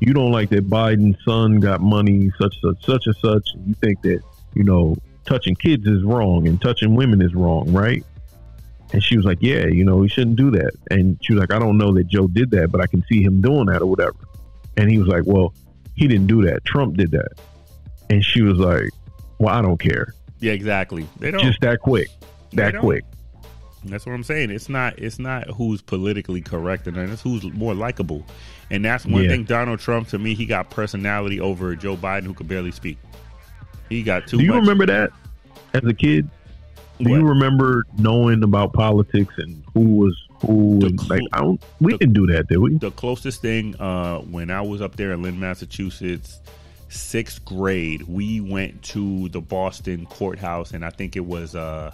you 0.00 0.12
don't 0.12 0.32
like 0.32 0.48
that 0.50 0.68
Biden's 0.68 1.22
son 1.24 1.60
got 1.60 1.80
money, 1.80 2.30
such 2.40 2.60
such 2.60 2.84
such 2.84 3.06
and 3.06 3.16
such. 3.16 3.48
and 3.54 3.68
You 3.68 3.74
think 3.74 4.00
that 4.02 4.20
you 4.54 4.64
know 4.64 4.96
touching 5.26 5.54
kids 5.54 5.86
is 5.86 6.02
wrong 6.02 6.48
and 6.48 6.60
touching 6.60 6.94
women 6.94 7.22
is 7.22 7.34
wrong, 7.34 7.72
right?" 7.72 8.04
And 8.92 9.02
she 9.04 9.16
was 9.16 9.24
like, 9.24 9.38
"Yeah, 9.40 9.66
you 9.66 9.84
know, 9.84 10.02
he 10.02 10.08
shouldn't 10.08 10.36
do 10.36 10.50
that." 10.50 10.72
And 10.90 11.16
she 11.22 11.34
was 11.34 11.40
like, 11.40 11.52
"I 11.52 11.60
don't 11.60 11.78
know 11.78 11.94
that 11.94 12.08
Joe 12.08 12.26
did 12.26 12.50
that, 12.50 12.72
but 12.72 12.80
I 12.80 12.88
can 12.88 13.04
see 13.10 13.22
him 13.22 13.40
doing 13.40 13.66
that 13.66 13.82
or 13.82 13.86
whatever." 13.86 14.16
And 14.76 14.90
he 14.90 14.98
was 14.98 15.06
like, 15.06 15.22
"Well, 15.24 15.54
he 15.94 16.08
didn't 16.08 16.26
do 16.26 16.42
that. 16.46 16.64
Trump 16.64 16.96
did 16.96 17.12
that." 17.12 17.32
And 18.08 18.24
she 18.24 18.42
was 18.42 18.58
like, 18.58 18.88
"Well, 19.38 19.54
I 19.54 19.62
don't 19.62 19.78
care. 19.78 20.14
Yeah, 20.40 20.52
exactly. 20.52 21.06
They 21.18 21.30
don't. 21.30 21.42
Just 21.42 21.60
that 21.60 21.80
quick, 21.80 22.08
that 22.52 22.76
quick." 22.78 23.04
That's 23.84 24.04
what 24.04 24.12
I'm 24.14 24.24
saying. 24.24 24.50
It's 24.50 24.68
not. 24.68 24.98
It's 24.98 25.18
not 25.18 25.48
who's 25.48 25.80
politically 25.80 26.42
correct, 26.42 26.86
and 26.86 26.96
it's 26.98 27.22
who's 27.22 27.44
more 27.52 27.74
likable. 27.74 28.26
And 28.70 28.84
that's 28.84 29.06
one 29.06 29.22
Yeah. 29.24 29.30
thing. 29.30 29.44
Donald 29.44 29.78
Trump, 29.80 30.08
to 30.08 30.18
me, 30.18 30.34
he 30.34 30.44
got 30.46 30.68
personality 30.70 31.40
over 31.40 31.74
Joe 31.74 31.96
Biden, 31.96 32.24
who 32.24 32.34
could 32.34 32.46
barely 32.48 32.70
speak. 32.72 32.98
He 33.88 34.02
got 34.02 34.26
too 34.26 34.36
Do 34.38 34.44
you 34.44 34.50
much. 34.52 34.60
remember 34.60 34.86
that 34.86 35.10
as 35.72 35.82
a 35.84 35.94
kid? 35.94 36.28
Do 36.98 37.10
you 37.10 37.22
remember 37.26 37.84
knowing 37.98 38.42
about 38.42 38.74
politics 38.74 39.32
and 39.38 39.62
who 39.72 39.80
was 39.80 40.14
who? 40.46 40.78
Cl- 40.82 41.08
like, 41.08 41.22
I 41.32 41.40
don't. 41.40 41.62
We 41.80 41.92
the- 41.92 41.98
didn't 41.98 42.14
do 42.14 42.26
that, 42.26 42.48
did 42.48 42.58
we? 42.58 42.76
the 42.76 42.90
closest 42.90 43.40
thing 43.40 43.74
uh, 43.80 44.18
when 44.18 44.50
I 44.50 44.60
was 44.60 44.82
up 44.82 44.96
there 44.96 45.12
in 45.12 45.22
Lynn, 45.22 45.40
Massachusetts, 45.40 46.40
sixth 46.90 47.44
grade, 47.44 48.02
we 48.02 48.40
went 48.40 48.82
to 48.82 49.28
the 49.30 49.40
Boston 49.40 50.06
courthouse, 50.06 50.72
and 50.72 50.84
I 50.84 50.90
think 50.90 51.16
it 51.16 51.24
was 51.24 51.54
uh, 51.54 51.92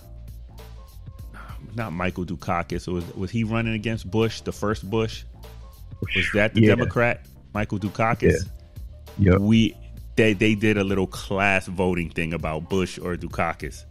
not 1.75 1.93
Michael 1.93 2.25
Dukakis. 2.25 2.89
It 2.89 2.91
was 2.91 3.05
was 3.15 3.31
he 3.31 3.45
running 3.45 3.75
against 3.75 4.11
Bush, 4.11 4.41
the 4.41 4.53
first 4.53 4.89
Bush? 4.89 5.25
Was 6.15 6.29
that 6.35 6.55
the 6.55 6.63
Yeah. 6.63 6.75
Democrat, 6.75 7.27
Michael 7.55 7.79
Dukakis? 7.79 8.49
Yep. 9.19 9.39
We 9.41 9.77
they 10.17 10.33
they 10.33 10.55
did 10.55 10.79
a 10.79 10.85
little 10.85 11.07
class 11.07 11.67
voting 11.67 12.11
thing 12.11 12.33
about 12.33 12.69
Bush 12.69 12.99
or 12.99 13.17
Dukakis. 13.17 13.85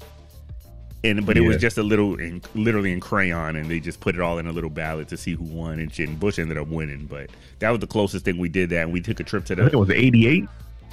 And 1.04 1.24
but 1.24 1.38
it 1.38 1.42
was 1.42 1.58
just 1.58 1.78
a 1.78 1.84
little 1.84 2.20
in, 2.20 2.42
literally 2.56 2.92
in 2.92 3.00
crayon 3.00 3.56
and 3.56 3.70
they 3.70 3.80
just 3.80 4.00
put 4.00 4.16
it 4.16 4.22
all 4.22 4.40
in 4.40 4.48
a 4.48 4.52
little 4.52 4.72
ballot 4.72 5.08
to 5.10 5.18
see 5.18 5.34
who 5.34 5.44
won 5.44 5.80
and 5.80 5.94
shit 5.94 6.10
and 6.10 6.20
Bush 6.20 6.40
ended 6.40 6.58
up 6.58 6.68
winning, 6.68 7.06
but 7.06 7.30
that 7.60 7.70
was 7.70 7.80
the 7.80 7.86
closest 7.86 8.26
thing 8.26 8.40
we 8.40 8.50
did 8.50 8.72
that 8.72 8.82
and 8.82 8.92
we 8.92 9.02
took 9.02 9.20
a 9.20 9.24
trip 9.24 9.46
to 9.46 9.54
I 9.54 9.58
think 9.58 9.74
it 9.74 9.78
was 9.78 9.92
'88. 9.92 10.46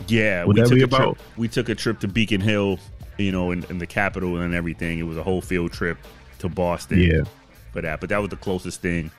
Yeah, 0.08 0.44
Would 0.44 0.56
we 0.56 0.62
took 0.64 0.78
a 0.80 0.84
about- 0.84 0.98
trip 1.16 1.18
we 1.36 1.48
took 1.48 1.68
a 1.68 1.74
trip 1.74 2.00
to 2.00 2.08
Beacon 2.08 2.40
Hill, 2.40 2.78
you 3.18 3.30
know, 3.32 3.50
in, 3.52 3.64
in 3.64 3.78
the 3.78 3.86
capital 3.86 4.36
and 4.40 4.54
everything. 4.54 4.98
It 4.98 5.04
was 5.04 5.16
a 5.16 5.22
whole 5.22 5.40
field 5.40 5.72
trip 5.72 5.98
to 6.40 6.48
Boston 6.48 6.98
Yeah. 7.00 7.22
for 7.72 7.82
that, 7.82 8.00
but 8.00 8.08
that 8.10 8.18
was 8.20 8.30
the 8.30 8.36
closest 8.36 8.80
thing. 8.82 9.10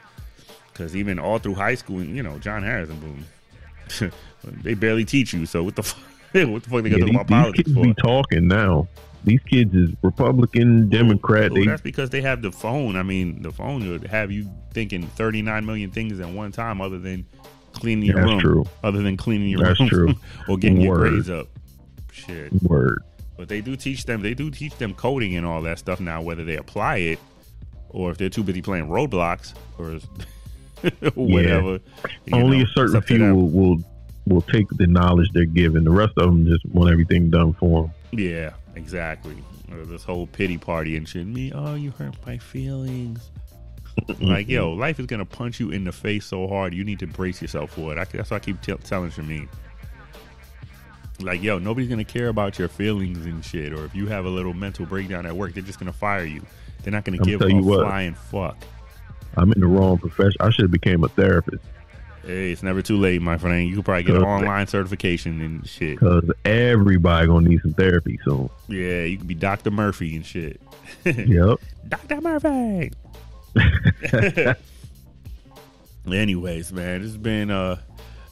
Because 0.71 0.95
even 0.95 1.19
all 1.19 1.37
through 1.39 1.53
high 1.55 1.75
school, 1.75 2.03
you 2.03 2.23
know, 2.23 2.39
John 2.39 2.63
Harrison, 2.63 2.99
boom, 2.99 4.11
they 4.63 4.73
barely 4.73 5.05
teach 5.05 5.33
you. 5.33 5.45
So 5.45 5.63
what 5.63 5.75
the 5.75 5.83
fuck? 5.83 5.99
What 6.33 6.63
the 6.63 6.69
fuck 6.69 6.83
they 6.83 6.89
Yeah, 6.89 6.97
gonna 6.99 7.05
these, 7.05 7.13
talk 7.13 7.27
about 7.27 7.27
these 7.27 7.27
politics 7.27 7.63
kids 7.69 7.75
for? 7.77 7.83
be 7.83 7.93
talking 7.93 8.47
now. 8.47 8.87
These 9.23 9.39
kids 9.43 9.73
is 9.73 9.89
Republican, 10.01 10.85
oh, 10.87 10.97
Democrat. 10.97 11.51
Well, 11.51 11.61
they 11.61 11.67
that's 11.67 11.81
because 11.81 12.09
they 12.09 12.21
have 12.21 12.41
the 12.41 12.51
phone. 12.51 12.97
I 12.97 13.03
mean, 13.03 13.41
the 13.41 13.51
phone 13.51 13.87
would 13.89 14.05
have 14.07 14.31
you 14.31 14.49
thinking 14.73 15.03
39 15.07 15.65
million 15.65 15.91
things 15.91 16.19
at 16.19 16.27
one 16.27 16.51
time, 16.51 16.81
other 16.81 16.99
than 16.99 17.25
cleaning 17.73 18.05
your 18.05 18.15
That's 18.17 18.27
room. 18.29 18.39
true. 18.39 18.65
Other 18.83 19.01
than 19.01 19.17
cleaning 19.17 19.49
your 19.49 19.61
That's 19.63 19.79
room 19.79 19.89
true. 19.89 20.13
or 20.47 20.57
getting 20.57 20.81
your 20.81 20.97
grades 20.97 21.29
up. 21.29 21.47
Shit. 22.11 22.53
word. 22.63 23.01
But 23.37 23.49
they 23.49 23.61
do 23.61 23.75
teach 23.75 24.05
them. 24.05 24.21
They 24.21 24.33
do 24.33 24.49
teach 24.51 24.77
them 24.77 24.93
coding 24.93 25.35
and 25.35 25.45
all 25.45 25.61
that 25.63 25.79
stuff 25.79 25.99
now. 25.99 26.21
Whether 26.21 26.43
they 26.45 26.55
apply 26.57 26.97
it 26.97 27.19
or 27.89 28.11
if 28.11 28.17
they're 28.17 28.29
too 28.29 28.43
busy 28.43 28.61
playing 28.61 28.87
Roblox 28.87 29.53
or 29.77 29.99
whatever. 31.15 31.79
you 32.25 32.33
Only 32.35 32.59
know, 32.59 32.63
a 32.63 32.67
certain 32.67 33.01
few 33.01 33.35
will, 33.35 33.49
will 33.49 33.83
will 34.25 34.41
take 34.41 34.67
the 34.77 34.87
knowledge 34.87 35.29
they're 35.33 35.45
given. 35.45 35.83
The 35.83 35.91
rest 35.91 36.13
of 36.17 36.25
them 36.27 36.45
just 36.45 36.65
want 36.67 36.91
everything 36.91 37.29
done 37.29 37.53
for 37.53 37.83
them. 37.83 37.91
Yeah, 38.19 38.51
exactly. 38.75 39.35
Uh, 39.71 39.83
This 39.85 40.03
whole 40.03 40.27
pity 40.27 40.57
party 40.57 40.95
and 40.95 41.07
shit. 41.07 41.25
Me, 41.27 41.51
oh, 41.53 41.75
you 41.75 41.91
hurt 41.91 42.15
my 42.25 42.37
feelings. 42.37 43.31
Like, 44.19 44.47
yo, 44.47 44.71
mm-hmm. 44.71 44.79
life 44.79 44.99
is 44.99 45.05
gonna 45.05 45.25
punch 45.25 45.59
you 45.59 45.71
in 45.71 45.83
the 45.83 45.91
face 45.91 46.25
so 46.25 46.47
hard. 46.47 46.73
You 46.73 46.83
need 46.83 46.99
to 46.99 47.07
brace 47.07 47.41
yourself 47.41 47.71
for 47.71 47.91
it. 47.91 47.97
I, 47.97 48.05
that's 48.05 48.31
what 48.31 48.37
I 48.37 48.39
keep 48.39 48.61
t- 48.61 48.73
telling 48.83 49.11
Shameen. 49.11 49.47
Like, 51.19 51.41
yo, 51.41 51.59
nobody's 51.59 51.89
gonna 51.89 52.03
care 52.03 52.29
about 52.29 52.57
your 52.59 52.67
feelings 52.67 53.25
and 53.25 53.43
shit. 53.43 53.73
Or 53.73 53.85
if 53.85 53.95
you 53.95 54.07
have 54.07 54.25
a 54.25 54.29
little 54.29 54.53
mental 54.53 54.85
breakdown 54.85 55.25
at 55.25 55.35
work, 55.35 55.53
they're 55.53 55.63
just 55.63 55.79
gonna 55.79 55.93
fire 55.93 56.25
you. 56.25 56.41
They're 56.83 56.91
not 56.91 57.05
gonna 57.05 57.17
I'm 57.17 57.23
give 57.23 57.41
a 57.41 57.49
you 57.49 57.63
what. 57.63 57.87
flying 57.87 58.13
fuck. 58.13 58.57
I'm 59.35 59.51
in 59.51 59.59
the 59.59 59.67
wrong 59.67 59.97
profession. 59.97 60.37
I 60.39 60.49
should 60.51 60.63
have 60.63 60.71
became 60.71 61.03
a 61.03 61.09
therapist 61.09 61.63
Hey, 62.25 62.53
it's 62.53 62.63
never 62.63 62.81
too 62.81 62.97
late, 62.97 63.21
my 63.21 63.37
friend. 63.37 63.67
You 63.67 63.75
could 63.75 63.85
probably 63.85 64.03
get 64.03 64.15
an 64.15 64.23
online 64.23 64.67
certification 64.67 65.41
and 65.41 65.67
shit. 65.67 65.99
because 65.99 66.23
everybody 66.45 67.27
gonna 67.27 67.49
need 67.49 67.61
some 67.61 67.73
therapy 67.73 68.17
soon. 68.23 68.49
Yeah, 68.69 69.03
you 69.03 69.17
can 69.17 69.27
be 69.27 69.35
Dr. 69.35 69.71
Murphy 69.71 70.15
and 70.15 70.25
shit. 70.25 70.61
Yep. 71.05 71.59
Dr. 71.89 72.21
Murphy. 72.21 72.93
Anyways, 76.11 76.73
man, 76.73 77.03
it's 77.03 77.15
been 77.17 77.49
uh 77.49 77.77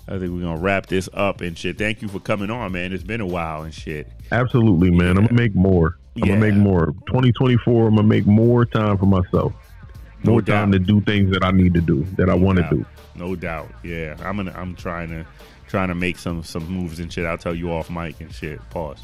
I 0.07 0.17
think 0.19 0.31
we're 0.33 0.41
gonna 0.41 0.59
wrap 0.59 0.87
this 0.87 1.07
up 1.13 1.41
and 1.41 1.57
shit. 1.57 1.77
Thank 1.77 2.01
you 2.01 2.07
for 2.09 2.19
coming 2.19 2.49
on, 2.49 2.71
man. 2.73 2.91
It's 2.91 3.03
been 3.03 3.21
a 3.21 3.25
while 3.25 3.63
and 3.63 3.73
shit. 3.73 4.07
Absolutely, 4.31 4.91
man. 4.91 5.17
I'm 5.17 5.25
gonna 5.25 5.33
make 5.33 5.55
more. 5.55 5.97
I'm 6.15 6.23
Yeah. 6.27 6.27
gonna 6.35 6.39
make 6.51 6.55
more. 6.55 6.87
2024. 7.07 7.87
I'm 7.87 7.95
gonna 7.95 8.07
make 8.07 8.25
more 8.25 8.65
time 8.65 8.97
for 8.97 9.05
myself. 9.05 9.53
No 10.23 10.33
More 10.33 10.41
time 10.41 10.71
doubt. 10.71 10.79
to 10.79 10.85
do 10.85 11.01
things 11.01 11.31
that 11.31 11.43
I 11.43 11.51
need 11.51 11.73
to 11.73 11.81
do 11.81 12.03
that 12.17 12.29
I 12.29 12.35
want 12.35 12.57
to 12.59 12.67
do. 12.69 12.85
No 13.15 13.35
doubt. 13.35 13.71
Yeah. 13.83 14.15
I'm 14.23 14.35
gonna 14.37 14.53
I'm 14.55 14.75
trying 14.75 15.09
to 15.09 15.25
trying 15.67 15.87
to 15.87 15.95
make 15.95 16.17
some 16.17 16.43
some 16.43 16.67
moves 16.67 16.99
and 16.99 17.11
shit. 17.11 17.25
I'll 17.25 17.37
tell 17.37 17.55
you 17.55 17.71
off 17.71 17.89
mic 17.89 18.19
and 18.19 18.33
shit. 18.33 18.59
Pause. 18.69 18.99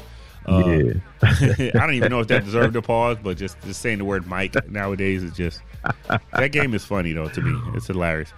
Uh, 0.48 0.68
yeah. 0.68 0.92
I 1.74 1.86
don't 1.86 1.94
even 1.94 2.10
know 2.10 2.20
if 2.20 2.28
that 2.28 2.44
deserved 2.44 2.76
a 2.76 2.82
pause, 2.82 3.18
but 3.22 3.36
just, 3.36 3.60
just 3.62 3.82
saying 3.82 3.98
the 3.98 4.04
word 4.04 4.26
Mike 4.26 4.54
nowadays 4.70 5.22
is 5.22 5.32
just 5.32 5.60
that 6.32 6.52
game 6.52 6.74
is 6.74 6.84
funny 6.84 7.12
though 7.12 7.28
to 7.28 7.40
me. 7.40 7.60
It's 7.76 7.86
hilarious. 7.86 8.32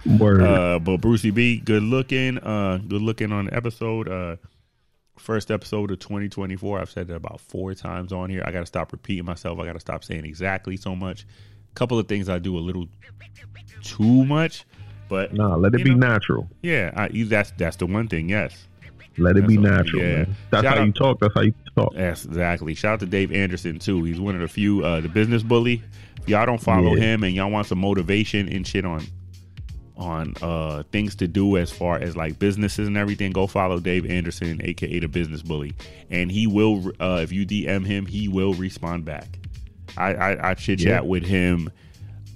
Uh, 0.45 0.79
but 0.79 0.97
Brucey 0.97 1.31
B, 1.31 1.59
good 1.59 1.83
looking, 1.83 2.37
uh, 2.39 2.77
good 2.87 3.01
looking 3.01 3.31
on 3.31 3.45
the 3.45 3.53
episode. 3.53 4.07
Uh, 4.07 4.35
first 5.17 5.51
episode 5.51 5.91
of 5.91 5.99
2024. 5.99 6.79
I've 6.79 6.89
said 6.89 7.09
it 7.09 7.15
about 7.15 7.39
four 7.39 7.73
times 7.73 8.11
on 8.11 8.29
here. 8.29 8.43
I 8.45 8.51
got 8.51 8.61
to 8.61 8.65
stop 8.65 8.91
repeating 8.91 9.25
myself. 9.25 9.59
I 9.59 9.65
got 9.65 9.73
to 9.73 9.79
stop 9.79 10.03
saying 10.03 10.25
exactly 10.25 10.77
so 10.77 10.95
much. 10.95 11.25
A 11.71 11.73
couple 11.75 11.97
of 11.99 12.07
things 12.07 12.27
I 12.27 12.39
do 12.39 12.57
a 12.57 12.59
little 12.59 12.87
too 13.83 14.25
much, 14.25 14.65
but 15.07 15.33
nah, 15.33 15.55
let 15.55 15.73
it 15.73 15.83
be 15.83 15.91
know. 15.91 16.07
natural. 16.07 16.49
yeah, 16.61 16.91
I, 16.95 17.09
that's 17.25 17.51
that's 17.57 17.77
the 17.77 17.85
one 17.85 18.07
thing. 18.07 18.29
Yes, 18.29 18.67
Let 19.17 19.35
it 19.37 19.45
be 19.47 19.57
That's 19.57 19.69
natural. 19.85 20.01
yeah. 20.01 20.15
Man. 20.17 20.35
That's 20.51 20.63
Shout 20.63 20.75
how 20.77 20.81
out- 20.81 20.87
you 20.87 20.93
talk. 20.93 21.19
That's 21.19 21.33
how 21.33 21.41
you 21.41 21.53
talk. 21.75 21.93
Yes, 21.95 22.25
exactly. 22.25 22.73
Shout 22.75 22.93
out 22.93 22.99
to 23.01 23.05
Dave 23.05 23.31
Anderson 23.31 23.77
too. 23.79 24.03
He's 24.03 24.19
one 24.19 24.35
of 24.35 24.41
the 24.41 24.47
few 24.47 24.83
uh 24.85 25.01
the 25.01 25.09
business 25.09 25.43
bully. 25.43 25.81
If 26.21 26.29
y'all 26.29 26.45
don't 26.45 26.61
follow 26.61 26.95
Yeah. 26.95 27.01
him 27.03 27.23
and 27.23 27.35
y'all 27.35 27.49
want 27.51 27.67
some 27.67 27.79
motivation 27.79 28.47
and 28.47 28.65
shit 28.65 28.85
on 28.85 29.03
on 29.97 30.33
uh 30.41 30.83
things 30.91 31.15
to 31.15 31.27
do 31.27 31.57
as 31.57 31.71
far 31.71 31.97
as 31.97 32.15
like 32.15 32.39
businesses 32.39 32.87
and 32.87 32.97
everything, 32.97 33.31
go 33.31 33.47
follow 33.47 33.79
Dave 33.79 34.09
Anderson, 34.09 34.61
aka 34.63 34.99
the 34.99 35.07
business 35.07 35.41
bully. 35.41 35.73
And 36.09 36.31
he 36.31 36.47
will 36.47 36.91
uh 36.99 37.19
if 37.21 37.31
you 37.31 37.45
DM 37.45 37.85
him, 37.85 38.05
he 38.05 38.27
will 38.27 38.53
respond 38.53 39.05
back. 39.05 39.27
I 39.97 40.13
I, 40.13 40.49
I 40.51 40.53
chit 40.53 40.79
chat 40.79 40.87
Yeah. 40.87 41.01
with 41.01 41.23
him 41.25 41.69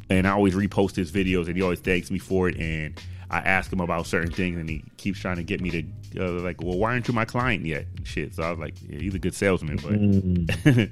and 0.09 0.27
I 0.27 0.31
always 0.31 0.53
repost 0.55 0.95
his 0.95 1.11
videos 1.11 1.47
and 1.47 1.55
he 1.55 1.61
always 1.63 1.79
thanks 1.79 2.11
me 2.11 2.19
for 2.19 2.49
it 2.49 2.57
and 2.57 2.99
I 3.29 3.39
ask 3.39 3.71
him 3.71 3.79
about 3.79 4.05
certain 4.07 4.31
things 4.31 4.57
and 4.57 4.69
he 4.69 4.83
keeps 4.97 5.19
trying 5.19 5.37
to 5.37 5.43
get 5.43 5.61
me 5.61 5.71
to 5.71 5.83
uh, 6.25 6.31
like, 6.41 6.61
well, 6.61 6.77
why 6.77 6.91
aren't 6.93 7.07
you 7.07 7.13
my 7.13 7.25
client 7.25 7.65
yet? 7.65 7.85
Shit. 8.03 8.35
So 8.35 8.43
I 8.43 8.49
was 8.51 8.59
like, 8.59 8.75
yeah, 8.87 8.99
he's 8.99 9.15
a 9.15 9.19
good 9.19 9.33
salesman, 9.35 9.77
but 9.77 9.93
Mm. 9.93 10.91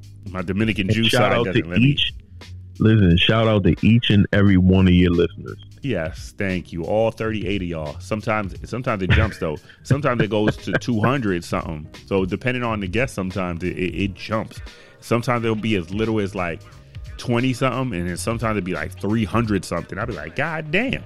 my 0.30 0.42
Dominican 0.42 0.86
And 0.88 0.94
Jew 0.94 1.04
shout 1.04 1.20
side 1.22 1.32
out 1.32 1.46
doesn't 1.46 1.62
to 1.64 1.68
let 1.70 1.78
me. 1.78 1.86
each. 1.88 2.12
Listen, 2.78 3.16
shout 3.18 3.46
out 3.46 3.64
to 3.64 3.74
each 3.86 4.10
and 4.10 4.26
every 4.32 4.56
one 4.56 4.86
of 4.88 4.94
your 4.94 5.10
listeners. 5.10 5.56
Yes, 5.82 6.34
thank 6.38 6.72
you. 6.72 6.84
All 6.84 7.10
38 7.10 7.62
of 7.62 7.68
y'all. 7.68 8.00
Sometimes 8.00 8.54
sometimes 8.68 9.02
it 9.02 9.10
jumps 9.10 9.38
though. 9.38 9.56
Sometimes 9.82 10.20
it 10.22 10.30
goes 10.30 10.56
to 10.58 10.72
200 10.72 11.42
something. 11.44 11.86
So 12.06 12.24
depending 12.26 12.62
on 12.62 12.80
the 12.80 12.86
guest, 12.88 13.14
sometimes 13.14 13.62
it, 13.64 13.76
it, 13.78 13.94
it 14.04 14.14
jumps. 14.14 14.60
Sometimes 15.00 15.44
it'll 15.44 15.56
be 15.56 15.76
as 15.76 15.92
little 15.92 16.20
as 16.20 16.34
like 16.34 16.60
20 17.16 17.52
something, 17.54 17.98
and 17.98 18.08
then 18.08 18.16
sometimes 18.18 18.56
it'll 18.58 18.66
be 18.66 18.74
like 18.74 18.98
300 19.00 19.64
something. 19.64 19.98
I'll 19.98 20.06
be 20.06 20.12
like, 20.14 20.36
God 20.36 20.70
damn. 20.70 21.02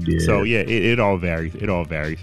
Yeah. 0.00 0.18
So 0.26 0.42
yeah, 0.42 0.60
it, 0.60 0.68
it 0.70 1.00
all 1.00 1.16
varies. 1.16 1.54
It 1.54 1.68
all 1.68 1.84
varies. 1.84 2.18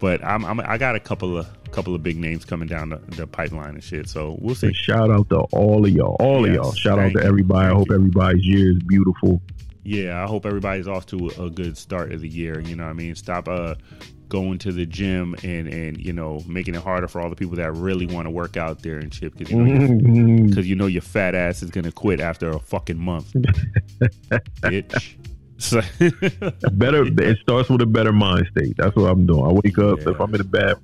But 0.00 0.22
I'm, 0.24 0.44
I'm 0.44 0.60
I 0.60 0.76
got 0.78 0.94
a 0.96 1.00
couple 1.00 1.36
of 1.38 1.46
couple 1.70 1.94
of 1.94 2.02
big 2.02 2.16
names 2.18 2.44
coming 2.44 2.68
down 2.68 2.90
the, 2.90 2.96
the 3.16 3.26
pipeline 3.26 3.74
and 3.74 3.82
shit. 3.82 4.08
So 4.08 4.36
we'll 4.40 4.54
see. 4.54 4.68
And 4.68 4.76
shout 4.76 5.10
out 5.10 5.28
to 5.30 5.38
all 5.52 5.84
of 5.84 5.90
y'all. 5.90 6.16
All 6.20 6.46
Yes, 6.46 6.50
of 6.50 6.54
y'all. 6.62 6.72
Shout 6.72 6.98
out 6.98 7.12
to 7.14 7.22
everybody. 7.24 7.66
I 7.66 7.74
hope 7.76 7.88
you. 7.88 7.94
everybody's 7.96 8.46
year 8.46 8.72
is 8.72 8.78
beautiful. 8.86 9.40
Yeah, 9.82 10.22
I 10.22 10.26
hope 10.26 10.46
everybody's 10.46 10.88
off 10.88 11.04
to 11.06 11.30
a, 11.38 11.44
a 11.46 11.50
good 11.50 11.76
start 11.76 12.12
of 12.12 12.20
the 12.20 12.28
year. 12.28 12.60
You 12.60 12.76
know 12.76 12.84
what 12.84 12.90
I 12.90 12.94
mean? 12.94 13.14
Stop 13.14 13.48
uh 13.48 13.74
going 14.30 14.58
to 14.58 14.72
the 14.72 14.86
gym 14.86 15.34
and 15.44 15.68
and 15.68 15.98
you 15.98 16.12
know 16.12 16.40
making 16.46 16.74
it 16.74 16.82
harder 16.82 17.06
for 17.06 17.20
all 17.20 17.28
the 17.30 17.36
people 17.36 17.54
that 17.56 17.70
really 17.72 18.06
want 18.06 18.26
to 18.26 18.30
work 18.30 18.56
out 18.56 18.82
there 18.82 18.98
and 18.98 19.12
shit 19.12 19.36
because 19.36 19.50
you 19.52 19.62
know 19.62 19.74
your- 19.84 20.46
because 20.48 20.66
you 20.68 20.74
know 20.74 20.86
your 20.86 21.02
fat 21.02 21.34
ass 21.34 21.62
is 21.62 21.70
gonna 21.70 21.92
quit 21.92 22.20
after 22.20 22.50
a 22.50 22.58
fucking 22.58 22.98
month, 22.98 23.32
bitch. 24.62 25.16
So, 25.58 25.80
better. 26.72 27.04
It 27.06 27.38
starts 27.42 27.68
with 27.70 27.80
a 27.80 27.86
better 27.86 28.12
mind 28.12 28.48
state. 28.56 28.74
That's 28.76 28.94
what 28.96 29.10
I'm 29.10 29.24
doing. 29.26 29.44
I 29.44 29.52
wake 29.64 29.78
up 29.78 30.00
Yeah. 30.00 30.10
if 30.10 30.20
I'm 30.20 30.34
in 30.34 30.40
a 30.40 30.44
bad. 30.44 30.76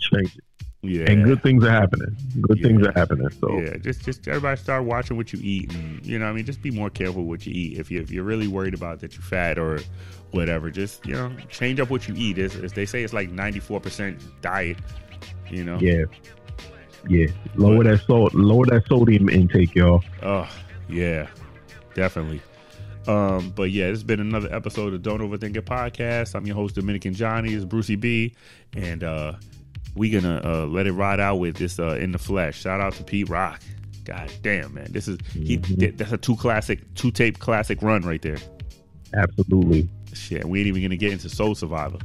Change 0.00 0.36
it. 0.36 0.44
yeah, 0.82 1.10
And 1.10 1.24
good 1.24 1.42
things 1.42 1.62
are 1.64 1.70
happening. 1.70 2.16
Good 2.40 2.58
Yeah. 2.58 2.66
things 2.66 2.86
are 2.86 2.92
happening. 2.92 3.28
So 3.40 3.58
yeah, 3.60 3.76
just 3.76 4.04
just 4.04 4.26
everybody 4.26 4.58
start 4.58 4.84
watching 4.84 5.16
what 5.16 5.32
you 5.32 5.38
eat, 5.42 5.72
and 5.74 6.04
you 6.04 6.18
know, 6.18 6.24
I 6.26 6.32
mean, 6.32 6.44
just 6.46 6.62
be 6.62 6.70
more 6.70 6.88
careful 6.90 7.24
what 7.24 7.46
you 7.46 7.52
eat. 7.54 7.78
If 7.78 7.90
you 7.90 8.00
if 8.00 8.10
you're 8.10 8.24
really 8.24 8.48
worried 8.48 8.74
about 8.74 9.00
that 9.00 9.12
you're 9.14 9.22
fat 9.22 9.58
or 9.58 9.80
whatever, 10.30 10.70
just 10.70 11.04
you 11.06 11.12
know, 11.12 11.30
change 11.50 11.78
up 11.80 11.90
what 11.90 12.08
you 12.08 12.14
eat. 12.16 12.38
As, 12.38 12.56
as 12.56 12.72
they 12.72 12.86
say, 12.86 13.04
it's 13.04 13.12
like 13.12 13.30
94 13.30 13.80
percent 13.80 14.18
diet. 14.40 14.78
You 15.50 15.64
know, 15.64 15.78
yeah, 15.78 16.04
yeah. 17.06 17.26
Lower 17.56 17.84
that 17.84 18.00
salt. 18.06 18.32
Lower 18.34 18.64
that 18.66 18.84
sodium 18.88 19.28
intake, 19.28 19.74
y'all. 19.74 20.02
Oh, 20.22 20.48
yeah, 20.88 21.26
definitely. 21.94 22.40
Um, 23.06 23.50
but 23.50 23.70
yeah, 23.70 23.86
it's 23.86 24.02
been 24.02 24.20
another 24.20 24.52
episode 24.54 24.94
of 24.94 25.02
Don't 25.02 25.20
Overthink 25.20 25.56
It 25.56 25.66
podcast. 25.66 26.34
I'm 26.34 26.46
your 26.46 26.54
host, 26.56 26.76
Dominican 26.76 27.14
Johnny. 27.14 27.52
It's 27.52 27.64
Brucey 27.64 27.96
B, 27.96 28.34
and 28.76 29.02
uh, 29.02 29.34
we 29.96 30.10
gonna 30.10 30.40
uh, 30.44 30.66
let 30.66 30.86
it 30.86 30.92
ride 30.92 31.18
out 31.20 31.36
with 31.36 31.56
this 31.56 31.78
uh, 31.78 31.96
in 32.00 32.12
the 32.12 32.18
flesh. 32.18 32.60
Shout 32.60 32.80
out 32.80 32.92
to 32.94 33.04
Pete 33.04 33.28
Rock. 33.28 33.60
God 34.04 34.30
damn, 34.42 34.74
man, 34.74 34.86
this 34.90 35.08
is 35.08 35.18
he. 35.32 35.58
Mhm. 35.58 35.96
That's 35.96 36.12
a 36.12 36.16
two 36.18 36.36
classic, 36.36 36.94
two 36.94 37.10
tape 37.10 37.38
classic 37.38 37.82
run 37.82 38.02
right 38.02 38.22
there. 38.22 38.38
Absolutely. 39.14 39.88
Shit, 40.12 40.44
we 40.44 40.60
ain't 40.60 40.68
even 40.68 40.82
gonna 40.82 40.96
get 40.96 41.12
into 41.12 41.28
Soul 41.28 41.54
Survivor. 41.54 41.98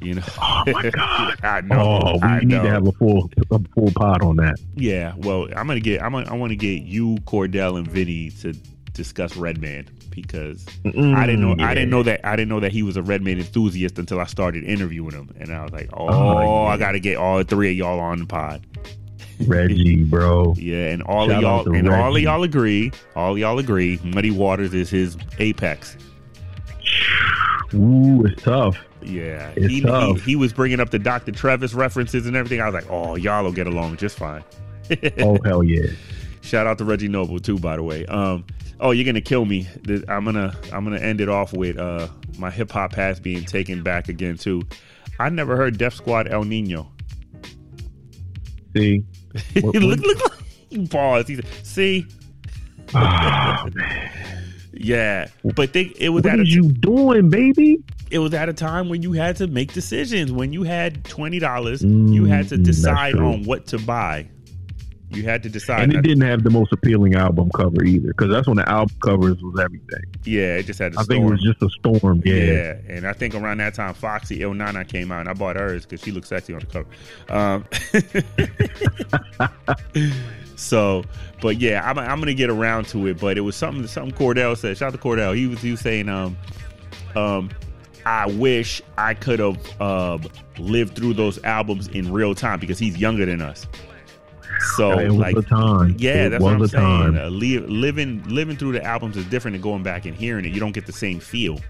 You 0.00 0.14
know? 0.16 0.22
Oh 0.38 0.62
my 0.66 0.90
god. 0.90 1.38
I 1.42 1.60
know. 1.62 2.00
oh, 2.04 2.12
we 2.14 2.20
I 2.22 2.38
need 2.40 2.48
know. 2.48 2.62
to 2.62 2.68
have 2.70 2.86
a 2.86 2.92
full 2.92 3.30
a 3.50 3.58
full 3.74 3.90
pod 3.92 4.22
on 4.22 4.36
that. 4.36 4.56
Yeah, 4.74 5.14
well, 5.16 5.44
I'm 5.56 5.66
gonna 5.66 5.80
get. 5.80 6.02
I'm. 6.02 6.12
Gonna, 6.12 6.30
I 6.30 6.34
want 6.34 6.50
to 6.50 6.56
get 6.56 6.82
you, 6.82 7.16
Cordell, 7.24 7.78
and 7.78 7.88
Vinny 7.88 8.30
to 8.42 8.52
discuss 8.96 9.36
Redman 9.36 9.88
because 10.10 10.66
I 10.84 11.26
didn't 11.26 11.40
know. 11.42 11.56
I 11.64 11.74
didn't 11.74 11.90
know 11.90 12.02
that. 12.02 12.20
I 12.24 12.34
didn't 12.36 12.48
know 12.48 12.60
that 12.60 12.72
he 12.72 12.82
was 12.82 12.96
a 12.96 13.02
Redman 13.02 13.38
enthusiast 13.38 13.98
until 13.98 14.18
I 14.20 14.24
started 14.26 14.64
interviewing 14.64 15.12
him, 15.12 15.30
and 15.38 15.52
I 15.52 15.62
was 15.62 15.72
like, 15.72 15.90
"Oh, 15.92 16.08
Oh, 16.08 16.64
yeah. 16.64 16.70
I 16.72 16.76
got 16.78 16.92
to 16.92 17.00
get 17.00 17.16
all 17.16 17.42
three 17.42 17.70
of 17.70 17.76
y'all 17.76 18.00
on 18.00 18.18
the 18.20 18.26
pod." 18.26 18.66
Reggie, 19.46 20.02
bro. 20.04 20.54
Yeah, 20.56 20.88
and 20.88 21.02
all 21.02 21.28
Shout 21.28 21.36
of 21.36 21.42
y'all, 21.42 21.74
and 21.76 21.88
all 21.90 22.16
of 22.16 22.22
y'all 22.22 22.42
agree. 22.42 22.90
All 23.14 23.32
of 23.32 23.38
y'all 23.38 23.58
agree. 23.58 24.00
Muddy 24.02 24.30
Waters 24.30 24.72
is 24.72 24.88
his 24.88 25.16
apex. 25.38 25.96
Ooh, 27.74 28.24
it's 28.24 28.42
tough. 28.42 28.78
Yeah, 29.02 29.50
It's 29.54 29.66
he, 29.66 29.74
he 29.74 29.80
tough. 29.82 30.22
he 30.22 30.34
was 30.36 30.52
bringing 30.52 30.80
up 30.80 30.90
the 30.90 30.98
Dr. 30.98 31.30
Trevis 31.32 31.74
references 31.74 32.26
and 32.26 32.34
everything. 32.34 32.60
I 32.60 32.66
was 32.66 32.74
like, 32.74 32.90
"Oh, 32.90 33.14
y'all 33.16 33.44
will 33.44 33.52
get 33.52 33.66
along 33.66 33.98
just 33.98 34.16
fine." 34.18 34.42
Oh 35.18 35.36
hell 35.44 35.62
yeah. 35.64 35.86
Shout 36.42 36.66
out 36.68 36.78
to 36.78 36.84
Reggie 36.84 37.08
Noble 37.08 37.38
too, 37.40 37.58
by 37.58 37.76
the 37.76 37.82
way. 37.82 38.06
Um, 38.06 38.44
oh, 38.80 38.90
you're 38.92 39.04
gonna 39.04 39.20
kill 39.20 39.44
me. 39.44 39.66
I'm 40.08 40.24
gonna 40.24 40.54
I'm 40.72 40.84
gonna 40.84 40.98
end 41.00 41.20
it 41.20 41.28
off 41.28 41.52
with 41.52 41.78
uh 41.78 42.08
my 42.38 42.50
hip 42.50 42.70
hop 42.70 42.92
past 42.92 43.22
being 43.22 43.44
taken 43.44 43.82
back 43.82 44.08
again 44.08 44.36
too. 44.36 44.62
I 45.18 45.28
never 45.30 45.56
heard 45.56 45.78
Def 45.78 45.94
Squad 45.94 46.28
El 46.28 46.44
Nino. 46.44 46.90
See. 48.76 49.04
What- 49.60 49.74
look, 49.76 50.00
look, 50.00 50.18
look. 50.18 50.42
He 50.70 50.86
paused. 50.86 51.28
He 51.28 51.36
said, 51.36 51.46
"See, 51.62 52.06
man. 52.94 54.10
yeah." 54.72 55.28
But 55.54 55.72
they, 55.72 55.92
it 55.98 56.08
was 56.10 56.24
What 56.24 56.34
at 56.34 56.40
a 56.40 56.46
you 56.46 56.72
doing, 56.72 57.28
baby? 57.30 57.78
it 58.10 58.18
was 58.20 58.32
at 58.34 58.48
a 58.48 58.52
time 58.52 58.88
when 58.88 59.02
you 59.02 59.12
had 59.12 59.36
to 59.36 59.46
make 59.46 59.72
decisions. 59.72 60.32
When 60.32 60.52
you 60.52 60.62
had 60.62 61.04
twenty 61.04 61.38
dollars, 61.38 61.82
Mm, 61.82 62.12
you 62.14 62.24
had 62.24 62.48
to 62.48 62.56
mm, 62.56 62.64
decide 62.64 63.16
on 63.16 63.44
what 63.44 63.66
to 63.68 63.78
buy. 63.78 64.28
You 65.10 65.22
had 65.22 65.42
to 65.44 65.48
decide. 65.48 65.84
and 65.84 65.92
it 65.94 66.02
didn't 66.02 66.22
have 66.24 66.42
the 66.42 66.50
most 66.50 66.72
appealing 66.72 67.14
album 67.14 67.48
cover 67.54 67.84
either, 67.84 68.08
because 68.08 68.28
that's 68.28 68.48
when 68.48 68.56
the 68.56 68.68
album 68.68 68.96
covers 69.02 69.40
was 69.40 69.58
everything. 69.60 70.02
yeah, 70.24 70.56
it 70.56 70.64
just 70.66 70.80
had 70.80 70.94
to 70.94 70.98
I 70.98 71.04
think 71.04 71.24
it 71.24 71.30
was 71.30 71.40
just 71.42 71.62
a 71.62 71.70
storm. 71.70 72.20
Yeah, 72.24 72.34
Yeah. 72.34 72.74
and 72.88 73.06
I 73.06 73.12
think 73.12 73.34
around 73.36 73.58
that 73.58 73.74
time, 73.74 73.94
Foxy 73.94 74.42
Ill 74.42 74.52
Na 74.52 74.72
Na 74.72 74.82
came 74.82 75.12
out, 75.12 75.20
and 75.20 75.28
I 75.28 75.32
bought 75.32 75.54
hers 75.56 75.86
because 75.86 76.02
she 76.02 76.10
looks 76.10 76.28
sexy 76.28 76.54
on 76.54 76.60
the 76.60 76.66
cover. 76.66 76.88
Um, 77.28 77.64
so, 80.56 81.04
but 81.40 81.58
yeah, 81.58 81.88
I'm, 81.88 81.98
I'm 81.98 82.18
gonna 82.20 82.34
get 82.34 82.50
around 82.50 82.86
to 82.88 83.06
it. 83.06 83.18
But 83.20 83.38
it 83.38 83.42
was 83.42 83.56
something 83.56 83.86
something 83.86 84.16
Cordell 84.16 84.56
said. 84.56 84.76
Shout 84.76 84.88
out 84.92 85.00
to 85.00 85.08
Cordell. 85.08 85.36
He 85.36 85.46
was 85.46 85.60
he 85.60 85.70
was 85.70 85.80
saying, 85.80 86.08
um, 86.08 86.36
um, 87.14 87.50
I 88.04 88.26
wish 88.26 88.82
I 88.98 89.14
could 89.14 89.38
have 89.38 89.80
uh, 89.80 90.18
lived 90.58 90.96
through 90.96 91.14
those 91.14 91.42
albums 91.44 91.88
in 91.88 92.12
real 92.12 92.34
time 92.34 92.58
because 92.60 92.78
he's 92.78 92.96
younger 92.96 93.26
than 93.26 93.40
us. 93.40 93.66
So 94.76 94.98
it 94.98 95.08
was 95.08 95.16
like 95.18 95.36
a 95.36 95.42
time. 95.42 95.96
yeah, 95.98 96.26
it 96.26 96.28
that's 96.30 96.42
what 96.42 96.54
I'm 96.54 96.66
saying. 96.66 97.16
Uh, 97.18 97.28
li- 97.28 97.58
living 97.58 98.22
living 98.28 98.56
through 98.56 98.72
the 98.72 98.82
albums 98.84 99.16
is 99.16 99.24
different 99.26 99.54
than 99.54 99.62
going 99.62 99.82
back 99.82 100.04
and 100.06 100.14
hearing 100.16 100.44
it. 100.44 100.52
You 100.52 100.60
don't 100.60 100.72
get 100.72 100.86
the 100.86 100.92
same 100.92 101.20
feel, 101.20 101.60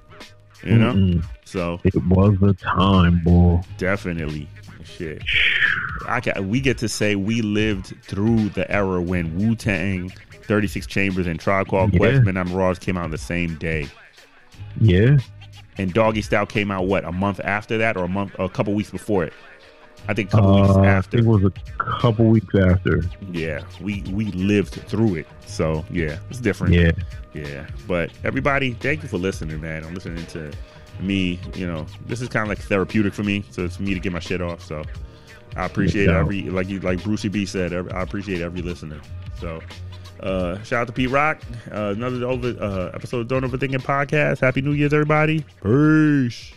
you 0.65 0.77
know. 0.77 0.93
Mm-mm. 0.93 1.25
So 1.45 1.81
It 1.85 1.95
was 2.07 2.41
a 2.43 2.55
time, 2.55 3.21
boy. 3.25 3.61
definitely, 3.79 4.49
shit. 4.85 5.23
I 6.09 6.21
can, 6.21 6.49
we 6.49 6.61
get 6.61 6.79
to 6.79 6.89
say 6.89 7.17
we 7.17 7.43
lived 7.43 7.95
through 8.03 8.51
the 8.51 8.71
era 8.71 9.01
when 9.03 9.37
Wu 9.37 9.55
Tang, 9.57 10.11
Thirty 10.43 10.67
Six 10.69 10.87
Chambers, 10.87 11.27
and 11.27 11.39
Tribe 11.41 11.69
Called 11.69 11.93
Yeah. 11.93 11.99
Quest, 11.99 12.23
Men 12.23 12.37
I'm 12.37 12.53
Raws 12.53 12.79
came 12.79 12.97
out 12.97 13.11
the 13.11 13.19
same 13.19 13.57
day, 13.57 13.89
Yeah, 14.81 15.17
and 15.79 15.93
Doggy 15.93 16.23
Style 16.23 16.47
came 16.47 16.71
out 16.71 16.87
what 16.87 17.05
a 17.05 17.13
month 17.13 17.41
after 17.45 17.79
that, 17.79 17.97
or 17.97 18.05
a 18.05 18.09
month, 18.09 18.35
or 18.39 18.45
a 18.45 18.49
couple 18.49 18.73
weeks 18.75 18.91
before 18.91 19.25
it. 19.25 19.33
I 20.09 20.15
think 20.15 20.29
a 20.29 20.37
couple 20.37 20.55
uh, 20.55 20.61
weeks 20.79 20.87
after. 20.87 21.19
it 21.19 21.25
was 21.25 21.43
a 21.45 21.53
couple 22.01 22.27
weeks 22.27 22.55
after. 22.55 23.03
Yeah, 23.33 23.63
we 23.81 24.03
we 24.13 24.27
lived 24.33 24.75
through 24.89 25.17
it. 25.17 25.27
So 25.47 25.85
yeah, 25.91 26.19
it's 26.31 26.41
different. 26.41 26.75
Yeah, 26.75 26.93
Yeah, 27.35 27.67
but 27.89 28.11
everybody, 28.25 28.73
thank 28.75 29.03
you 29.03 29.09
for 29.09 29.19
listening, 29.19 29.61
man. 29.61 29.85
I'm 29.85 29.95
listening 29.95 30.25
to 30.27 30.53
me. 31.01 31.39
You 31.55 31.67
know, 31.67 31.87
this 32.07 32.21
is 32.21 32.29
kind 32.29 32.43
of 32.43 32.49
like 32.49 32.59
therapeutic 32.67 33.15
for 33.15 33.23
me. 33.25 33.45
So 33.51 33.65
it's 33.65 33.81
me 33.81 33.95
to 33.95 34.01
get 34.01 34.13
my 34.13 34.21
shit 34.21 34.41
off. 34.41 34.63
So 34.63 34.83
I 35.57 35.65
appreciate 35.67 36.07
Yeah. 36.09 36.21
every 36.21 36.43
like 36.43 36.69
you 36.69 36.81
like 36.81 37.03
Brucey 37.03 37.29
B 37.29 37.45
said. 37.47 37.73
every- 37.73 37.93
I 37.93 38.03
appreciate 38.03 38.41
every 38.43 38.63
listener. 38.63 39.01
So 39.41 39.61
uh 40.21 40.63
shout 40.63 40.83
out 40.83 40.87
to 40.87 40.93
Pete 40.95 41.11
Rock. 41.11 41.43
Uh, 41.71 41.93
another 41.97 42.25
over 42.27 42.49
uh, 42.61 42.91
episode 42.95 43.21
of 43.21 43.29
Don't 43.29 43.43
Overthink 43.43 43.75
It 43.75 43.83
podcast. 43.83 44.41
Happy 44.41 44.63
New 44.63 44.73
Year's, 44.73 44.95
everybody. 44.95 45.45
Peace. 45.63 46.53